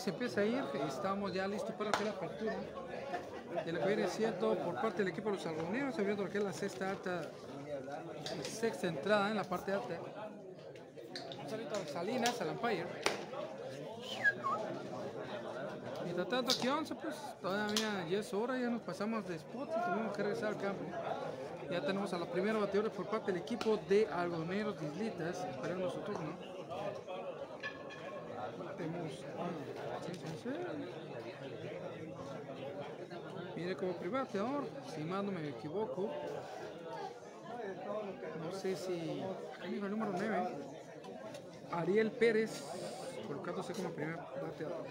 Se 0.00 0.10
empieza 0.10 0.40
a 0.40 0.44
ir, 0.44 0.62
estamos 0.86 1.32
ya 1.32 1.46
listos 1.46 1.74
para 1.74 1.90
que 1.90 2.04
la 2.04 2.10
apertura 2.10 2.54
de 3.64 3.72
lo 3.72 3.80
que 3.80 3.86
viene 3.86 4.08
siendo 4.08 4.54
por 4.56 4.74
parte 4.74 4.98
del 4.98 5.08
equipo 5.08 5.30
de 5.30 5.36
los 5.36 5.46
algodoneros, 5.46 5.98
abriendo 5.98 6.24
lo 6.24 6.30
que 6.30 6.38
es 6.38 6.44
la 6.44 6.52
sexta 6.52 6.90
alta, 6.90 7.30
sexta 8.42 8.86
entrada 8.86 9.30
en 9.30 9.36
la 9.36 9.44
parte 9.44 9.72
alta. 9.72 9.98
Un 11.48 11.66
a 11.66 11.92
Salinas, 11.92 12.40
al 12.40 12.48
Empire. 12.48 12.86
Mientras 16.04 16.28
tanto, 16.28 16.52
aquí 16.52 16.68
11, 16.68 16.94
pues 16.94 17.14
todavía 17.40 18.06
ya 18.08 18.18
es 18.18 18.34
hora, 18.34 18.58
ya 18.58 18.68
nos 18.68 18.82
pasamos 18.82 19.26
de 19.26 19.36
spot 19.36 19.68
y 19.68 19.90
tuvimos 19.90 20.16
que 20.16 20.22
regresar 20.22 20.48
al 20.48 20.58
campo. 20.58 20.84
Ya 21.70 21.80
tenemos 21.80 22.12
a 22.12 22.18
la 22.18 22.26
primera 22.26 22.58
bateadora 22.58 22.92
por 22.92 23.06
parte 23.06 23.32
del 23.32 23.42
equipo 23.42 23.78
de 23.88 24.06
algodoneros 24.06 24.80
de 24.80 24.86
Islitas, 24.86 25.44
esperando 25.44 25.90
su 25.90 25.98
turno. 26.00 26.36
Tenemos 28.76 29.24
Viene 33.56 33.74
como 33.74 33.92
primer 33.94 34.22
bateador, 34.22 34.64
si 34.94 35.02
más 35.02 35.24
no 35.24 35.32
me 35.32 35.48
equivoco. 35.48 36.10
No 38.42 38.52
sé 38.58 38.76
si. 38.76 39.22
El 39.64 39.90
número 39.90 40.12
9. 40.16 40.48
Ariel 41.72 42.12
Pérez, 42.12 42.64
colocándose 43.26 43.72
como 43.72 43.90
primer 43.90 44.16
bateador. 44.16 44.86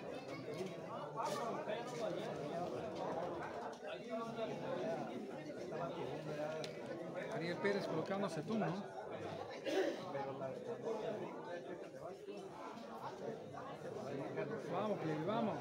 Ariel 7.33 7.57
Pérez 7.57 7.87
colocándose 7.87 8.41
turno. 8.41 8.83
Vamos, 14.71 14.99
plebe, 14.99 15.25
vamos. 15.25 15.55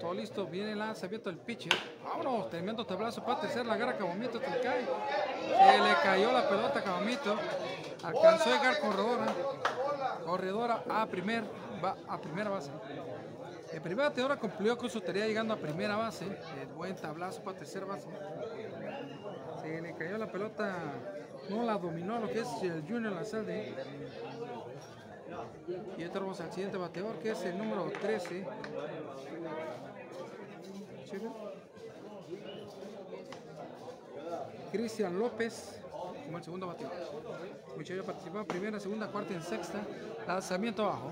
Todo 0.00 0.14
listo, 0.14 0.46
viene 0.46 0.72
el 0.72 0.78
lanzamiento 0.78 1.28
del 1.28 1.38
pitcher. 1.38 1.72
Vámonos, 2.02 2.48
tremendo 2.48 2.86
tablazo 2.86 3.22
para 3.22 3.40
tercer, 3.40 3.66
la 3.66 3.74
agarra 3.74 3.98
Cabomito, 3.98 4.40
te 4.40 4.46
cae. 4.46 4.86
Se 4.86 5.78
le 5.78 5.94
cayó 6.02 6.32
la 6.32 6.48
pelota 6.48 6.78
a 6.78 6.82
Cabomito. 6.82 7.36
Alcanzó 8.02 8.50
a 8.50 8.56
llegar 8.56 8.80
corredora. 8.80 9.26
Corredora 10.24 10.84
a 10.88 11.06
primer, 11.06 11.44
va 11.84 11.96
a 12.08 12.18
primera 12.18 12.48
base. 12.48 12.70
El 13.72 13.82
primer 13.82 14.06
bateador 14.06 14.38
cumplió 14.38 14.76
con 14.78 14.88
su 14.88 15.00
tarea 15.00 15.26
llegando 15.26 15.52
a 15.52 15.56
primera 15.58 15.96
base. 15.96 16.24
El 16.24 16.68
buen 16.74 16.96
tablazo 16.96 17.42
para 17.42 17.58
tercera 17.58 17.84
base. 17.84 18.08
Se 19.60 19.82
le 19.82 19.94
cayó 19.94 20.16
la 20.16 20.32
pelota, 20.32 20.74
no 21.50 21.62
la 21.62 21.76
dominó 21.76 22.18
lo 22.18 22.28
que 22.28 22.40
es 22.40 22.48
el 22.62 22.82
Junior 22.88 23.12
Lazalde. 23.12 23.74
Y 25.98 26.02
entramos 26.02 26.40
al 26.40 26.50
siguiente 26.52 26.76
bateador 26.76 27.18
que 27.18 27.30
es 27.30 27.42
el 27.44 27.58
número 27.58 27.90
13. 28.00 28.46
Checa. 31.06 31.30
Cristian 34.70 35.18
López 35.18 35.80
como 36.24 36.38
el 36.38 36.44
segundo 36.44 36.66
bateador. 36.68 36.94
Muchacho 37.76 38.04
participó 38.04 38.38
en 38.38 38.46
primera, 38.46 38.78
segunda, 38.78 39.08
cuarta 39.08 39.32
y 39.32 39.36
en 39.36 39.42
sexta. 39.42 39.80
Lanzamiento 40.26 40.84
abajo. 40.84 41.10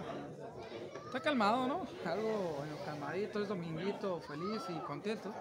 Está 1.07 1.21
calmado, 1.21 1.67
¿no? 1.67 1.87
Algo 2.05 2.63
calmadito, 2.85 3.43
es 3.43 3.49
dominguito, 3.49 4.21
feliz 4.21 4.63
y 4.69 4.75
contento. 4.81 5.33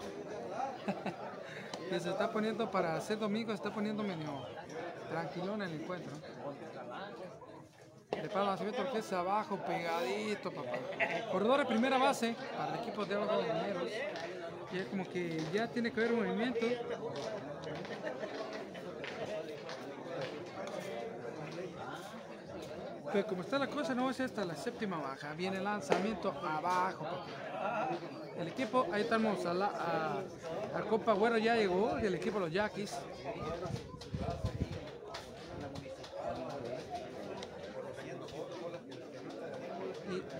que 1.89 1.99
se 1.99 2.09
está 2.09 2.31
poniendo 2.31 2.71
para 2.71 2.95
hacer 2.95 3.19
domingo, 3.19 3.51
se 3.51 3.55
está 3.55 3.73
poniendo 3.73 4.01
medio 4.01 4.45
tranquilón 5.09 5.61
el 5.61 5.73
encuentro. 5.73 6.13
El 8.11 8.29
lanzamiento 8.33 8.91
que 8.91 8.99
es 8.99 9.13
abajo, 9.13 9.57
pegadito, 9.57 10.51
papá. 10.51 10.77
Corredor 11.31 11.59
de 11.59 11.65
primera 11.65 11.97
base 11.97 12.35
para 12.57 12.75
el 12.75 12.79
equipo 12.81 13.05
de 13.05 13.15
los 13.15 13.43
Mineros. 13.43 13.91
Ya 14.71 14.85
como 14.85 15.07
que 15.09 15.43
ya 15.53 15.67
tiene 15.67 15.91
que 15.91 16.01
haber 16.01 16.13
movimiento. 16.13 16.65
Pero 23.11 23.27
como 23.27 23.41
está 23.41 23.57
la 23.57 23.67
cosa, 23.67 23.95
no 23.95 24.09
es 24.09 24.19
hasta 24.19 24.45
la 24.45 24.55
séptima 24.55 24.97
baja. 24.97 25.33
Viene 25.33 25.57
el 25.57 25.63
lanzamiento 25.63 26.29
abajo, 26.29 27.03
papá. 27.03 27.89
El 28.37 28.47
equipo, 28.49 28.85
ahí 28.91 29.01
estamos 29.01 29.45
a 29.45 29.53
la 29.53 30.23
a 30.75 30.81
Copa 30.81 31.13
Güero 31.13 31.37
ya 31.37 31.55
llegó, 31.55 31.97
y 31.99 32.05
el 32.05 32.15
equipo 32.15 32.35
de 32.35 32.45
los 32.45 32.53
Yaquis. 32.53 32.95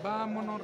Vámonos. 0.04 0.62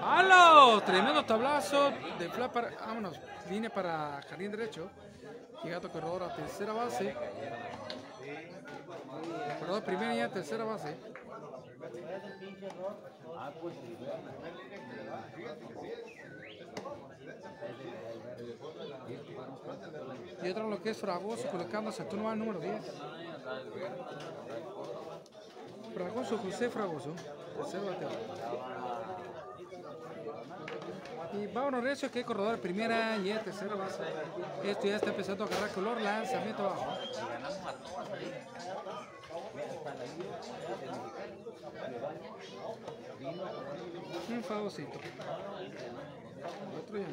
¡Halo! 0.00 0.80
Tremendo 0.82 1.24
tablazo 1.24 1.90
de 2.18 2.28
fla 2.30 2.50
para. 2.50 2.70
Vámonos, 2.70 3.20
línea 3.50 3.70
para 3.70 4.22
jardín 4.28 4.50
derecho. 4.50 4.90
Llegando 5.62 5.90
corredor 5.90 6.22
a 6.22 6.34
tercera 6.34 6.72
base. 6.72 7.14
Corredor 9.58 9.82
primera 9.84 10.14
y 10.14 10.20
a 10.20 10.28
tercera 10.28 10.64
base. 10.64 10.96
Y 20.42 20.48
otro 20.48 20.68
lo 20.68 20.82
que 20.82 20.90
es 20.90 20.98
Fragoso 20.98 21.48
colocándose 21.50 22.02
a 22.02 22.08
turno 22.08 22.34
número 22.36 22.60
10. 22.60 22.82
Fragoso, 25.94 26.38
José 26.38 26.70
Fragoso, 26.70 27.14
bateador. 27.80 28.16
Y 31.34 31.46
vámonos 31.46 31.84
recio 31.84 32.10
que 32.10 32.24
corredor 32.24 32.52
de 32.52 32.58
primera 32.58 33.16
y 33.18 33.30
tercera 33.42 33.74
base. 33.74 34.02
Esto 34.64 34.86
ya 34.86 34.96
está 34.96 35.10
empezando 35.10 35.44
a 35.44 35.46
agarrar 35.46 35.70
color, 35.70 36.00
lanzamiento 36.00 36.62
abajo. 36.62 36.86
Un 44.30 44.42
favocito. 44.44 44.98
Otro 46.78 46.98
ya 46.98 47.04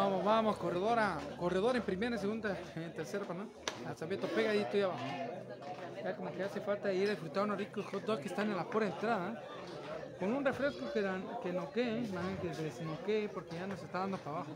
Vamos, 0.00 0.24
vamos, 0.24 0.56
corredora, 0.56 1.18
corredor 1.38 1.76
en 1.76 1.82
primera, 1.82 2.16
en 2.16 2.22
segunda, 2.22 2.56
en 2.74 2.90
tercera, 2.94 3.26
¿no? 3.34 3.50
Lanzamiento 3.84 4.28
pegadito 4.28 4.78
y 4.78 4.80
abajo. 4.80 5.04
Ya 6.02 6.16
como 6.16 6.32
que 6.32 6.42
hace 6.42 6.58
falta 6.62 6.90
ir 6.90 7.08
a 7.08 7.10
disfrutar 7.10 7.44
unos 7.44 7.58
ricos 7.58 7.84
hot 7.84 8.04
dogs 8.06 8.22
que 8.22 8.28
están 8.28 8.48
en 8.48 8.56
la 8.56 8.64
pura 8.64 8.86
entrada. 8.86 9.44
Con 10.18 10.32
un 10.32 10.42
refresco 10.42 10.90
que, 10.90 11.02
dan, 11.02 11.22
que 11.42 11.52
noquee, 11.52 12.00
bien 12.00 12.38
que 12.40 12.48
desnoquee 12.48 13.28
porque 13.28 13.56
ya 13.56 13.66
nos 13.66 13.82
está 13.82 13.98
dando 13.98 14.16
para 14.16 14.36
abajo. 14.38 14.52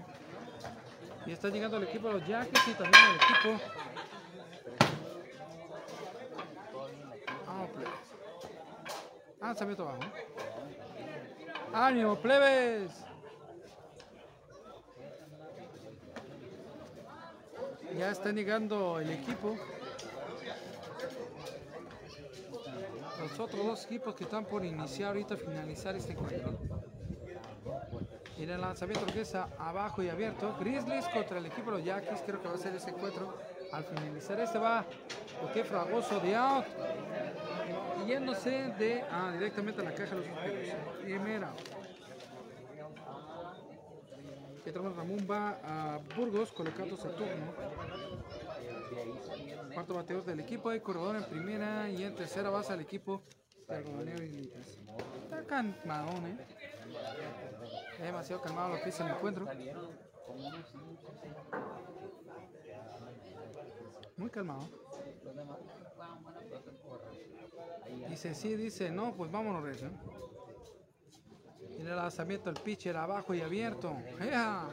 Y 1.27 1.33
está 1.33 1.51
llegando 1.51 1.77
el 1.77 1.83
equipo 1.83 2.09
de 2.09 2.15
los 2.15 2.27
Yaquis 2.27 2.69
y 2.69 2.73
también 2.73 3.05
el 3.11 3.16
equipo. 3.16 3.65
Vamos, 7.47 7.69
plebes. 7.69 8.01
Lanzamiento 9.43 9.83
abajo. 9.83 10.11
¡Ánimo, 11.75 12.16
plebes! 12.16 13.05
Ya 17.97 18.11
está 18.11 18.33
llegando 18.33 18.99
el 18.99 19.11
equipo. 19.11 19.57
Los 23.21 23.41
otros 23.41 23.65
dos 23.65 23.85
equipos 23.85 24.15
que 24.15 24.25
están 24.25 24.45
por 24.45 24.65
iniciar 24.65 25.09
ahorita, 25.09 25.37
finalizar 25.37 25.95
este 25.95 26.12
encuentro. 26.12 26.59
En 28.37 28.51
el 28.51 28.61
lanzamiento 28.61 29.07
que 29.07 29.21
es 29.21 29.35
abajo 29.35 30.03
y 30.03 30.09
abierto. 30.09 30.57
Grizzlies 30.59 31.09
contra 31.09 31.39
el 31.39 31.47
equipo 31.47 31.71
de 31.71 31.79
los 31.79 31.87
Yaquis. 31.87 32.21
Creo 32.27 32.43
que 32.43 32.49
va 32.49 32.55
a 32.55 32.59
ser 32.59 32.75
ese 32.75 32.91
encuentro. 32.91 33.33
Al 33.73 33.85
finalizar 33.85 34.41
este 34.41 34.59
va 34.59 34.85
porque 35.41 35.65
Fragoso 35.65 36.19
de 36.21 36.35
out. 36.35 36.66
Yéndose 38.07 38.51
de 38.79 39.03
ah, 39.11 39.31
directamente 39.33 39.81
a 39.81 39.85
la 39.85 39.95
caja 39.95 40.11
de 40.11 40.16
los 40.16 40.27
suspirios. 40.27 40.77
Primera. 41.01 41.53
Tenemos 44.65 44.97
Ramón 44.97 45.27
va 45.31 45.61
a 45.62 45.99
Burgos 46.16 46.51
colocando 46.53 46.97
su 46.97 47.09
turno. 47.11 47.53
Cuarto 49.74 49.95
bateador 49.95 50.24
del 50.24 50.41
equipo, 50.41 50.70
hay 50.70 50.81
corredor 50.81 51.16
en 51.16 51.24
primera 51.24 51.91
y 51.91 52.03
en 52.03 52.15
tercera 52.15 52.49
base 52.49 52.73
al 52.73 52.81
equipo 52.81 53.23
de 53.69 53.77
Algodonero 53.77 54.24
y 54.24 54.28
Litas. 54.28 54.78
Está 55.23 55.45
calmadón, 55.45 56.27
eh. 56.27 56.47
Es 57.93 58.03
demasiado 58.03 58.41
calmado 58.41 58.77
lo 58.77 58.82
que 58.82 58.89
es 58.89 59.01
el 59.01 59.09
encuentro. 59.09 59.45
Salieron 59.45 59.91
como 60.27 60.49
unos 60.49 60.66
5, 60.70 61.15
6. 61.20 61.32
Muy 64.16 64.31
calmado. 64.31 64.69
Dice 68.09 68.35
sí, 68.35 68.57
dice 68.57 68.91
no, 68.91 69.15
pues 69.15 69.31
vámonos, 69.31 69.62
Recio. 69.62 69.91
Tiene 71.77 71.91
el 71.91 71.97
lanzamiento, 71.97 72.51
el 72.51 72.57
pitcher 72.57 72.97
abajo 72.97 73.35
y 73.35 73.41
abierto. 73.41 73.97
Allá. 74.21 74.69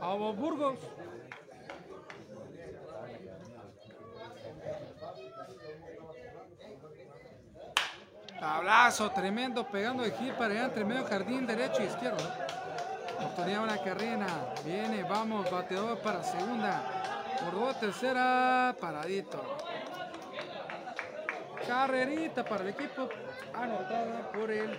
¡Vamos, 0.00 0.36
Burgos! 0.36 0.78
Tablazo 8.38 9.10
tremendo, 9.10 9.66
pegando 9.68 10.02
de 10.02 10.08
aquí 10.08 10.32
para 10.38 10.54
allá 10.54 10.64
entre 10.64 10.84
medio 10.84 11.04
jardín 11.04 11.46
derecho 11.46 11.82
y 11.82 11.86
izquierdo. 11.86 12.24
Oportunidad 13.20 13.64
una 13.64 13.78
carrera. 13.82 14.54
Viene, 14.64 15.02
vamos, 15.02 15.50
bateador 15.50 15.98
para 15.98 16.22
segunda. 16.22 16.82
Por 17.52 17.74
tercera, 17.74 18.74
paradito. 18.80 19.42
Carrerita 21.66 22.44
para 22.44 22.64
el 22.64 22.70
equipo, 22.70 23.08
anotada 23.54 24.32
por 24.32 24.50
el 24.50 24.70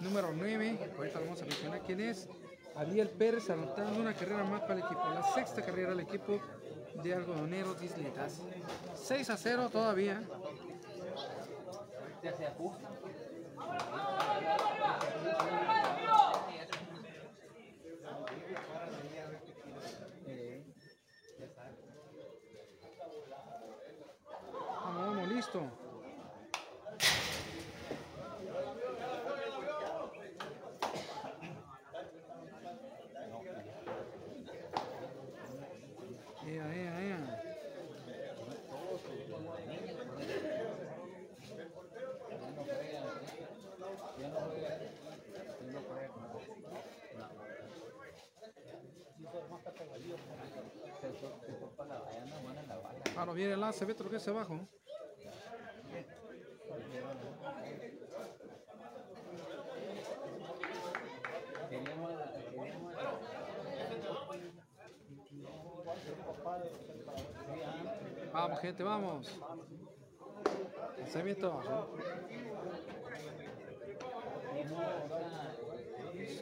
número 0.00 0.32
9. 0.32 0.92
Ahorita 0.96 1.20
vamos 1.20 1.42
a 1.42 1.44
mencionar 1.44 1.80
quién 1.82 2.00
es. 2.00 2.28
Ariel 2.74 3.10
Pérez 3.10 3.50
anotando 3.50 4.00
una 4.00 4.14
carrera 4.14 4.44
más 4.44 4.62
para 4.62 4.74
el 4.74 4.80
equipo. 4.80 5.02
La 5.12 5.22
sexta 5.34 5.62
carrera 5.62 5.90
del 5.90 6.00
equipo 6.00 6.40
de 7.02 7.14
Algodoneros 7.14 7.82
Isletas. 7.82 8.40
6 8.94 9.30
a 9.30 9.36
0 9.36 9.68
todavía. 9.70 10.22
Ya 12.22 12.32
se 12.32 12.46
ajusta. 12.46 12.88
Eh, 20.26 20.64
ya 21.38 21.48
sabes. 21.48 21.78
Vamos, 24.84 25.06
vamos, 25.06 25.28
listo. 25.28 25.60
Ea, 36.46 36.74
ea, 36.74 37.00
ea. 37.02 37.48
Ahora 53.16 53.32
viene 53.32 53.54
el 53.54 53.60
lance, 53.60 53.84
ve 53.84 53.92
otro 53.92 54.08
que 54.08 54.16
es 54.16 54.28
abajo. 54.28 54.68
Vamos, 68.32 68.60
gente, 68.60 68.82
vamos. 68.82 69.40
Lanzamiento 70.98 71.52
abajo. 71.52 71.96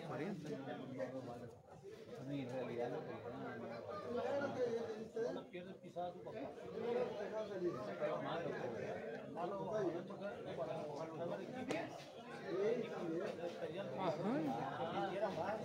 40. 0.09 1.56
En 2.29 2.51
realidad 2.51 2.91
lo 2.91 2.99
que 3.05 3.13
No 5.33 5.43
pierdes 5.49 5.77
pisada 5.77 6.13
tu 6.13 6.21
papá. 6.25 6.41
pero 7.99 8.23
malo. 8.23 8.51
Malo. 9.33 9.57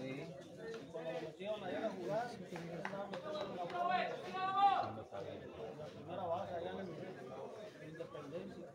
Y 0.02 0.28
cuando 0.92 1.12
lo 1.12 1.22
metieron 1.22 1.64
allá 1.64 1.86
a 1.86 1.90
jugar, 1.90 2.32
estaban 2.32 3.12
metiendo 3.12 3.42
en 3.42 3.56
la 3.56 3.64
bola. 3.64 4.08
En 4.08 5.78
la 5.80 5.86
primera 5.86 6.24
base 6.24 6.54
allá 6.54 6.72
en 6.72 6.80
en 6.80 7.90
Independencia. 7.90 8.70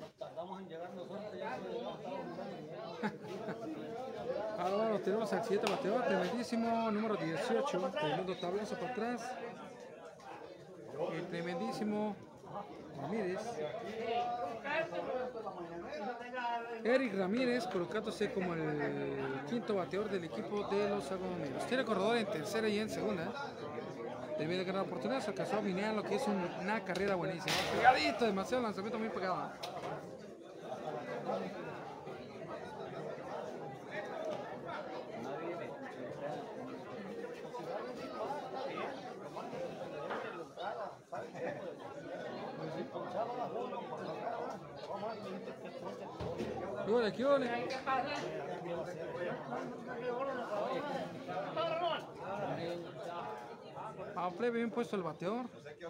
Nos 0.00 0.12
tardamos 0.14 0.60
en 0.60 0.68
llegar 0.68 0.94
nosotros, 0.94 1.32
ya 1.38 1.58
se 1.58 1.70
estaba 1.70 1.92
jugando. 1.92 2.40
Ahora 4.58 4.76
bueno, 4.76 4.99
tenemos 5.10 5.32
al 5.32 5.42
siguiente 5.42 5.72
bateador, 5.72 6.04
tremendísimo, 6.04 6.88
número 6.92 7.16
18, 7.16 7.90
tremendo 7.98 8.36
tablazo 8.36 8.76
para 8.76 8.92
atrás. 8.92 9.22
El 11.12 11.26
tremendísimo 11.26 12.14
Ramírez. 13.00 13.40
Eric 16.84 17.14
Ramírez 17.16 17.66
colocándose 17.66 18.32
como 18.32 18.54
el 18.54 19.40
quinto 19.48 19.74
bateador 19.74 20.10
del 20.10 20.24
equipo 20.24 20.68
de 20.68 20.88
los 20.90 21.10
algodoneros. 21.10 21.66
Tiene 21.66 21.84
corredor 21.84 22.16
en 22.16 22.26
tercera 22.26 22.68
y 22.68 22.78
en 22.78 22.88
segunda. 22.88 23.32
Tremenda 24.36 24.62
gran 24.64 24.82
oportunidad, 24.82 25.20
se 25.20 25.30
alcanzó 25.30 25.56
a 25.56 25.58
alinear 25.58 25.92
lo 25.94 26.04
que 26.04 26.14
es 26.14 26.26
un- 26.28 26.48
una 26.60 26.84
carrera 26.84 27.16
buenísima. 27.16 27.52
Pegadito, 27.76 28.24
demasiado 28.26 28.62
lanzamiento 28.62 28.98
muy 28.98 29.08
pegado. 29.08 29.50
Ole, 47.00 47.12
qué 47.12 47.24
ole? 47.24 47.50
A 54.16 54.28
bien 54.50 54.70
puesto 54.70 54.96
el 54.96 55.02
bateador. 55.02 55.46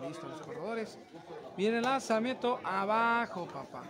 Listo 0.07 0.29
los 0.29 0.41
corredores. 0.43 0.99
Viene 1.57 1.79
el 1.79 1.83
lanzamiento 1.83 2.61
abajo, 2.65 3.47
papá. 3.47 3.83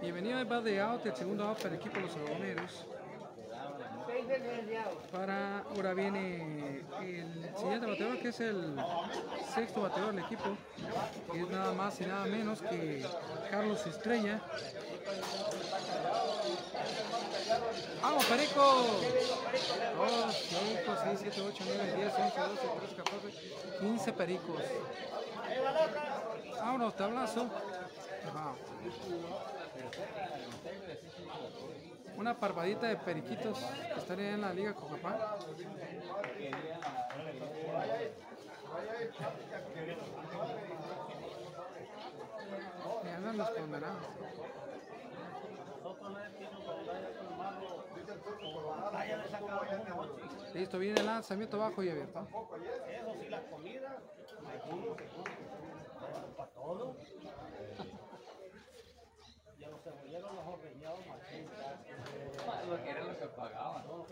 Bienvenido 0.00 0.38
al 0.38 0.64
de 0.64 0.80
out, 0.80 1.04
el 1.06 1.16
segundo 1.16 1.44
out 1.44 1.56
para 1.56 1.70
el 1.70 1.74
equipo 1.76 1.96
de 1.96 2.02
los 2.02 2.16
algodoneros. 2.16 2.86
Para 5.12 5.60
ahora 5.60 5.94
viene 5.94 6.82
el 7.00 7.50
siguiente 7.56 7.86
bateador 7.86 8.18
que 8.18 8.28
es 8.28 8.40
el 8.40 8.76
sexto 9.54 9.82
bateador 9.82 10.14
del 10.14 10.24
equipo, 10.24 10.56
que 11.32 11.40
es 11.40 11.48
nada 11.48 11.72
más 11.72 12.00
y 12.00 12.06
nada 12.06 12.24
menos 12.26 12.60
que 12.60 13.06
Carlos 13.50 13.86
Estrella. 13.86 14.40
¡Vamos, 18.02 18.24
Perico! 18.26 18.86
2, 19.96 20.34
5, 20.34 20.96
6, 21.04 21.20
7, 21.22 21.40
8, 21.40 21.64
9, 21.66 21.94
10, 21.96 22.14
11, 22.14 22.40
12, 22.40 22.68
13, 22.78 22.96
14, 22.96 23.78
15 23.80 24.12
pericos. 24.12 24.62
Vámonos, 26.60 26.96
tablazo. 26.96 27.48
Una 32.16 32.34
parvadita 32.34 32.86
de 32.86 32.96
periquitos 32.96 33.58
que 33.58 33.98
están 33.98 34.20
en 34.20 34.40
la 34.40 34.52
liga 34.52 34.74
Cocapá. 34.74 35.36
Y 43.04 43.08
andan 43.08 43.36
los 43.36 43.50
condenados. 43.50 44.06
Listo, 50.54 50.78
viene 50.78 51.00
el 51.00 51.06
lanzamiento 51.06 51.58
bajo 51.58 51.82
y 51.82 51.90
abierto. 51.90 52.26
Eso 52.90 53.14
sí, 53.20 53.28
la 53.28 53.42
comida, 53.50 53.98
seguro, 54.64 54.96
seguro. 54.96 55.30
Para 56.36 56.50
todo. 56.50 56.96
Y 59.58 59.64
a 59.64 59.68
los 59.68 59.82
cebolleros 59.82 60.34
los. 60.34 60.75
Lo 62.68 62.82
que 62.82 62.90
era 62.90 63.00
lo. 63.00 63.14
Todo 63.14 63.40
lo. 63.48 64.06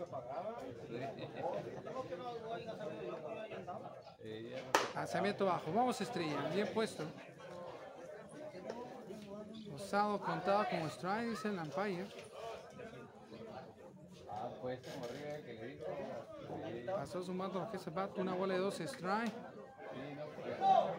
Lanzamiento 4.95 5.45
bajo. 5.45 5.71
Vamos, 5.73 6.01
estrella. 6.01 6.49
Bien 6.53 6.67
puesto. 6.73 7.03
Osado 9.73 10.19
contado 10.19 10.65
como 10.69 10.87
strike, 10.87 11.29
dice 11.29 11.49
el 11.49 11.59
umpire. 11.59 12.07
fue 14.61 14.79
morrillo 14.99 15.45
que 15.45 15.53
le 15.53 15.67
dijo. 15.67 15.85
Sí, 16.65 16.85
Pasó 16.87 17.21
sumando 17.21 17.59
lo 17.59 17.71
que 17.71 17.77
se 17.77 17.89
bate, 17.89 18.21
una 18.21 18.33
bola 18.33 18.53
de 18.53 18.59
dos 18.61 18.79
strike. 18.79 19.33
no, 20.59 20.91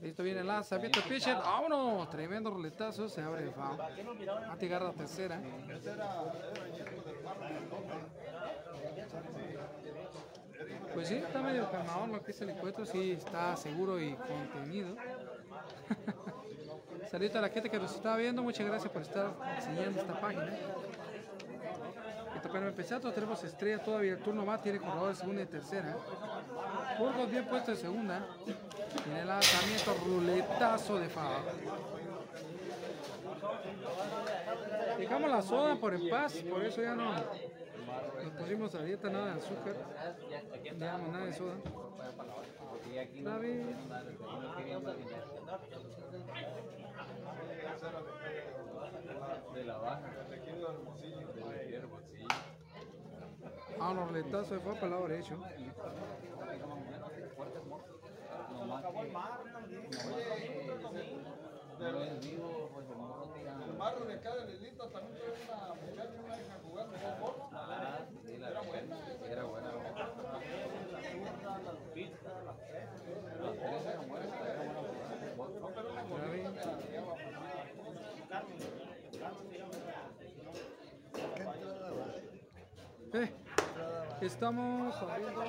Listo, 0.00 0.22
viene 0.22 0.40
el 0.40 0.46
lanzamiento 0.46 1.00
pitcher. 1.08 1.36
¡Vámonos! 1.36 2.08
Tremendo 2.10 2.50
roletazo. 2.50 3.08
Se 3.08 3.22
abre 3.22 3.44
el 3.44 3.52
foul. 3.52 3.78
Va 3.78 4.52
a 4.52 4.56
llegar 4.56 4.82
la 4.82 4.92
tercera. 4.92 5.40
Pues 10.92 11.08
sí, 11.08 11.16
está 11.16 11.42
medio 11.42 11.70
calmado 11.70 12.06
lo 12.06 12.22
que 12.22 12.30
es 12.30 12.40
el 12.40 12.50
encuentro. 12.50 12.86
Sí, 12.86 13.12
está 13.12 13.56
seguro 13.56 14.00
y 14.00 14.14
contenido. 14.14 14.96
Saludos 17.10 17.36
a 17.36 17.40
la 17.40 17.48
gente 17.48 17.70
que 17.70 17.78
nos 17.78 17.94
está 17.94 18.16
viendo. 18.16 18.42
Muchas 18.42 18.66
gracias 18.66 18.92
por 18.92 19.02
estar 19.02 19.32
siguiendo 19.60 20.00
esta 20.00 20.20
página. 20.20 20.50
Y 22.34 22.48
para 22.48 22.68
empezar, 22.68 23.00
tenemos 23.00 23.42
estrella 23.44 23.82
todavía. 23.82 24.12
El 24.12 24.18
turno 24.20 24.44
va, 24.44 24.60
tiene 24.60 24.78
corredores 24.78 25.18
de 25.18 25.20
segunda 25.20 25.42
y 25.42 25.46
tercera. 25.46 25.96
Burgos 26.98 27.30
bien 27.30 27.46
puesto 27.46 27.70
en 27.72 27.76
segunda. 27.76 28.26
Tiene 29.04 29.20
el 29.20 29.28
lanzamiento, 29.28 29.94
ruletazo 30.04 30.98
de 30.98 31.08
foul. 31.08 31.44
Dejamos 34.98 35.30
la 35.30 35.42
soda 35.42 35.76
por 35.76 35.94
en 35.94 36.08
paz, 36.08 36.34
por 36.48 36.64
eso 36.64 36.82
ya 36.82 36.94
no 36.94 37.12
nos 37.12 38.32
pusimos 38.38 38.74
a 38.74 38.82
dieta 38.82 39.10
nada 39.10 39.34
de 39.34 39.40
azúcar. 39.40 39.74
No 40.76 41.08
nada 41.08 41.26
de 41.26 41.32
soda. 41.32 41.54
Está. 42.96 43.38
De 49.54 49.64
la 49.64 49.78
baja. 49.78 50.00
Del 50.30 50.44
hierbo, 51.68 52.00
sí. 52.10 52.26
Ah, 53.86 53.94
los 53.94 54.08
ruletazos 54.08 54.50
de 54.50 54.58
foul 54.58 54.74
para 54.74 54.86
el 54.86 54.90
lado 54.90 55.06
derecho. 55.06 55.36
No 55.36 55.44
el 63.88 64.08
de 64.08 64.14
acá 64.14 64.34
de 64.34 64.46
Lilita 64.52 64.90
también 64.90 65.16
fue 65.22 65.54
una 65.54 65.74
muchacha, 65.74 66.20
una 66.24 66.36
hija 66.36 66.58
jugando 66.64 66.96
fútbol. 66.98 67.34
Sí, 68.26 68.36
la 68.38 68.60
buena. 68.60 68.98
Era 69.30 69.44
buena. 69.44 69.70
Tres 81.34 81.46
eran 81.46 81.62
era 81.70 81.90
buena. 81.92 82.16
Eh, 83.12 83.45
estamos 84.20 84.94
abriendo. 84.96 85.44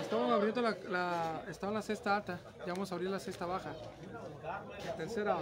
Estamos 0.00 0.32
abriendo 0.32 0.62
la, 0.62 0.76
la. 0.88 1.42
Estaba 1.48 1.72
la 1.72 1.82
cesta 1.82 2.16
alta. 2.16 2.38
Ya 2.66 2.72
vamos 2.72 2.90
a 2.90 2.94
abrir 2.94 3.10
la 3.10 3.18
cesta 3.18 3.46
baja. 3.46 3.72
Tercera 4.96 5.36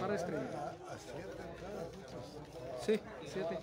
para 0.00 0.14
estrella. 0.14 0.72
Sí, 2.84 3.00
siete. 3.26 3.58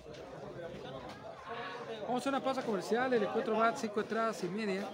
Vamos 2.06 2.26
a 2.26 2.28
una 2.30 2.40
pausa 2.40 2.62
comercial. 2.62 3.12
El 3.12 3.22
encuentro 3.22 3.56
va 3.56 3.68
a 3.68 3.76
cinco 3.76 4.00
entradas 4.00 4.42
y 4.42 4.48
media. 4.48 4.88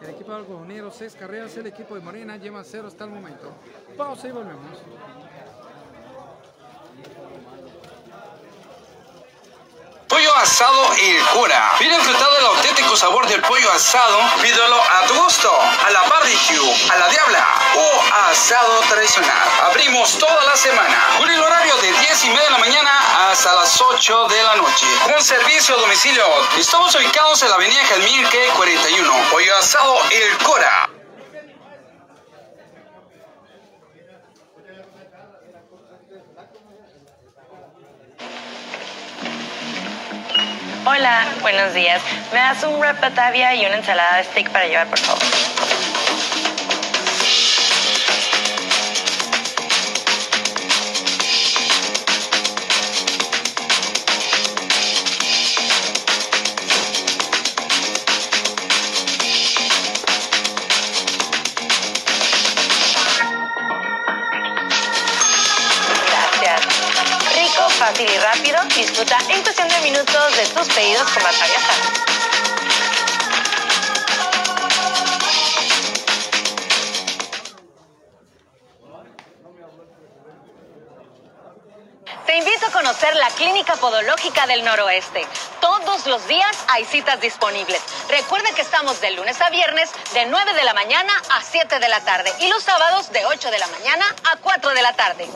El 0.00 0.10
equipo 0.10 0.30
de 0.30 0.38
algodoneros, 0.38 0.94
seis 0.94 1.14
carreras. 1.14 1.56
El 1.56 1.66
equipo 1.66 1.94
de 1.94 2.00
Morena 2.00 2.36
lleva 2.36 2.62
cero 2.62 2.88
hasta 2.88 3.04
el 3.04 3.10
momento. 3.10 3.52
Pausa 3.96 4.28
y 4.28 4.32
volvemos. 4.32 4.78
Asado 10.40 10.92
El 10.94 11.22
Cura. 11.26 11.72
Viene 11.78 11.96
enfrentado 11.96 12.38
el 12.38 12.46
auténtico 12.46 12.96
sabor 12.96 13.26
del 13.26 13.42
pollo 13.42 13.70
asado. 13.72 14.18
Pídelo 14.40 14.82
a 14.82 15.06
tu 15.06 15.14
gusto, 15.14 15.50
a 15.86 15.90
la 15.90 16.02
barbecue, 16.04 16.90
a 16.90 16.96
la 16.96 17.08
diabla 17.08 17.46
o 17.76 18.02
asado 18.30 18.80
tradicional. 18.88 19.36
Abrimos 19.66 20.18
toda 20.18 20.42
la 20.44 20.56
semana 20.56 20.98
con 21.18 21.30
horario 21.30 21.76
de 21.76 21.92
10 21.92 22.24
y 22.24 22.30
media 22.30 22.44
de 22.44 22.50
la 22.50 22.58
mañana 22.58 23.30
hasta 23.30 23.54
las 23.54 23.80
8 23.80 24.28
de 24.28 24.42
la 24.42 24.56
noche. 24.56 24.86
Con 25.04 25.22
servicio 25.22 25.74
a 25.76 25.80
domicilio. 25.80 26.24
Estamos 26.58 26.94
ubicados 26.94 27.42
en 27.42 27.50
la 27.50 27.56
avenida 27.56 27.84
Jalmirque 27.84 28.50
41. 28.56 29.12
Pollo 29.30 29.56
asado 29.56 29.98
El 30.10 30.38
Cura. 30.38 30.99
Hola, 40.92 41.24
buenos 41.40 41.72
días. 41.72 42.02
¿Me 42.32 42.40
das 42.40 42.64
un 42.64 42.80
wrap 42.80 43.00
Batavia 43.00 43.54
y 43.54 43.64
una 43.64 43.76
ensalada 43.76 44.16
de 44.16 44.24
steak 44.24 44.50
para 44.50 44.66
llevar, 44.66 44.88
por 44.88 44.98
favor? 44.98 45.22
Disfruta 68.50 69.16
en 69.28 69.42
cuestión 69.42 69.68
de 69.68 69.80
minutos 69.80 70.36
de 70.36 70.44
tus 70.48 70.68
pedidos 70.74 71.08
con 71.12 71.22
Batavia. 71.22 71.58
Te 82.26 82.36
invito 82.36 82.66
a 82.66 82.70
conocer 82.72 83.14
la 83.14 83.28
Clínica 83.28 83.76
Podológica 83.76 84.48
del 84.48 84.64
Noroeste. 84.64 85.24
Todos 85.60 86.06
los 86.06 86.26
días 86.26 86.56
hay 86.66 86.84
citas 86.84 87.20
disponibles. 87.20 87.80
Recuerde 88.08 88.52
que 88.54 88.62
estamos 88.62 89.00
de 89.00 89.12
lunes 89.12 89.40
a 89.40 89.50
viernes 89.50 89.90
de 90.12 90.26
9 90.26 90.54
de 90.54 90.64
la 90.64 90.74
mañana 90.74 91.12
a 91.30 91.40
7 91.40 91.78
de 91.78 91.88
la 91.88 92.00
tarde 92.00 92.32
y 92.40 92.48
los 92.48 92.64
sábados 92.64 93.12
de 93.12 93.24
8 93.26 93.48
de 93.52 93.58
la 93.60 93.68
mañana 93.68 94.04
a 94.32 94.38
4 94.38 94.70
de 94.70 94.82
la 94.82 94.92
tarde. 94.94 95.28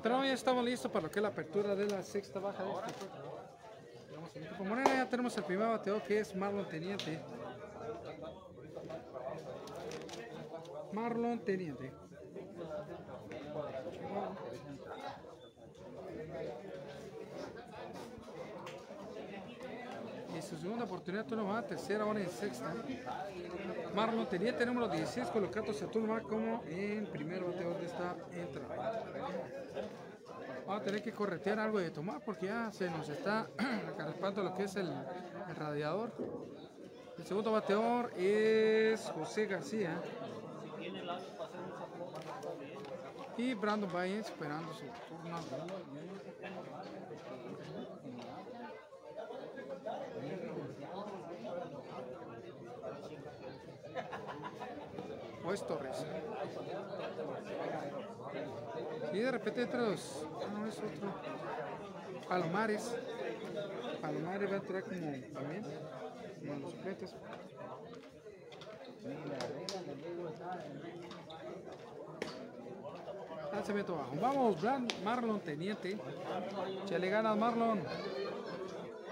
Encontramos 0.00 0.28
ya 0.28 0.32
estamos 0.32 0.64
listos 0.64 0.90
para 0.90 1.02
lo 1.02 1.10
que 1.10 1.18
es 1.18 1.22
la 1.22 1.28
apertura 1.28 1.74
de 1.74 1.86
la 1.86 2.02
sexta 2.02 2.40
baja 2.40 2.64
de 2.64 2.70
este 2.70 2.86
ya 4.96 5.06
tenemos 5.10 5.36
el 5.36 5.44
primer 5.44 5.68
bateo 5.68 6.02
que 6.02 6.20
es 6.20 6.34
Marlon 6.34 6.66
Teniente. 6.70 7.20
Marlon 10.94 11.38
Teniente. 11.40 11.92
Y 20.40 20.42
su 20.42 20.56
segunda 20.56 20.86
oportunidad 20.86 21.26
va, 21.44 21.60
tercera 21.60 22.04
ahora 22.04 22.18
en 22.18 22.30
sexta. 22.30 22.72
Marlon 23.94 24.26
Teniente, 24.26 24.64
número 24.64 24.88
16, 24.88 25.28
colocado 25.28 25.70
a 25.70 25.74
va 26.06 26.20
como 26.22 26.64
en 26.66 27.04
primer 27.12 27.44
bateador 27.44 27.78
de 27.78 27.84
esta 27.86 28.16
entrada. 28.32 29.04
Vamos 30.66 30.80
a 30.80 30.84
tener 30.84 31.02
que 31.02 31.12
corretear 31.12 31.58
algo 31.58 31.78
de 31.78 31.90
tomar 31.90 32.24
porque 32.24 32.46
ya 32.46 32.72
se 32.72 32.88
nos 32.88 33.06
está 33.10 33.50
recargando 33.86 34.42
lo 34.42 34.54
que 34.54 34.62
es 34.62 34.76
el, 34.76 34.90
el 35.50 35.56
radiador. 35.56 36.10
El 37.18 37.26
segundo 37.26 37.52
bateador 37.52 38.10
es 38.16 39.02
José 39.10 39.44
García. 39.44 40.00
Y 43.36 43.52
Brandon 43.52 43.92
Baez 43.92 44.24
esperando 44.24 44.72
su 44.72 44.86
turno. 45.06 45.38
Torres. 55.66 56.04
Y 59.12 59.18
de 59.18 59.30
repente 59.32 59.62
entre 59.62 59.80
los. 59.80 60.24
Ah. 60.40 62.28
Palomares. 62.28 62.94
Palomares 64.00 64.50
va 64.50 64.54
a 64.54 64.58
entrar 64.58 64.84
como 64.84 65.00
también. 65.34 65.62
Como 66.40 66.58
los 66.60 66.70
suplentes. 66.72 67.14
Lanzamiento 73.52 73.96
bajo. 73.96 74.14
Vamos, 74.20 74.60
Brand- 74.62 74.92
Marlon 75.04 75.40
Teniente. 75.40 75.98
Se 76.86 76.98
le 76.98 77.10
ganas, 77.10 77.36
Marlon. 77.36 77.80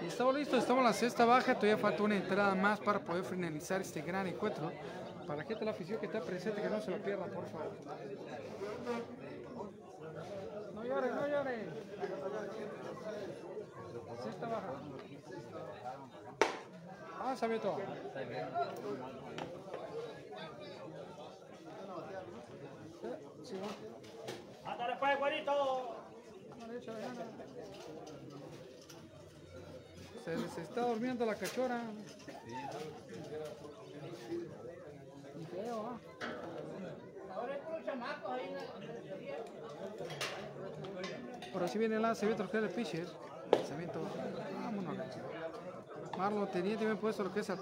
Y 0.01 0.05
estamos 0.05 0.33
listos, 0.35 0.59
estamos 0.59 0.79
en 0.79 0.85
la 0.85 0.93
sexta 0.93 1.25
baja, 1.25 1.53
todavía 1.55 1.77
falta 1.77 2.03
una 2.03 2.15
entrada 2.15 2.55
más 2.55 2.79
para 2.79 2.99
poder 2.99 3.23
finalizar 3.25 3.81
este 3.81 4.01
gran 4.01 4.27
encuentro. 4.27 4.71
Para 5.29 5.45
que 5.45 5.53
toda 5.53 5.65
la 5.65 5.71
afición 5.71 5.99
que 5.99 6.07
está 6.07 6.21
presente, 6.21 6.59
que 6.59 6.69
no 6.69 6.81
se 6.81 6.89
lo 6.89 6.97
pierdan, 6.97 7.29
por 7.29 7.45
favor. 7.45 7.71
No 10.73 10.83
llores, 10.83 11.13
no 11.13 11.27
llores. 11.27 11.69
Sexta 14.23 14.47
baja. 14.47 14.73
Ah, 17.21 17.35
sabe 17.35 17.59
todo. 17.59 17.77
Sí, 23.43 23.55
va. 23.61 24.71
Ándale 24.71 24.95
pues, 24.99 25.19
güerito. 25.19 25.95
Se 30.25 30.35
les 30.37 30.57
está 30.57 30.81
durmiendo 30.87 31.23
la 31.23 31.35
cachora. 31.35 31.81
Y 35.39 35.45
feo, 35.45 35.85
¿ah? 35.87 35.99
Por 41.59 41.65
así 41.65 41.77
viene 41.77 41.97
el 41.97 42.01
lance, 42.01 42.25
ve 42.25 42.33
trofeo 42.35 42.61
de 42.61 42.69
pitcher. 42.69 43.05
Lanzamiento. 43.51 43.99
Vámonos. 44.63 44.95
Marlon 46.17 46.47
tenía 46.47 46.77
bien 46.77 46.95
puesto 46.95 47.21
lo 47.21 47.33
que 47.33 47.41
es. 47.41 47.49
Ah, 47.49 47.57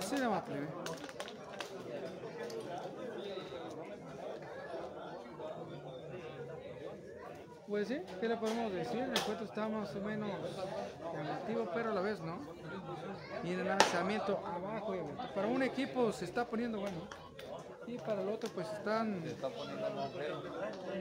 sí 0.00 0.16
le 0.16 0.26
va 0.26 0.44
plebe. 0.44 0.66
Pues 7.68 7.86
sí, 7.86 8.00
¿qué 8.20 8.28
le 8.28 8.36
podemos 8.36 8.72
decir? 8.72 8.98
El 8.98 9.16
encuentro 9.16 9.44
está 9.44 9.68
más 9.68 9.94
o 9.94 10.00
menos 10.00 10.28
llamativo, 11.14 11.70
pero 11.72 11.92
a 11.92 11.94
la 11.94 12.00
vez 12.00 12.18
no. 12.18 12.40
Y 13.44 13.52
el 13.52 13.64
lanzamiento 13.64 14.44
abajo. 14.44 14.96
Para 15.36 15.46
un 15.46 15.62
equipo 15.62 16.10
se 16.10 16.24
está 16.24 16.44
poniendo 16.44 16.80
bueno. 16.80 16.98
Y 17.86 17.98
para 17.98 18.22
el 18.22 18.28
otro 18.28 18.48
pues 18.54 18.66
están... 18.72 19.22
Se 19.22 19.30
está 19.30 19.48
poniendo 19.48 19.90
más 19.90 20.10
feo. 20.12 20.36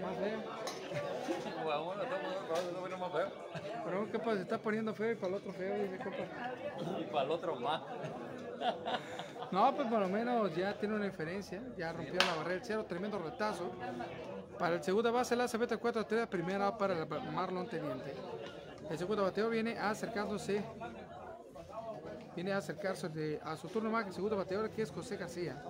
Más 0.01 0.17
feo. 0.17 1.71
A 1.71 1.81
uno 1.81 2.03
está 2.03 2.15
poniendo 2.49 2.79
bueno, 2.79 2.97
más 2.97 3.11
feo. 3.11 3.29
Para 3.85 3.99
un 3.99 4.09
equipo 4.09 4.33
se 4.33 4.41
está 4.41 4.57
poniendo 4.57 4.93
feo 4.93 5.11
y 5.11 5.15
para 5.15 5.27
el 5.27 5.33
otro 5.35 5.53
feo, 5.53 5.75
dice 5.83 5.97
compa. 6.03 6.99
Y 6.99 7.03
para 7.05 7.23
el 7.23 7.31
otro 7.31 7.55
más. 7.57 7.81
No, 9.51 9.75
pues 9.75 9.85
por 9.89 9.99
lo 9.99 10.07
menos 10.07 10.55
ya 10.55 10.77
tiene 10.79 10.95
una 10.95 11.03
diferencia. 11.05 11.61
Ya 11.75 11.91
rompió 11.91 12.13
la 12.25 12.35
barrera 12.37 12.55
del 12.55 12.63
cero, 12.63 12.85
tremendo 12.87 13.17
retazo. 13.19 13.69
Para 14.57 14.75
el 14.75 14.83
segundo 14.83 15.11
base, 15.11 15.35
la 15.35 15.45
CBT 15.47 15.77
4 15.77 16.05
3 16.05 16.27
primera 16.27 16.77
para 16.77 16.93
el 16.93 17.07
Marlon 17.33 17.67
Teniente. 17.67 18.13
El 18.89 18.97
segundo 18.97 19.23
bateo 19.23 19.49
viene 19.49 19.77
acercándose. 19.77 20.63
Viene 22.33 22.53
a 22.53 22.57
acercarse 22.57 23.09
de- 23.09 23.41
a 23.43 23.57
su 23.57 23.67
turno 23.67 23.89
más 23.89 24.03
que 24.03 24.09
el 24.09 24.15
segundo 24.15 24.37
bateador 24.37 24.69
que 24.69 24.83
es 24.83 24.91
José 24.91 25.17
García. 25.17 25.61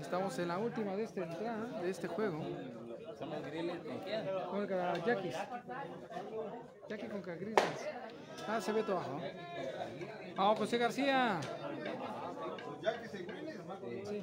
Estamos 0.00 0.38
en 0.38 0.48
la 0.48 0.58
última 0.58 0.96
de 0.96 1.02
esta 1.04 1.22
entrada, 1.22 1.80
de 1.80 1.90
este 1.90 2.08
juego. 2.08 2.40
Somos 3.18 3.42
griles, 3.46 3.78
¿con 3.82 3.98
quién? 4.00 4.26
Con 4.50 5.04
Yaquis. 5.04 5.36
Jackie 6.88 7.08
con 7.08 7.22
Cagrises. 7.22 7.88
Ah, 8.46 8.60
se 8.60 8.72
ve 8.72 8.82
todo 8.82 8.98
abajo. 8.98 9.20
Vamos, 10.36 10.58
José 10.58 10.78
García. 10.78 11.40
Sí. 14.04 14.22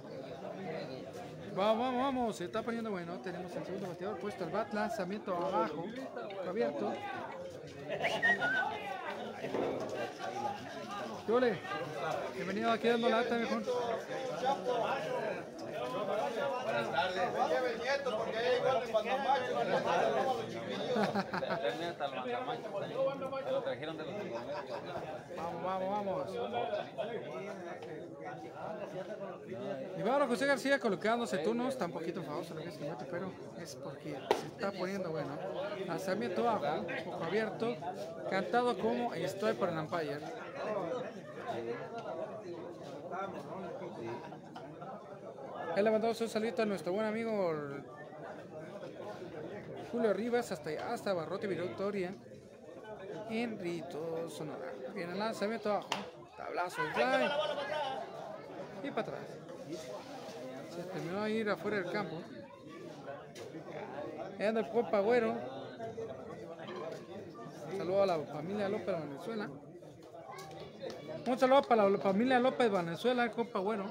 Vamos, 1.55 1.79
vamos, 1.79 2.01
vamos, 2.01 2.35
se 2.37 2.45
está 2.45 2.61
poniendo 2.61 2.91
bueno. 2.91 3.19
Tenemos 3.19 3.53
el 3.55 3.65
segundo 3.65 3.89
bateador 3.89 4.17
puesto 4.19 4.45
el 4.45 4.51
bat, 4.51 4.73
lanzamiento 4.73 5.35
abajo, 5.35 5.85
abierto. 6.47 6.93
¿Qué 11.25 11.31
ole? 11.31 11.59
Bienvenido 12.35 12.71
aquí 12.71 12.87
dando 12.87 13.09
lata, 13.09 13.35
mejor. 13.35 13.63
Buenas 16.63 16.91
tardes. 16.91 17.71
El 17.71 17.79
nieto 17.81 18.17
porque 18.17 18.39
igual. 18.57 19.41
Se 23.43 23.51
lo 23.51 23.61
trajeron 23.63 23.97
de 23.97 24.05
los. 24.05 24.13
Vamos, 25.37 25.63
vamos, 25.63 25.89
vamos. 25.89 26.29
Y 29.97 30.01
José 30.27 30.45
García 30.45 30.79
colocándose 30.79 31.37
turnos, 31.43 31.69
está 31.69 31.85
un 31.85 31.91
poquito 31.91 32.23
famoso 32.23 32.53
lo 32.53 32.61
que 32.61 32.69
es 32.69 32.77
pero 33.09 33.31
es 33.59 33.75
porque 33.75 34.17
se 34.39 34.47
está 34.47 34.71
poniendo 34.71 35.11
bueno. 35.11 35.37
Lanzamiento 35.85 36.47
abajo, 36.49 36.85
poco 37.05 37.23
abierto, 37.23 37.75
cantado 38.29 38.77
como 38.77 39.13
estoy 39.13 39.53
por 39.53 39.71
el. 39.71 40.21
Él 45.75 45.83
le 45.85 45.91
mandó 45.91 46.09
un 46.09 46.15
saludito 46.15 46.61
a 46.61 46.65
nuestro 46.65 46.91
buen 46.91 47.05
amigo 47.05 47.53
Julio 49.91 50.13
Rivas 50.13 50.51
hasta, 50.51 50.69
hasta 50.91 51.13
Barrote 51.13 51.47
Victoria 51.47 52.13
en 53.29 53.59
Rito, 53.59 54.29
Sonora. 54.29 54.73
Viene 54.93 55.13
el 55.13 55.19
lanzamiento 55.19 55.71
abajo, 55.71 55.89
tablazo, 56.35 56.81
fly 56.93 57.29
y 58.83 58.91
para 58.91 59.01
atrás. 59.01 59.21
Se 60.73 60.83
terminó 60.83 61.23
de 61.23 61.31
ir 61.31 61.49
afuera 61.49 61.77
del 61.77 61.91
campo. 61.91 62.15
Ahí 64.39 64.45
anda 64.45 64.61
el 64.61 64.69
compa 64.69 64.99
Güero. 65.01 65.35
Un 67.71 67.77
saludo 67.77 68.03
a 68.03 68.05
la 68.05 68.19
familia 68.19 68.69
López 68.69 68.87
de 68.87 69.07
Venezuela. 69.07 69.49
Un 71.27 71.37
saludo 71.37 71.61
para 71.63 71.89
la 71.89 71.97
familia 71.97 72.39
López 72.39 72.71
de 72.71 72.77
Venezuela, 72.77 73.23
el 73.25 73.31
compa 73.31 73.59
Güero. 73.59 73.85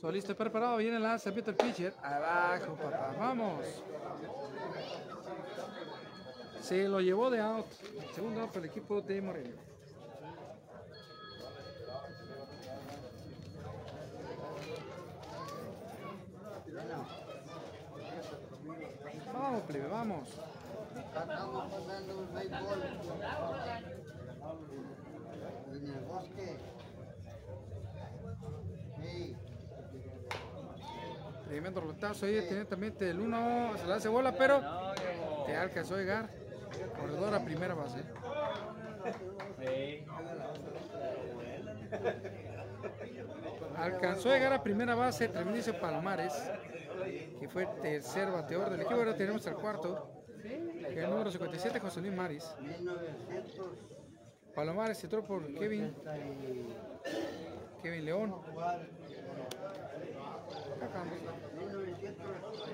Todo 0.00 0.12
listo 0.12 0.34
preparado, 0.36 0.78
viene 0.78 0.96
el 0.96 1.02
lanzamiento 1.02 1.50
el 1.50 1.56
pitcher. 1.56 1.94
Abajo, 2.02 2.74
papá, 2.74 3.14
vamos. 3.18 3.82
Se 6.60 6.88
lo 6.88 7.00
llevó 7.00 7.30
de 7.30 7.40
out. 7.40 7.66
Segundo 8.14 8.40
out 8.40 8.50
para 8.50 8.64
el 8.64 8.70
equipo 8.70 9.00
de 9.00 9.20
Moreno. 9.20 9.71
Vamos, 19.32 19.62
plebe, 19.62 19.88
vamos. 19.88 20.28
Estamos 20.96 21.72
jugando 21.72 22.18
un 22.18 22.34
béisbol 22.34 22.82
en 25.72 25.88
el 25.88 26.00
bosque. 26.04 26.56
Sí. 29.02 29.36
Tremendo 31.48 31.80
rotazo 31.80 32.26
ahí, 32.26 32.36
evidentemente 32.36 33.10
el 33.10 33.20
1 33.20 33.78
se 33.78 33.86
la 33.86 33.96
hace 33.96 34.08
bola, 34.08 34.32
pero 34.32 34.62
te 35.46 35.56
alcanzó 35.56 35.96
a 35.96 35.98
llegar. 35.98 36.30
Corredor 36.98 37.34
a 37.34 37.44
primera 37.44 37.74
base. 37.74 38.02
Alcanzó 43.82 44.30
a 44.30 44.34
llegar 44.34 44.52
a 44.52 44.62
primera 44.62 44.94
base 44.94 45.26
Tremendísimo 45.28 45.80
Palomares, 45.80 46.32
que 47.40 47.48
fue 47.48 47.66
tercer 47.82 48.30
bateador 48.30 48.70
del 48.70 48.82
equipo. 48.82 48.94
Ahora 48.94 49.16
tenemos 49.16 49.44
el 49.44 49.54
cuarto, 49.54 50.22
el 50.44 51.10
número 51.10 51.32
57, 51.32 51.80
José 51.80 52.00
Luis 52.00 52.12
Maris. 52.12 52.54
1900. 52.60 53.92
Palomares 54.54 55.02
entró 55.02 55.24
por 55.24 55.52
Kevin, 55.54 55.92
Kevin 57.82 58.04
León. 58.04 58.36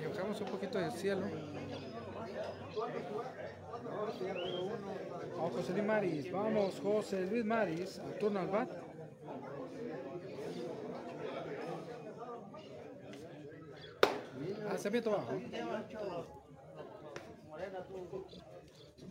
Y 0.03 0.07
buscamos 0.07 0.41
un 0.43 0.47
poquito 0.49 0.79
del 0.79 0.93
cielo. 0.93 1.23
Vamos, 5.37 5.53
José 5.53 5.73
Luis 5.73 5.85
Maris. 5.85 6.33
Vamos, 6.33 6.81
José 6.83 7.27
Luis 7.27 7.45
Maris. 7.47 7.99
Al 7.99 8.19
turno 8.19 8.41
al 8.41 8.49
bat. 8.49 8.88
Lanzamiento 14.65 15.11
bajo. 15.11 15.33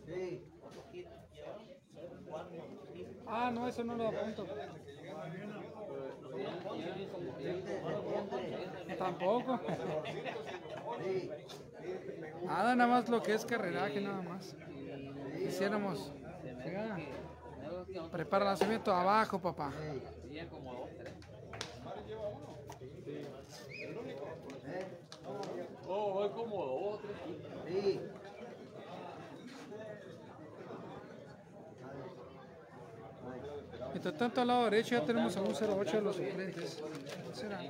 Sí. 0.06 0.44
Ah, 3.26 3.50
no, 3.52 3.68
eso 3.68 3.84
no 3.84 3.96
lo 3.96 4.08
apunto. 4.08 4.46
Tampoco. 8.98 9.60
Nada, 12.44 12.76
nada 12.76 12.90
más 12.90 13.08
lo 13.08 13.22
que 13.22 13.34
es 13.34 13.44
carreraje, 13.44 14.00
nada 14.00 14.22
más. 14.22 14.56
Quisiéramos. 15.38 16.12
Mira, 16.64 16.98
Prepara 18.10 18.44
el 18.44 18.48
lanzamiento 18.50 18.92
abajo, 18.92 19.38
papá. 19.40 19.72
Oh, 25.90 26.12
voy 26.12 26.28
como 26.30 26.66
dos, 26.66 27.00
tres. 27.00 27.16
Sí. 27.66 28.00
Mientras 33.90 34.18
tanto, 34.18 34.40
al 34.42 34.48
lado 34.48 34.64
derecho 34.64 34.96
ya 34.96 35.04
tenemos 35.04 35.36
a 35.36 35.40
un 35.40 35.54
08 35.54 35.96
de 35.96 36.02
los 36.02 36.16
suplentes. 36.16 36.82
¿Qué 37.26 37.34
será? 37.34 37.60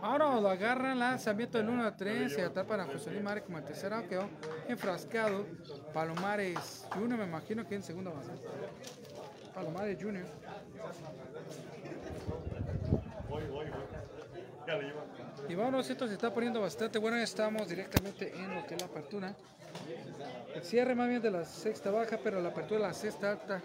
Ahora 0.00 0.38
lo 0.38 0.48
agarran, 0.48 0.98
lanzamiento 0.98 1.58
del 1.58 1.68
1 1.68 1.84
a 1.84 1.96
3 1.96 2.38
y 2.38 2.40
atrapan 2.42 2.80
a 2.80 2.84
José 2.84 3.10
Luis 3.10 3.22
Mare 3.22 3.42
como 3.42 3.58
el 3.58 3.64
tercero 3.64 4.06
quedó 4.08 4.28
enfrascado. 4.68 5.46
Palomares 5.92 6.86
Junior, 6.94 7.18
me 7.18 7.24
imagino 7.24 7.66
que 7.66 7.74
en 7.74 7.82
segunda 7.82 8.10
base. 8.10 8.30
Palomares 9.54 9.98
Junior. 10.02 10.26
Y 15.48 15.54
vámonos, 15.54 15.90
esto 15.90 16.08
se 16.08 16.14
está 16.14 16.32
poniendo 16.32 16.60
bastante 16.60 16.98
bueno. 16.98 17.16
Ya 17.16 17.24
estamos 17.24 17.68
directamente 17.68 18.34
en 18.34 18.54
lo 18.54 18.66
que 18.66 18.74
es 18.74 18.80
la 18.80 18.86
apertura. 18.86 19.34
El 20.54 20.62
cierre 20.62 20.94
más 20.94 21.08
bien 21.08 21.20
de 21.20 21.30
la 21.30 21.44
sexta 21.44 21.90
baja, 21.90 22.18
pero 22.22 22.40
la 22.40 22.48
apertura 22.50 22.80
de 22.80 22.86
la 22.88 22.94
sexta 22.94 23.32
alta. 23.32 23.62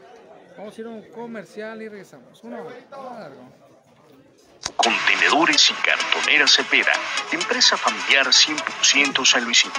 Vamos 0.57 0.77
a 0.77 0.81
ir 0.81 0.87
a 0.87 0.89
un 0.89 1.03
comercial 1.09 1.81
y 1.81 1.87
regresamos. 1.87 2.43
Uno, 2.43 2.65
largo. 2.91 3.68
Contenedores 4.75 5.69
y 5.71 5.73
cartoneras 5.73 6.53
Cepeda, 6.53 6.91
empresa 7.31 7.77
familiar 7.77 8.27
100% 8.27 9.25
San 9.25 9.43
Luisina. 9.43 9.73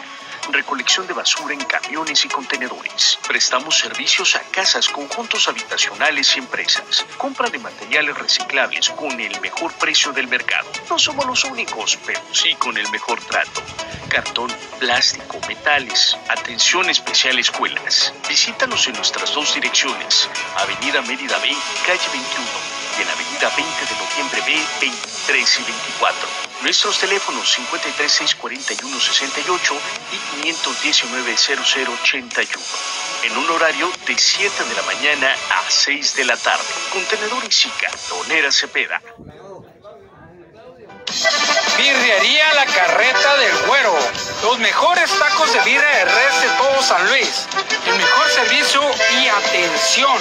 Recolección 0.51 1.07
de 1.07 1.13
basura 1.13 1.55
en 1.55 1.65
camiones 1.65 2.25
y 2.25 2.29
contenedores. 2.29 3.19
Prestamos 3.27 3.79
servicios 3.79 4.37
a 4.37 4.41
casas, 4.51 4.89
conjuntos 4.89 5.49
habitacionales 5.49 6.35
y 6.35 6.41
empresas. 6.41 7.05
Compra 7.19 7.49
de 7.51 7.59
materiales 7.59 8.17
reciclables 8.17 8.91
con 8.91 9.21
el 9.21 9.41
mejor 9.41 9.73
precio 9.75 10.13
del 10.13 10.29
mercado. 10.29 10.69
No 10.89 10.99
somos 10.99 11.27
los 11.27 11.45
únicos, 11.45 11.99
pero 12.05 12.21
sí 12.33 12.55
con 12.55 12.77
el 12.77 12.91
mejor 12.91 13.21
trato. 13.25 13.63
Cartón, 14.09 14.51
plástico, 14.79 15.39
metales. 15.47 16.17
Atención 16.29 16.89
especial 16.91 17.39
escuelas. 17.39 18.13
Visítanos 18.29 18.87
en 18.89 18.95
nuestras 18.95 19.33
dos 19.35 19.55
direcciones. 19.55 20.29
Avenida 20.57 21.03
Mérida 21.03 21.39
B, 21.39 21.55
calle 21.87 22.09
21 22.13 22.80
en 23.01 23.09
Avenida 23.09 23.49
20 23.57 23.87
de 23.87 23.95
Noviembre 23.97 24.43
B, 24.47 24.61
23 24.81 25.59
y 25.59 25.63
24. 25.63 26.29
Nuestros 26.63 26.99
teléfonos 26.99 27.59
5364168 27.59 29.79
y 30.13 30.19
5190081. 30.43 32.61
En 33.25 33.37
un 33.37 33.51
horario 33.51 33.91
de 34.07 34.17
7 34.19 34.65
de 34.65 34.75
la 34.75 34.83
mañana 34.83 35.33
a 35.33 35.71
6 35.71 36.17
de 36.17 36.25
la 36.25 36.37
tarde. 36.37 36.65
Contenedores 36.93 37.67
y 37.67 37.71
cartonera 37.71 38.53
Cepeda. 38.53 39.01
Birrería 41.77 42.55
La 42.55 42.67
Carreta 42.67 43.37
del 43.37 43.57
Güero. 43.67 43.99
Los 44.43 44.59
mejores 44.61 45.11
tacos 45.19 45.53
de 45.53 45.61
birria 45.61 45.89
de 45.89 46.05
res 46.05 46.43
de 46.43 46.49
todo 46.57 46.83
San 46.83 47.05
Luis. 47.09 47.47
El 47.87 47.97
mejor 47.97 48.31
servicio 48.31 48.81
y 49.21 49.29
atención. 49.29 50.17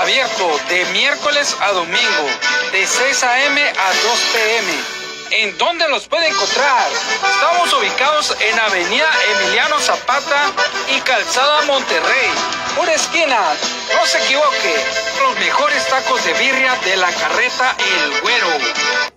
Abierto 0.00 0.60
de 0.70 0.84
miércoles 0.86 1.54
a 1.60 1.72
domingo, 1.72 2.26
de 2.72 2.86
6 2.86 3.22
a.m. 3.22 3.60
a 3.60 3.88
2 3.88 4.20
p.m. 4.32 4.72
¿En 5.30 5.58
dónde 5.58 5.88
los 5.88 6.06
puede 6.08 6.28
encontrar? 6.28 6.86
Estamos 6.90 7.72
ubicados 7.74 8.34
en 8.40 8.58
Avenida 8.58 9.10
Emiliano 9.32 9.78
Zapata 9.80 10.52
y 10.88 11.00
Calzada 11.00 11.62
Monterrey. 11.62 12.30
Por 12.76 12.88
esquina, 12.88 13.40
no 13.94 14.06
se 14.06 14.18
equivoque. 14.24 14.84
Los 15.22 15.36
mejores 15.38 15.86
tacos 15.88 16.24
de 16.24 16.32
birria 16.34 16.74
de 16.84 16.96
la 16.96 17.12
carreta 17.12 17.76
El 17.78 18.20
Güero. 18.20 19.13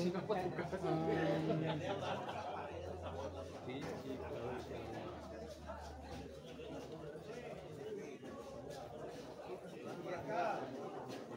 Del 0.00 0.08
equipo. 0.08 0.34
Um, 0.34 0.40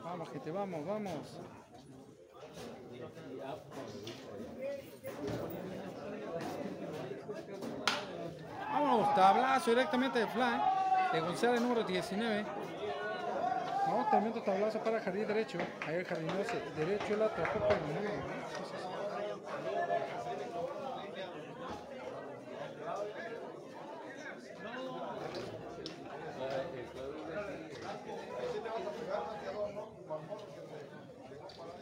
vamos, 0.06 0.30
vamos, 0.54 0.86
vamos. 0.86 1.40
Vámonos, 8.72 9.16
tablazo 9.16 9.70
directamente 9.70 10.20
de 10.20 10.28
fly 10.28 10.62
de 11.14 11.20
González 11.22 11.62
número 11.62 11.84
19. 11.84 12.46
No, 13.94 14.10
tremendo 14.10 14.42
tablazo 14.42 14.80
para 14.84 15.00
jardín 15.02 15.28
derecho. 15.28 15.60
Ahí 15.86 15.98
el 15.98 16.06
jardín 16.06 16.28
derecho 16.76 17.16
la 17.16 17.26
atrapó, 17.28 17.60
pero 17.68 17.80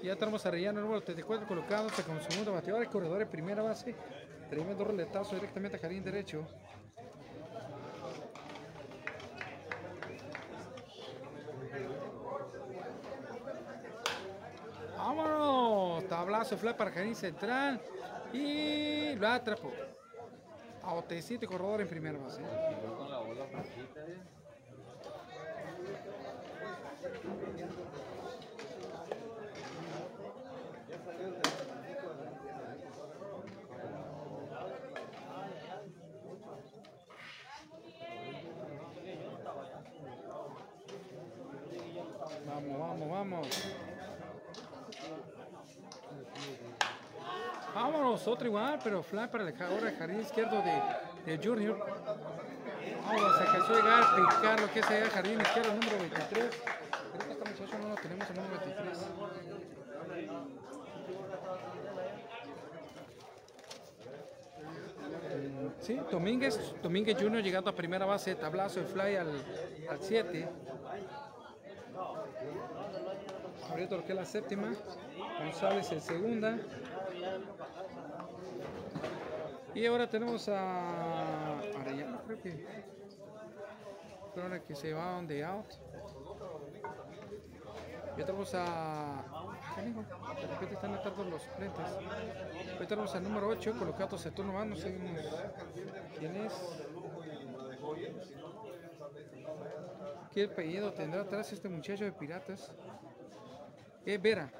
Ya 0.04 0.16
tenemos 0.18 0.46
a 0.46 0.50
Arellano 0.50 0.82
número 0.82 1.02
34 1.02 1.48
colocándose 1.48 2.04
como 2.04 2.20
segundo 2.20 2.52
bateador, 2.52 2.82
el 2.82 2.90
corredor 2.90 3.22
en 3.22 3.30
primera 3.30 3.64
base. 3.64 3.96
Tremendo 4.50 4.84
roletazo 4.84 5.36
directamente 5.36 5.78
a 5.78 5.80
jardín 5.80 6.04
derecho. 6.04 6.46
Vámonos. 15.16 16.08
Tablazo 16.08 16.58
fly 16.58 16.74
para 16.74 16.92
Jardín 16.92 17.16
Central. 17.16 17.82
Y 18.32 19.14
lo 19.16 19.28
atrapó. 19.28 19.72
A 20.84 20.94
Otecito 20.94 21.46
y 21.46 21.48
corredor 21.48 21.82
en 21.82 21.88
primera 21.88 22.18
base. 22.18 22.42
Vamos, 42.48 42.80
vamos, 42.80 43.10
vamos. 43.10 43.71
Vámonos, 47.82 48.28
otro 48.28 48.48
igual, 48.48 48.78
pero 48.84 49.02
fly 49.02 49.28
para 49.28 49.50
el, 49.50 49.60
ahora 49.60 49.90
el 49.90 49.98
jardín 49.98 50.22
izquierdo 50.22 50.62
de, 50.62 50.80
de 51.26 51.44
Junior. 51.44 51.80
Vámonos, 53.04 53.42
alcanzó 53.42 53.74
a 53.74 53.76
llegar 53.76 54.04
a 54.04 54.16
picar 54.16 54.60
lo 54.60 54.72
que 54.72 54.80
es 54.82 54.92
el 54.92 55.10
jardín 55.10 55.42
izquierdo 55.42 55.74
número 55.74 55.98
23. 55.98 56.30
Creo 56.30 57.40
que 57.40 57.50
muchacho 57.50 57.80
no 57.82 57.90
lo 57.90 57.96
tenemos 57.96 58.30
el 58.30 58.36
número 58.36 58.60
23. 58.60 58.98
Sí, 65.80 66.00
Domínguez, 66.12 66.76
Domínguez 66.84 67.18
Junior 67.20 67.42
llegando 67.42 67.72
a 67.72 67.76
primera 67.76 68.06
base, 68.06 68.36
tablazo 68.36 68.82
de 68.82 68.86
fly 68.86 69.16
al 69.16 69.44
7. 70.00 70.48
Abriendo 73.72 73.98
lo 73.98 74.06
que 74.06 74.12
es 74.12 74.16
la 74.16 74.26
séptima. 74.26 74.72
González 75.40 75.92
en 75.92 76.02
segunda. 76.02 76.60
Y 79.74 79.86
ahora 79.86 80.10
tenemos 80.10 80.50
a 80.50 81.60
Arellano, 81.60 82.22
creo 82.26 82.42
que. 82.42 82.66
Los 84.36 84.62
que 84.62 84.76
se 84.76 84.88
llevaban 84.88 85.28
de 85.28 85.44
out. 85.44 85.66
Y 88.18 88.24
tenemos 88.24 88.54
a. 88.56 89.24
De 89.78 90.48
repente 90.48 90.76
están 90.76 90.94
entrando 90.94 91.24
los 91.26 91.42
suplentes. 91.42 91.86
Hoy 92.80 92.88
tenemos 92.88 93.16
al 93.16 93.24
número 93.24 93.48
8 93.48 93.74
colocado 93.78 94.18
Saturno 94.18 94.54
más, 94.54 94.68
no 94.68 94.76
sabemos 94.76 95.26
quién 96.20 96.36
es. 96.36 96.54
¿Qué 100.34 100.46
apellido 100.46 100.94
tendrá 100.94 101.22
atrás 101.22 101.52
este 101.52 101.70
muchacho 101.70 102.04
de 102.04 102.12
piratas? 102.12 102.72
Es 104.06 104.22
Vera. 104.22 104.52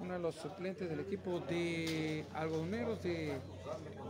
Uno 0.00 0.14
de 0.14 0.18
los 0.18 0.36
suplentes 0.36 0.88
del 0.88 1.00
equipo 1.00 1.40
de 1.40 2.24
algodoneros 2.32 3.02
de 3.02 3.38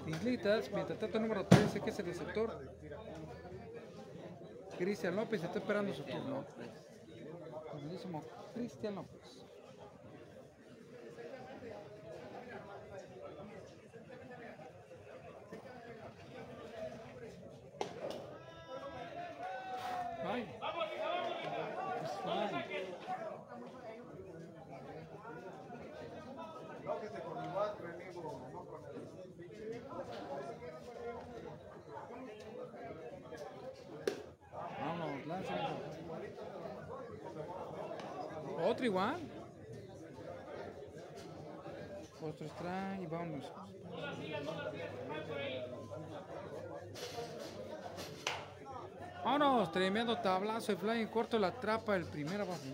Islitas. 0.06 0.70
Mientras 0.72 0.98
tanto, 0.98 1.18
número 1.18 1.44
13, 1.47 1.80
que 1.80 1.90
es 1.90 1.98
el 1.98 2.06
receptor. 2.06 2.56
Cristian 4.78 5.16
López 5.16 5.43
está 5.43 5.59
esperando 5.59 5.93
su 5.93 6.05
turno. 6.05 6.44
Cristian 8.55 8.94
López. 8.94 9.44
Ay. 20.24 20.47
It's 22.02 22.16
fine. 22.22 22.64
Vamos, 34.80 35.26
lánzalo. 35.26 35.68
Otro 38.78 38.86
igual. 38.86 39.20
Otro 42.22 42.46
strike 42.46 43.02
y 43.02 43.06
vámonos. 43.06 43.52
Vámonos, 49.24 49.72
tremendo 49.72 50.16
tablazo 50.18 50.70
de 50.70 50.78
fly 50.78 51.00
en 51.00 51.09
corto, 51.09 51.40
la 51.40 51.48
atrapa 51.48 51.96
el 51.96 52.05
primero 52.05 52.46
base. 52.46 52.72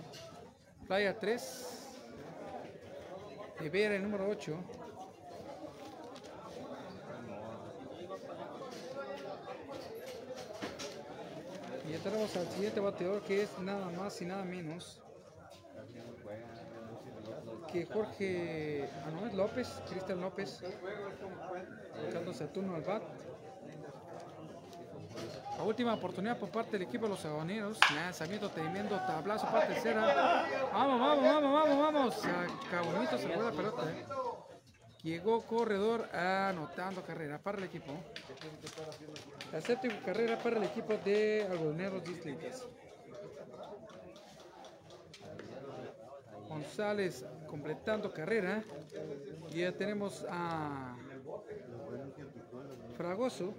Fly 0.86 1.06
a 1.06 1.18
3. 1.18 1.88
De 3.60 3.70
Vera 3.70 3.94
el 3.94 4.02
número 4.02 4.28
8. 4.28 4.58
Y 11.88 11.92
ya 11.92 11.98
tenemos 12.00 12.36
al 12.36 12.46
siguiente 12.48 12.80
bateador 12.80 13.22
que 13.22 13.44
es 13.44 13.58
nada 13.60 13.88
más 13.92 14.20
y 14.20 14.26
nada 14.26 14.44
menos 14.44 15.00
Jorge 17.82 18.88
no, 19.12 19.26
es 19.26 19.34
López, 19.34 19.68
Cristian 19.90 20.20
López, 20.20 20.62
colocándose 21.94 22.44
a 22.44 22.52
turno 22.52 22.76
al 22.76 22.82
bat. 22.82 23.02
La 25.58 25.62
última 25.64 25.94
oportunidad 25.94 26.38
por 26.38 26.50
parte 26.50 26.72
del 26.72 26.82
equipo 26.82 27.04
de 27.04 27.10
los 27.10 27.24
agoneros. 27.24 27.78
Lanzamiento 27.94 28.50
tremendo, 28.50 28.96
tablazo 29.06 29.46
para 29.46 29.66
tercera. 29.68 30.46
Vamos, 30.72 31.00
vamos, 31.00 31.24
vamos, 31.24 31.52
vamos, 31.52 31.78
vamos. 31.78 32.22
Cabonito 32.70 33.18
se 33.18 33.28
fue 33.28 33.42
la 33.44 33.52
pelota. 33.52 33.82
eh. 33.90 34.04
Llegó 35.02 35.42
corredor 35.42 36.08
anotando 36.14 37.02
carrera 37.02 37.38
para 37.38 37.58
el 37.58 37.64
equipo. 37.64 37.92
La 39.52 39.60
séptima 39.60 40.00
carrera 40.04 40.38
para 40.38 40.56
el 40.56 40.64
equipo 40.64 40.94
de 41.04 41.46
algodoneros 41.50 42.02
Dislitas. 42.04 42.66
González 46.54 47.24
completando 47.48 48.12
carrera. 48.12 48.62
Y 49.50 49.60
ya 49.60 49.72
tenemos 49.72 50.24
a 50.30 50.96
Fragoso. 52.96 53.54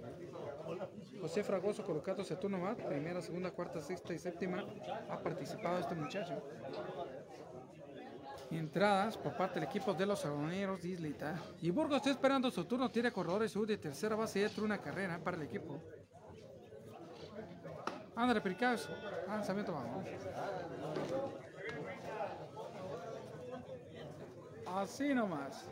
José 1.20 1.44
Fragoso 1.44 1.84
colocándose 1.84 2.34
a 2.34 2.40
turno 2.40 2.58
más. 2.58 2.76
Primera, 2.76 3.20
segunda, 3.20 3.50
cuarta, 3.50 3.80
sexta 3.80 4.14
y 4.14 4.18
séptima. 4.18 4.64
Ha 5.10 5.18
participado 5.18 5.78
este 5.78 5.94
muchacho. 5.94 6.42
Entradas 8.50 9.16
por 9.18 9.36
parte 9.36 9.60
del 9.60 9.68
equipo 9.68 9.92
de 9.92 10.06
los 10.06 10.24
agoneros 10.24 10.80
de 10.82 10.88
Islita. 10.88 11.40
Y 11.60 11.70
Burgos 11.70 11.98
está 11.98 12.10
esperando 12.10 12.50
su 12.50 12.64
turno. 12.64 12.90
Tiene 12.90 13.12
corredores 13.12 13.52
sur 13.52 13.66
de 13.66 13.76
tercera 13.76 14.16
base 14.16 14.40
y 14.40 14.44
entra 14.44 14.64
una 14.64 14.78
carrera 14.78 15.18
para 15.18 15.36
el 15.36 15.42
equipo. 15.42 15.82
Ándale, 18.14 18.40
Pericaos. 18.40 18.88
Lanzamiento, 19.28 19.72
vamos. 19.72 20.06
Así 24.76 25.14
nomás. 25.14 25.64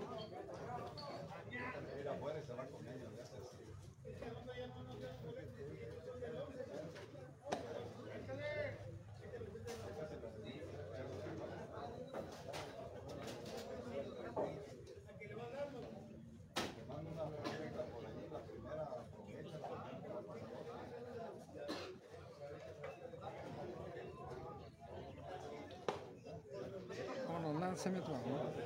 Vámonos, 27.29 27.61
lanzamiento, 27.61 28.11
vamos. 28.13 28.64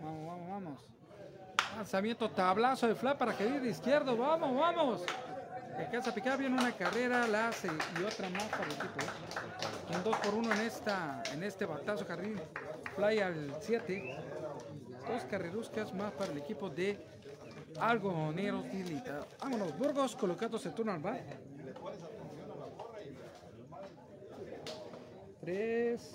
Vamos, 0.00 0.26
vamos, 0.26 0.48
vamos. 0.48 0.84
Lanzamiento, 1.76 2.30
tablazo 2.30 2.88
de 2.88 2.94
fly 2.94 3.14
para 3.18 3.36
que 3.36 3.44
de 3.44 3.68
izquierdo. 3.68 4.16
Vamos, 4.16 4.54
vamos. 4.58 5.04
Alcanza 5.76 6.10
a 6.10 6.14
picar 6.14 6.38
bien 6.38 6.52
una 6.52 6.72
carrera, 6.72 7.26
la 7.26 7.48
hace 7.48 7.68
y 7.68 8.02
otra 8.02 8.28
más 8.30 8.44
para 8.44 8.64
el 8.64 8.72
equipo. 8.72 9.00
Un 9.94 10.04
2 10.04 10.16
por 10.18 10.34
1 10.34 10.52
en, 10.54 10.60
esta, 10.60 11.22
en 11.32 11.42
este 11.42 11.64
batazo 11.64 12.04
jardín. 12.04 12.40
Fly 12.96 13.20
al 13.20 13.54
7. 13.60 14.16
Dos 15.08 15.24
carreruscas 15.24 15.92
más 15.94 16.12
para 16.12 16.32
el 16.32 16.38
equipo 16.38 16.70
de 16.70 16.98
Algodoneros 17.80 18.70
Dilita. 18.70 19.26
Vámonos, 19.40 19.76
Burgos 19.76 20.16
colocándose 20.16 20.70
turno 20.70 20.92
al 20.92 21.00
bar. 21.00 21.20
3, 25.40 26.14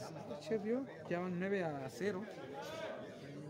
ya 1.10 1.20
van 1.20 1.38
9 1.38 1.64
a 1.64 1.90
0. 1.90 2.24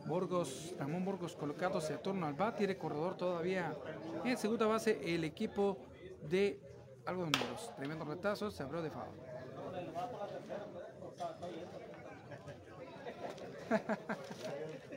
Burgos, 0.07 0.73
Ramón 0.80 1.05
Burgos 1.05 1.35
colocándose 1.35 1.93
a 1.93 2.01
turno 2.01 2.26
al 2.26 2.34
bat, 2.34 2.57
tiene 2.57 2.77
corredor 2.77 3.15
todavía 3.15 3.76
en 4.23 4.38
segunda 4.38 4.65
base 4.65 4.99
el 5.03 5.23
equipo 5.23 5.77
de 6.23 6.59
Algodoneros. 7.05 7.76
Tremendo 7.76 8.05
retazo, 8.05 8.49
se 8.49 8.64
abrió 8.64 8.81
de 8.81 8.89
favor. 8.89 9.14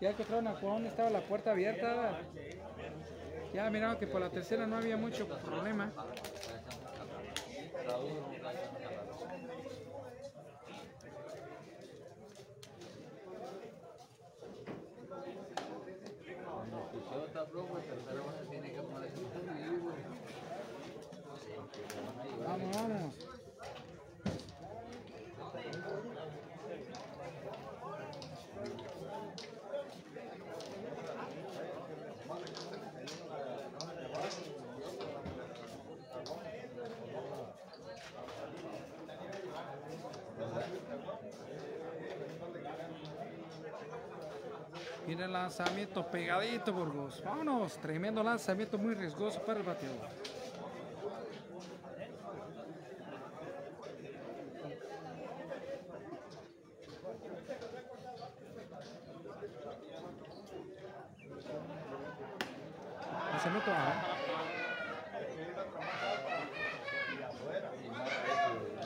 ya 0.00 0.10
encontraron 0.10 0.48
a 0.48 0.54
Juan, 0.54 0.86
estaba 0.86 1.10
la 1.10 1.20
puerta 1.20 1.52
abierta. 1.52 2.20
Ya 3.52 3.68
miraron 3.70 3.98
que 3.98 4.06
por 4.06 4.20
la 4.20 4.30
tercera 4.30 4.66
no 4.66 4.76
había 4.76 4.96
mucho 4.96 5.28
problema. 5.28 5.92
Vamos, 22.46 22.76
vamos. 22.76 23.29
Lanzamiento 45.30 46.06
pegadito, 46.10 46.72
Burgos. 46.72 47.22
Vámonos, 47.24 47.78
tremendo 47.78 48.22
lanzamiento 48.22 48.76
muy 48.78 48.94
riesgoso 48.94 49.40
para 49.42 49.60
el 49.60 49.64
bateador. 49.64 50.08
Lanzamiento 63.32 63.70
bajo. 63.70 64.20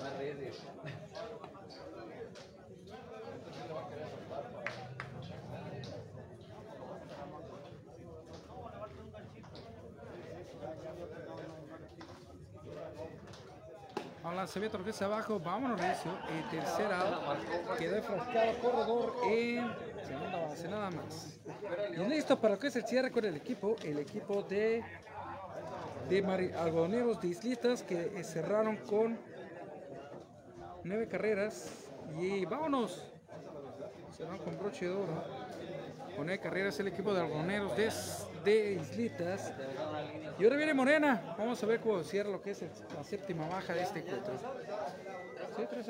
Más 0.00 0.18
redes. 0.18 0.62
Lo 14.54 14.84
que 14.84 14.90
es 14.90 15.02
abajo, 15.02 15.40
vámonos 15.40 15.80
recio. 15.80 16.12
El 16.30 16.48
tercer 16.48 16.92
out 16.92 17.76
quedó 17.76 17.96
enfrascado 17.96 18.58
corredor 18.60 19.14
en 19.26 19.68
segunda 20.06 20.46
base, 20.46 20.68
nada 20.68 20.90
más. 20.92 21.40
Y 21.92 21.96
listo 22.08 22.40
para 22.40 22.56
que 22.56 22.68
es 22.68 22.76
el 22.76 22.86
cierre 22.86 23.10
con 23.10 23.24
el 23.24 23.34
equipo, 23.34 23.74
el 23.82 23.98
equipo 23.98 24.42
de, 24.42 24.84
de 26.08 26.52
algodoneros 26.56 27.20
de 27.20 27.28
Islitas 27.28 27.82
que 27.82 28.12
eh, 28.14 28.22
cerraron 28.22 28.76
con 28.76 29.18
nueve 30.84 31.08
carreras. 31.08 31.88
Y 32.16 32.44
vámonos. 32.44 33.04
Cerraron 34.16 34.38
con 34.38 34.56
broche 34.56 34.86
de 34.86 34.92
oro. 34.92 35.24
Con 36.16 36.26
nueve 36.26 36.40
carreras 36.40 36.78
el 36.78 36.86
equipo 36.86 37.12
de 37.12 37.22
algodoneros 37.22 37.76
de, 37.76 37.90
de 38.44 38.72
Islitas. 38.74 39.52
Y 40.38 40.44
ahora 40.44 40.56
viene 40.56 40.74
Morena. 40.74 41.34
Vamos 41.38 41.62
a 41.62 41.66
ver 41.66 41.80
cómo 41.80 42.02
cierra 42.02 42.30
lo 42.30 42.42
que 42.42 42.50
es 42.50 42.62
la 42.94 43.04
séptima 43.04 43.46
baja 43.46 43.72
de 43.72 43.82
este 43.82 44.00
encuentro. 44.00 44.34
¿Sí, 45.56 45.62
tres? 45.70 45.86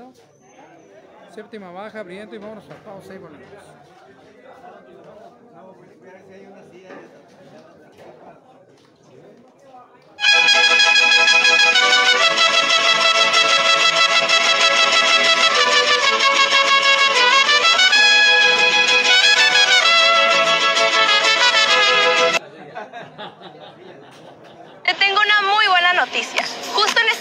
Séptima 1.34 1.70
baja, 1.72 2.02
brillante 2.02 2.36
y 2.36 2.38
vámonos 2.38 2.68
a 2.70 2.74
pausa 2.84 3.14
y 3.14 3.18
volvemos. 3.18 3.48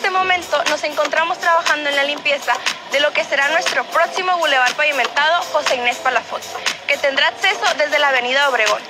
Este 0.03 0.19
momento 0.19 0.61
nos 0.69 0.83
encontramos 0.83 1.39
trabajando 1.39 1.89
en 1.89 1.95
la 1.95 2.03
limpieza 2.03 2.51
de 2.91 2.99
lo 2.99 3.13
que 3.13 3.23
será 3.23 3.47
nuestro 3.47 3.85
próximo 3.85 4.37
bulevar 4.37 4.69
pavimentado 4.73 5.41
José 5.53 5.77
Inés 5.77 5.95
Palafox, 6.03 6.45
que 6.87 6.97
tendrá 6.97 7.29
acceso 7.29 7.63
desde 7.77 7.99
la 7.99 8.09
avenida 8.09 8.49
Obregón. 8.49 8.81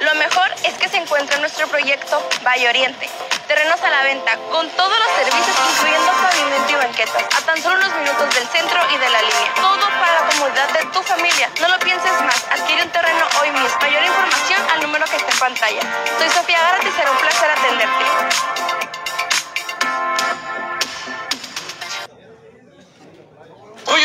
Lo 0.00 0.14
mejor 0.16 0.44
es 0.64 0.74
que 0.74 0.90
se 0.90 0.98
encuentra 0.98 1.36
en 1.36 1.40
nuestro 1.40 1.68
proyecto 1.68 2.22
Valle 2.46 2.68
Oriente. 2.68 3.08
Terrenos 3.46 3.80
a 3.80 3.88
la 3.88 4.02
venta 4.02 4.36
con 4.52 4.68
todos 4.72 4.92
los 4.92 5.08
servicios 5.16 5.56
incluyendo 5.72 6.12
pavimento 6.12 6.70
y 6.70 6.74
banquetas 6.74 7.24
a 7.34 7.46
tan 7.46 7.62
solo 7.62 7.76
unos 7.76 7.94
minutos 7.96 8.34
del 8.34 8.46
centro 8.48 8.78
y 8.92 8.98
de 8.98 9.08
la 9.08 9.22
línea. 9.22 9.54
Todo 9.54 9.88
para 9.88 10.20
la 10.20 10.26
comodidad 10.28 10.68
de 10.68 10.84
tu 10.92 11.02
familia. 11.02 11.48
No 11.62 11.68
lo 11.68 11.78
pienses 11.78 12.12
más. 12.20 12.44
Adquiere 12.52 12.82
un 12.82 12.90
terreno 12.90 13.24
hoy 13.40 13.50
mismo. 13.52 13.78
Mayor 13.80 14.04
información 14.04 14.60
al 14.70 14.82
número 14.82 15.06
que 15.06 15.16
está 15.16 15.32
en 15.32 15.38
pantalla. 15.38 15.80
Soy 16.18 16.28
Sofía 16.28 16.60
Gárate 16.60 16.88
y 16.90 16.92
será 16.92 17.10
un 17.10 17.16
placer 17.16 17.50
atenderte. 17.50 18.77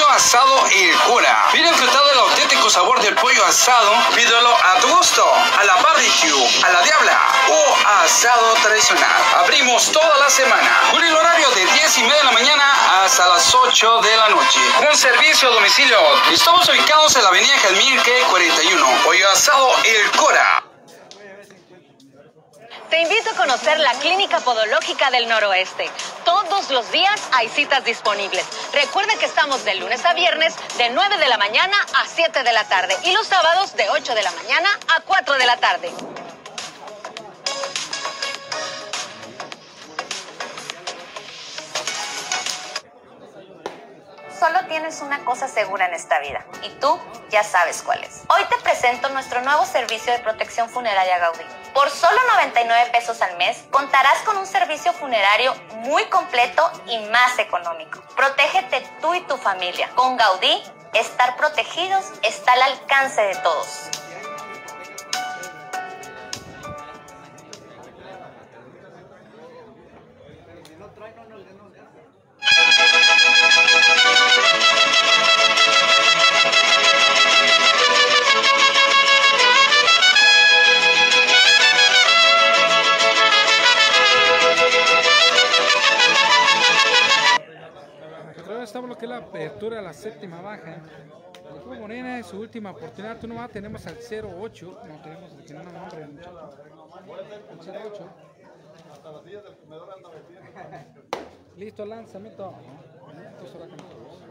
Pollo 0.03 0.15
asado 0.15 0.67
El 0.67 0.97
Cura. 0.99 1.45
Viene 1.53 1.69
enfrentado 1.69 2.11
el 2.11 2.19
auténtico 2.19 2.69
sabor 2.69 3.01
del 3.01 3.15
pollo 3.15 3.45
asado. 3.45 3.93
Pídelo 4.13 4.53
a 4.53 4.79
tu 4.79 4.89
gusto, 4.89 5.25
a 5.57 5.63
la 5.63 5.77
barbecue, 5.77 6.61
a 6.61 6.71
la 6.71 6.81
diabla 6.81 7.17
o 7.49 7.77
asado 8.03 8.53
tradicional. 8.55 9.09
Abrimos 9.39 9.91
toda 9.93 10.17
la 10.17 10.29
semana 10.29 10.81
con 10.91 11.01
horario 11.01 11.49
de 11.51 11.65
10 11.65 11.97
y 11.99 12.03
media 12.03 12.17
de 12.17 12.23
la 12.25 12.31
mañana 12.33 13.03
hasta 13.03 13.29
las 13.29 13.55
8 13.55 14.01
de 14.01 14.17
la 14.17 14.29
noche. 14.29 14.59
Con 14.77 14.93
servicio 14.97 15.47
a 15.47 15.53
domicilio. 15.53 15.97
Estamos 16.31 16.67
ubicados 16.67 17.15
en 17.15 17.23
la 17.23 17.29
avenida 17.29 17.57
Jalmirque 17.59 18.25
41. 18.29 18.85
Pollo 19.05 19.29
asado 19.29 19.71
El 19.85 20.11
Cura. 20.11 20.72
Te 22.93 23.01
invito 23.01 23.31
a 23.31 23.33
conocer 23.33 23.79
la 23.79 23.91
Clínica 23.93 24.39
Podológica 24.41 25.09
del 25.09 25.27
Noroeste. 25.27 25.89
Todos 26.23 26.69
los 26.69 26.91
días 26.91 27.27
hay 27.31 27.49
citas 27.49 27.83
disponibles. 27.83 28.45
Recuerda 28.71 29.15
que 29.17 29.25
estamos 29.25 29.65
de 29.65 29.73
lunes 29.73 30.05
a 30.05 30.13
viernes 30.13 30.53
de 30.77 30.91
9 30.91 31.17
de 31.17 31.27
la 31.27 31.39
mañana 31.39 31.75
a 31.95 32.07
7 32.07 32.43
de 32.43 32.53
la 32.53 32.65
tarde 32.65 32.95
y 33.03 33.11
los 33.13 33.25
sábados 33.25 33.75
de 33.75 33.89
8 33.89 34.13
de 34.13 34.21
la 34.21 34.31
mañana 34.33 34.69
a 34.95 35.01
4 35.01 35.39
de 35.39 35.45
la 35.47 35.57
tarde. 35.57 35.91
Solo 44.43 44.59
tienes 44.67 44.99
una 44.99 45.23
cosa 45.23 45.47
segura 45.47 45.85
en 45.85 45.93
esta 45.93 46.19
vida 46.19 46.45
y 46.63 46.69
tú 46.71 46.99
ya 47.29 47.45
sabes 47.45 47.81
cuál 47.81 48.03
es. 48.03 48.23
Hoy 48.27 48.43
te 48.49 48.61
presento 48.61 49.07
nuestro 49.07 49.41
nuevo 49.41 49.65
servicio 49.65 50.11
de 50.11 50.19
protección 50.19 50.69
funeraria 50.69 51.17
Gaudí. 51.17 51.45
Por 51.73 51.89
solo 51.89 52.17
99 52.33 52.91
pesos 52.91 53.21
al 53.21 53.37
mes 53.37 53.63
contarás 53.71 54.21
con 54.23 54.35
un 54.35 54.45
servicio 54.45 54.91
funerario 54.91 55.55
muy 55.85 56.03
completo 56.07 56.69
y 56.87 56.99
más 57.05 57.39
económico. 57.39 58.01
Protégete 58.17 58.85
tú 58.99 59.13
y 59.13 59.21
tu 59.21 59.37
familia. 59.37 59.89
Con 59.95 60.17
Gaudí, 60.17 60.61
estar 60.93 61.37
protegidos 61.37 62.03
está 62.21 62.51
al 62.51 62.63
alcance 62.63 63.21
de 63.21 63.35
todos. 63.35 63.87
Apertura 89.33 89.81
la 89.81 89.93
séptima 89.93 90.41
baja. 90.41 90.75
El 91.49 91.57
equipo 91.57 91.73
Morena 91.73 92.19
es 92.19 92.27
su 92.27 92.39
última 92.39 92.69
oportunidad. 92.69 93.19
Tú 93.19 93.27
nomás 93.27 93.49
tenemos 93.49 93.85
al 93.87 93.97
08. 93.97 94.79
No 94.87 95.01
tenemos 95.01 95.33
el 95.33 95.43
que 95.43 95.53
no 95.55 95.63
nos 95.63 95.73
nombre 95.73 96.03
el 96.03 96.09
muchacho. 96.09 96.29
El 97.49 97.57
08. 97.91 98.09
Listo, 101.57 101.85
lanzamiento. 101.85 102.53
Esto 103.31 103.47
será 103.51 103.67
con 103.67 103.77
todos. 103.77 104.21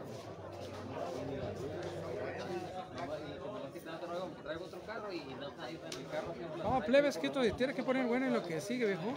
Traigo 4.43 4.65
otro 4.65 4.81
carro 4.81 5.11
y 5.11 5.23
no 5.35 5.51
No, 6.63 6.81
plebes, 6.85 7.17
que 7.17 7.27
esto 7.27 7.41
tiene 7.55 7.73
que 7.73 7.83
poner 7.83 8.05
bueno 8.05 8.27
en 8.27 8.33
lo 8.33 8.43
que 8.43 8.61
sigue, 8.61 8.85
viejo. 8.85 9.13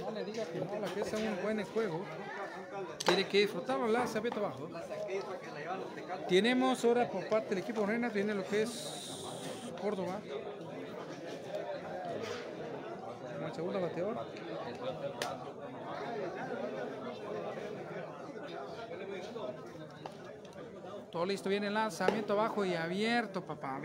No 0.00 0.10
le 0.12 0.24
diga 0.24 0.44
que 0.44 0.60
no, 0.60 0.78
la 0.80 0.86
que 0.88 1.00
es 1.00 1.12
un 1.12 1.42
buen 1.42 1.62
juego. 1.64 2.04
Tiene 3.04 3.26
que 3.26 3.38
disfrutarlo, 3.40 3.86
lanzamiento 3.88 4.40
abajo. 4.40 4.68
Tenemos 6.28 6.84
ahora 6.84 7.08
por 7.08 7.28
parte 7.28 7.50
del 7.50 7.58
equipo 7.58 7.80
Morena, 7.82 8.08
viene 8.08 8.34
lo 8.34 8.44
que 8.44 8.62
es 8.62 9.24
Córdoba. 9.80 10.20
Como 13.34 13.46
el 13.46 13.54
segundo 13.54 13.80
bateador. 13.80 14.26
Todo 21.10 21.26
listo, 21.26 21.48
viene 21.48 21.66
el 21.66 21.74
lanzamiento 21.74 22.34
abajo 22.34 22.64
y 22.64 22.74
abierto, 22.74 23.44
papá. 23.44 23.80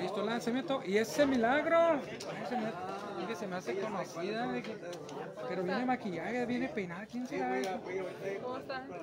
Listo 0.00 0.20
el 0.20 0.26
lanzamiento 0.26 0.82
y 0.84 0.96
ese 0.96 1.26
milagro. 1.26 2.00
Ese 2.44 2.56
me, 2.56 2.68
es 2.68 3.26
que 3.28 3.36
se 3.36 3.46
me 3.46 3.56
hace 3.56 3.78
conocida. 3.78 4.46
de 4.52 4.62
que- 4.62 4.76
pero 5.48 5.62
viene 5.62 5.84
maquillaje, 5.86 6.46
viene 6.46 6.68
peinada. 6.68 7.06
¿Quién 7.06 7.26
será? 7.26 7.60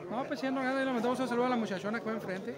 No, 0.09 0.23
pues 0.25 0.39
siendo 0.39 0.61
nada, 0.61 0.83
le 0.83 0.91
mandamos 0.91 1.19
un 1.19 1.27
saludo 1.27 1.45
a 1.45 1.49
la 1.49 1.55
muchachona 1.55 1.99
que 1.99 2.05
va 2.05 2.13
enfrente. 2.13 2.55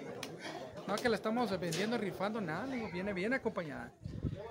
No, 0.90 0.96
que 0.96 1.08
la 1.08 1.18
estamos 1.18 1.52
vendiendo, 1.60 2.00
rifando, 2.00 2.42
nada, 2.42 2.66
digo, 2.66 2.90
viene 2.92 3.14
bien 3.14 3.32
acompañada. 3.32 3.92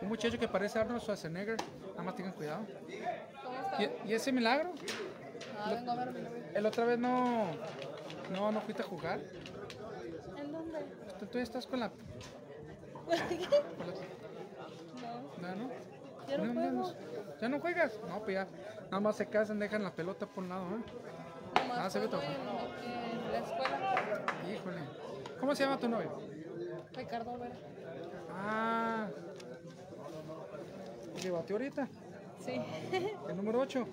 Un 0.00 0.06
muchacho 0.06 0.38
que 0.38 0.46
parece 0.46 0.78
Arnold 0.78 1.00
Schwarzenegger. 1.02 1.56
Nada 1.90 2.02
más 2.04 2.14
tengan 2.14 2.32
cuidado. 2.32 2.64
¿Cómo 3.42 3.58
está? 3.58 3.82
¿Y, 3.82 4.10
y 4.10 4.14
ese 4.14 4.30
milagro? 4.30 4.72
Ah, 5.58 5.72
vengo 5.74 5.90
a 5.90 5.94
ver. 5.96 6.50
El 6.54 6.64
otra 6.64 6.84
vez 6.84 6.96
no. 6.96 7.50
No, 8.30 8.52
no 8.52 8.60
fuiste 8.60 8.82
a 8.82 8.86
jugar. 8.86 9.18
¿En 10.36 10.52
dónde? 10.52 10.78
Tú, 11.18 11.26
tú 11.26 11.38
estás 11.38 11.66
con 11.66 11.80
la. 11.80 11.90
No. 15.40 15.48
No, 15.48 15.56
no. 15.56 15.70
Ya 16.28 16.38
no 16.38 16.52
juego. 16.54 16.94
¿Ya 17.40 17.48
no 17.48 17.58
juegas? 17.60 18.00
No, 18.08 18.20
pues 18.20 18.34
ya. 18.34 18.46
Nada 18.84 19.00
más 19.00 19.16
se 19.16 19.26
casan, 19.26 19.58
dejan 19.58 19.82
la 19.82 19.90
pelota 19.92 20.26
por 20.26 20.44
un 20.44 20.50
lado, 20.50 20.66
¿eh? 20.68 20.82
Ah, 21.72 21.90
se 21.90 21.98
ve 21.98 22.06
todo. 22.06 22.22
en 22.22 23.32
la 23.32 23.38
escuela. 23.38 24.24
Híjole. 24.48 25.07
¿Cómo 25.40 25.54
se 25.54 25.64
llama 25.64 25.78
tu 25.78 25.88
novio? 25.88 26.18
Ricardo 26.94 27.38
Vera. 27.38 27.56
Ah. 28.30 29.08
¿Qué 31.20 31.30
batió 31.30 31.56
ahorita? 31.56 31.88
Sí. 32.44 32.60
El 33.28 33.36
número 33.36 33.60
8. 33.60 33.86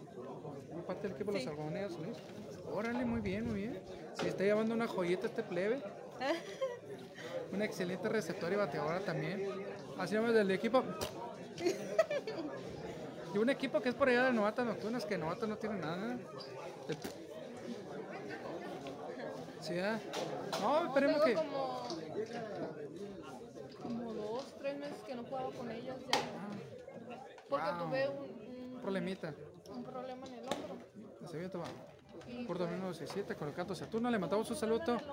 Parte 0.88 1.04
del 1.04 1.14
equipo 1.14 1.32
de 1.32 1.40
los 1.40 1.48
algodoneros. 1.48 1.98
Órale, 2.72 3.06
muy 3.06 3.22
bien, 3.22 3.46
muy 3.46 3.62
bien. 3.62 3.82
Se 4.14 4.28
está 4.28 4.44
llevando 4.44 4.74
una 4.74 4.88
joyita 4.88 5.28
este 5.28 5.44
plebe. 5.44 5.82
Una 7.54 7.64
excelente 7.64 8.10
receptora 8.10 8.54
y 8.54 8.58
bateadora 8.58 9.00
también. 9.02 9.48
Así 9.98 10.16
llama 10.16 10.32
del 10.32 10.52
equipo. 10.52 10.84
Y 13.34 13.38
un 13.38 13.50
equipo 13.50 13.82
que 13.82 13.90
es 13.90 13.96
por 13.96 14.08
allá 14.08 14.24
de 14.24 14.32
novatas 14.32 14.66
nocturnas, 14.66 15.06
que 15.06 15.18
novatas 15.18 15.50
no 15.50 15.58
tiene 15.58 15.78
nada. 15.78 16.18
Sí, 19.66 19.80
¿ah? 19.80 20.00
No, 20.62 20.86
esperemos 20.86 21.24
que. 21.24 21.34
como, 21.34 21.88
como 23.82 24.14
dos, 24.14 24.54
tres 24.60 24.78
meses 24.78 25.02
que 25.06 25.16
no 25.16 25.24
jugaba 25.24 25.50
con 25.52 25.72
ellas 25.72 25.98
ya. 26.00 26.20
Porque 27.50 27.66
Wow. 27.72 27.88
tuve 27.88 28.10
un, 28.10 28.74
un, 28.76 28.82
Problemita. 28.82 29.34
un 29.74 29.84
problema 29.84 30.28
en 30.28 30.34
el 30.34 30.40
hombro. 30.46 30.78
Se 31.32 31.38
ve, 31.38 31.50
toma. 31.50 31.66
Y 32.28 32.44
Por 32.46 32.58
2017, 32.58 33.36
colocando 33.36 33.76
Saturno, 33.76 34.10
le 34.10 34.18
mandamos 34.18 34.50
un 34.50 34.56
saludo 34.58 34.82
pues 34.84 35.04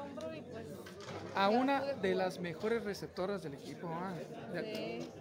a 1.35 1.49
una 1.51 1.93
de 1.95 2.15
las 2.15 2.39
mejores 2.41 2.85
receptoras 2.85 3.43
del 3.43 3.55
equipo. 3.55 3.89
ah. 3.91 4.15
Sí. 4.63 5.11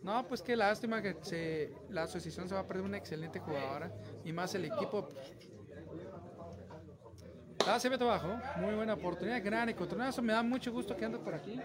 No, 0.00 0.26
pues 0.28 0.42
qué 0.42 0.54
lástima 0.56 1.02
que 1.02 1.16
se, 1.22 1.74
la 1.90 2.04
asociación 2.04 2.48
se 2.48 2.54
va 2.54 2.60
a 2.60 2.66
perder 2.66 2.84
una 2.84 2.96
excelente 2.98 3.40
jugadora 3.40 3.90
y 4.24 4.32
más 4.32 4.54
el 4.54 4.64
equipo. 4.66 5.08
Ah, 7.68 7.78
se 7.78 7.88
ve 7.88 7.96
abajo, 8.00 8.40
muy 8.56 8.74
buena 8.74 8.94
oportunidad, 8.94 9.42
gran 9.44 9.68
encontronazo, 9.68 10.22
me 10.22 10.32
da 10.32 10.42
mucho 10.42 10.72
gusto 10.72 10.96
que 10.96 11.04
ande 11.04 11.18
por 11.18 11.34
aquí. 11.34 11.60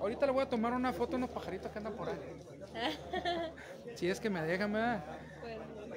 Ahorita, 0.00 0.26
le 0.26 0.32
voy 0.32 0.42
a 0.42 0.48
tomar 0.48 0.72
una 0.72 0.92
foto 0.92 1.14
a 1.14 1.18
unos 1.18 1.30
pajaritos 1.30 1.70
que 1.70 1.78
andan 1.78 1.94
por 1.94 2.08
ahí. 2.08 2.18
Si 3.94 4.08
es 4.08 4.18
que 4.18 4.30
me 4.30 4.40
dejan, 4.42 4.72
¿verdad? 4.72 5.04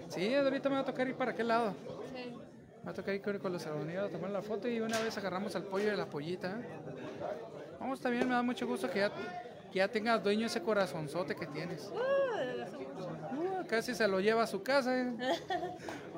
Sí, 0.09 0.35
ahorita 0.35 0.69
me 0.69 0.75
va 0.75 0.82
a 0.82 0.85
tocar 0.85 1.07
ir 1.07 1.15
para 1.15 1.32
aquel 1.32 1.48
lado. 1.48 1.74
Sí. 2.14 2.35
Me 2.80 2.85
va 2.85 2.91
a 2.91 2.93
tocar 2.93 3.15
ir 3.15 3.22
con- 3.40 3.51
los 3.53 3.65
algodoneros 3.65 4.09
a 4.09 4.11
tomar 4.11 4.30
la 4.30 4.41
foto 4.41 4.67
y 4.67 4.80
una 4.82 4.99
vez 4.99 5.17
agarramos 5.17 5.56
al 5.56 5.64
pollo 5.64 5.90
de 5.90 5.98
la 5.98 6.06
pollita. 6.06 6.61
Vamos, 7.80 7.99
también 8.01 8.27
me 8.27 8.33
da 8.35 8.41
mucho 8.43 8.67
gusto 8.67 8.90
que 8.90 8.99
ya, 8.99 9.09
que 9.72 9.80
ya 9.80 9.88
tengas 9.88 10.22
dueño 10.24 10.48
ese 10.48 10.61
corazonzote 10.61 11.35
que 11.35 11.48
tienes. 11.48 11.90
Uh, 11.93 13.65
casi 13.67 13.95
se 13.95 14.07
lo 14.07 14.19
lleva 14.19 14.43
a 14.43 14.48
su 14.48 14.61
casa. 14.61 14.95
¿eh? 14.99 15.14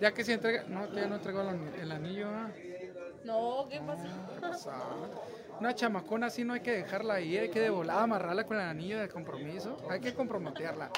Ya 0.00 0.12
que 0.12 0.24
se 0.24 0.34
entrega. 0.34 0.64
No, 0.68 0.92
ya 0.92 1.06
no 1.06 1.16
entregó 1.16 1.40
el, 1.42 1.48
ani- 1.48 1.70
el 1.80 1.92
anillo. 1.92 2.28
No, 3.24 3.66
¿qué 3.70 3.80
pasó? 3.80 4.04
Pasada. 4.40 4.84
Una 5.60 5.74
chamacona 5.74 6.26
así 6.26 6.42
no 6.44 6.52
hay 6.54 6.60
que 6.60 6.72
dejarla 6.72 7.14
ahí, 7.14 7.36
hay 7.38 7.48
que 7.48 7.60
de 7.60 7.70
volada 7.70 8.02
amarrarla 8.02 8.44
con 8.44 8.56
el 8.56 8.64
anillo 8.64 8.98
de 9.00 9.08
compromiso. 9.08 9.76
Hay 9.88 10.00
que 10.00 10.12
comprometerla. 10.12 10.90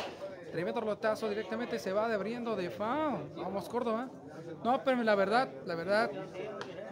Tremendo 0.51 0.81
rotazo 0.81 1.29
directamente 1.29 1.79
se 1.79 1.93
va 1.93 2.13
abriendo 2.13 2.57
de 2.57 2.71
foul. 2.71 3.31
Vamos, 3.37 3.69
Córdoba. 3.69 4.09
No, 4.65 4.83
pero 4.83 5.03
la 5.03 5.15
verdad, 5.15 5.49
la 5.67 5.75
verdad, 5.75 6.11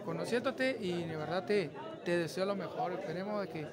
conociéndote 0.05 0.77
y 0.79 1.03
de 1.05 1.15
verdad 1.17 1.45
te, 1.45 1.71
te 2.03 2.17
deseo 2.17 2.45
lo 2.45 2.55
mejor. 2.55 2.91
Esperemos 2.93 3.47
que, 3.47 3.67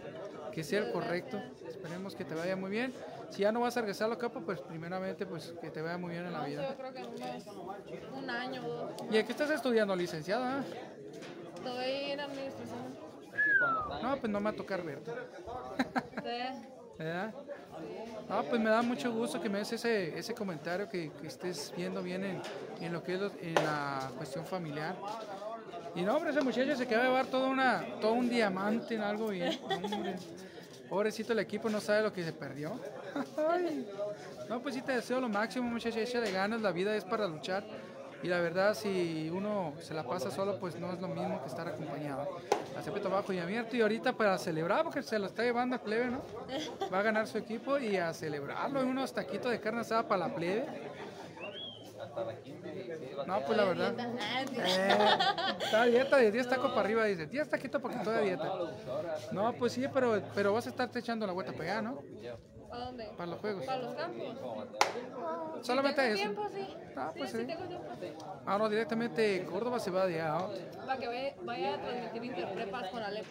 que 0.53 0.65
sea 0.65 0.81
el 0.81 0.93
correcto. 0.93 1.41
Esperemos 1.69 2.15
que 2.17 2.25
te 2.25 2.35
vaya 2.35 2.57
muy 2.57 2.71
bien. 2.71 2.95
Si 3.33 3.41
ya 3.43 3.51
no 3.51 3.61
vas 3.61 3.75
a 3.77 3.81
regresar 3.81 4.07
a 4.07 4.11
la 4.11 4.19
capa, 4.19 4.41
pues 4.41 4.61
primeramente 4.61 5.25
pues 5.25 5.55
que 5.61 5.71
te 5.71 5.81
vaya 5.81 5.97
muy 5.97 6.11
bien 6.13 6.27
en 6.27 6.33
la 6.33 6.45
vida. 6.45 6.69
yo 6.69 6.77
creo 6.77 6.93
que 6.93 7.01
en 7.01 7.07
unos 7.07 8.13
un 8.23 8.31
año 8.31 8.67
o 8.67 8.69
dos. 8.69 8.93
¿Y 9.11 9.17
aquí 9.17 9.33
estás 9.33 9.49
estudiando, 9.51 9.97
licenciada? 9.97 10.63
Estoy 11.57 12.11
en 12.13 12.21
administración. 12.21 12.99
No, 14.03 14.17
pues 14.17 14.31
no 14.31 14.39
me 14.41 14.45
va 14.45 14.51
a 14.51 14.57
tocar 14.57 14.83
verte. 14.85 15.11
Sí. 16.23 16.67
¿Verdad? 16.99 17.33
Ah, 18.29 18.43
pues 18.49 18.61
me 18.61 18.69
da 18.69 18.83
mucho 18.83 19.11
gusto 19.13 19.41
que 19.41 19.49
me 19.49 19.59
des 19.59 19.73
ese, 19.73 20.17
ese 20.19 20.35
comentario, 20.35 20.89
que, 20.89 21.11
que 21.21 21.27
estés 21.27 21.73
viendo 21.75 22.03
bien 22.03 22.23
en, 22.25 22.43
en 22.81 22.93
lo 22.93 23.03
que 23.03 23.15
es 23.15 23.21
lo- 23.21 23.33
en 23.41 23.55
la 23.55 24.11
cuestión 24.19 24.45
familiar. 24.45 24.95
Y 25.95 26.03
no, 26.03 26.17
hombre, 26.17 26.31
ese 26.33 26.43
muchacho 26.43 26.77
se 26.77 26.87
queda 26.87 27.01
a 27.01 27.05
llevar 27.07 27.27
todo, 27.27 27.49
una, 27.49 27.83
todo 28.01 28.13
un 28.13 28.29
diamante 28.29 28.95
en 28.95 29.01
algo 29.01 29.29
bien. 29.29 29.59
Hombre, 29.65 30.17
pobrecito 30.93 31.33
el 31.33 31.39
equipo 31.39 31.71
no 31.71 31.81
sabe 31.81 32.03
lo 32.03 32.13
que 32.13 32.23
se 32.23 32.35
perdió. 32.35 32.79
No, 34.49 34.61
pues 34.61 34.75
sí 34.75 34.83
te 34.83 34.93
deseo 34.93 35.19
lo 35.19 35.31
máximo, 35.31 35.67
muchacho, 35.71 35.99
échale 35.99 36.31
ganas, 36.31 36.61
la 36.61 36.73
vida 36.73 36.95
es 36.95 37.05
para 37.05 37.27
luchar. 37.27 37.65
Y 38.23 38.29
la 38.29 38.39
verdad, 38.41 38.75
si 38.75 39.31
uno 39.33 39.73
se 39.81 39.95
la 39.95 40.03
pasa 40.03 40.31
solo, 40.31 40.59
pues 40.61 40.79
no 40.79 40.93
es 40.93 41.01
lo 41.01 41.09
mismo 41.09 41.41
que 41.43 41.49
estar 41.49 41.67
acompañado. 41.67 42.29
Acepto 42.77 43.09
bajo 43.09 43.33
y 43.33 43.39
abierto. 43.39 43.77
Y 43.77 43.81
ahorita 43.81 44.13
para 44.13 44.37
celebrar, 44.37 44.85
porque 44.85 45.03
se 45.03 45.19
lo 45.19 45.27
está 45.27 45.43
llevando 45.43 45.77
a 45.77 45.79
plebe, 45.79 46.07
¿no? 46.07 46.23
Va 46.93 46.99
a 46.99 47.03
ganar 47.03 47.27
su 47.27 47.39
equipo 47.39 47.79
y 47.79 47.97
a 47.97 48.13
celebrarlo. 48.13 48.85
Y 48.85 48.87
unos 48.87 49.15
taquitos 49.15 49.51
de 49.51 49.61
carne 49.61 49.81
asada 49.81 50.07
para 50.07 50.29
la 50.29 50.35
plebe. 50.35 50.67
No, 53.27 53.41
pues 53.45 53.57
la 53.57 53.65
verdad. 53.65 53.95
Eh, 54.53 55.59
está 55.63 55.83
a 55.83 55.87
dieta 55.87 56.17
de 56.17 56.33
10 56.33 56.49
tacos 56.49 56.71
para 56.71 56.83
arriba, 56.83 57.05
dice. 57.05 57.27
10 57.27 57.49
taquitos 57.49 57.81
porque 57.81 57.99
estoy 57.99 58.15
a 58.15 58.21
dieta. 58.21 58.53
No, 59.33 59.53
pues 59.55 59.73
sí, 59.73 59.85
pero, 59.93 60.23
pero 60.35 60.53
vas 60.53 60.67
a 60.67 60.71
estarte 60.71 60.99
echando 60.99 61.27
la 61.27 61.33
vuelta 61.33 61.53
pegada, 61.53 61.83
¿no? 61.83 62.03
¿A 62.73 62.79
dónde? 62.79 63.05
Para 63.17 63.31
los 63.31 63.41
juegos. 63.41 63.65
Para 63.67 63.79
los 63.83 63.95
campos. 63.95 64.37
Solamente 65.63 66.01
tengo 66.03 66.15
eso. 66.15 66.23
tiempo, 66.23 66.49
sí. 66.49 66.75
Ah, 66.97 67.13
pues 67.17 67.31
sí, 67.31 67.39
sí. 67.39 67.47
tengo 67.47 67.65
tiempo, 67.67 67.89
sí. 68.01 68.09
Ah, 68.47 68.59
no, 68.59 68.69
directamente 68.69 69.45
Córdoba 69.45 69.79
se 69.79 69.91
va 69.91 70.07
de 70.07 70.21
out. 70.23 70.53
Para 70.87 70.97
que 70.99 71.07
vaya, 71.07 71.35
vaya 71.43 71.75
a 71.75 71.79
transmitir 71.81 72.25
interprepas 72.25 72.89
con 72.89 73.03
Alep. 73.03 73.27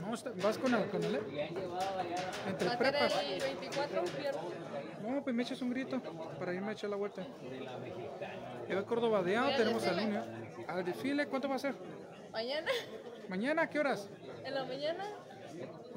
No, 0.00 0.14
está- 0.14 0.30
¿Vas 0.42 0.58
con 0.58 0.74
el, 0.74 0.88
con 0.88 1.02
el 1.04 1.14
Entre 1.16 2.68
Va 2.68 2.74
a 2.74 2.78
prepas. 2.78 3.22
el 3.22 3.40
24 3.40 4.02
viernes. 4.02 4.34
No, 5.06 5.22
pues 5.22 5.34
me 5.34 5.42
echas 5.42 5.60
un 5.62 5.70
grito 5.70 6.00
para 6.38 6.54
irme 6.54 6.68
a 6.68 6.72
echar 6.72 6.90
la 6.90 6.96
vuelta. 6.96 7.22
Eva 8.68 8.82
Córdoba 8.84 9.22
de 9.22 9.36
out, 9.36 9.56
tenemos 9.56 9.82
desfile. 9.82 10.02
línea. 10.04 10.24
Al 10.68 10.84
desfile, 10.84 11.26
¿cuánto 11.26 11.48
va 11.48 11.56
a 11.56 11.58
ser? 11.58 11.74
Mañana, 12.32 12.70
¿Mañana? 13.28 13.62
¿A 13.62 13.70
qué 13.70 13.78
horas? 13.80 14.08
en 14.44 14.54
la 14.54 14.64
mañana, 14.64 15.04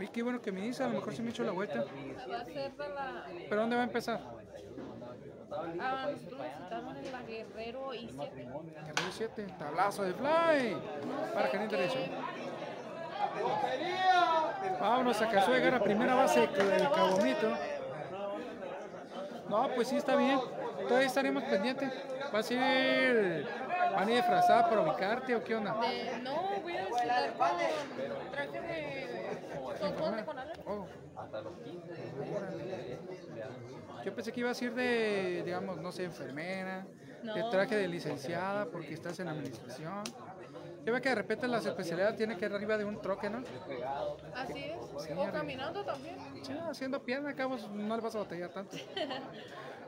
Uy, 0.04 0.10
qué 0.10 0.22
bueno 0.22 0.42
que 0.42 0.52
me 0.52 0.60
dice, 0.60 0.84
a 0.84 0.88
lo 0.88 0.96
mejor 0.96 1.16
sí 1.16 1.22
me 1.22 1.30
echo 1.30 1.46
la 1.46 1.54
vuelta. 1.54 1.86
va 2.30 2.38
a 2.38 2.44
ser 2.44 2.74
de 2.74 2.90
la. 2.90 3.24
¿Pero 3.48 3.62
dónde 3.62 3.78
va 3.78 3.84
a 3.84 3.86
empezar? 3.86 4.20
Ah, 5.80 6.10
nosotros 6.12 6.42
visitamos 6.42 6.98
en 6.98 7.12
la 7.14 7.22
Guerrero 7.22 7.94
y 7.94 8.10
7. 8.10 8.36
Guerrero 8.36 9.12
7, 9.12 9.48
tablazo 9.58 10.04
de 10.04 10.14
fly. 10.14 10.78
Para 11.34 11.50
que 11.50 11.58
no 11.58 11.64
interese. 11.64 12.12
Vámonos, 14.82 15.22
alcanzó 15.22 15.54
a 15.54 15.56
llegar 15.56 15.76
a 15.76 15.80
primera 15.82 16.16
base 16.16 16.48
del 16.48 16.90
Cabomito. 16.90 17.58
No, 19.48 19.70
pues 19.74 19.88
sí 19.88 19.96
está 19.96 20.18
bien. 20.18 20.38
Todavía 20.86 21.08
estaremos 21.08 21.44
pendientes. 21.44 21.94
¿Vas 22.34 22.50
a 22.50 22.54
ir, 22.54 23.48
van 23.96 24.08
a 24.08 24.12
ir 24.12 24.18
disfrazada 24.18 24.70
para 24.70 24.82
ubicarte 24.82 25.34
o 25.34 25.44
qué 25.44 25.56
onda? 25.56 25.76
De, 25.76 26.20
no, 26.24 26.42
voy 26.62 26.76
a 26.76 26.86
desfilar 26.88 27.34
con 27.36 28.32
traje 28.32 28.62
de 28.62 29.43
softball 29.90 30.26
con 30.26 30.40
Alep. 30.40 30.68
Oh. 30.68 30.88
Yo 34.06 34.14
pensé 34.14 34.32
que 34.32 34.40
ibas 34.42 34.62
a 34.62 34.66
ir 34.66 34.74
de, 34.74 35.44
digamos, 35.46 35.78
no 35.78 35.92
sé, 35.92 36.04
enfermera, 36.04 36.86
de 37.22 37.40
No. 37.40 37.50
traje 37.50 37.76
de 37.76 37.88
licenciada 37.88 38.66
porque 38.66 38.94
estás 38.94 39.20
en 39.20 39.30
administración. 39.30 40.04
Yo 40.86 40.92
veo 40.92 41.02
que 41.02 41.10
de 41.10 41.16
repente 41.16 41.48
las 41.48 41.66
especialidades 41.66 42.18
tiene 42.18 42.36
que 42.36 42.46
ir 42.46 42.54
arriba 42.54 42.78
de 42.78 42.84
un 42.84 43.02
troque, 43.02 43.30
¿no? 43.30 43.42
Así 44.36 44.54
es. 44.58 44.76
Sí, 45.02 45.14
o 45.16 45.32
caminando 45.32 45.86
también. 45.86 46.18
Sí, 46.44 46.54
haciendo 46.70 47.02
pierna, 47.02 47.34
vos 47.46 47.70
no 47.70 47.96
le 47.96 48.02
vas 48.02 48.16
a 48.16 48.20
batallar 48.20 48.50
tanto. 48.50 48.76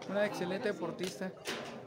Una 0.09 0.25
excelente 0.25 0.71
deportista. 0.71 1.31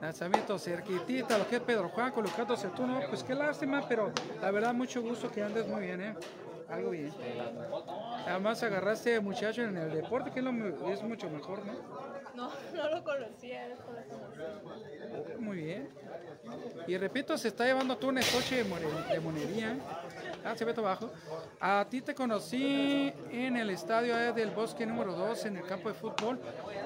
Lanzamiento 0.02 0.58
cerquitita, 0.58 1.38
lo 1.38 1.48
que 1.48 1.56
es 1.56 1.62
Pedro 1.62 1.88
Juan 1.88 2.12
colocándose 2.12 2.68
tú, 2.68 2.86
¿no? 2.86 3.00
Pues 3.08 3.22
qué 3.22 3.34
lástima, 3.34 3.82
pero 3.88 4.12
la 4.42 4.50
verdad 4.50 4.74
mucho 4.74 5.00
gusto 5.00 5.30
que 5.30 5.42
andes 5.42 5.66
muy 5.66 5.80
bien, 5.82 6.00
¿eh? 6.02 6.14
Algo 6.68 6.90
bien. 6.90 7.12
Además 8.26 8.62
agarraste 8.62 9.18
muchacho 9.20 9.62
en 9.62 9.76
el 9.76 9.90
deporte, 9.90 10.30
que 10.30 10.40
es, 10.40 10.44
lo 10.44 10.52
mucho 10.52 11.30
mejor, 11.30 11.64
¿no? 11.64 11.72
No, 12.34 12.50
no 12.74 12.90
lo 12.90 13.02
conocía, 13.02 13.74
por 13.86 13.98
eso. 13.98 15.40
Muy 15.40 15.58
bien. 15.58 15.88
Y 16.86 16.96
repito, 16.96 17.36
se 17.38 17.48
está 17.48 17.64
llevando 17.64 17.96
tú 17.96 18.08
un 18.08 18.18
estoche 18.18 18.62
de, 18.62 19.20
monería. 19.20 19.76
Ah, 20.44 20.54
se 20.56 20.64
ve 20.64 20.74
todo 20.74 20.86
abajo. 20.86 21.10
A 21.58 21.86
ti 21.88 22.02
te 22.02 22.14
conocí 22.14 23.12
en 23.30 23.56
el 23.56 23.70
estadio 23.70 24.32
del 24.34 24.50
Bosque 24.50 24.86
número 24.86 25.14
2, 25.14 25.46
en 25.46 25.56
el 25.56 25.64
campo 25.64 25.88
de 25.88 25.94
fútbol, 25.94 26.38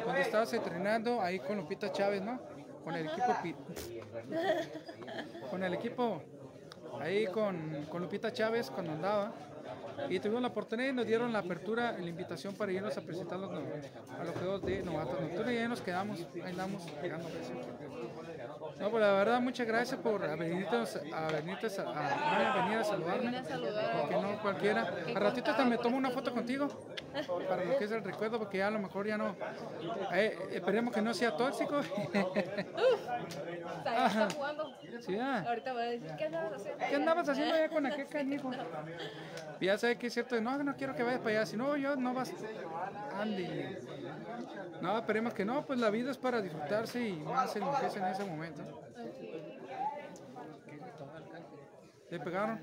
donde 0.07 0.21
estabas 0.21 0.53
entrenando 0.53 1.21
ahí 1.21 1.41
con 1.41 1.57
Lupita 1.57 1.93
Chávez, 1.93 2.23
¿no? 2.23 2.41
Con 2.85 2.95
el 2.95 3.07
equipo. 3.07 3.33
Con 5.51 5.63
el 5.63 5.75
equipo. 5.75 6.23
Ahí 7.01 7.27
con, 7.27 7.87
con 7.91 8.03
Lupita 8.03 8.33
Chávez 8.33 8.71
cuando 8.71 8.93
andaba. 8.93 9.33
Y 10.09 10.19
tuvimos 10.21 10.43
la 10.43 10.49
oportunidad 10.49 10.91
y 10.91 10.93
nos 10.93 11.07
dieron 11.07 11.33
la 11.33 11.39
apertura, 11.41 11.93
la 11.93 12.09
invitación 12.09 12.55
para 12.55 12.73
irnos 12.73 12.97
a 12.97 13.01
presentar 13.01 13.39
los, 13.39 13.51
a 13.51 14.25
los 14.25 14.35
juegos 14.37 14.63
de 14.65 14.83
novatos 14.83 15.21
nocturnos 15.21 15.53
y 15.53 15.57
ahí 15.57 15.69
nos 15.69 15.81
quedamos, 15.81 16.19
ahí 16.35 16.41
andamos 16.51 16.83
pegando. 17.01 17.29
No, 18.81 18.91
pues 18.91 19.01
la 19.03 19.13
verdad, 19.13 19.41
muchas 19.41 19.67
gracias 19.67 20.01
por 20.01 20.21
venirte 20.39 20.77
a, 20.77 21.29
venirte 21.29 21.67
a, 21.81 21.83
a- 21.83 22.59
a 22.59 22.63
venir 22.63 22.79
a 22.79 22.85
saludarme. 22.85 23.43
Porque 24.01 24.17
no 24.17 24.43
cualquiera. 24.43 24.95
A 25.15 25.19
ratito 25.19 25.51
hasta 25.51 25.65
me 25.65 25.79
tomo 25.79 25.97
una 25.97 26.11
foto 26.11 26.33
contigo 26.33 26.69
para 27.49 27.65
lo 27.65 27.77
que 27.79 27.85
es 27.85 27.93
el 27.93 28.03
recuerdo, 28.03 28.39
porque 28.39 28.59
ya 28.59 28.69
a 28.69 28.71
lo 28.71 28.79
mejor 28.81 29.07
ya 29.07 29.17
no. 29.19 29.37
eh, 30.13 30.37
esperemos 30.53 30.93
que 30.93 31.01
no 31.03 31.15
sea 31.15 31.37
tóxico. 31.37 31.77
Ahí 31.79 31.89
está 34.07 34.29
jugando. 34.35 34.73
Sí, 35.01 35.17
ah. 35.21 35.45
Ahorita 35.47 35.73
voy 35.73 35.83
a 35.83 35.87
decir, 35.87 36.11
¿qué 36.17 36.25
andabas 36.25 36.53
haciendo? 36.55 36.85
¿Qué 36.89 36.95
andabas 36.97 37.29
haciendo 37.29 37.55
allá 37.55 37.69
con 37.69 37.87
aquel 37.87 38.07
canijo? 38.09 38.51
Ya 39.61 39.79
sabes 39.83 39.99
que 39.99 40.07
es 40.07 40.15
cierto, 40.15 40.41
no, 40.41 40.63
no 40.63 40.77
quiero 40.77 40.95
que 40.95 41.03
vayas 41.03 41.19
para 41.19 41.31
allá, 41.39 41.47
si 41.47 41.57
no, 41.57 41.77
yo 41.77 41.97
no 41.97 42.15
vas. 42.15 42.33
Andy. 43.19 43.49
No, 44.81 44.97
esperemos 44.97 45.35
que 45.35 45.45
no, 45.45 45.67
pues 45.67 45.81
la 45.81 45.91
vida 45.91 46.13
es 46.13 46.19
para 46.19 46.41
disfrutarse 46.41 47.09
y 47.09 47.17
más 47.17 47.57
en 47.57 47.65
lo 47.65 47.77
que 47.77 47.87
es 47.87 47.97
en 47.97 48.05
ese 48.05 48.25
momento. 48.25 48.63
¿Le 52.13 52.21
pegaron? 52.21 52.61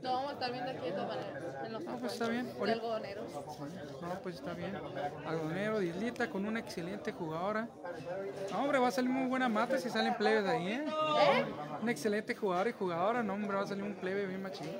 Lo 0.00 0.12
vamos 0.12 0.30
a 0.30 0.34
estar 0.34 0.52
viendo 0.52 0.70
aquí 0.70 0.86
de 0.86 0.92
todas 0.92 1.08
maneras. 1.08 1.42
En 1.66 1.72
los 1.72 1.82
No, 1.82 1.96
pues 1.96 2.12
está 2.12 2.28
bien. 2.28 2.54
de 2.56 2.72
algodoneros. 2.72 3.26
No, 4.00 4.20
pues 4.22 4.36
está 4.36 4.54
bien. 4.54 4.78
Algonero, 5.26 5.80
Dislita 5.80 6.30
con 6.30 6.46
una 6.46 6.60
excelente 6.60 7.10
jugadora. 7.10 7.68
No, 8.52 8.62
hombre, 8.62 8.78
va 8.78 8.86
a 8.86 8.90
salir 8.92 9.10
muy 9.10 9.26
buena 9.26 9.48
mata 9.48 9.76
si 9.78 9.90
salen 9.90 10.14
plebes 10.14 10.44
de 10.44 10.50
ahí, 10.50 10.68
¿eh? 10.68 10.84
Una 11.82 11.90
excelente 11.90 12.36
jugadora 12.36 12.70
y 12.70 12.74
jugadora, 12.74 13.24
no, 13.24 13.34
hombre, 13.34 13.56
va 13.56 13.64
a 13.64 13.66
salir 13.66 13.82
un 13.82 13.96
plebe 13.96 14.26
bien 14.26 14.40
machín. 14.40 14.70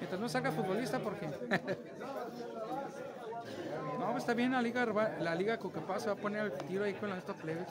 Mientras 0.00 0.18
no 0.18 0.30
salga 0.30 0.50
futbolista, 0.50 0.98
porque. 0.98 1.26
no, 3.98 4.12
pues 4.12 4.22
está 4.22 4.32
bien 4.32 4.52
la 4.52 4.62
liga, 4.62 4.86
la 5.20 5.34
liga 5.34 5.58
Cucapá 5.58 6.00
se 6.00 6.06
va 6.06 6.14
a 6.14 6.16
poner 6.16 6.40
al 6.40 6.54
tiro 6.54 6.84
ahí 6.84 6.94
con 6.94 7.12
estos 7.12 7.36
plebes. 7.36 7.68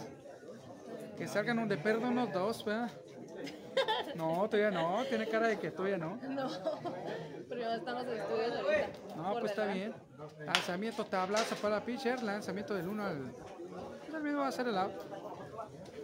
Que 1.17 1.27
salgan 1.27 1.57
un 1.57 1.67
de 1.67 1.77
perdo 1.77 2.07
unos 2.07 2.31
dos, 2.31 2.63
¿verdad? 2.63 2.91
No, 4.15 4.47
todavía 4.49 4.71
no, 4.71 5.03
tiene 5.05 5.27
cara 5.27 5.47
de 5.47 5.57
que 5.57 5.71
todavía 5.71 5.97
no. 5.97 6.17
No, 6.17 6.49
primero 7.49 7.73
están 7.73 7.95
los 7.95 8.05
estudios 8.05 8.51
ahorita. 8.51 8.89
No, 9.15 9.33
pues 9.33 9.45
está 9.45 9.65
bien. 9.65 9.93
Lanzamiento 10.45 11.05
tablazo 11.05 11.55
para 11.55 11.83
pitcher, 11.83 12.21
lanzamiento 12.23 12.73
del 12.73 12.87
1 12.87 13.03
al. 13.03 13.35
El 14.13 14.23
mismo 14.23 14.41
va 14.41 14.47
a 14.47 14.51
ser 14.51 14.67
el 14.67 14.77
out. 14.77 14.93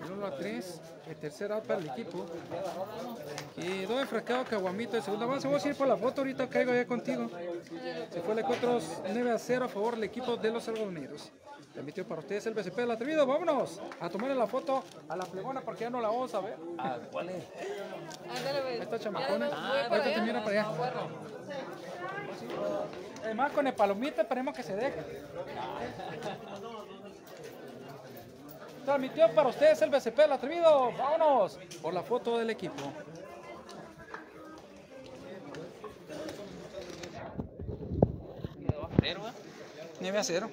El 0.03 0.11
1 0.11 0.25
a 0.25 0.35
3, 0.35 0.81
el 1.07 1.15
tercer 1.17 1.51
out 1.51 1.65
para 1.65 1.80
el 1.80 1.89
equipo. 1.89 2.25
Quedó 3.56 3.99
enfrascado 3.99 4.45
Caguamito 4.45 4.95
de 4.95 5.01
segunda 5.01 5.25
base. 5.25 5.48
Vamos 5.48 5.64
a 5.64 5.69
ir 5.69 5.75
por 5.75 5.88
la 5.88 5.98
foto, 5.98 6.22
ahorita 6.22 6.49
caigo 6.49 6.73
ya 6.73 6.88
contigo. 6.88 7.30
Se 8.09 8.22
fue 8.22 8.33
el 8.33 8.39
encuentro 8.39 8.80
9 9.03 9.31
a 9.31 9.38
0 9.38 9.65
a 9.65 9.67
favor 9.67 9.95
del 9.95 10.06
equipo 10.06 10.35
de 10.38 10.51
los 10.51 10.67
algodoneros. 10.67 11.31
Transmitió 11.80 12.06
para 12.06 12.19
ustedes 12.19 12.45
el 12.45 12.53
BCP 12.53 12.75
del 12.75 12.91
atrevido. 12.91 13.25
Vámonos 13.25 13.80
a 14.01 14.09
tomarle 14.09 14.35
la 14.35 14.48
foto 14.48 14.83
a 15.08 15.16
la 15.16 15.24
plebona 15.24 15.61
porque 15.61 15.85
ya 15.85 15.90
no 15.90 16.01
la 16.01 16.09
vamos 16.09 16.33
a 16.33 16.41
ver. 16.41 16.58
¿Cuál 17.09 17.30
es? 17.30 17.45
Pues. 17.45 18.66
Ahí 18.66 18.80
está 18.82 18.99
chamacona. 18.99 19.49
Ya, 19.49 19.56
voy 19.56 19.90
para 19.90 20.03
Ahorita 20.03 20.14
te 20.14 20.22
mira 20.22 20.43
para 20.43 20.61
allá. 20.61 20.72
Además 23.24 23.51
con 23.53 23.66
el 23.66 23.74
palomita 23.74 24.24
esperemos 24.24 24.53
que 24.53 24.64
se 24.64 24.75
deje. 24.75 25.24
Transmitió 28.83 29.33
para 29.33 29.48
ustedes 29.48 29.82
el 29.82 29.90
BCP 29.90 30.17
del 30.17 30.33
atrevido. 30.33 30.91
Vámonos 30.98 31.58
por 31.82 31.93
la 31.93 32.03
foto 32.03 32.40
del 32.40 32.49
equipo. 32.49 32.91
9 40.01 40.17
a 40.17 40.24
0. 40.24 40.49